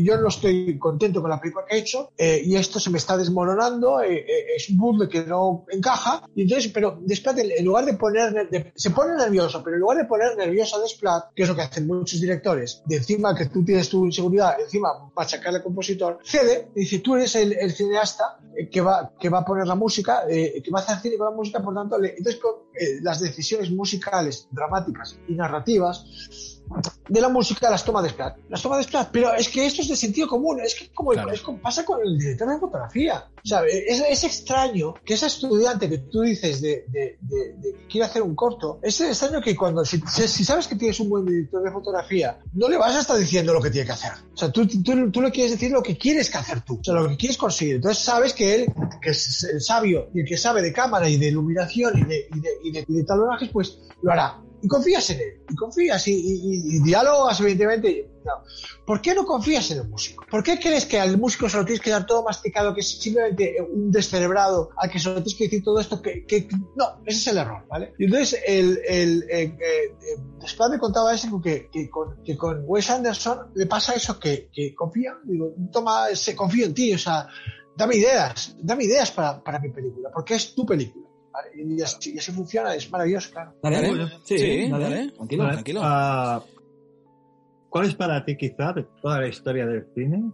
yo 0.02 0.18
no 0.18 0.28
estoy 0.28 0.78
contento 0.78 1.20
con 1.20 1.30
la 1.30 1.40
película 1.40 1.64
que 1.68 1.76
he 1.76 1.78
hecho 1.80 2.12
y 2.18 2.54
esto 2.54 2.78
se 2.78 2.90
me 2.90 2.98
está 2.98 3.16
desmoronando, 3.16 4.00
es 4.00 4.70
un 4.70 4.78
puzzle 4.78 5.08
que 5.08 5.24
no 5.24 5.64
encaja. 5.70 6.22
Y 6.34 6.42
entonces, 6.42 6.70
pero 6.72 6.98
Desplat, 7.00 7.38
en 7.38 7.64
lugar 7.64 7.84
de 7.84 7.94
poner, 7.94 8.72
se 8.74 8.90
pone 8.90 9.16
nervioso, 9.16 9.62
pero 9.64 9.76
en 9.76 9.80
lugar 9.80 9.98
de 9.98 10.04
poner 10.04 10.36
nervioso 10.36 10.76
a 10.76 10.80
Desplat, 10.80 11.24
que 11.34 11.42
es 11.42 11.48
lo 11.48 11.56
que 11.56 11.62
hacen 11.62 11.86
muchos 11.86 12.20
directores, 12.20 12.82
de 12.86 12.96
encima 12.96 13.34
que 13.34 13.46
tú 13.46 13.64
tienes 13.64 13.88
tu 13.88 14.06
inseguridad, 14.06 14.60
encima 14.60 14.88
machacar 15.14 15.54
al 15.54 15.62
compositor, 15.62 16.18
cede 16.22 16.68
y 16.74 16.80
dice, 16.80 17.00
tú 17.00 17.16
eres 17.16 17.34
el, 17.34 17.72
cineasta 17.72 18.38
que 18.70 18.80
va, 18.80 19.12
que 19.18 19.28
va 19.28 19.40
a 19.40 19.44
poner 19.44 19.66
la 19.66 19.74
música, 19.74 20.22
que 20.28 20.70
va 20.72 20.80
a 20.80 20.82
hacer 20.82 20.98
cine 20.98 21.18
con 21.18 21.26
la 21.26 21.36
música, 21.36 21.60
por 21.60 21.74
tanto, 21.74 21.96
entonces 22.02 22.40
las 23.02 23.20
decisiones 23.20 23.70
musicales, 23.70 24.48
dramáticas 24.50 25.18
y 25.28 25.34
narrativas 25.34 26.55
de 27.08 27.20
la 27.20 27.28
música 27.28 27.70
las 27.70 27.84
toma 27.84 28.02
de 28.02 28.10
Splat. 28.10 28.36
Las 28.48 28.62
toma 28.62 28.76
de 28.76 28.82
Splat, 28.82 29.10
pero 29.12 29.32
es 29.34 29.48
que 29.48 29.66
esto 29.66 29.82
es 29.82 29.88
de 29.88 29.96
sentido 29.96 30.28
común, 30.28 30.60
es 30.60 30.74
que 30.74 30.88
como, 30.92 31.12
es 31.12 31.40
como 31.40 31.58
pasa 31.58 31.84
con 31.84 32.00
el 32.04 32.18
director 32.18 32.48
de 32.48 32.58
fotografía. 32.58 33.28
O 33.44 33.48
sea, 33.48 33.62
es, 33.64 34.00
es, 34.00 34.24
extraño 34.24 34.94
que 35.04 35.14
ese 35.14 35.26
estudiante 35.26 35.88
que 35.88 35.98
tú 35.98 36.22
dices 36.22 36.60
de, 36.60 36.84
de, 36.88 37.16
de, 37.20 37.72
que 37.72 37.86
quiere 37.86 38.06
hacer 38.06 38.22
un 38.22 38.34
corto, 38.34 38.80
es 38.82 39.00
extraño 39.00 39.40
que 39.40 39.54
cuando, 39.54 39.84
si, 39.84 40.00
si, 40.00 40.44
sabes 40.44 40.66
que 40.66 40.74
tienes 40.74 40.98
un 40.98 41.08
buen 41.08 41.24
director 41.24 41.62
de 41.62 41.70
fotografía, 41.70 42.40
no 42.54 42.68
le 42.68 42.76
vas 42.76 42.96
a 42.96 43.00
estar 43.00 43.16
diciendo 43.16 43.52
lo 43.52 43.62
que 43.62 43.70
tiene 43.70 43.86
que 43.86 43.92
hacer. 43.92 44.12
O 44.34 44.36
sea, 44.36 44.50
tú, 44.50 44.66
tú, 44.66 45.10
tú 45.10 45.22
le 45.22 45.30
quieres 45.30 45.52
decir 45.52 45.70
lo 45.70 45.82
que 45.82 45.96
quieres 45.96 46.28
que 46.28 46.38
hacer 46.38 46.62
tú, 46.62 46.80
o 46.80 46.84
sea, 46.84 46.94
lo 46.94 47.08
que 47.08 47.16
quieres 47.16 47.36
conseguir. 47.36 47.76
Entonces 47.76 48.02
sabes 48.02 48.32
que 48.32 48.54
él, 48.56 48.72
que 49.00 49.10
es 49.10 49.44
el 49.44 49.60
sabio 49.60 50.08
y 50.12 50.20
el 50.20 50.26
que 50.26 50.36
sabe 50.36 50.60
de 50.60 50.72
cámara 50.72 51.08
y 51.08 51.16
de 51.16 51.28
iluminación 51.28 51.98
y 51.98 52.04
de, 52.04 52.28
y 52.34 52.40
de, 52.40 52.48
y 52.64 52.70
de, 52.72 52.84
y 52.88 52.94
de 52.94 53.04
talonajes, 53.04 53.48
pues 53.50 53.78
lo 54.02 54.10
hará 54.10 54.40
y 54.66 54.68
confías 54.68 55.10
en 55.10 55.20
él, 55.20 55.40
y 55.48 55.54
confías, 55.54 56.08
y, 56.08 56.12
y, 56.12 56.76
y 56.76 56.82
dialogas, 56.82 57.38
evidentemente. 57.40 58.10
¿Por 58.84 59.00
qué 59.00 59.14
no 59.14 59.24
confías 59.24 59.70
en 59.70 59.78
el 59.78 59.88
músico? 59.88 60.24
¿Por 60.28 60.42
qué 60.42 60.58
crees 60.58 60.84
que 60.84 60.98
al 60.98 61.16
músico 61.16 61.48
se 61.48 61.56
lo 61.56 61.64
tienes 61.64 61.80
que 61.80 61.90
dar 61.90 62.04
todo 62.04 62.24
masticado, 62.24 62.74
que 62.74 62.80
es 62.80 63.00
simplemente 63.00 63.56
un 63.62 63.92
descerebrado, 63.92 64.70
al 64.76 64.90
que 64.90 64.98
se 64.98 65.08
lo 65.08 65.14
tienes 65.22 65.36
que 65.36 65.44
decir 65.44 65.62
todo 65.62 65.78
esto? 65.78 66.02
Que, 66.02 66.26
que 66.26 66.48
no, 66.74 67.00
ese 67.06 67.18
es 67.20 67.26
el 67.28 67.38
error, 67.38 67.64
¿vale? 67.68 67.94
Y 67.96 68.06
entonces, 68.06 68.40
el, 68.44 68.80
el, 68.84 69.22
eh, 69.30 69.56
eh, 69.60 70.20
después 70.40 70.68
me 70.70 70.80
contaba 70.80 71.14
eso 71.14 71.40
que, 71.40 71.70
que, 71.70 71.88
con, 71.88 72.20
que 72.24 72.36
con 72.36 72.64
Wes 72.66 72.90
Anderson 72.90 73.52
le 73.54 73.66
pasa 73.66 73.94
eso, 73.94 74.18
que, 74.18 74.50
que 74.52 74.74
confía, 74.74 75.14
digo, 75.22 75.54
toma, 75.70 76.08
se 76.12 76.34
confía 76.34 76.66
en 76.66 76.74
ti, 76.74 76.92
o 76.92 76.98
sea, 76.98 77.28
dame 77.76 77.94
ideas, 77.94 78.56
dame 78.60 78.82
ideas 78.82 79.12
para, 79.12 79.40
para 79.40 79.60
mi 79.60 79.70
película, 79.70 80.10
porque 80.12 80.34
es 80.34 80.52
tu 80.52 80.66
película. 80.66 81.05
Y 81.54 81.82
así, 81.82 82.18
así, 82.18 82.32
funciona, 82.32 82.74
es 82.74 82.90
maravilloso, 82.90 83.30
claro. 83.32 83.54
Dale, 83.62 84.08
Sí, 84.24 84.38
sí, 84.38 84.70
dale, 84.70 85.10
tranquilo, 85.12 85.42
vale. 85.44 85.54
tranquilo. 85.54 85.80
Uh, 85.80 86.42
¿Cuál 87.68 87.86
es 87.86 87.94
para 87.94 88.24
ti, 88.24 88.36
quizá, 88.36 88.72
de 88.72 88.84
toda 89.02 89.20
la 89.20 89.28
historia 89.28 89.66
del 89.66 89.86
cine, 89.94 90.32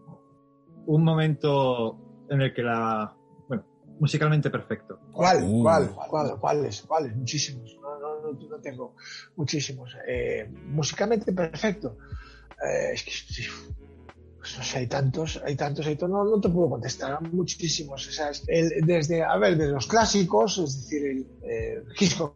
un 0.87 1.05
momento 1.05 1.99
en 2.29 2.41
el 2.43 2.55
que 2.55 2.63
la. 2.63 3.15
Bueno, 3.49 3.65
musicalmente 3.99 4.51
perfecto? 4.51 5.01
¿Cuál? 5.13 5.43
Uh. 5.45 5.63
¿Cuál? 5.63 5.91
¿Cuál? 6.09 6.39
¿Cuáles? 6.39 6.83
¿Cuáles? 6.83 7.17
Muchísimos. 7.17 7.77
No, 7.81 7.99
no, 7.99 8.33
no, 8.33 8.49
no 8.49 8.61
tengo 8.61 8.95
muchísimos. 9.37 9.97
Eh, 10.07 10.49
musicalmente 10.67 11.33
perfecto. 11.33 11.97
Eh, 12.65 12.93
es 12.95 13.03
que 13.03 13.11
pues 14.43 14.75
hay 14.75 14.89
tantos, 14.89 15.41
hay 15.45 15.55
tantos, 15.55 15.87
hay 15.87 15.97
no, 16.01 16.25
no 16.25 16.41
te 16.41 16.49
puedo 16.49 16.71
contestar, 16.71 17.23
muchísimos. 17.33 18.09
O 18.09 18.33
el, 18.49 18.85
desde, 18.85 19.23
a 19.23 19.37
ver, 19.37 19.57
desde 19.57 19.71
los 19.71 19.87
clásicos, 19.87 20.59
es 20.59 20.83
decir, 20.83 21.05
el 21.05 21.27
eh, 21.45 21.85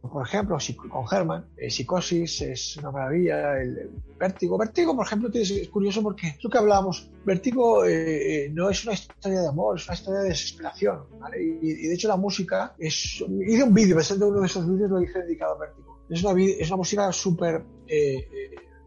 por 0.00 0.24
ejemplo, 0.24 0.56
con 0.88 1.04
Herman, 1.10 1.46
eh, 1.56 1.68
Psicosis 1.68 2.42
es 2.42 2.76
una 2.76 2.92
maravilla, 2.92 3.60
el, 3.60 3.90
Vértigo. 4.16 4.56
Vértigo, 4.56 4.94
por 4.94 5.04
ejemplo, 5.04 5.28
es 5.34 5.68
curioso 5.68 6.00
porque 6.00 6.38
lo 6.40 6.48
que 6.48 6.58
hablábamos, 6.58 7.10
Vértigo 7.24 7.84
eh, 7.84 8.50
no 8.52 8.70
es 8.70 8.84
una 8.84 8.94
historia 8.94 9.40
de 9.40 9.48
amor, 9.48 9.76
es 9.76 9.88
una 9.88 9.94
historia 9.94 10.20
de 10.20 10.28
desesperación, 10.28 11.02
¿vale? 11.18 11.42
Y, 11.42 11.70
y 11.70 11.88
de 11.88 11.94
hecho 11.94 12.06
la 12.06 12.16
música 12.16 12.76
es, 12.78 13.24
hice 13.46 13.64
un 13.64 13.74
vídeo, 13.74 13.96
presente 13.96 14.24
uno 14.24 14.40
de 14.40 14.46
esos 14.46 14.64
vídeos 14.70 14.92
lo 14.92 15.02
hice 15.02 15.22
dedicado 15.22 15.56
a 15.56 15.58
Vértigo. 15.58 15.98
Es 16.08 16.22
una, 16.22 16.40
es 16.40 16.68
una 16.68 16.76
música 16.76 17.10
súper 17.10 17.64
eh, 17.88 18.28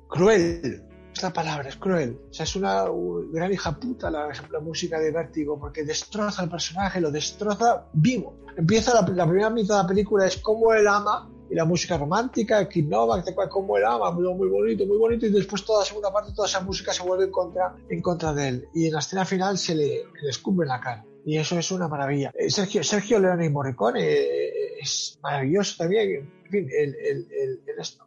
cruel, 0.08 0.89
palabra, 1.28 1.68
es 1.68 1.76
cruel. 1.76 2.18
O 2.30 2.34
sea, 2.34 2.46
es 2.46 2.56
una 2.56 2.86
gran 3.32 3.52
hija 3.52 3.78
puta 3.78 4.10
la, 4.10 4.30
la, 4.50 4.60
música 4.60 5.00
de 5.00 5.12
Vértigo, 5.12 5.60
porque 5.60 5.84
destroza 5.84 6.42
al 6.42 6.50
personaje, 6.50 7.02
lo 7.02 7.12
destroza 7.12 7.86
vivo. 7.94 8.36
Empieza 8.56 8.94
la, 8.94 9.06
primera 9.06 9.50
mitad 9.50 9.76
de 9.76 9.84
la 9.84 9.88
película, 9.88 10.26
es 10.26 10.38
como 10.38 10.74
él 10.74 10.88
ama, 10.88 11.30
y 11.50 11.56
la 11.56 11.66
música 11.66 11.98
romántica, 11.98 12.60
el 12.60 12.90
Novak, 12.90 13.26
como 13.50 13.78
él 13.78 13.84
ama, 13.86 14.12
muy, 14.12 14.24
muy 14.34 14.48
bonito, 14.48 14.86
muy 14.86 14.98
bonito, 14.98 15.26
y 15.26 15.32
después 15.32 15.66
toda 15.66 15.80
la 15.80 15.86
segunda 15.86 16.14
parte, 16.14 16.32
toda 16.34 16.48
esa 16.48 16.62
música 16.62 16.94
se 16.94 17.04
vuelve 17.04 17.26
en 17.26 17.32
contra, 17.32 17.76
en 17.90 18.02
contra 18.02 18.34
de 18.34 18.48
él. 18.48 18.70
Y 18.74 18.88
en 18.88 18.94
la 18.94 19.00
escena 19.00 19.26
final 19.26 19.58
se 19.58 19.76
le, 19.76 20.04
le 20.22 20.30
escupe 20.30 20.64
en 20.64 20.70
la 20.70 20.80
cara. 20.80 21.06
Y 21.30 21.38
eso 21.38 21.60
es 21.60 21.70
una 21.70 21.88
maravilla. 21.88 22.34
Sergio, 22.48 22.84
Sergio 22.84 23.20
Leone 23.20 23.46
y 23.46 23.50
Morricone 23.52 24.02
eh, 24.02 24.80
es 24.82 25.20
maravilloso 25.22 25.76
también. 25.78 26.28
En 26.44 26.50
fin, 26.50 26.68
el, 26.76 26.96
el, 26.96 27.28
el, 27.30 27.60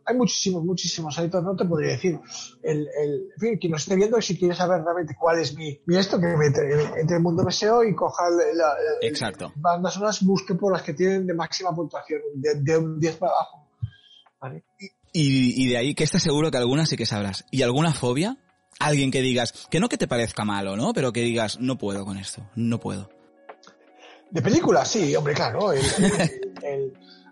hay 0.05 0.17
muchísimos, 0.17 0.65
muchísimos 0.65 1.17
editores, 1.19 1.45
no 1.45 1.55
te 1.55 1.65
podría 1.65 1.93
decir. 1.93 2.19
El, 2.65 2.81
en 2.81 3.39
fin, 3.39 3.59
quien 3.59 3.71
lo 3.71 3.77
esté 3.77 3.95
viendo, 3.95 4.21
si 4.21 4.37
quiere 4.37 4.57
saber 4.57 4.83
realmente 4.83 5.15
cuál 5.17 5.39
es 5.39 5.57
mi, 5.57 5.79
mi 5.87 5.99
esto, 5.99 6.19
que 6.19 6.37
me 6.37 6.47
entre, 6.47 6.73
entre 7.01 7.17
el 7.19 7.23
mundo 7.23 7.45
deseo 7.45 7.85
y 7.85 7.95
coja 7.95 8.25
la, 8.29 8.75
Exacto. 9.03 9.53
bandas 9.55 9.95
sonoras, 9.95 10.21
busque 10.25 10.57
por 10.57 10.73
las 10.73 10.83
que 10.83 10.93
tienen 10.93 11.25
de 11.25 11.35
máxima 11.35 11.73
puntuación, 11.73 12.23
de, 12.35 12.57
de 12.57 12.77
un 12.77 12.99
10 12.99 13.17
para 13.19 13.35
abajo. 13.35 13.69
¿Vale? 14.41 14.65
Y, 15.13 15.65
y 15.65 15.71
de 15.71 15.77
ahí 15.77 15.95
que 15.95 16.03
estás 16.03 16.25
seguro 16.25 16.51
que 16.51 16.59
alguna 16.59 16.87
sí 16.87 16.97
que 16.97 17.07
sabrás. 17.07 17.45
¿Y 17.53 17.63
alguna 17.63 17.95
fobia? 17.95 18.37
Alguien 18.87 19.11
que 19.11 19.23
digas, 19.23 19.67
que 19.71 19.81
no 19.81 19.89
que 19.89 19.99
te 19.99 20.09
parezca 20.09 20.45
malo, 20.45 20.77
¿no? 20.77 20.93
Pero 20.93 21.13
que 21.13 21.21
digas, 21.21 21.61
no 21.61 21.79
puedo 21.79 22.05
con 22.05 22.19
esto, 22.19 22.43
no 22.55 22.79
puedo. 22.79 23.11
De 24.31 24.41
película, 24.41 24.85
sí, 24.85 25.15
hombre, 25.15 25.35
claro. 25.35 25.73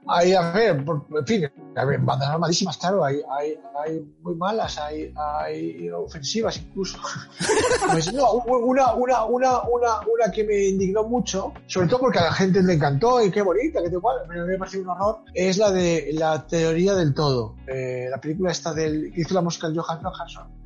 Hay, 0.06 0.32
a 0.32 0.50
ver, 0.50 0.76
en 0.76 1.26
fin, 1.26 1.44
a 1.76 1.84
bandas 1.84 2.38
malísimas, 2.38 2.76
claro, 2.78 3.04
hay, 3.04 3.20
hay, 3.38 4.00
muy 4.22 4.34
malas, 4.34 4.78
hay, 4.78 5.12
hay 5.14 5.88
ofensivas 5.90 6.56
incluso. 6.56 6.98
pues 7.92 8.12
no, 8.12 8.32
una, 8.32 8.94
una, 8.94 9.24
una, 9.24 9.60
una, 9.62 10.00
una 10.00 10.32
que 10.32 10.42
me 10.44 10.68
indignó 10.68 11.04
mucho, 11.04 11.52
sobre 11.66 11.86
todo 11.86 12.00
porque 12.00 12.18
a 12.18 12.24
la 12.24 12.32
gente 12.32 12.62
le 12.62 12.72
encantó 12.72 13.24
y 13.24 13.30
qué 13.30 13.42
bonita, 13.42 13.82
que 13.82 13.90
te 13.90 13.96
igual, 13.96 14.26
me, 14.28 14.56
pareció 14.56 14.80
un 14.80 14.88
horror, 14.88 15.18
es 15.34 15.58
la 15.58 15.70
de 15.70 16.10
la 16.14 16.46
teoría 16.46 16.94
del 16.94 17.14
todo. 17.14 17.56
Eh, 17.66 18.08
la 18.10 18.20
película 18.20 18.50
esta 18.50 18.72
del, 18.72 19.12
que 19.12 19.20
hizo 19.20 19.34
la 19.34 19.42
música 19.42 19.68
de 19.68 19.78
Johan 19.78 20.02
Johansson. 20.02 20.59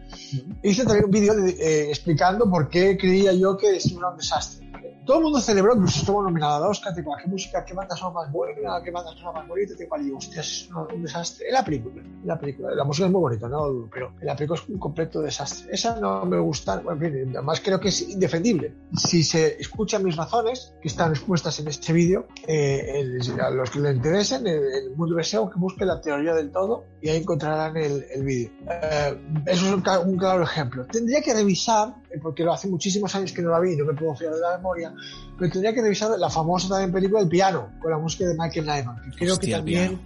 Hice 0.63 0.85
también 0.85 1.05
un 1.05 1.11
vídeo 1.11 1.35
eh, 1.47 1.89
explicando 1.89 2.49
por 2.51 2.69
qué 2.69 2.97
creía 2.97 3.33
yo 3.33 3.57
que 3.57 3.77
es 3.77 3.87
un 3.93 4.03
desastre. 4.17 4.64
Todo 5.05 5.19
el 5.19 5.25
mundo 5.25 5.41
celebró, 5.41 5.75
incluso 5.75 6.01
estuvo 6.01 6.23
nominado 6.23 6.65
al 6.65 6.71
Oscar, 6.71 6.95
tipo, 6.95 7.15
qué 7.21 7.29
música, 7.29 7.65
qué 7.65 7.75
banda 7.75 7.95
son 7.97 8.15
más 8.15 8.31
buena, 8.33 8.81
qué 8.83 8.91
banda 8.91 9.13
son 9.13 9.35
más 9.35 9.47
bonita, 9.47 9.75
tipo, 9.77 9.99
digo, 9.99 10.19
hostia, 10.19 10.41
es 10.41 10.69
un, 10.71 11.03
desastre. 11.03 11.49
En 11.49 11.55
la 11.55 11.65
película, 11.65 12.03
la 12.25 12.39
película, 12.39 12.75
la 12.75 12.85
música 12.85 13.07
es 13.07 13.13
muy 13.13 13.21
bonita, 13.21 13.49
no 13.49 13.89
pero 13.93 14.13
la 14.23 14.35
película 14.35 14.61
es 14.61 14.69
un 14.69 14.79
completo 14.79 15.21
desastre. 15.21 15.73
Esa 15.73 16.01
no 16.01 16.25
me 16.25 16.39
gusta, 16.39 16.83
en 16.89 16.99
fin, 16.99 17.31
además 17.35 17.61
creo 17.63 17.79
que 17.79 17.89
es 17.89 18.09
indefendible. 18.09 18.75
Si 18.97 19.23
se 19.23 19.61
escuchan 19.61 20.05
mis 20.05 20.17
razones, 20.17 20.75
que 20.81 20.89
están 20.89 21.11
expuestas 21.11 21.59
en 21.61 21.69
este 21.69 21.93
vídeo, 21.93 22.27
eh, 22.47 23.19
a 23.41 23.51
los 23.51 23.71
que 23.71 23.81
le 23.81 23.93
interesen, 23.93 24.47
el, 24.47 24.63
el 24.73 24.97
mundo 24.97 25.17
deseo, 25.17 25.51
que 25.51 25.59
busque 25.59 25.85
la 25.85 26.01
teoría 26.01 26.35
del 26.35 26.51
todo 26.51 26.85
y 27.01 27.11
ahí 27.11 27.19
encontrarán 27.19 27.77
el, 27.77 28.07
el 28.11 28.25
vídeo. 28.25 28.51
Eh, 28.71 29.19
eso 29.47 29.67
es 29.67 29.73
un, 29.73 29.85
un 30.09 30.17
claro 30.17 30.43
ejemplo. 30.43 30.87
Tendría 30.87 31.21
que 31.21 31.35
revisar, 31.35 31.95
porque 32.23 32.43
lo 32.43 32.53
hace 32.53 32.69
muchísimos 32.69 33.15
años 33.15 33.33
que 33.33 33.43
no 33.43 33.51
la 33.51 33.61
vi 33.61 33.77
no 33.77 33.85
me 33.85 33.95
puedo 33.95 34.15
fiar 34.15 34.35
de 34.35 34.41
la 34.41 34.57
memoria, 34.57 34.94
pero 35.39 35.51
tendría 35.51 35.75
que 35.75 35.83
revisar 35.83 36.19
la 36.19 36.31
famosa 36.31 36.69
también 36.69 36.93
película 36.93 37.21
El 37.21 37.29
Piano, 37.29 37.71
con 37.81 37.91
la 37.91 37.99
música 37.99 38.27
de 38.27 38.35
Michael 38.39 38.67
Nyman, 38.67 39.03
que 39.03 39.11
creo 39.19 39.33
Hostia, 39.35 39.49
que 39.49 39.57
también, 39.57 40.01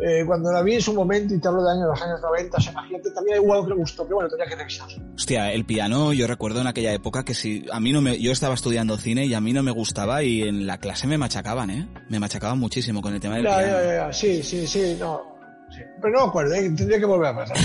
eh, 0.00 0.24
cuando 0.26 0.50
la 0.50 0.62
vi 0.62 0.74
en 0.74 0.80
su 0.82 0.94
momento, 0.94 1.34
y 1.34 1.38
te 1.38 1.48
hablo 1.48 1.62
de 1.62 1.72
años, 1.72 1.88
los 1.88 2.02
años 2.02 2.20
90, 2.22 2.56
o 2.56 2.60
sea, 2.60 2.72
imagínate, 2.72 3.10
también 3.10 3.42
igual 3.42 3.62
que 3.62 3.68
me 3.68 3.74
gustó, 3.74 4.04
pero 4.04 4.16
bueno, 4.16 4.30
tendría 4.30 4.48
que 4.48 4.56
revisar. 4.56 4.88
Hostia, 5.14 5.52
El 5.52 5.66
Piano, 5.66 6.12
yo 6.12 6.26
recuerdo 6.26 6.60
en 6.60 6.66
aquella 6.66 6.92
época 6.92 7.24
que 7.24 7.34
si, 7.34 7.66
a 7.70 7.78
mí 7.78 7.92
no 7.92 8.00
me, 8.00 8.18
yo 8.18 8.32
estaba 8.32 8.54
estudiando 8.54 8.96
cine 8.96 9.26
y 9.26 9.34
a 9.34 9.40
mí 9.40 9.52
no 9.52 9.62
me 9.62 9.70
gustaba 9.70 10.22
y 10.22 10.42
en 10.42 10.66
la 10.66 10.78
clase 10.78 11.06
me 11.06 11.18
machacaban, 11.18 11.70
¿eh? 11.70 11.88
Me 12.08 12.18
machacaban 12.18 12.58
muchísimo 12.58 13.02
con 13.02 13.12
el 13.12 13.20
tema 13.20 13.36
del 13.36 13.44
ya, 13.44 13.58
piano. 13.58 13.72
Ya, 13.72 13.94
ya, 14.06 14.12
sí, 14.12 14.42
sí, 14.42 14.66
sí, 14.66 14.96
no. 14.98 15.28
Sí. 15.70 15.82
Pero 16.00 16.14
no 16.14 16.24
me 16.24 16.28
acuerdo, 16.30 16.54
¿eh? 16.54 16.62
tendría 16.62 16.98
que 16.98 17.04
volver 17.04 17.28
a 17.28 17.36
pasar. 17.36 17.56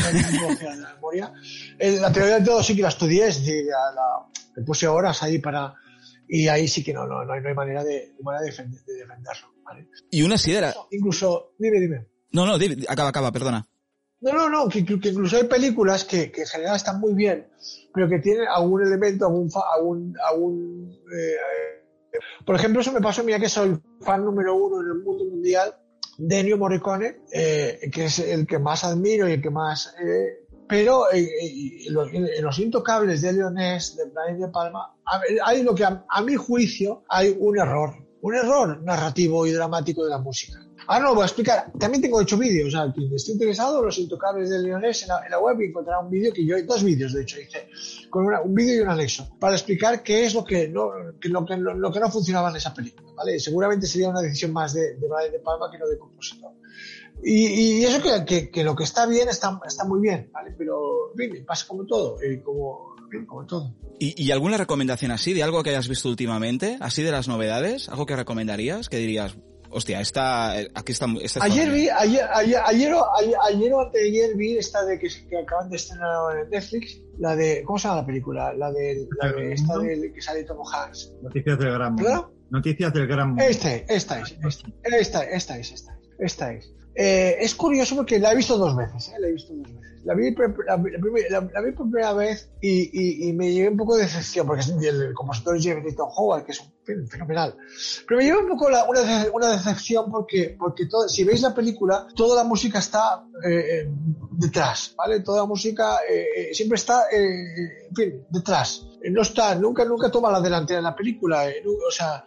La, 0.61 0.93
memoria. 0.93 1.31
la 1.79 2.11
teoría 2.11 2.35
del 2.35 2.43
todo 2.43 2.61
sí 2.61 2.75
que 2.75 2.83
la 2.83 2.89
estudié, 2.89 3.27
es 3.27 3.39
decir, 3.39 3.65
la, 3.65 3.95
la, 3.95 4.41
me 4.55 4.63
puse 4.63 4.87
horas 4.87 5.23
ahí 5.23 5.39
para, 5.39 5.73
y 6.27 6.47
ahí 6.47 6.67
sí 6.67 6.83
que 6.83 6.93
no, 6.93 7.05
no, 7.07 7.23
no, 7.25 7.33
hay, 7.33 7.41
no 7.41 7.49
hay 7.49 7.55
manera 7.55 7.83
de, 7.83 8.13
manera 8.21 8.41
de, 8.43 8.49
defender, 8.51 8.81
de 8.81 8.93
defenderlo. 8.93 9.47
¿vale? 9.63 9.87
Y 10.11 10.21
una 10.23 10.37
sidera. 10.37 10.73
Incluso, 10.91 11.53
dime, 11.57 11.79
dime. 11.79 12.05
No, 12.31 12.45
no, 12.45 12.57
di- 12.57 12.85
acaba, 12.87 13.09
acaba, 13.09 13.31
perdona. 13.31 13.67
No, 14.21 14.33
no, 14.33 14.49
no, 14.49 14.67
que, 14.69 14.83
que 14.85 15.09
incluso 15.09 15.37
hay 15.37 15.43
películas 15.43 16.03
que, 16.05 16.31
que 16.31 16.41
en 16.41 16.47
general 16.47 16.75
están 16.75 16.99
muy 16.99 17.13
bien, 17.13 17.47
pero 17.93 18.09
que 18.09 18.19
tienen 18.19 18.47
algún 18.47 18.81
elemento, 18.81 19.25
algún, 19.25 19.49
algún, 19.75 20.15
algún 20.27 20.99
eh, 21.15 21.35
por 22.45 22.55
ejemplo, 22.55 22.81
eso 22.81 22.91
me 22.91 23.01
pasó 23.01 23.21
a 23.21 23.23
mí, 23.23 23.33
que 23.39 23.49
soy 23.49 23.77
fan 24.01 24.23
número 24.23 24.55
uno 24.55 24.81
en 24.81 24.87
el 24.87 25.03
mundo 25.03 25.25
mundial 25.25 25.75
de 26.17 26.39
Ennio 26.39 26.57
Morricone, 26.57 27.17
eh, 27.31 27.89
que 27.91 28.05
es 28.05 28.19
el 28.19 28.47
que 28.47 28.57
más 28.57 28.83
admiro 28.83 29.27
y 29.27 29.33
el 29.33 29.41
que 29.41 29.49
más... 29.49 29.93
eh, 30.01 30.44
pero 30.67 31.11
eh, 31.11 31.21
eh, 31.21 31.87
en 31.87 32.43
los 32.43 32.59
intocables 32.59 33.21
de 33.21 33.33
Leonés, 33.33 33.95
de 33.95 34.05
Brian 34.05 34.39
De 34.39 34.47
Palma, 34.49 34.95
hay 35.43 35.63
lo 35.63 35.75
que 35.75 35.83
a 35.83 36.21
mi 36.21 36.35
juicio 36.35 37.03
hay 37.09 37.35
un 37.39 37.57
error, 37.57 37.95
un 38.21 38.35
error 38.35 38.81
narrativo 38.81 39.45
y 39.45 39.51
dramático 39.51 40.03
de 40.03 40.09
la 40.09 40.17
música. 40.17 40.64
Ah, 40.87 40.99
no, 40.99 41.13
voy 41.15 41.23
a 41.23 41.25
explicar. 41.25 41.71
También 41.79 42.01
tengo 42.01 42.21
hecho 42.21 42.37
vídeos. 42.37 42.67
O 42.67 42.71
sea, 42.71 42.91
quien 42.93 43.13
esté 43.13 43.31
interesado, 43.31 43.83
los 43.83 43.97
intocables 43.97 44.49
de 44.49 44.59
Leonés 44.59 45.01
en 45.03 45.09
la, 45.09 45.23
en 45.25 45.31
la 45.31 45.39
web 45.39 45.59
y 45.61 45.65
encontrará 45.65 45.99
un 45.99 46.09
vídeo 46.11 46.31
que 46.33 46.45
yo, 46.45 46.55
dos 46.65 46.83
vídeos 46.83 47.13
de 47.13 47.23
hecho 47.23 47.39
hice, 47.39 47.67
con 48.09 48.25
una- 48.25 48.41
un 48.41 48.53
vídeo 48.53 48.75
y 48.77 48.79
un 48.81 48.89
anexo, 48.89 49.27
para 49.39 49.55
explicar 49.55 50.03
qué 50.03 50.25
es 50.25 50.33
lo 50.33 50.43
que 50.43 50.67
no, 50.67 50.89
que 51.19 51.29
lo, 51.29 51.45
que, 51.45 51.57
lo 51.57 51.91
que 51.91 51.99
no 51.99 52.11
funcionaba 52.11 52.49
en 52.49 52.57
esa 52.57 52.73
película. 52.73 53.11
¿vale? 53.15 53.39
Seguramente 53.39 53.87
sería 53.87 54.09
una 54.09 54.21
decisión 54.21 54.53
más 54.53 54.73
de, 54.73 54.95
de 54.95 55.07
Brian 55.07 55.31
De 55.31 55.39
Palma 55.39 55.69
que 55.71 55.77
no 55.79 55.87
de 55.87 55.97
compositor. 55.97 56.51
Y, 57.23 57.45
y 57.79 57.83
eso 57.85 58.01
que, 58.01 58.25
que, 58.25 58.51
que 58.51 58.63
lo 58.63 58.75
que 58.75 58.83
está 58.83 59.05
bien 59.07 59.29
está, 59.29 59.59
está 59.65 59.85
muy 59.85 60.01
bien, 60.01 60.29
¿vale? 60.33 60.53
Pero, 60.57 61.13
en 61.17 61.45
pasa 61.45 61.65
como 61.67 61.85
todo, 61.85 62.21
eh, 62.21 62.41
como, 62.43 62.93
como 63.25 63.45
todo. 63.45 63.73
¿Y, 63.99 64.21
y 64.21 64.31
alguna 64.31 64.57
recomendación 64.57 65.11
así 65.11 65.33
de 65.33 65.41
algo 65.41 65.63
que 65.63 65.69
hayas 65.69 65.87
visto 65.87 66.09
últimamente? 66.09 66.77
¿Así 66.81 67.01
de 67.03 67.11
las 67.11 67.29
novedades? 67.29 67.87
¿Algo 67.87 68.05
que 68.05 68.17
recomendarías? 68.17 68.89
Que 68.89 68.97
dirías, 68.97 69.37
hostia, 69.75 69.99
esta, 70.01 70.59
eh, 70.59 70.69
aquí 70.73 70.91
está, 70.93 71.05
esta 71.21 71.39
está 71.39 71.43
Ayer 71.43 71.69
vi, 71.71 71.89
ayer, 71.89 72.23
ayer, 72.33 72.59
ayer, 72.65 72.93
o- 72.93 73.05
ayer, 73.17 73.35
ayer 73.49 73.73
o 73.73 73.81
anteayer 73.81 74.35
vi 74.35 74.57
esta 74.57 74.83
de 74.85 74.97
que, 74.97 75.07
que 75.29 75.37
acaban 75.37 75.69
de 75.69 75.75
estrenar 75.75 76.37
en 76.43 76.49
Netflix, 76.49 77.01
la 77.19 77.35
de, 77.35 77.63
¿cómo 77.63 77.77
se 77.77 77.87
llama 77.87 78.01
la 78.01 78.05
película? 78.07 78.53
La 78.53 78.71
de, 78.71 79.07
la 79.21 79.31
de 79.31 79.53
esta 79.53 79.77
de 79.77 80.11
que 80.13 80.21
sale 80.21 80.43
Tom 80.45 80.57
Hanks. 80.65 81.13
Noticias 81.21 81.59
del 81.59 81.71
Gran. 81.73 81.95
Mundo. 81.95 82.31
Noticias 82.49 82.93
del 82.93 83.07
Gran 83.07 83.27
Mundo. 83.29 83.43
Esta, 83.43 83.75
esta 83.75 84.19
es, 84.21 84.35
esta, 84.43 84.67
esta, 84.83 85.23
esta 85.23 85.57
es, 85.59 85.71
esta 85.71 85.93
es, 85.93 86.09
esta 86.19 86.53
es. 86.53 86.71
Eh, 86.97 87.35
es 87.41 87.53
curioso 87.55 87.95
porque 87.97 88.19
la 88.19 88.31
he 88.31 88.35
visto 88.37 88.57
dos 88.57 88.73
veces, 88.75 89.09
¿eh? 89.09 89.19
la 89.19 89.27
he 89.27 89.33
visto 89.33 89.53
dos 89.53 89.67
veces. 89.73 89.91
La 90.05 90.13
vi, 90.13 90.33
la, 90.33 90.77
la 90.77 90.77
primer- 90.99 91.29
la- 91.31 91.49
la 91.53 91.61
vi 91.61 91.71
por 91.73 91.89
primera 91.89 92.13
vez 92.13 92.49
y, 92.61 92.89
y- 92.93 93.27
y 93.27 93.33
me 93.33 93.51
llevé 93.51 93.69
un 93.69 93.75
poco 93.77 93.97
de 93.97 94.03
decepción 94.03 94.45
porque 94.47 94.61
es 94.61 94.69
el, 94.69 95.01
el 95.01 95.13
compositor 95.13 95.57
es 95.57 95.95
Tom 95.95 96.09
Howard, 96.15 96.45
que 96.45 96.51
es 96.53 96.61
un 96.61 96.67
fenomenal. 96.85 97.55
Pero 98.07 98.17
me 98.17 98.23
llevé 98.25 98.37
un 98.39 98.47
poco 98.49 98.67
una, 98.67 98.83
una 99.33 99.51
decepción 99.51 100.11
porque, 100.11 100.55
porque 100.57 100.85
todo- 100.85 101.07
si 101.09 101.23
veis 101.23 101.41
la 101.41 101.53
película, 101.53 102.07
toda 102.15 102.35
la 102.35 102.47
música 102.47 102.79
está 102.79 103.25
eh, 103.45 103.81
eh, 103.81 103.91
detrás, 104.31 104.93
¿vale? 104.97 105.19
Toda 105.21 105.41
la 105.41 105.45
música 105.47 105.97
eh, 106.09 106.53
siempre 106.53 106.75
está, 106.77 107.03
fin, 107.95 108.25
detrás. 108.29 108.85
No 109.11 109.21
está, 109.21 109.53
nunca, 109.55 109.85
nunca 109.85 110.09
toma 110.09 110.31
la 110.31 110.41
delantera 110.41 110.79
en 110.79 110.85
la 110.85 110.95
película, 110.95 111.43
o 111.87 111.91
sea, 111.91 112.25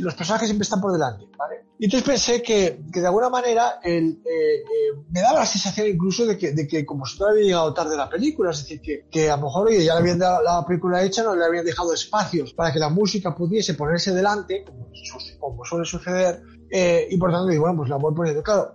los 0.00 0.14
personajes 0.14 0.46
siempre 0.48 0.62
están 0.62 0.80
por 0.80 0.92
delante, 0.92 1.24
¿vale? 1.36 1.64
Y 1.84 1.86
entonces 1.86 2.08
pensé 2.08 2.40
que, 2.42 2.80
que 2.90 3.00
de 3.02 3.06
alguna 3.06 3.28
manera 3.28 3.78
eh, 3.84 3.98
eh, 3.98 4.62
me 5.10 5.20
daba 5.20 5.40
la 5.40 5.44
sensación 5.46 5.86
incluso 5.86 6.24
de 6.24 6.38
que, 6.38 6.52
de 6.52 6.66
que 6.66 6.78
el 6.78 6.86
compositor 6.86 7.32
había 7.32 7.42
llegado 7.44 7.74
tarde 7.74 7.94
la 7.94 8.08
película, 8.08 8.52
es 8.52 8.60
decir, 8.60 8.80
que, 8.80 9.04
que 9.10 9.28
a 9.30 9.36
lo 9.36 9.42
mejor 9.42 9.70
ya 9.70 9.92
le 9.92 10.00
habían 10.00 10.18
dado 10.18 10.42
la 10.42 10.64
película 10.66 11.02
hecha, 11.02 11.22
no 11.22 11.36
le 11.36 11.44
habían 11.44 11.62
dejado 11.66 11.92
espacios 11.92 12.54
para 12.54 12.72
que 12.72 12.78
la 12.78 12.88
música 12.88 13.34
pudiese 13.34 13.74
ponerse 13.74 14.14
delante, 14.14 14.64
como, 14.64 14.88
su- 14.94 15.38
como 15.38 15.62
suele 15.66 15.84
suceder, 15.84 16.40
eh, 16.70 17.06
y 17.10 17.18
por 17.18 17.30
tanto 17.30 17.48
digo, 17.48 17.64
bueno, 17.64 17.76
pues 17.76 17.90
la 17.90 17.96
voy 17.96 18.14
poniendo. 18.14 18.42
Claro, 18.42 18.74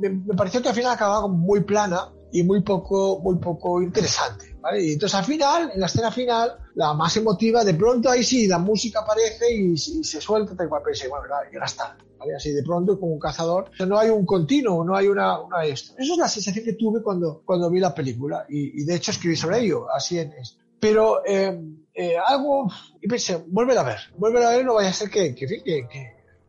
me, 0.00 0.08
me 0.08 0.34
pareció 0.34 0.60
que 0.60 0.70
al 0.70 0.74
final 0.74 0.92
acababa 0.94 1.22
como 1.22 1.36
muy 1.36 1.60
plana 1.62 2.08
y 2.32 2.42
muy 2.42 2.62
poco, 2.62 3.20
muy 3.22 3.36
poco 3.36 3.80
interesante, 3.80 4.49
¿vale? 4.60 4.84
Y 4.84 4.92
entonces 4.92 5.18
al 5.18 5.24
final, 5.24 5.70
en 5.74 5.80
la 5.80 5.86
escena 5.86 6.10
final, 6.10 6.58
la 6.74 6.94
más 6.94 7.16
emotiva, 7.16 7.64
de 7.64 7.74
pronto 7.74 8.10
ahí 8.10 8.22
sí, 8.22 8.46
la 8.46 8.58
música 8.58 9.00
aparece 9.00 9.52
y, 9.52 9.72
y 9.72 9.76
se 9.76 10.20
suelta, 10.20 10.54
tal 10.56 10.68
cual, 10.68 10.82
pensé, 10.82 11.08
bueno, 11.08 11.26
ya, 11.28 11.58
ya 11.58 11.64
está, 11.64 11.96
¿vale? 12.18 12.34
Así 12.36 12.52
de 12.52 12.62
pronto, 12.62 12.98
como 12.98 13.12
un 13.12 13.18
cazador, 13.18 13.70
o 13.72 13.76
sea, 13.76 13.86
no 13.86 13.98
hay 13.98 14.10
un 14.10 14.26
continuo, 14.26 14.84
no 14.84 14.94
hay 14.96 15.08
una, 15.08 15.40
una 15.40 15.64
esto. 15.64 15.94
Eso 15.98 16.12
es 16.12 16.18
la 16.18 16.28
sensación 16.28 16.64
que 16.64 16.74
tuve 16.74 17.02
cuando, 17.02 17.42
cuando 17.44 17.70
vi 17.70 17.80
la 17.80 17.94
película 17.94 18.46
y, 18.48 18.82
y 18.82 18.84
de 18.84 18.94
hecho 18.94 19.10
escribí 19.10 19.36
sobre 19.36 19.60
ello, 19.60 19.90
así 19.90 20.18
en 20.18 20.32
esto. 20.32 20.60
Pero 20.80 21.24
eh, 21.26 21.60
eh, 21.94 22.16
algo, 22.24 22.70
y 23.00 23.06
pensé, 23.06 23.44
vuelve 23.48 23.76
a 23.78 23.82
ver, 23.82 23.98
vuelve 24.16 24.44
a 24.44 24.50
ver, 24.50 24.64
no 24.64 24.74
vaya 24.74 24.88
a 24.88 24.94
ser 24.94 25.10
que, 25.10 25.34
que, 25.34 25.46
que, 25.46 25.86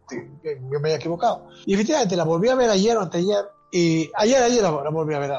que, 0.07 0.59
me 0.79 0.89
haya 0.89 0.97
equivocado. 0.97 1.49
Y 1.65 1.73
efectivamente 1.73 2.15
la 2.15 2.23
volví 2.23 2.47
a 2.47 2.55
ver 2.55 2.69
ayer 2.69 2.95
o 2.95 3.01
anteayer, 3.01 3.45
y 3.73 4.09
ayer, 4.15 4.41
ayer 4.41 4.63
la, 4.63 4.71
la 4.71 4.89
volví 4.89 5.13
a 5.13 5.19
ver. 5.19 5.31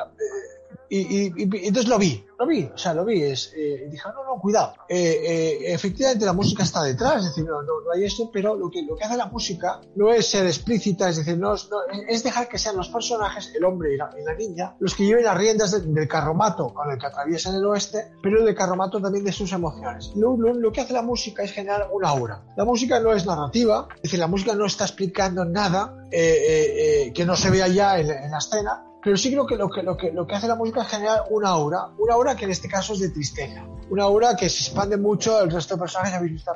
Y, 0.99 1.27
y- 1.27 1.33
y- 1.37 1.67
entonces 1.69 1.89
lo 1.89 1.99
vi, 1.99 2.25
lo 2.39 2.47
vi, 2.47 2.65
o 2.75 2.77
sea, 2.77 2.93
lo 2.95 3.05
vi. 3.05 3.23
Es, 3.23 3.53
eh, 3.57 3.89
dije, 3.91 4.09
no, 4.15 4.25
no, 4.35 4.41
cuidado. 4.41 4.75
Eh, 4.89 4.99
eh, 5.25 5.73
efectivamente 5.73 6.25
la 6.27 6.33
música 6.33 6.63
está 6.65 6.83
detrás, 6.83 7.19
es 7.23 7.25
decir, 7.29 7.45
no, 7.45 7.63
no, 7.63 7.81
no 7.85 7.93
hay 7.95 8.05
esto, 8.05 8.31
pero 8.33 8.55
lo 8.57 8.71
que, 8.71 8.83
lo 8.83 8.95
que 8.97 9.05
hace 9.05 9.17
la 9.17 9.27
música 9.27 9.81
no 9.97 10.13
es 10.13 10.27
ser 10.27 10.47
explícita, 10.47 11.09
es 11.09 11.17
decir, 11.17 11.39
no, 11.39 11.55
es- 11.55 11.69
no- 11.71 11.79
es 12.09 12.23
dejar 12.23 12.49
que 12.49 12.59
sean 12.59 12.77
los 12.77 12.89
personajes, 12.89 13.53
el 13.55 13.65
hombre 13.65 13.95
y 13.95 13.97
la, 13.97 14.11
y 14.21 14.25
la 14.25 14.35
niña, 14.35 14.77
los 14.81 14.95
que 14.95 15.05
lleven 15.07 15.25
las 15.25 15.37
riendas 15.39 15.71
de- 15.71 15.81
del 15.93 16.09
carromato 16.09 16.75
con 16.75 16.91
el 16.91 16.99
que 16.99 17.07
atraviesan 17.07 17.55
el 17.55 17.65
oeste, 17.65 18.13
pero 18.23 18.41
el 18.41 18.45
del 18.47 18.55
carromato 18.55 19.01
también 19.01 19.25
de 19.25 19.33
sus 19.33 19.53
emociones. 19.53 20.13
Lo, 20.17 20.37
lo- 20.37 20.53
lo 20.55 20.73
que 20.73 20.81
hace 20.83 20.93
la 20.93 21.03
música 21.03 21.43
es 21.43 21.53
generar 21.53 21.89
una 21.93 22.09
aura. 22.11 22.43
La 22.57 22.65
música 22.65 23.01
no 23.01 23.13
es 23.13 23.25
narrativa, 23.25 23.89
es 23.97 24.03
decir, 24.03 24.19
la 24.19 24.27
música 24.27 24.55
no 24.55 24.67
está 24.67 24.85
explicando 24.85 25.45
nada 25.45 25.97
eh, 26.11 26.19
eh, 26.21 27.05
eh, 27.07 27.13
que 27.15 27.25
no 27.25 27.35
se 27.37 27.51
vea 27.51 27.67
ya 27.69 27.99
en, 27.99 28.11
en 28.11 28.31
la 28.31 28.39
escena, 28.39 28.85
pero 29.03 29.17
sí 29.17 29.31
creo 29.31 29.47
que 29.47 29.57
lo, 29.57 29.69
que 29.69 29.83
lo 29.83 29.97
que 29.97 30.13
lo 30.13 30.27
que 30.27 30.35
hace 30.35 30.47
la 30.47 30.55
música 30.55 30.83
es 30.83 30.89
generar 30.89 31.25
una 31.31 31.49
aura, 31.49 31.89
una 31.99 32.15
aura 32.15 32.37
que 32.37 32.45
en 32.45 32.53
este 32.53 32.69
caso 32.69 32.93
es 32.93 33.01
de 33.01 33.11
tristeza, 33.11 33.65
una 33.91 34.05
aura 34.05 34.37
que 34.37 34.49
se 34.49 34.65
expande 34.65 34.97
mucho 34.97 35.37
al 35.37 35.51
resto 35.51 35.75
de 35.75 35.81
personajes 35.81 36.13
que 36.13 36.17
habéis 36.19 36.33
visto. 36.33 36.53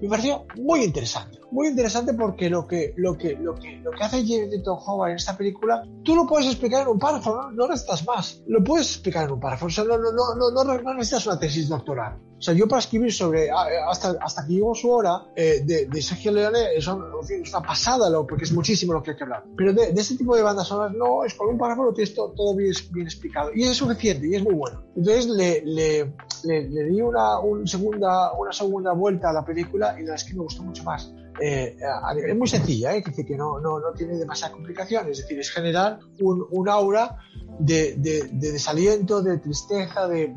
Me 0.00 0.08
pareció 0.08 0.46
muy 0.56 0.84
interesante, 0.84 1.38
muy 1.50 1.68
interesante 1.68 2.14
porque 2.14 2.48
lo 2.48 2.66
que 2.66 2.94
lo 2.96 3.18
que 3.18 3.36
lo 3.36 3.54
que 3.54 3.76
lo 3.78 3.90
que 3.90 4.04
hace 4.04 4.24
Jeremy 4.24 4.62
Tom 4.62 4.78
Howard 4.86 5.10
en 5.10 5.16
esta 5.16 5.36
película, 5.36 5.82
tú 6.04 6.14
lo 6.14 6.26
puedes 6.26 6.46
explicar 6.46 6.82
en 6.82 6.88
un 6.88 6.98
párrafo, 6.98 7.34
no, 7.34 7.50
no 7.50 7.68
necesitas 7.68 8.06
más, 8.06 8.42
lo 8.46 8.62
puedes 8.62 8.88
explicar 8.92 9.24
en 9.24 9.32
un 9.32 9.40
párrafo, 9.40 9.66
o 9.66 9.70
sea, 9.70 9.84
no, 9.84 9.98
no, 9.98 10.12
no, 10.12 10.50
no, 10.50 10.64
no 10.64 10.94
necesitas 10.94 11.26
una 11.26 11.38
tesis 11.38 11.68
doctoral. 11.68 12.18
O 12.40 12.42
sea, 12.42 12.54
yo 12.54 12.66
para 12.66 12.80
escribir 12.80 13.12
sobre, 13.12 13.50
a- 13.50 13.90
hasta, 13.90 14.16
hasta 14.18 14.46
que 14.46 14.54
llegó 14.54 14.74
su 14.74 14.90
hora, 14.90 15.26
eh, 15.36 15.60
de, 15.62 16.00
Sergio 16.00 16.32
Leone, 16.32 16.74
es, 16.74 16.88
pasada, 17.66 18.08
lo, 18.08 18.26
porque 18.26 18.44
es 18.44 18.52
muchísimo 18.52 18.94
lo 18.94 19.02
que 19.02 19.10
hay 19.10 19.16
que 19.18 19.24
hablar. 19.24 19.44
Pero 19.58 19.74
de, 19.74 19.92
de 19.92 20.00
este 20.00 20.16
tipo 20.16 20.34
de 20.34 20.42
bandas 20.42 20.66
sonoras, 20.66 20.94
no, 20.96 21.22
es 21.22 21.34
con 21.34 21.50
un 21.50 21.58
párrafo 21.58 21.84
lo 21.84 21.92
tienes 21.92 22.14
todo, 22.14 22.30
todo 22.32 22.56
bien, 22.56 22.72
explicado. 23.02 23.50
Y 23.54 23.64
es 23.64 23.76
suficiente, 23.76 24.26
y 24.26 24.34
es 24.36 24.42
muy 24.42 24.54
bueno. 24.54 24.82
Entonces 24.96 25.26
le, 25.28 25.60
le, 25.66 26.14
le, 26.44 26.68
le 26.70 26.84
di 26.84 27.02
una, 27.02 27.38
un 27.40 27.66
segunda, 27.68 28.32
una 28.32 28.52
segunda 28.52 28.92
vuelta 28.94 29.28
a 29.28 29.32
la 29.34 29.44
película 29.44 29.88
y 29.98 30.04
la 30.04 30.12
verdad 30.12 30.14
es 30.16 30.24
que 30.24 30.32
me 30.34 30.40
gustó 30.40 30.62
mucho 30.62 30.82
más. 30.82 31.12
Eh, 31.40 31.76
es 32.26 32.36
muy 32.36 32.48
sencilla, 32.48 32.94
¿eh? 32.94 33.02
que, 33.02 33.36
no, 33.36 33.60
no, 33.60 33.78
no 33.78 33.92
tiene 33.92 34.16
demasiada 34.16 34.52
complicación, 34.52 35.08
es 35.08 35.18
decir, 35.18 35.38
es 35.38 35.50
generar 35.50 35.98
un, 36.20 36.44
un 36.50 36.68
aura 36.68 37.18
de, 37.58 37.94
de, 37.96 38.28
de 38.32 38.52
desaliento, 38.52 39.22
de 39.22 39.38
tristeza, 39.38 40.08
de, 40.08 40.34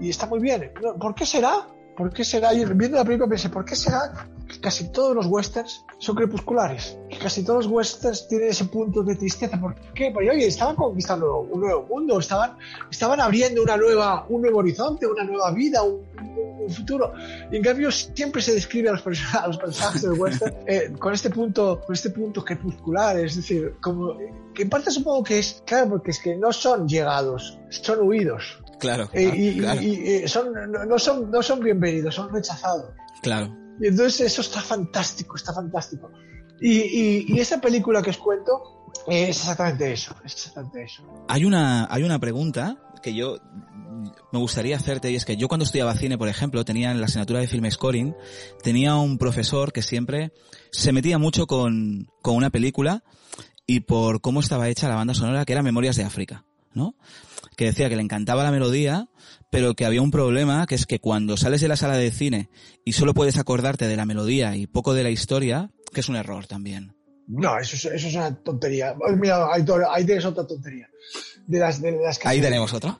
y 0.00 0.10
está 0.10 0.26
muy 0.26 0.40
bien. 0.40 0.72
¿Por 0.98 1.14
qué 1.14 1.26
será? 1.26 1.68
¿Por 1.96 2.12
qué 2.12 2.24
será? 2.24 2.52
Yo 2.52 2.66
viendo 2.74 2.96
la 2.96 3.04
película 3.04 3.28
pensé, 3.28 3.50
¿por 3.50 3.64
qué 3.64 3.76
será 3.76 4.28
que 4.52 4.60
casi 4.60 4.92
todos 4.92 5.14
los 5.14 5.26
westerns 5.26 5.84
son 5.98 6.14
crepusculares? 6.16 6.98
Que 7.08 7.18
casi 7.18 7.42
todos 7.44 7.64
los 7.64 7.72
westerns 7.72 8.28
tienen 8.28 8.48
ese 8.50 8.66
punto 8.66 9.02
de 9.02 9.14
tristeza. 9.16 9.58
¿Por 9.60 9.74
qué? 9.94 10.10
Porque 10.12 10.30
oye, 10.30 10.46
estaban 10.46 10.76
conquistando 10.76 11.40
un 11.40 11.60
nuevo 11.60 11.82
mundo, 11.88 12.18
estaban, 12.18 12.56
estaban 12.90 13.20
abriendo 13.20 13.62
una 13.62 13.76
nueva, 13.76 14.26
un 14.28 14.42
nuevo 14.42 14.58
horizonte, 14.58 15.06
una 15.06 15.24
nueva 15.24 15.50
vida, 15.52 15.82
un, 15.82 16.02
un- 16.20 16.52
futuro. 16.72 17.12
Y 17.50 17.56
en 17.56 17.62
cambio 17.62 17.90
siempre 17.90 18.40
se 18.40 18.54
describe 18.54 18.88
a 18.88 18.92
los, 18.92 19.02
a 19.34 19.46
los 19.48 19.58
personajes 19.58 20.02
del 20.02 20.12
western 20.12 20.54
eh, 20.66 20.92
con 20.98 21.12
este 21.12 21.28
punto, 21.30 21.80
con 21.84 21.92
este 21.94 22.10
punto 22.10 22.44
crepuscular, 22.44 23.18
es 23.18 23.34
decir, 23.34 23.74
como 23.80 24.16
que 24.54 24.62
en 24.62 24.70
parte 24.70 24.90
supongo 24.92 25.24
que 25.24 25.40
es, 25.40 25.60
claro, 25.66 25.88
porque 25.90 26.12
es 26.12 26.20
que 26.20 26.36
no 26.36 26.52
son 26.52 26.86
llegados, 26.86 27.58
son 27.70 28.06
huidos. 28.08 28.58
Claro, 28.78 29.08
Eh, 29.12 29.24
claro, 29.24 29.36
y, 29.36 29.58
claro, 29.58 29.80
y- 29.82 29.86
y, 29.86 30.08
eh, 30.24 30.28
son, 30.28 30.52
no, 30.70 30.84
no 30.84 30.98
son, 31.00 31.30
no 31.32 31.42
son 31.42 31.60
bienvenidos, 31.60 32.14
son 32.14 32.32
rechazados. 32.32 32.90
claro. 33.22 33.56
Y 33.80 33.88
entonces 33.88 34.20
eso 34.20 34.40
está 34.40 34.60
fantástico, 34.60 35.36
está 35.36 35.52
fantástico. 35.52 36.10
Y, 36.60 37.38
esa 37.40 37.60
película 37.60 38.02
que 38.02 38.10
os 38.10 38.18
cuento 38.18 38.90
es 39.08 39.30
exactamente 39.30 39.92
eso, 39.92 40.14
es 40.24 40.32
exactamente 40.32 40.84
eso. 40.84 41.02
Hay 41.28 41.44
una, 41.44 41.92
hay 41.92 42.04
una 42.04 42.20
pregunta 42.20 42.78
que 43.02 43.14
yo 43.14 43.38
me 44.32 44.38
gustaría 44.38 44.76
hacerte 44.76 45.10
y 45.10 45.16
es 45.16 45.24
que 45.24 45.36
yo 45.36 45.48
cuando 45.48 45.64
estudiaba 45.64 45.94
cine, 45.94 46.16
por 46.16 46.28
ejemplo, 46.28 46.64
tenía 46.64 46.92
en 46.92 47.00
la 47.00 47.06
asignatura 47.06 47.40
de 47.40 47.48
film 47.48 47.68
scoring, 47.70 48.14
tenía 48.62 48.94
un 48.96 49.18
profesor 49.18 49.72
que 49.72 49.82
siempre 49.82 50.32
se 50.70 50.92
metía 50.92 51.18
mucho 51.18 51.46
con, 51.46 52.08
con 52.22 52.36
una 52.36 52.50
película 52.50 53.02
y 53.66 53.80
por 53.80 54.20
cómo 54.20 54.40
estaba 54.40 54.68
hecha 54.68 54.88
la 54.88 54.96
banda 54.96 55.14
sonora, 55.14 55.44
que 55.44 55.52
era 55.52 55.62
Memorias 55.62 55.96
de 55.96 56.04
África, 56.04 56.44
¿no? 56.74 56.94
Que 57.56 57.66
decía 57.66 57.88
que 57.88 57.96
le 57.96 58.02
encantaba 58.02 58.42
la 58.44 58.50
melodía, 58.50 59.08
pero 59.52 59.74
que 59.74 59.84
había 59.84 60.00
un 60.00 60.10
problema, 60.10 60.66
que 60.66 60.74
es 60.74 60.86
que 60.86 60.98
cuando 60.98 61.36
sales 61.36 61.60
de 61.60 61.68
la 61.68 61.76
sala 61.76 61.98
de 61.98 62.10
cine 62.10 62.48
y 62.86 62.92
solo 62.94 63.12
puedes 63.12 63.36
acordarte 63.36 63.86
de 63.86 63.96
la 63.98 64.06
melodía 64.06 64.56
y 64.56 64.66
poco 64.66 64.94
de 64.94 65.02
la 65.02 65.10
historia, 65.10 65.68
que 65.92 66.00
es 66.00 66.08
un 66.08 66.16
error 66.16 66.46
también. 66.46 66.94
No, 67.28 67.58
eso, 67.58 67.76
es- 67.76 67.84
eso 67.84 68.08
es 68.08 68.14
una 68.14 68.34
tontería. 68.34 68.94
Mira, 69.14 69.52
ahí, 69.52 69.62
tienes 70.06 70.24
otra 70.24 70.46
tontería. 70.46 70.88
De 71.46 71.58
las, 71.58 71.82
de 71.82 71.92
las 71.92 72.18
Ahí 72.24 72.40
tenemos 72.40 72.72
otra. 72.72 72.98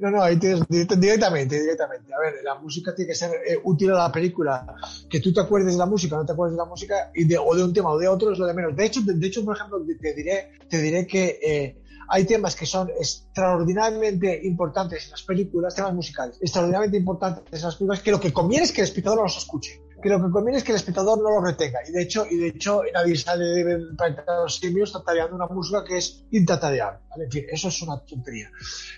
No, 0.00 0.10
no, 0.10 0.22
ahí 0.22 0.36
tienes 0.38 0.60
direct- 0.62 0.96
directamente, 0.96 1.60
directamente. 1.60 2.12
A 2.14 2.18
ver, 2.18 2.34
la 2.42 2.54
música 2.54 2.94
tiene 2.94 3.10
que 3.10 3.14
ser 3.14 3.30
eh, 3.46 3.58
útil 3.62 3.90
a 3.90 3.94
la 4.08 4.12
película. 4.12 4.66
Que 5.10 5.20
tú 5.20 5.30
te 5.32 5.40
acuerdes 5.40 5.72
de 5.72 5.78
la 5.78 5.86
música, 5.86 6.16
no 6.16 6.24
te 6.24 6.32
acuerdes 6.32 6.54
de 6.56 6.62
la 6.62 6.68
música, 6.68 7.10
y 7.14 7.24
de, 7.24 7.36
o 7.36 7.54
de 7.54 7.64
un 7.64 7.72
tema 7.74 7.90
o 7.90 7.98
de 7.98 8.08
otro 8.08 8.32
es 8.32 8.38
lo 8.38 8.46
de 8.46 8.54
menos. 8.54 8.74
De 8.74 8.86
hecho, 8.86 9.02
de, 9.02 9.12
de 9.14 9.26
hecho 9.26 9.44
por 9.44 9.56
ejemplo, 9.56 9.78
te, 9.86 9.94
te 9.96 10.14
diré, 10.14 10.52
te 10.70 10.80
diré 10.80 11.06
que 11.06 11.38
eh, 11.42 11.81
hay 12.08 12.24
temas 12.24 12.54
que 12.56 12.66
son 12.66 12.90
extraordinariamente 12.90 14.40
importantes 14.44 15.04
en 15.04 15.10
las 15.12 15.22
películas, 15.22 15.74
temas 15.74 15.94
musicales, 15.94 16.38
extraordinariamente 16.40 16.98
importantes 16.98 17.60
en 17.60 17.66
las 17.66 17.76
películas, 17.76 18.02
que 18.02 18.10
lo 18.10 18.20
que 18.20 18.32
conviene 18.32 18.64
es 18.64 18.72
que 18.72 18.80
el 18.80 18.88
espectador 18.88 19.18
no 19.18 19.24
los 19.24 19.36
escuche. 19.36 19.80
Que 20.02 20.08
lo 20.08 20.20
que 20.20 20.32
conviene 20.32 20.58
es 20.58 20.64
que 20.64 20.72
el 20.72 20.76
espectador 20.76 21.22
no 21.22 21.30
los 21.30 21.44
retenga. 21.44 21.78
Y 21.88 21.92
de 21.92 22.02
hecho, 22.02 22.26
y 22.28 22.36
de 22.36 22.48
hecho 22.48 22.82
del 22.82 23.96
planeta 23.96 24.36
de 24.36 24.42
los 24.42 24.56
simios 24.56 24.92
tatareando 24.92 25.36
una 25.36 25.46
música 25.46 25.84
que 25.84 25.98
es 25.98 26.24
intatareable. 26.32 26.98
¿vale? 27.08 27.24
En 27.26 27.30
fin, 27.30 27.44
eso 27.48 27.68
es 27.68 27.82
una 27.82 27.98
tontería 27.98 28.50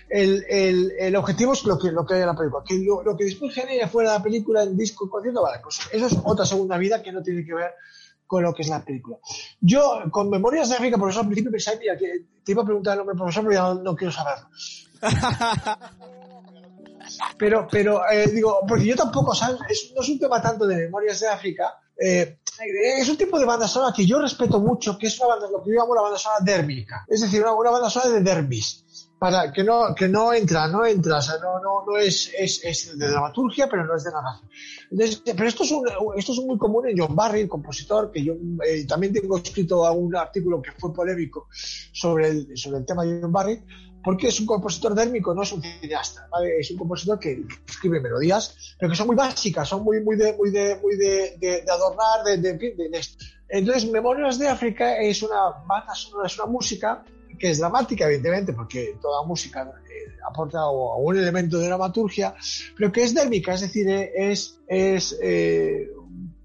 el, 0.09 0.45
el, 0.49 0.91
el 0.99 1.15
objetivo 1.15 1.53
es 1.53 1.63
lo 1.63 1.79
que, 1.79 1.91
lo 1.91 2.05
que 2.05 2.15
hay 2.15 2.21
en 2.21 2.27
la 2.27 2.35
película. 2.35 2.63
Que 2.65 2.77
lo, 2.79 3.03
lo 3.03 3.17
que 3.17 3.25
después 3.25 3.53
genere 3.53 3.87
fuera 3.87 4.11
de 4.11 4.17
la 4.19 4.23
película, 4.23 4.63
el 4.63 4.77
disco, 4.77 5.05
el 5.05 5.11
concierto, 5.11 5.41
vale, 5.41 5.59
pues 5.61 5.79
eso 5.91 6.05
es 6.07 6.17
otra 6.23 6.45
segunda 6.45 6.77
vida 6.77 7.01
que 7.01 7.11
no 7.11 7.21
tiene 7.23 7.45
que 7.45 7.53
ver 7.53 7.71
con 8.27 8.43
lo 8.43 8.53
que 8.53 8.61
es 8.63 8.69
la 8.69 8.83
película. 8.83 9.17
Yo, 9.59 10.03
con 10.11 10.29
Memorias 10.29 10.69
de 10.69 10.75
África, 10.75 10.97
profesor, 10.97 11.21
al 11.23 11.27
principio 11.27 11.51
pensaba 11.51 11.77
que 11.77 12.25
te 12.43 12.51
iba 12.51 12.61
a 12.63 12.65
preguntar 12.65 12.93
el 12.93 12.97
nombre 12.99 13.13
del 13.13 13.19
profesor, 13.21 13.43
pero 13.43 13.53
ya 13.53 13.61
no, 13.75 13.81
no 13.83 13.95
quiero 13.95 14.11
saberlo. 14.11 14.47
Pero, 17.37 17.67
pero 17.69 18.01
eh, 18.09 18.27
digo, 18.27 18.61
porque 18.67 18.85
yo 18.85 18.95
tampoco, 18.95 19.35
¿sabes? 19.35 19.59
Es- 19.69 19.91
no 19.95 20.01
es 20.01 20.09
un 20.09 20.19
tema 20.19 20.41
tanto 20.41 20.65
de 20.65 20.75
Memorias 20.75 21.19
de 21.19 21.27
África, 21.27 21.75
eh, 21.97 22.39
es 22.97 23.07
un 23.09 23.17
tipo 23.17 23.37
de 23.37 23.45
banda 23.45 23.67
sonora 23.67 23.93
que 23.95 24.05
yo 24.05 24.19
respeto 24.19 24.59
mucho, 24.59 24.97
que 24.97 25.07
es 25.07 25.19
una 25.19 25.29
banda, 25.35 25.47
lo 25.51 25.61
que 25.63 25.69
yo 25.71 25.79
llamo 25.79 25.93
la 25.95 26.01
banda 26.01 26.17
sonora 26.17 26.43
dérmica, 26.43 27.05
es 27.07 27.21
decir, 27.21 27.41
una, 27.41 27.53
una 27.53 27.69
banda 27.71 27.89
sonora 27.89 28.11
de 28.13 28.21
dermis, 28.21 28.84
para 29.25 29.51
que 29.51 29.63
no, 29.63 29.95
que 29.95 30.07
no 30.07 30.31
entra, 30.33 30.67
no 30.67 30.85
entra, 30.85 31.17
o 31.17 31.21
sea, 31.21 31.37
no, 31.41 31.59
no, 31.59 31.83
no 31.83 31.97
es, 31.97 32.31
es, 32.37 32.63
es 32.63 32.95
de 32.95 33.07
dramaturgia, 33.07 33.67
pero 33.67 33.83
no 33.83 33.95
es 33.95 34.03
de 34.03 34.11
narración. 34.11 34.47
Entonces, 34.91 35.23
pero 35.25 35.47
esto 35.47 35.63
es, 35.63 35.71
un, 35.71 35.87
esto 36.15 36.31
es 36.31 36.39
muy 36.45 36.59
común 36.59 36.87
en 36.87 36.95
John 36.95 37.15
Barry, 37.15 37.41
el 37.41 37.49
compositor, 37.49 38.11
que 38.11 38.23
yo 38.23 38.33
eh, 38.63 38.85
también 38.85 39.13
tengo 39.13 39.39
escrito 39.39 39.91
un 39.93 40.15
artículo 40.15 40.61
que 40.61 40.73
fue 40.73 40.93
polémico 40.93 41.47
sobre 41.51 42.27
el, 42.27 42.55
sobre 42.55 42.77
el 42.77 42.85
tema 42.85 43.03
de 43.03 43.19
John 43.19 43.31
Barry, 43.31 43.63
porque 44.03 44.27
es 44.27 44.39
un 44.39 44.45
compositor 44.45 44.93
dérmico, 44.93 45.33
no 45.33 45.41
es 45.41 45.51
un 45.53 45.63
cineasta, 45.63 46.27
¿vale? 46.31 46.59
Es 46.59 46.69
un 46.69 46.77
compositor 46.77 47.17
que, 47.17 47.47
escribe 47.67 47.99
melodías, 47.99 48.75
pero 48.79 48.91
que 48.91 48.95
son 48.95 49.07
muy 49.07 49.15
básicas, 49.15 49.67
son 49.67 49.83
muy, 49.83 50.03
muy 50.03 50.17
de, 50.17 50.37
muy 50.37 50.51
de, 50.51 50.79
muy 50.83 50.97
de, 50.97 51.35
de, 51.39 51.63
de 51.63 51.71
adornar, 51.71 52.23
de, 52.25 52.37
de, 52.37 52.53
de. 52.53 53.01
Entonces, 53.49 53.89
Memorias 53.89 54.37
de 54.37 54.49
África 54.49 54.97
es 54.97 55.23
una 55.23 55.49
banda 55.67 55.95
sonora, 55.95 56.27
es 56.27 56.37
una 56.37 56.45
música 56.45 57.03
que 57.37 57.51
es 57.51 57.59
dramática, 57.59 58.05
evidentemente, 58.05 58.53
porque 58.53 58.97
toda 59.01 59.25
música 59.25 59.71
eh, 59.89 60.15
aporta 60.27 60.69
un 60.69 61.17
elemento 61.17 61.59
de 61.59 61.67
dramaturgia, 61.67 62.35
pero 62.75 62.91
que 62.91 63.03
es 63.03 63.13
dérmica, 63.13 63.53
es 63.53 63.61
decir, 63.61 63.87
eh, 63.89 64.11
es, 64.15 64.59
es 64.67 65.17
eh, 65.21 65.89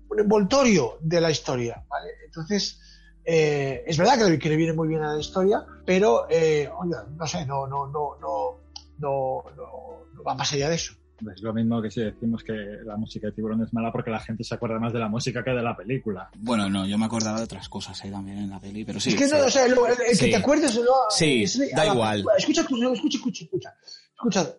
un 0.08 0.20
envoltorio 0.20 0.98
de 1.00 1.20
la 1.20 1.30
historia, 1.30 1.84
¿vale? 1.88 2.10
Entonces, 2.24 2.80
eh, 3.24 3.84
es 3.86 3.96
verdad 3.96 4.18
que 4.38 4.48
le, 4.48 4.56
viene 4.56 4.72
muy 4.72 4.88
bien 4.88 5.02
a 5.02 5.14
la 5.14 5.20
historia, 5.20 5.64
pero, 5.84 6.26
oiga, 6.26 7.06
no 7.16 7.26
sé, 7.26 7.46
no, 7.46 7.66
no, 7.66 7.86
no, 7.86 8.16
no, 8.20 8.60
no, 8.98 9.44
no, 9.56 10.06
no 10.14 10.22
va 10.22 10.34
más 10.34 10.52
allá 10.52 10.68
de 10.68 10.74
eso. 10.74 10.99
Es 11.34 11.42
lo 11.42 11.52
mismo 11.52 11.80
que 11.82 11.90
si 11.90 12.00
decimos 12.00 12.42
que 12.44 12.52
la 12.84 12.96
música 12.96 13.26
de 13.28 13.32
tiburón 13.32 13.62
es 13.62 13.72
mala 13.72 13.90
porque 13.92 14.10
la 14.10 14.20
gente 14.20 14.44
se 14.44 14.54
acuerda 14.54 14.78
más 14.78 14.92
de 14.92 14.98
la 14.98 15.08
música 15.08 15.42
que 15.44 15.50
de 15.50 15.62
la 15.62 15.76
película. 15.76 16.30
Bueno, 16.38 16.68
no, 16.70 16.86
yo 16.86 16.96
me 16.98 17.06
acordaba 17.06 17.38
de 17.38 17.44
otras 17.44 17.68
cosas 17.68 18.02
ahí 18.04 18.10
también 18.10 18.38
en 18.38 18.50
la 18.50 18.60
peli, 18.60 18.84
pero 18.84 19.00
sí. 19.00 19.10
es 19.10 19.16
que 19.16 19.26
sí. 19.28 19.34
no, 19.34 19.44
o 19.46 19.50
sea, 19.50 19.68
lo- 19.68 19.86
el, 19.86 19.96
el 20.08 20.16
Sí. 20.16 20.26
que 20.26 20.30
te 20.32 20.36
acuerdes 20.36 20.76
o 20.76 20.80
no. 20.84 20.90
Sí, 21.10 21.42
es- 21.44 21.58
da 21.74 21.84
la 21.84 21.92
igual. 21.94 22.24
Escucha, 22.38 22.62
escucha, 22.62 22.92
escucha, 22.92 23.18
escucha, 23.18 23.44
escucha. 23.44 23.74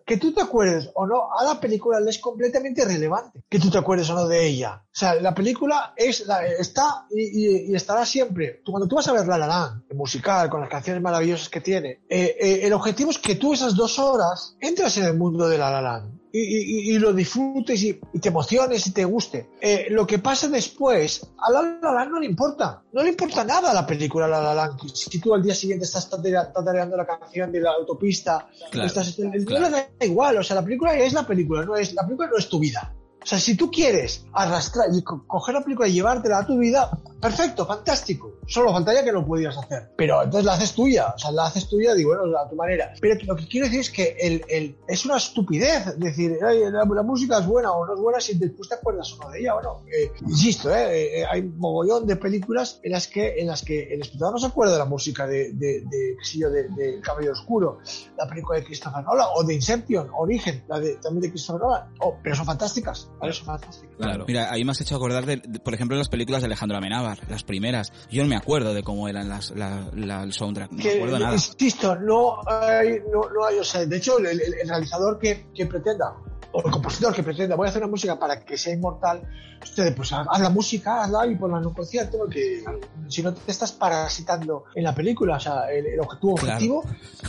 Que 0.04 0.16
tú 0.16 0.32
te 0.32 0.42
acuerdes 0.42 0.90
o 0.94 1.06
no 1.06 1.28
a 1.38 1.44
la 1.44 1.60
película 1.60 2.00
le 2.00 2.10
es 2.10 2.18
completamente 2.18 2.82
irrelevante 2.82 3.44
que 3.48 3.60
tú 3.60 3.70
te 3.70 3.78
acuerdes 3.78 4.10
o 4.10 4.14
no 4.14 4.26
de 4.26 4.44
ella. 4.46 4.82
O 4.84 4.90
sea, 4.90 5.14
la 5.14 5.32
película 5.34 5.94
es 5.96 6.26
la, 6.26 6.44
está 6.46 7.06
y, 7.10 7.22
y- 7.22 7.70
y 7.70 7.74
estará 7.76 8.04
siempre. 8.04 8.60
Tú, 8.64 8.72
cuando 8.72 8.88
tú 8.88 8.96
vas 8.96 9.06
a 9.08 9.12
ver 9.12 9.26
La 9.26 9.38
La 9.38 9.46
Land, 9.46 9.84
el 9.90 9.96
musical, 9.96 10.50
con 10.50 10.60
las 10.60 10.68
canciones 10.68 11.00
maravillosas 11.02 11.48
que 11.48 11.60
tiene, 11.60 12.00
eh, 12.08 12.36
eh, 12.40 12.60
el 12.64 12.72
objetivo 12.72 13.10
es 13.12 13.18
que 13.18 13.36
tú 13.36 13.52
esas 13.52 13.76
dos 13.76 13.98
horas 14.00 14.56
entras 14.60 14.96
en 14.98 15.04
el 15.04 15.16
mundo 15.16 15.48
de 15.48 15.58
La 15.58 15.70
La 15.70 15.80
Land 15.80 16.21
y, 16.32 16.40
y- 16.40 16.94
y 16.94 16.98
lo 16.98 17.12
disfrutes 17.12 17.82
y, 17.82 18.00
y 18.14 18.18
te 18.18 18.28
emociones 18.30 18.86
y 18.86 18.92
te 18.92 19.04
guste. 19.04 19.50
Eh, 19.60 19.86
lo 19.90 20.06
que 20.06 20.18
pasa 20.18 20.48
después, 20.48 21.26
a 21.38 21.50
La 21.52 21.78
La 21.82 21.92
Land 21.92 22.10
no 22.12 22.20
le 22.20 22.26
importa. 22.26 22.82
No 22.92 23.02
le 23.02 23.10
importa 23.10 23.44
nada 23.44 23.70
a 23.70 23.74
la 23.74 23.86
película 23.86 24.26
La 24.26 24.40
La 24.40 24.54
Land. 24.54 24.80
Si 24.94 25.20
tú 25.20 25.34
al 25.34 25.42
día 25.42 25.54
siguiente 25.54 25.84
estás 25.84 26.08
tatarea- 26.10 26.50
tatareando 26.52 26.96
la 26.96 27.06
canción 27.06 27.52
de 27.52 27.60
la 27.60 27.72
autopista, 27.72 28.48
Claro, 28.70 28.86
estás, 28.86 29.18
el- 29.18 29.44
claro. 29.44 29.68
no 29.68 29.76
le 29.76 29.82
da 29.98 30.06
igual. 30.06 30.38
O 30.38 30.42
sea, 30.42 30.56
la 30.56 30.64
película 30.64 30.94
es 30.96 31.12
la 31.12 31.26
película, 31.26 31.64
no 31.64 31.76
es, 31.76 31.92
la 31.94 32.02
película 32.04 32.28
no 32.30 32.38
es 32.38 32.48
tu 32.48 32.58
vida. 32.58 32.94
O 33.22 33.26
sea, 33.26 33.38
si 33.38 33.54
tú 33.56 33.70
quieres 33.70 34.24
arrastrar 34.32 34.88
y 34.92 35.02
co- 35.02 35.24
coger 35.28 35.54
la 35.54 35.62
película 35.62 35.86
y 35.86 35.92
llevártela 35.92 36.38
a 36.38 36.46
tu 36.46 36.58
vida, 36.58 36.90
perfecto, 37.22 37.64
fantástico. 37.64 38.40
Solo 38.46 38.72
faltaría 38.72 39.02
que 39.04 39.12
no 39.12 39.24
pudieras 39.24 39.56
hacer. 39.56 39.90
Pero 39.96 40.22
entonces 40.22 40.44
la 40.44 40.54
haces 40.54 40.72
tuya. 40.74 41.14
O 41.14 41.18
sea, 41.18 41.30
la 41.32 41.46
haces 41.46 41.68
tuya, 41.68 41.94
digo, 41.94 42.14
bueno, 42.14 42.36
a 42.38 42.48
tu 42.48 42.56
manera. 42.56 42.92
Pero 43.00 43.18
lo 43.24 43.36
que 43.36 43.46
quiero 43.48 43.66
decir 43.66 43.80
es 43.80 43.90
que 43.90 44.16
el, 44.20 44.44
el- 44.48 44.76
es 44.88 45.06
una 45.06 45.16
estupidez 45.16 45.98
decir, 45.98 46.38
"Ay, 46.46 46.60
la, 46.70 46.84
la 46.84 47.02
música 47.02 47.38
es 47.38 47.46
buena 47.46 47.70
o 47.72 47.86
no 47.86 47.94
es 47.94 48.00
buena 48.00 48.20
si 48.20 48.36
después 48.36 48.68
te 48.68 48.74
acuerdas 48.74 49.10
o 49.12 49.22
no 49.22 49.30
de 49.30 49.40
ella. 49.40 49.54
Bueno, 49.54 49.84
eh, 49.86 50.10
insisto, 50.26 50.74
eh, 50.74 51.20
eh, 51.20 51.24
hay 51.30 51.42
mogollón 51.42 52.06
de 52.06 52.16
películas 52.16 52.80
en 52.82 52.92
las 52.92 53.06
que, 53.06 53.40
en 53.40 53.46
las 53.46 53.62
que 53.64 53.94
el 53.94 54.00
espectador 54.02 54.34
no 54.34 54.38
se 54.40 54.46
acuerda 54.48 54.72
de 54.74 54.78
la 54.80 54.84
música 54.84 55.26
de, 55.26 55.52
de, 55.52 55.82
de, 55.82 56.16
qué 56.18 56.24
sé 56.24 56.38
yo, 56.38 56.50
de, 56.50 56.64
de 56.70 57.00
Cabello 57.00 57.32
Oscuro, 57.32 57.78
la 58.18 58.26
película 58.28 58.58
de 58.58 58.64
Christopher 58.64 59.04
Nolan, 59.04 59.28
o 59.36 59.44
de 59.44 59.54
Inception, 59.54 60.08
Origen, 60.18 60.64
la 60.68 60.80
de, 60.80 60.96
también 60.96 61.22
de 61.22 61.30
Christopher 61.30 61.62
Nolan. 61.62 61.94
Oh, 62.00 62.16
pero 62.22 62.34
son 62.34 62.46
fantásticas, 62.46 63.08
¿vale? 63.20 63.32
Son 63.32 63.46
fantásticas. 63.46 63.96
Claro. 63.96 64.24
Mira, 64.26 64.50
ahí 64.52 64.64
me 64.64 64.72
has 64.72 64.80
hecho 64.80 64.96
acordar, 64.96 65.24
de, 65.26 65.36
de, 65.36 65.60
por 65.60 65.74
ejemplo, 65.74 65.96
las 65.96 66.08
películas 66.08 66.42
de 66.42 66.46
Alejandro 66.46 66.78
Amenábar, 66.78 67.11
las 67.28 67.42
primeras. 67.44 67.92
Yo 68.10 68.22
no 68.22 68.28
me 68.28 68.36
acuerdo 68.36 68.74
de 68.74 68.82
cómo 68.82 69.08
eran 69.08 69.28
las, 69.28 69.50
la, 69.52 69.88
la- 69.94 70.22
el 70.22 70.32
soundtrack, 70.32 70.70
no 70.70 70.76
me 70.76 70.82
que, 70.82 70.94
acuerdo 70.96 71.18
nada. 71.18 71.32
insisto, 71.34 71.96
no 71.96 72.36
hay, 72.48 72.98
no, 73.12 73.28
no 73.30 73.44
hay, 73.46 73.58
o 73.58 73.64
sea, 73.64 73.84
de 73.86 73.96
hecho, 73.96 74.18
el, 74.18 74.26
el- 74.26 74.40
el 74.62 74.68
realizador 74.68 75.18
que, 75.18 75.46
que 75.54 75.66
pretenda, 75.66 76.14
o 76.52 76.62
el 76.64 76.70
compositor 76.70 77.14
que 77.14 77.22
pretenda, 77.22 77.56
voy 77.56 77.66
a 77.66 77.70
hacer 77.70 77.82
una 77.82 77.90
música 77.90 78.18
para 78.18 78.44
que 78.44 78.58
sea 78.58 78.74
inmortal, 78.74 79.22
usted, 79.62 79.94
pues 79.96 80.12
haz 80.12 80.40
la 80.40 80.50
música, 80.50 81.02
hazla 81.02 81.26
y 81.26 81.36
ponla 81.36 81.58
en 81.58 81.66
un 81.66 81.72
concierto, 81.74 82.18
porque 82.18 82.62
si 83.08 83.22
no 83.22 83.32
te 83.32 83.50
estás 83.50 83.72
parasitando 83.72 84.64
en 84.74 84.84
la 84.84 84.94
película, 84.94 85.36
o 85.36 85.40
sea, 85.40 85.70
el, 85.70 85.86
el 85.86 86.00
objetivo, 86.00 86.34
Claro. 86.34 86.52
objetivo, 86.54 86.84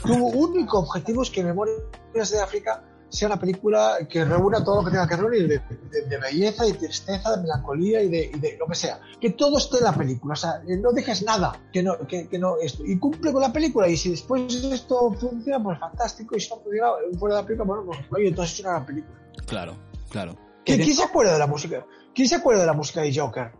tu 0.06 0.14
único 0.16 0.80
objetivo 0.80 1.22
es 1.24 1.30
que 1.30 1.44
Memorias 1.44 2.32
de 2.32 2.42
África 2.42 2.84
sea 3.16 3.28
una 3.28 3.40
película 3.40 3.98
que 4.10 4.26
reúna 4.26 4.64
todo 4.64 4.78
lo 4.82 4.86
que 4.86 4.92
tenga 4.92 5.08
que 5.08 5.16
reunir 5.16 5.48
de, 5.48 5.60
de- 5.92 6.02
de 6.10 6.18
belleza 6.18 6.66
y 6.68 6.74
tristeza, 6.74 7.36
de 7.36 7.42
melancolía 7.44 8.02
y 8.02 8.10
de, 8.10 8.32
y 8.34 8.40
de 8.40 8.58
lo 8.58 8.66
que 8.68 8.74
sea. 8.76 9.00
Que 9.22 9.30
todo 9.32 9.58
esté 9.60 9.78
en 9.78 9.84
la 9.84 9.94
película, 9.94 10.34
o 10.34 10.36
sea, 10.36 10.62
eh, 10.68 10.78
no 10.78 10.92
dejes 10.92 11.22
nada 11.24 11.54
que 11.72 11.84
no, 11.84 11.96
que, 12.08 12.28
que 12.28 12.40
no 12.40 12.58
esto. 12.58 12.84
Y 12.86 12.98
cumple 12.98 13.32
con 13.32 13.42
la 13.42 13.54
película 13.54 13.88
y 13.88 13.96
si 13.98 14.10
después 14.10 14.52
esto 14.56 15.14
funciona, 15.14 15.64
pues 15.64 15.80
fantástico, 15.80 16.36
y 16.36 16.40
si 16.40 16.50
no 16.50 16.56
funciona 16.62 16.88
fuera 17.20 17.36
de 17.36 17.42
la 17.42 17.48
película, 17.48 17.68
bueno, 17.68 17.84
pues 17.86 18.00
oye, 18.12 18.28
entonces 18.30 18.56
es 18.56 18.60
una 18.62 18.70
gran 18.72 18.86
película. 18.88 19.16
Claro, 19.46 19.76
claro. 20.10 20.36
¿Quién, 20.66 20.82
quién 20.82 20.96
se 20.96 21.04
acuerda 21.04 21.34
de 21.34 21.40
la 21.40 21.48
música? 21.48 21.86
¿Quién 22.16 22.28
se 22.28 22.36
acuerda 22.36 22.62
de 22.62 22.68
la 22.68 22.74
música 22.74 23.02
de 23.02 23.16
Joker? 23.16 23.52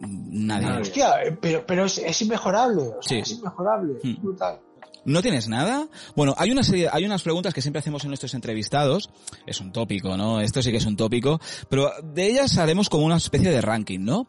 Nadie. 0.00 0.80
Hostia, 0.80 1.22
eh, 1.22 1.38
pero, 1.40 1.64
pero 1.66 1.84
es, 1.84 1.98
es 1.98 2.22
inmejorable, 2.22 2.82
o 2.82 3.02
sea, 3.02 3.02
Sí. 3.02 3.18
es 3.20 3.30
inmejorable, 3.38 3.98
es 3.98 4.04
Hmm. 4.18 4.26
¿No 5.04 5.20
tienes 5.20 5.48
nada? 5.48 5.88
Bueno, 6.14 6.34
hay 6.38 6.50
una 6.52 6.62
serie, 6.62 6.88
hay 6.92 7.04
unas 7.04 7.22
preguntas 7.22 7.52
que 7.52 7.60
siempre 7.60 7.80
hacemos 7.80 8.04
en 8.04 8.08
nuestros 8.10 8.34
entrevistados. 8.34 9.10
Es 9.46 9.60
un 9.60 9.72
tópico, 9.72 10.16
¿no? 10.16 10.40
Esto 10.40 10.62
sí 10.62 10.70
que 10.70 10.76
es 10.76 10.86
un 10.86 10.96
tópico. 10.96 11.40
Pero 11.68 11.90
de 12.02 12.26
ellas 12.28 12.56
haremos 12.58 12.88
como 12.88 13.04
una 13.04 13.16
especie 13.16 13.50
de 13.50 13.60
ranking, 13.60 14.00
¿no? 14.00 14.26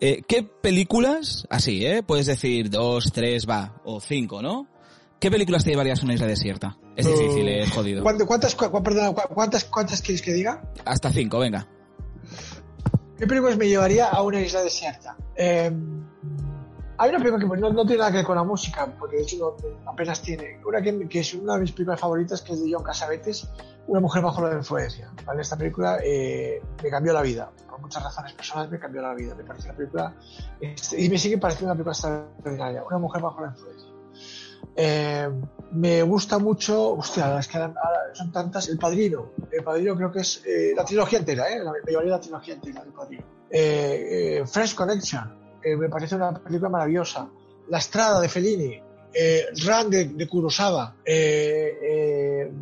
Eh, 0.00 0.22
¿Qué 0.28 0.42
películas, 0.42 1.46
así, 1.48 1.86
eh? 1.86 2.02
Puedes 2.02 2.26
decir 2.26 2.68
dos, 2.68 3.10
tres, 3.12 3.48
va, 3.48 3.80
o 3.84 4.00
cinco, 4.00 4.42
¿no? 4.42 4.66
¿Qué 5.20 5.30
películas 5.30 5.62
te 5.64 5.70
llevarías 5.70 6.00
a 6.00 6.04
una 6.04 6.14
isla 6.14 6.26
desierta? 6.26 6.76
Es 6.96 7.06
difícil, 7.06 7.46
eh, 7.48 7.62
es 7.62 7.70
jodido. 7.70 8.02
¿Cuántas, 8.26 8.54
cu- 8.56 8.82
perdona, 8.82 9.12
cuántas, 9.12 9.64
cuántas 9.64 10.02
quieres 10.02 10.20
que 10.20 10.32
diga? 10.32 10.60
Hasta 10.84 11.12
cinco, 11.12 11.38
venga. 11.38 11.68
¿Qué 13.18 13.26
películas 13.26 13.56
me 13.56 13.68
llevaría 13.68 14.08
a 14.08 14.20
una 14.22 14.40
isla 14.40 14.62
desierta? 14.62 15.16
Eh, 15.36 15.70
hay 17.02 17.10
una 17.10 17.18
película 17.18 17.38
que 17.54 17.60
no, 17.60 17.70
no 17.72 17.82
tiene 17.84 17.98
nada 17.98 18.10
que 18.10 18.16
ver 18.18 18.26
con 18.26 18.36
la 18.36 18.44
música, 18.44 18.86
porque 18.98 19.16
de 19.16 19.22
hecho 19.22 19.36
no- 19.38 19.90
apenas 19.90 20.20
tiene. 20.22 20.60
Una 20.64 20.80
que, 20.80 21.08
que 21.08 21.20
es 21.20 21.34
una 21.34 21.54
de 21.54 21.60
mis 21.60 21.72
películas 21.72 22.00
favoritas, 22.00 22.42
que 22.42 22.52
es 22.52 22.62
de 22.64 22.72
John 22.72 22.82
Casavetes, 22.84 23.48
Una 23.88 24.00
mujer 24.00 24.22
bajo 24.22 24.46
la 24.46 24.54
influencia. 24.56 25.10
¿vale? 25.26 25.42
Esta 25.42 25.56
película 25.56 25.98
eh, 26.04 26.62
me 26.82 26.88
cambió 26.90 27.12
la 27.12 27.22
vida. 27.22 27.50
Por 27.68 27.80
muchas 27.80 28.02
razones 28.02 28.32
personales 28.34 28.70
me 28.70 28.78
cambió 28.78 29.02
la 29.02 29.12
vida. 29.14 29.34
Me 29.34 29.42
parece 29.44 29.68
una 29.68 29.76
película... 29.76 30.14
y 30.60 31.08
me 31.08 31.18
sigue 31.18 31.38
pareciendo 31.38 31.72
una 31.72 31.82
película 31.82 31.92
extraordinaria. 31.92 32.84
Una 32.84 32.98
mujer 32.98 33.20
bajo 33.22 33.40
la 33.40 33.48
influencia. 33.48 33.88
Eh, 34.76 35.28
me 35.72 36.02
gusta 36.02 36.38
mucho, 36.38 36.92
hostia, 36.94 37.38
es 37.38 37.48
que 37.48 37.58
ahora- 37.58 37.74
son 38.14 38.30
tantas. 38.30 38.68
El 38.68 38.78
Padrino, 38.78 39.32
el 39.50 39.64
Padrino 39.64 39.96
creo 39.96 40.12
que 40.12 40.20
es 40.20 40.42
eh, 40.46 40.72
la 40.76 40.84
trilogía 40.84 41.18
entera, 41.18 41.50
¿eh? 41.50 41.58
La- 41.58 41.72
me 41.72 41.78
llevaría 41.90 42.12
la 42.12 42.20
trilogía 42.20 42.54
entera 42.54 42.82
del 42.84 42.92
Padrino. 42.92 43.24
Eh, 43.50 44.38
eh, 44.40 44.46
Fresh 44.46 44.74
Connection, 44.76 45.41
eh, 45.64 45.76
me 45.76 45.88
parece 45.88 46.16
una 46.16 46.32
película 46.34 46.68
maravillosa. 46.70 47.28
La 47.68 47.78
Estrada 47.78 48.20
de 48.20 48.28
Fellini, 48.28 48.80
eh, 49.14 49.46
Run 49.64 49.90
de, 49.90 50.04
de 50.06 50.28
Kurosawa, 50.28 50.96
eh, 51.04 51.78
eh, 51.82 52.52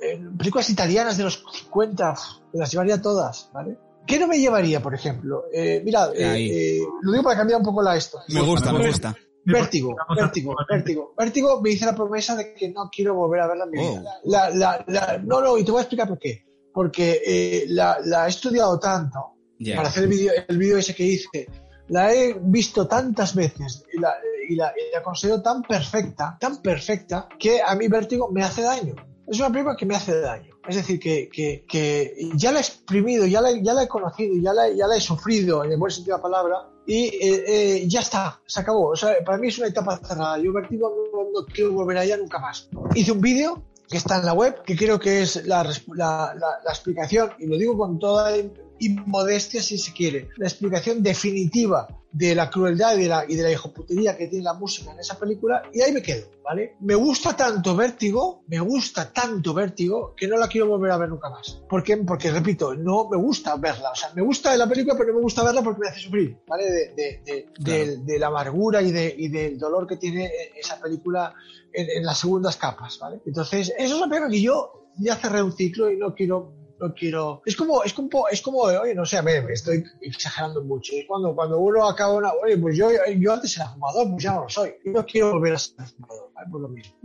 eh, 0.00 0.20
películas 0.38 0.68
italianas 0.70 1.16
de 1.16 1.24
los 1.24 1.42
50, 1.52 2.14
me 2.52 2.60
las 2.60 2.70
llevaría 2.70 3.00
todas, 3.00 3.50
¿vale? 3.52 3.76
¿Qué 4.06 4.18
no 4.20 4.28
me 4.28 4.38
llevaría, 4.38 4.80
por 4.80 4.94
ejemplo? 4.94 5.46
Eh, 5.52 5.82
mira, 5.84 6.10
eh, 6.14 6.36
eh, 6.78 6.80
lo 7.02 7.10
digo 7.12 7.24
para 7.24 7.36
cambiar 7.38 7.58
un 7.60 7.66
poco 7.66 7.82
la 7.82 7.96
esto. 7.96 8.18
Me 8.28 8.40
gusta, 8.42 8.72
me 8.72 8.86
gusta. 8.86 9.16
Vértigo, 9.44 9.94
vértigo, 10.16 10.54
vértigo. 10.68 11.14
Vértigo 11.16 11.60
me 11.60 11.70
hice 11.70 11.86
la 11.86 11.94
promesa 11.94 12.34
de 12.36 12.52
que 12.54 12.68
no 12.70 12.88
quiero 12.90 13.14
volver 13.14 13.40
a 13.40 13.46
verla 13.48 13.64
en 13.64 13.70
mi 13.70 13.78
Oh. 13.80 13.98
vida. 13.98 14.10
La, 14.24 14.50
la, 14.50 14.84
la- 14.88 15.18
no, 15.24 15.40
no, 15.40 15.56
y 15.58 15.64
te 15.64 15.70
voy 15.70 15.78
a 15.78 15.82
explicar 15.82 16.08
por 16.08 16.18
qué. 16.18 16.44
Porque 16.72 17.20
eh, 17.24 17.64
la, 17.68 17.98
la 18.04 18.26
he 18.26 18.28
estudiado 18.28 18.78
tanto 18.78 19.34
para 19.74 19.88
hacer 19.88 20.02
el 20.04 20.08
vídeo 20.10 20.32
el 20.48 20.58
vídeo 20.58 20.78
ese 20.78 20.94
que 20.94 21.04
hice. 21.04 21.48
La 21.88 22.12
he 22.12 22.34
visto 22.40 22.86
tantas 22.88 23.34
veces 23.34 23.84
y 23.92 23.98
la, 24.00 24.14
y, 24.48 24.54
la, 24.56 24.72
y 24.76 24.94
la 24.94 25.02
considero 25.02 25.40
tan 25.42 25.62
perfecta, 25.62 26.36
tan 26.40 26.60
perfecta, 26.62 27.28
que 27.38 27.60
a 27.62 27.74
mí 27.74 27.88
Vértigo 27.88 28.28
me 28.30 28.42
hace 28.42 28.62
daño. 28.62 28.94
Es 29.26 29.38
una 29.40 29.50
película 29.50 29.76
que 29.76 29.86
me 29.86 29.96
hace 29.96 30.20
daño. 30.20 30.54
Es 30.68 30.76
decir, 30.76 30.98
que, 30.98 31.28
que, 31.32 31.64
que 31.68 32.14
ya 32.34 32.50
la 32.52 32.58
he 32.58 32.62
exprimido, 32.62 33.24
ya 33.26 33.40
la, 33.40 33.50
ya 33.52 33.72
la 33.74 33.84
he 33.84 33.88
conocido, 33.88 34.34
ya 34.40 34.52
la, 34.52 34.68
ya 34.68 34.86
la 34.86 34.96
he 34.96 35.00
sufrido 35.00 35.64
en 35.64 35.72
el 35.72 35.78
buen 35.78 35.90
sentido 35.92 36.16
de 36.16 36.18
la 36.20 36.22
palabra 36.22 36.56
y 36.86 37.04
eh, 37.06 37.44
eh, 37.46 37.84
ya 37.88 38.00
está, 38.00 38.40
se 38.46 38.60
acabó. 38.60 38.88
O 38.90 38.96
sea, 38.96 39.14
para 39.24 39.38
mí 39.38 39.48
es 39.48 39.58
una 39.58 39.68
etapa 39.68 39.98
cerrada. 39.98 40.38
Yo 40.38 40.52
Vértigo 40.52 40.92
no, 41.12 41.40
no 41.40 41.46
quiero 41.46 41.72
volver 41.72 41.98
allá 41.98 42.16
nunca 42.16 42.38
más. 42.38 42.68
Hice 42.94 43.12
un 43.12 43.20
vídeo 43.20 43.62
que 43.88 43.96
está 43.96 44.16
en 44.18 44.26
la 44.26 44.32
web, 44.32 44.62
que 44.64 44.76
creo 44.76 44.98
que 44.98 45.22
es 45.22 45.46
la, 45.46 45.62
la, 45.62 46.34
la- 46.34 46.58
la 46.64 46.70
explicación, 46.70 47.30
y 47.38 47.46
lo 47.46 47.56
digo 47.56 47.76
con 47.78 47.98
toda 48.00 48.32
inmodestia 48.80 49.62
si 49.62 49.78
se 49.78 49.92
quiere, 49.92 50.28
la 50.36 50.46
explicación 50.48 51.02
definitiva 51.02 51.88
de 52.12 52.34
la 52.34 52.48
crueldad 52.48 52.96
y 52.96 53.02
de 53.02 53.08
la, 53.08 53.24
y 53.28 53.34
de 53.34 53.42
la 53.42 53.52
hijoputería 53.52 54.16
que 54.16 54.26
tiene 54.28 54.44
la 54.44 54.54
música 54.54 54.90
en 54.90 54.98
esa 55.00 55.18
película, 55.18 55.62
y 55.74 55.82
ahí 55.82 55.92
me 55.92 56.00
quedo, 56.00 56.26
¿vale? 56.42 56.74
Me 56.80 56.94
gusta 56.94 57.36
tanto 57.36 57.76
Vértigo, 57.76 58.42
me 58.48 58.58
gusta 58.58 59.12
tanto 59.12 59.52
Vértigo, 59.52 60.14
que 60.16 60.26
no 60.26 60.38
la 60.38 60.48
quiero 60.48 60.66
volver 60.66 60.92
a 60.92 60.96
ver 60.96 61.10
nunca 61.10 61.28
más. 61.28 61.60
¿Por 61.68 61.82
qué? 61.82 61.98
Porque, 61.98 62.30
repito, 62.30 62.74
no 62.74 63.08
me 63.10 63.18
gusta 63.18 63.56
verla, 63.56 63.90
o 63.90 63.94
sea, 63.94 64.12
me 64.14 64.22
gusta 64.22 64.56
la 64.56 64.66
película, 64.66 64.94
pero 64.96 65.10
no 65.10 65.16
me 65.18 65.22
gusta 65.24 65.44
verla 65.44 65.62
porque 65.62 65.80
me 65.80 65.88
hace 65.88 66.00
sufrir, 66.00 66.38
¿vale? 66.46 66.64
De, 66.64 66.94
de- 66.94 67.20
de- 67.26 67.46
de- 67.58 67.96
de 67.98 68.18
la 68.18 68.28
amargura 68.28 68.80
y, 68.80 68.92
de, 68.92 69.14
y 69.18 69.28
del 69.28 69.58
dolor 69.58 69.86
que 69.86 69.96
tiene 69.96 70.30
esa 70.58 70.80
película 70.80 71.34
en, 71.70 71.90
en 71.98 72.04
las 72.06 72.16
segundas 72.18 72.56
capas, 72.56 72.98
¿vale? 72.98 73.20
Entonces, 73.26 73.74
eso 73.76 73.94
es 73.94 74.00
una 74.00 74.08
película 74.08 74.30
que 74.30 74.40
yo 74.40 74.88
ya 74.98 75.16
cerré 75.16 75.42
un 75.42 75.52
ciclo 75.52 75.90
y 75.90 75.98
no 75.98 76.14
quiero 76.14 76.50
no 76.80 76.94
quiero 76.94 77.42
es 77.46 77.56
como 77.56 77.82
es 77.82 77.92
como 77.92 78.28
es 78.28 78.42
como 78.42 78.58
oye 78.58 78.94
no 78.94 79.06
sé 79.06 79.16
a 79.16 79.22
ver 79.22 79.50
estoy 79.50 79.84
exagerando 80.00 80.62
mucho 80.62 80.92
es 80.94 81.06
cuando 81.06 81.34
cuando 81.34 81.58
uno 81.58 81.88
acaba 81.88 82.14
una 82.14 82.32
oye 82.44 82.56
pues 82.58 82.76
yo 82.76 82.88
yo 83.18 83.32
antes 83.32 83.56
era 83.56 83.68
fumador 83.68 84.10
pues 84.10 84.22
ya 84.22 84.34
no 84.34 84.42
lo 84.42 84.48
soy 84.48 84.74
y 84.84 84.90
no 84.90 85.04
quiero 85.06 85.32
volver 85.32 85.54
a 85.54 85.58
ser 85.58 85.86
fumador 85.86 86.30
¿vale? 86.34 86.50
por 86.50 86.60
lo 86.60 86.68
mismo 86.68 86.96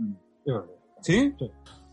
¿Sí? 1.00 1.34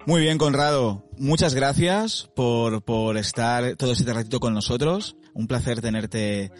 Muy 0.05 0.21
bien, 0.21 0.37
Conrado. 0.37 1.03
Muchas 1.17 1.53
gracias 1.53 2.29
por, 2.35 2.81
por 2.83 3.17
estar 3.17 3.75
todo 3.75 3.91
este 3.91 4.11
ratito 4.13 4.39
con 4.39 4.53
nosotros. 4.53 5.15
Un 5.33 5.47
placer 5.47 5.81
tenerte, 5.81 6.51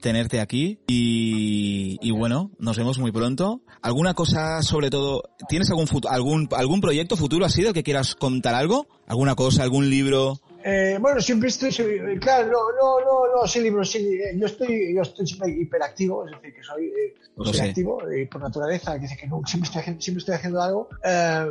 tenerte 0.00 0.40
aquí. 0.40 0.80
Y, 0.88 1.98
y 2.00 2.10
bueno, 2.10 2.50
nos 2.58 2.76
vemos 2.76 2.98
muy 2.98 3.12
pronto. 3.12 3.62
¿Alguna 3.82 4.14
cosa, 4.14 4.62
sobre 4.62 4.90
todo, 4.90 5.22
tienes 5.48 5.70
algún, 5.70 5.86
algún, 6.08 6.48
algún 6.56 6.80
proyecto 6.80 7.16
futuro 7.16 7.44
así 7.44 7.62
del 7.62 7.72
que 7.72 7.82
quieras 7.82 8.14
contar 8.14 8.54
algo? 8.54 8.86
¿Alguna 9.06 9.34
cosa, 9.34 9.62
algún 9.62 9.88
libro? 9.88 10.40
Eh, 10.64 10.98
bueno, 11.00 11.20
siempre 11.20 11.48
estoy, 11.48 11.70
soy- 11.70 12.18
claro, 12.20 12.48
no, 12.48 12.72
no, 12.72 13.00
no, 13.00 13.36
no, 13.42 13.46
sí, 13.46 13.60
libros, 13.60 13.90
sí, 13.92 13.98
eh, 13.98 14.36
yo 14.36 14.46
estoy, 14.46 14.92
yo 14.94 15.02
estoy 15.02 15.26
siempre 15.26 15.50
hiperactivo, 15.52 16.26
es 16.26 16.32
decir, 16.32 16.54
que 16.54 16.62
soy 16.64 16.86
eh, 16.86 17.14
hiperactivo 17.60 18.10
eh, 18.10 18.28
por 18.30 18.42
naturaleza, 18.42 18.94
que 18.94 19.00
dice 19.00 19.16
que 19.16 19.28
no, 19.28 19.40
siempre 19.46 19.70
estoy 19.70 20.02
siempre 20.02 20.18
estoy 20.18 20.34
haciendo 20.34 20.60
algo, 20.60 20.88
eh, 21.04 21.46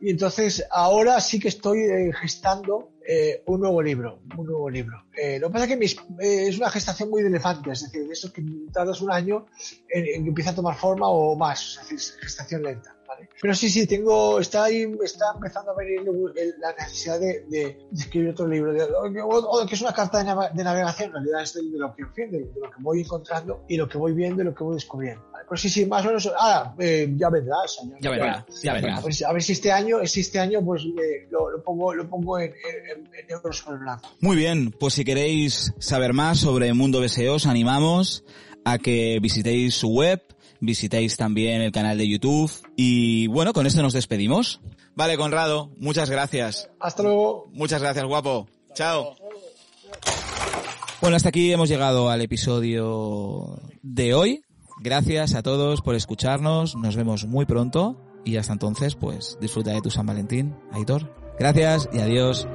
y 0.00 0.10
entonces 0.10 0.64
ahora 0.70 1.20
sí 1.20 1.38
que 1.38 1.48
estoy 1.48 1.80
eh, 1.80 2.10
gestando 2.14 2.92
eh, 3.06 3.42
un 3.46 3.60
nuevo 3.60 3.82
libro, 3.82 4.20
un 4.38 4.46
nuevo 4.46 4.70
libro. 4.70 5.04
Eh, 5.16 5.38
lo 5.38 5.48
que 5.48 5.52
pasa 5.52 5.64
es 5.66 5.70
que 5.70 5.76
mis- 5.76 5.96
eh, 6.20 6.48
es 6.48 6.56
una 6.56 6.70
gestación 6.70 7.10
muy 7.10 7.20
de 7.22 7.28
elefante, 7.28 7.70
es 7.70 7.82
decir, 7.82 8.06
de 8.06 8.12
eso 8.14 8.32
que 8.32 8.42
tardas 8.72 9.00
un 9.02 9.12
año 9.12 9.46
en, 9.90 10.06
en 10.06 10.22
que 10.24 10.28
empieza 10.30 10.50
a 10.50 10.54
tomar 10.54 10.76
forma 10.76 11.08
o 11.08 11.36
más, 11.36 11.78
es 11.82 11.90
decir, 11.90 12.20
gestación 12.22 12.62
lenta. 12.62 12.95
¿Vale? 13.16 13.28
Pero 13.40 13.54
sí, 13.54 13.68
sí, 13.70 13.86
tengo, 13.86 14.38
está 14.40 14.64
ahí, 14.64 14.86
está 15.04 15.26
empezando 15.34 15.72
a 15.72 15.74
venir 15.76 16.02
la 16.58 16.72
necesidad 16.72 17.18
de, 17.20 17.44
de- 17.48 17.78
de 17.90 17.98
escribir 18.00 18.30
otro 18.30 18.46
libro, 18.46 18.72
de- 18.72 18.82
o, 19.22 19.28
o 19.28 19.66
que 19.66 19.74
es 19.74 19.80
una 19.80 19.92
carta 19.92 20.18
de, 20.18 20.24
nava- 20.24 20.50
de 20.52 20.64
navegación, 20.64 21.08
en 21.08 21.14
realidad 21.14 21.42
es 21.42 21.54
de, 21.54 21.62
lo 21.78 21.94
que, 21.94 22.02
en 22.02 22.12
fin, 22.14 22.30
de, 22.30 22.40
lo 22.40 22.70
que 22.70 22.76
voy 22.80 23.00
encontrando 23.00 23.64
y 23.68 23.76
lo 23.76 23.88
que 23.88 23.98
voy 23.98 24.12
viendo 24.12 24.42
y 24.42 24.44
lo 24.44 24.54
que 24.54 24.64
voy 24.64 24.74
descubriendo. 24.74 25.22
¿vale? 25.32 25.44
Pero 25.48 25.56
sí, 25.58 25.68
sí, 25.68 25.86
más 25.86 26.04
o 26.04 26.08
menos, 26.08 26.26
ahora, 26.38 26.74
eh, 26.78 27.12
ya 27.16 27.30
vendrá, 27.30 27.56
señor. 27.66 27.98
Ya 28.00 28.10
vendrá, 28.10 28.46
ya 28.62 28.72
vendrá. 28.74 28.96
A 28.96 29.00
ver, 29.00 29.14
si- 29.14 29.24
a 29.24 29.32
ver 29.32 29.42
si 29.42 29.52
este 29.52 29.72
año, 29.72 30.06
si 30.06 30.20
este 30.20 30.38
año, 30.38 30.64
pues 30.64 30.84
me- 30.84 31.28
lo, 31.30 31.50
lo 31.50 31.62
pongo, 31.62 31.94
lo 31.94 32.08
pongo 32.08 32.38
en, 32.38 32.52
en, 32.52 33.06
en 33.06 33.30
euros 33.30 33.58
sobre 33.58 33.78
blanco. 33.78 34.08
Muy 34.20 34.36
bien, 34.36 34.70
pues 34.70 34.94
si 34.94 35.04
queréis 35.04 35.72
saber 35.78 36.12
más 36.12 36.38
sobre 36.40 36.72
Mundo 36.74 37.00
BSE, 37.00 37.28
os 37.28 37.46
animamos 37.46 38.24
a 38.64 38.78
que 38.78 39.18
visitéis 39.22 39.74
su 39.74 39.88
web, 39.88 40.20
visitéis 40.60 41.16
también 41.16 41.62
el 41.62 41.72
canal 41.72 41.98
de 41.98 42.08
YouTube 42.08 42.50
y 42.76 43.26
bueno, 43.28 43.52
con 43.52 43.66
esto 43.66 43.82
nos 43.82 43.92
despedimos. 43.92 44.60
Vale, 44.94 45.16
Conrado, 45.16 45.70
muchas 45.78 46.10
gracias. 46.10 46.70
Hasta 46.80 47.02
luego. 47.02 47.50
Muchas 47.52 47.82
gracias, 47.82 48.04
guapo. 48.04 48.48
Chao. 48.74 49.16
Bueno, 51.00 51.16
hasta 51.16 51.28
aquí 51.28 51.52
hemos 51.52 51.68
llegado 51.68 52.08
al 52.08 52.22
episodio 52.22 53.60
de 53.82 54.14
hoy. 54.14 54.42
Gracias 54.80 55.34
a 55.34 55.42
todos 55.42 55.82
por 55.82 55.94
escucharnos. 55.94 56.76
Nos 56.76 56.96
vemos 56.96 57.26
muy 57.26 57.44
pronto. 57.44 57.96
Y 58.24 58.38
hasta 58.38 58.54
entonces, 58.54 58.96
pues 58.96 59.38
disfruta 59.40 59.70
de 59.70 59.80
tu 59.80 59.90
San 59.90 60.06
Valentín, 60.06 60.56
Aitor. 60.72 61.14
Gracias 61.38 61.88
y 61.92 62.00
adiós. 62.00 62.48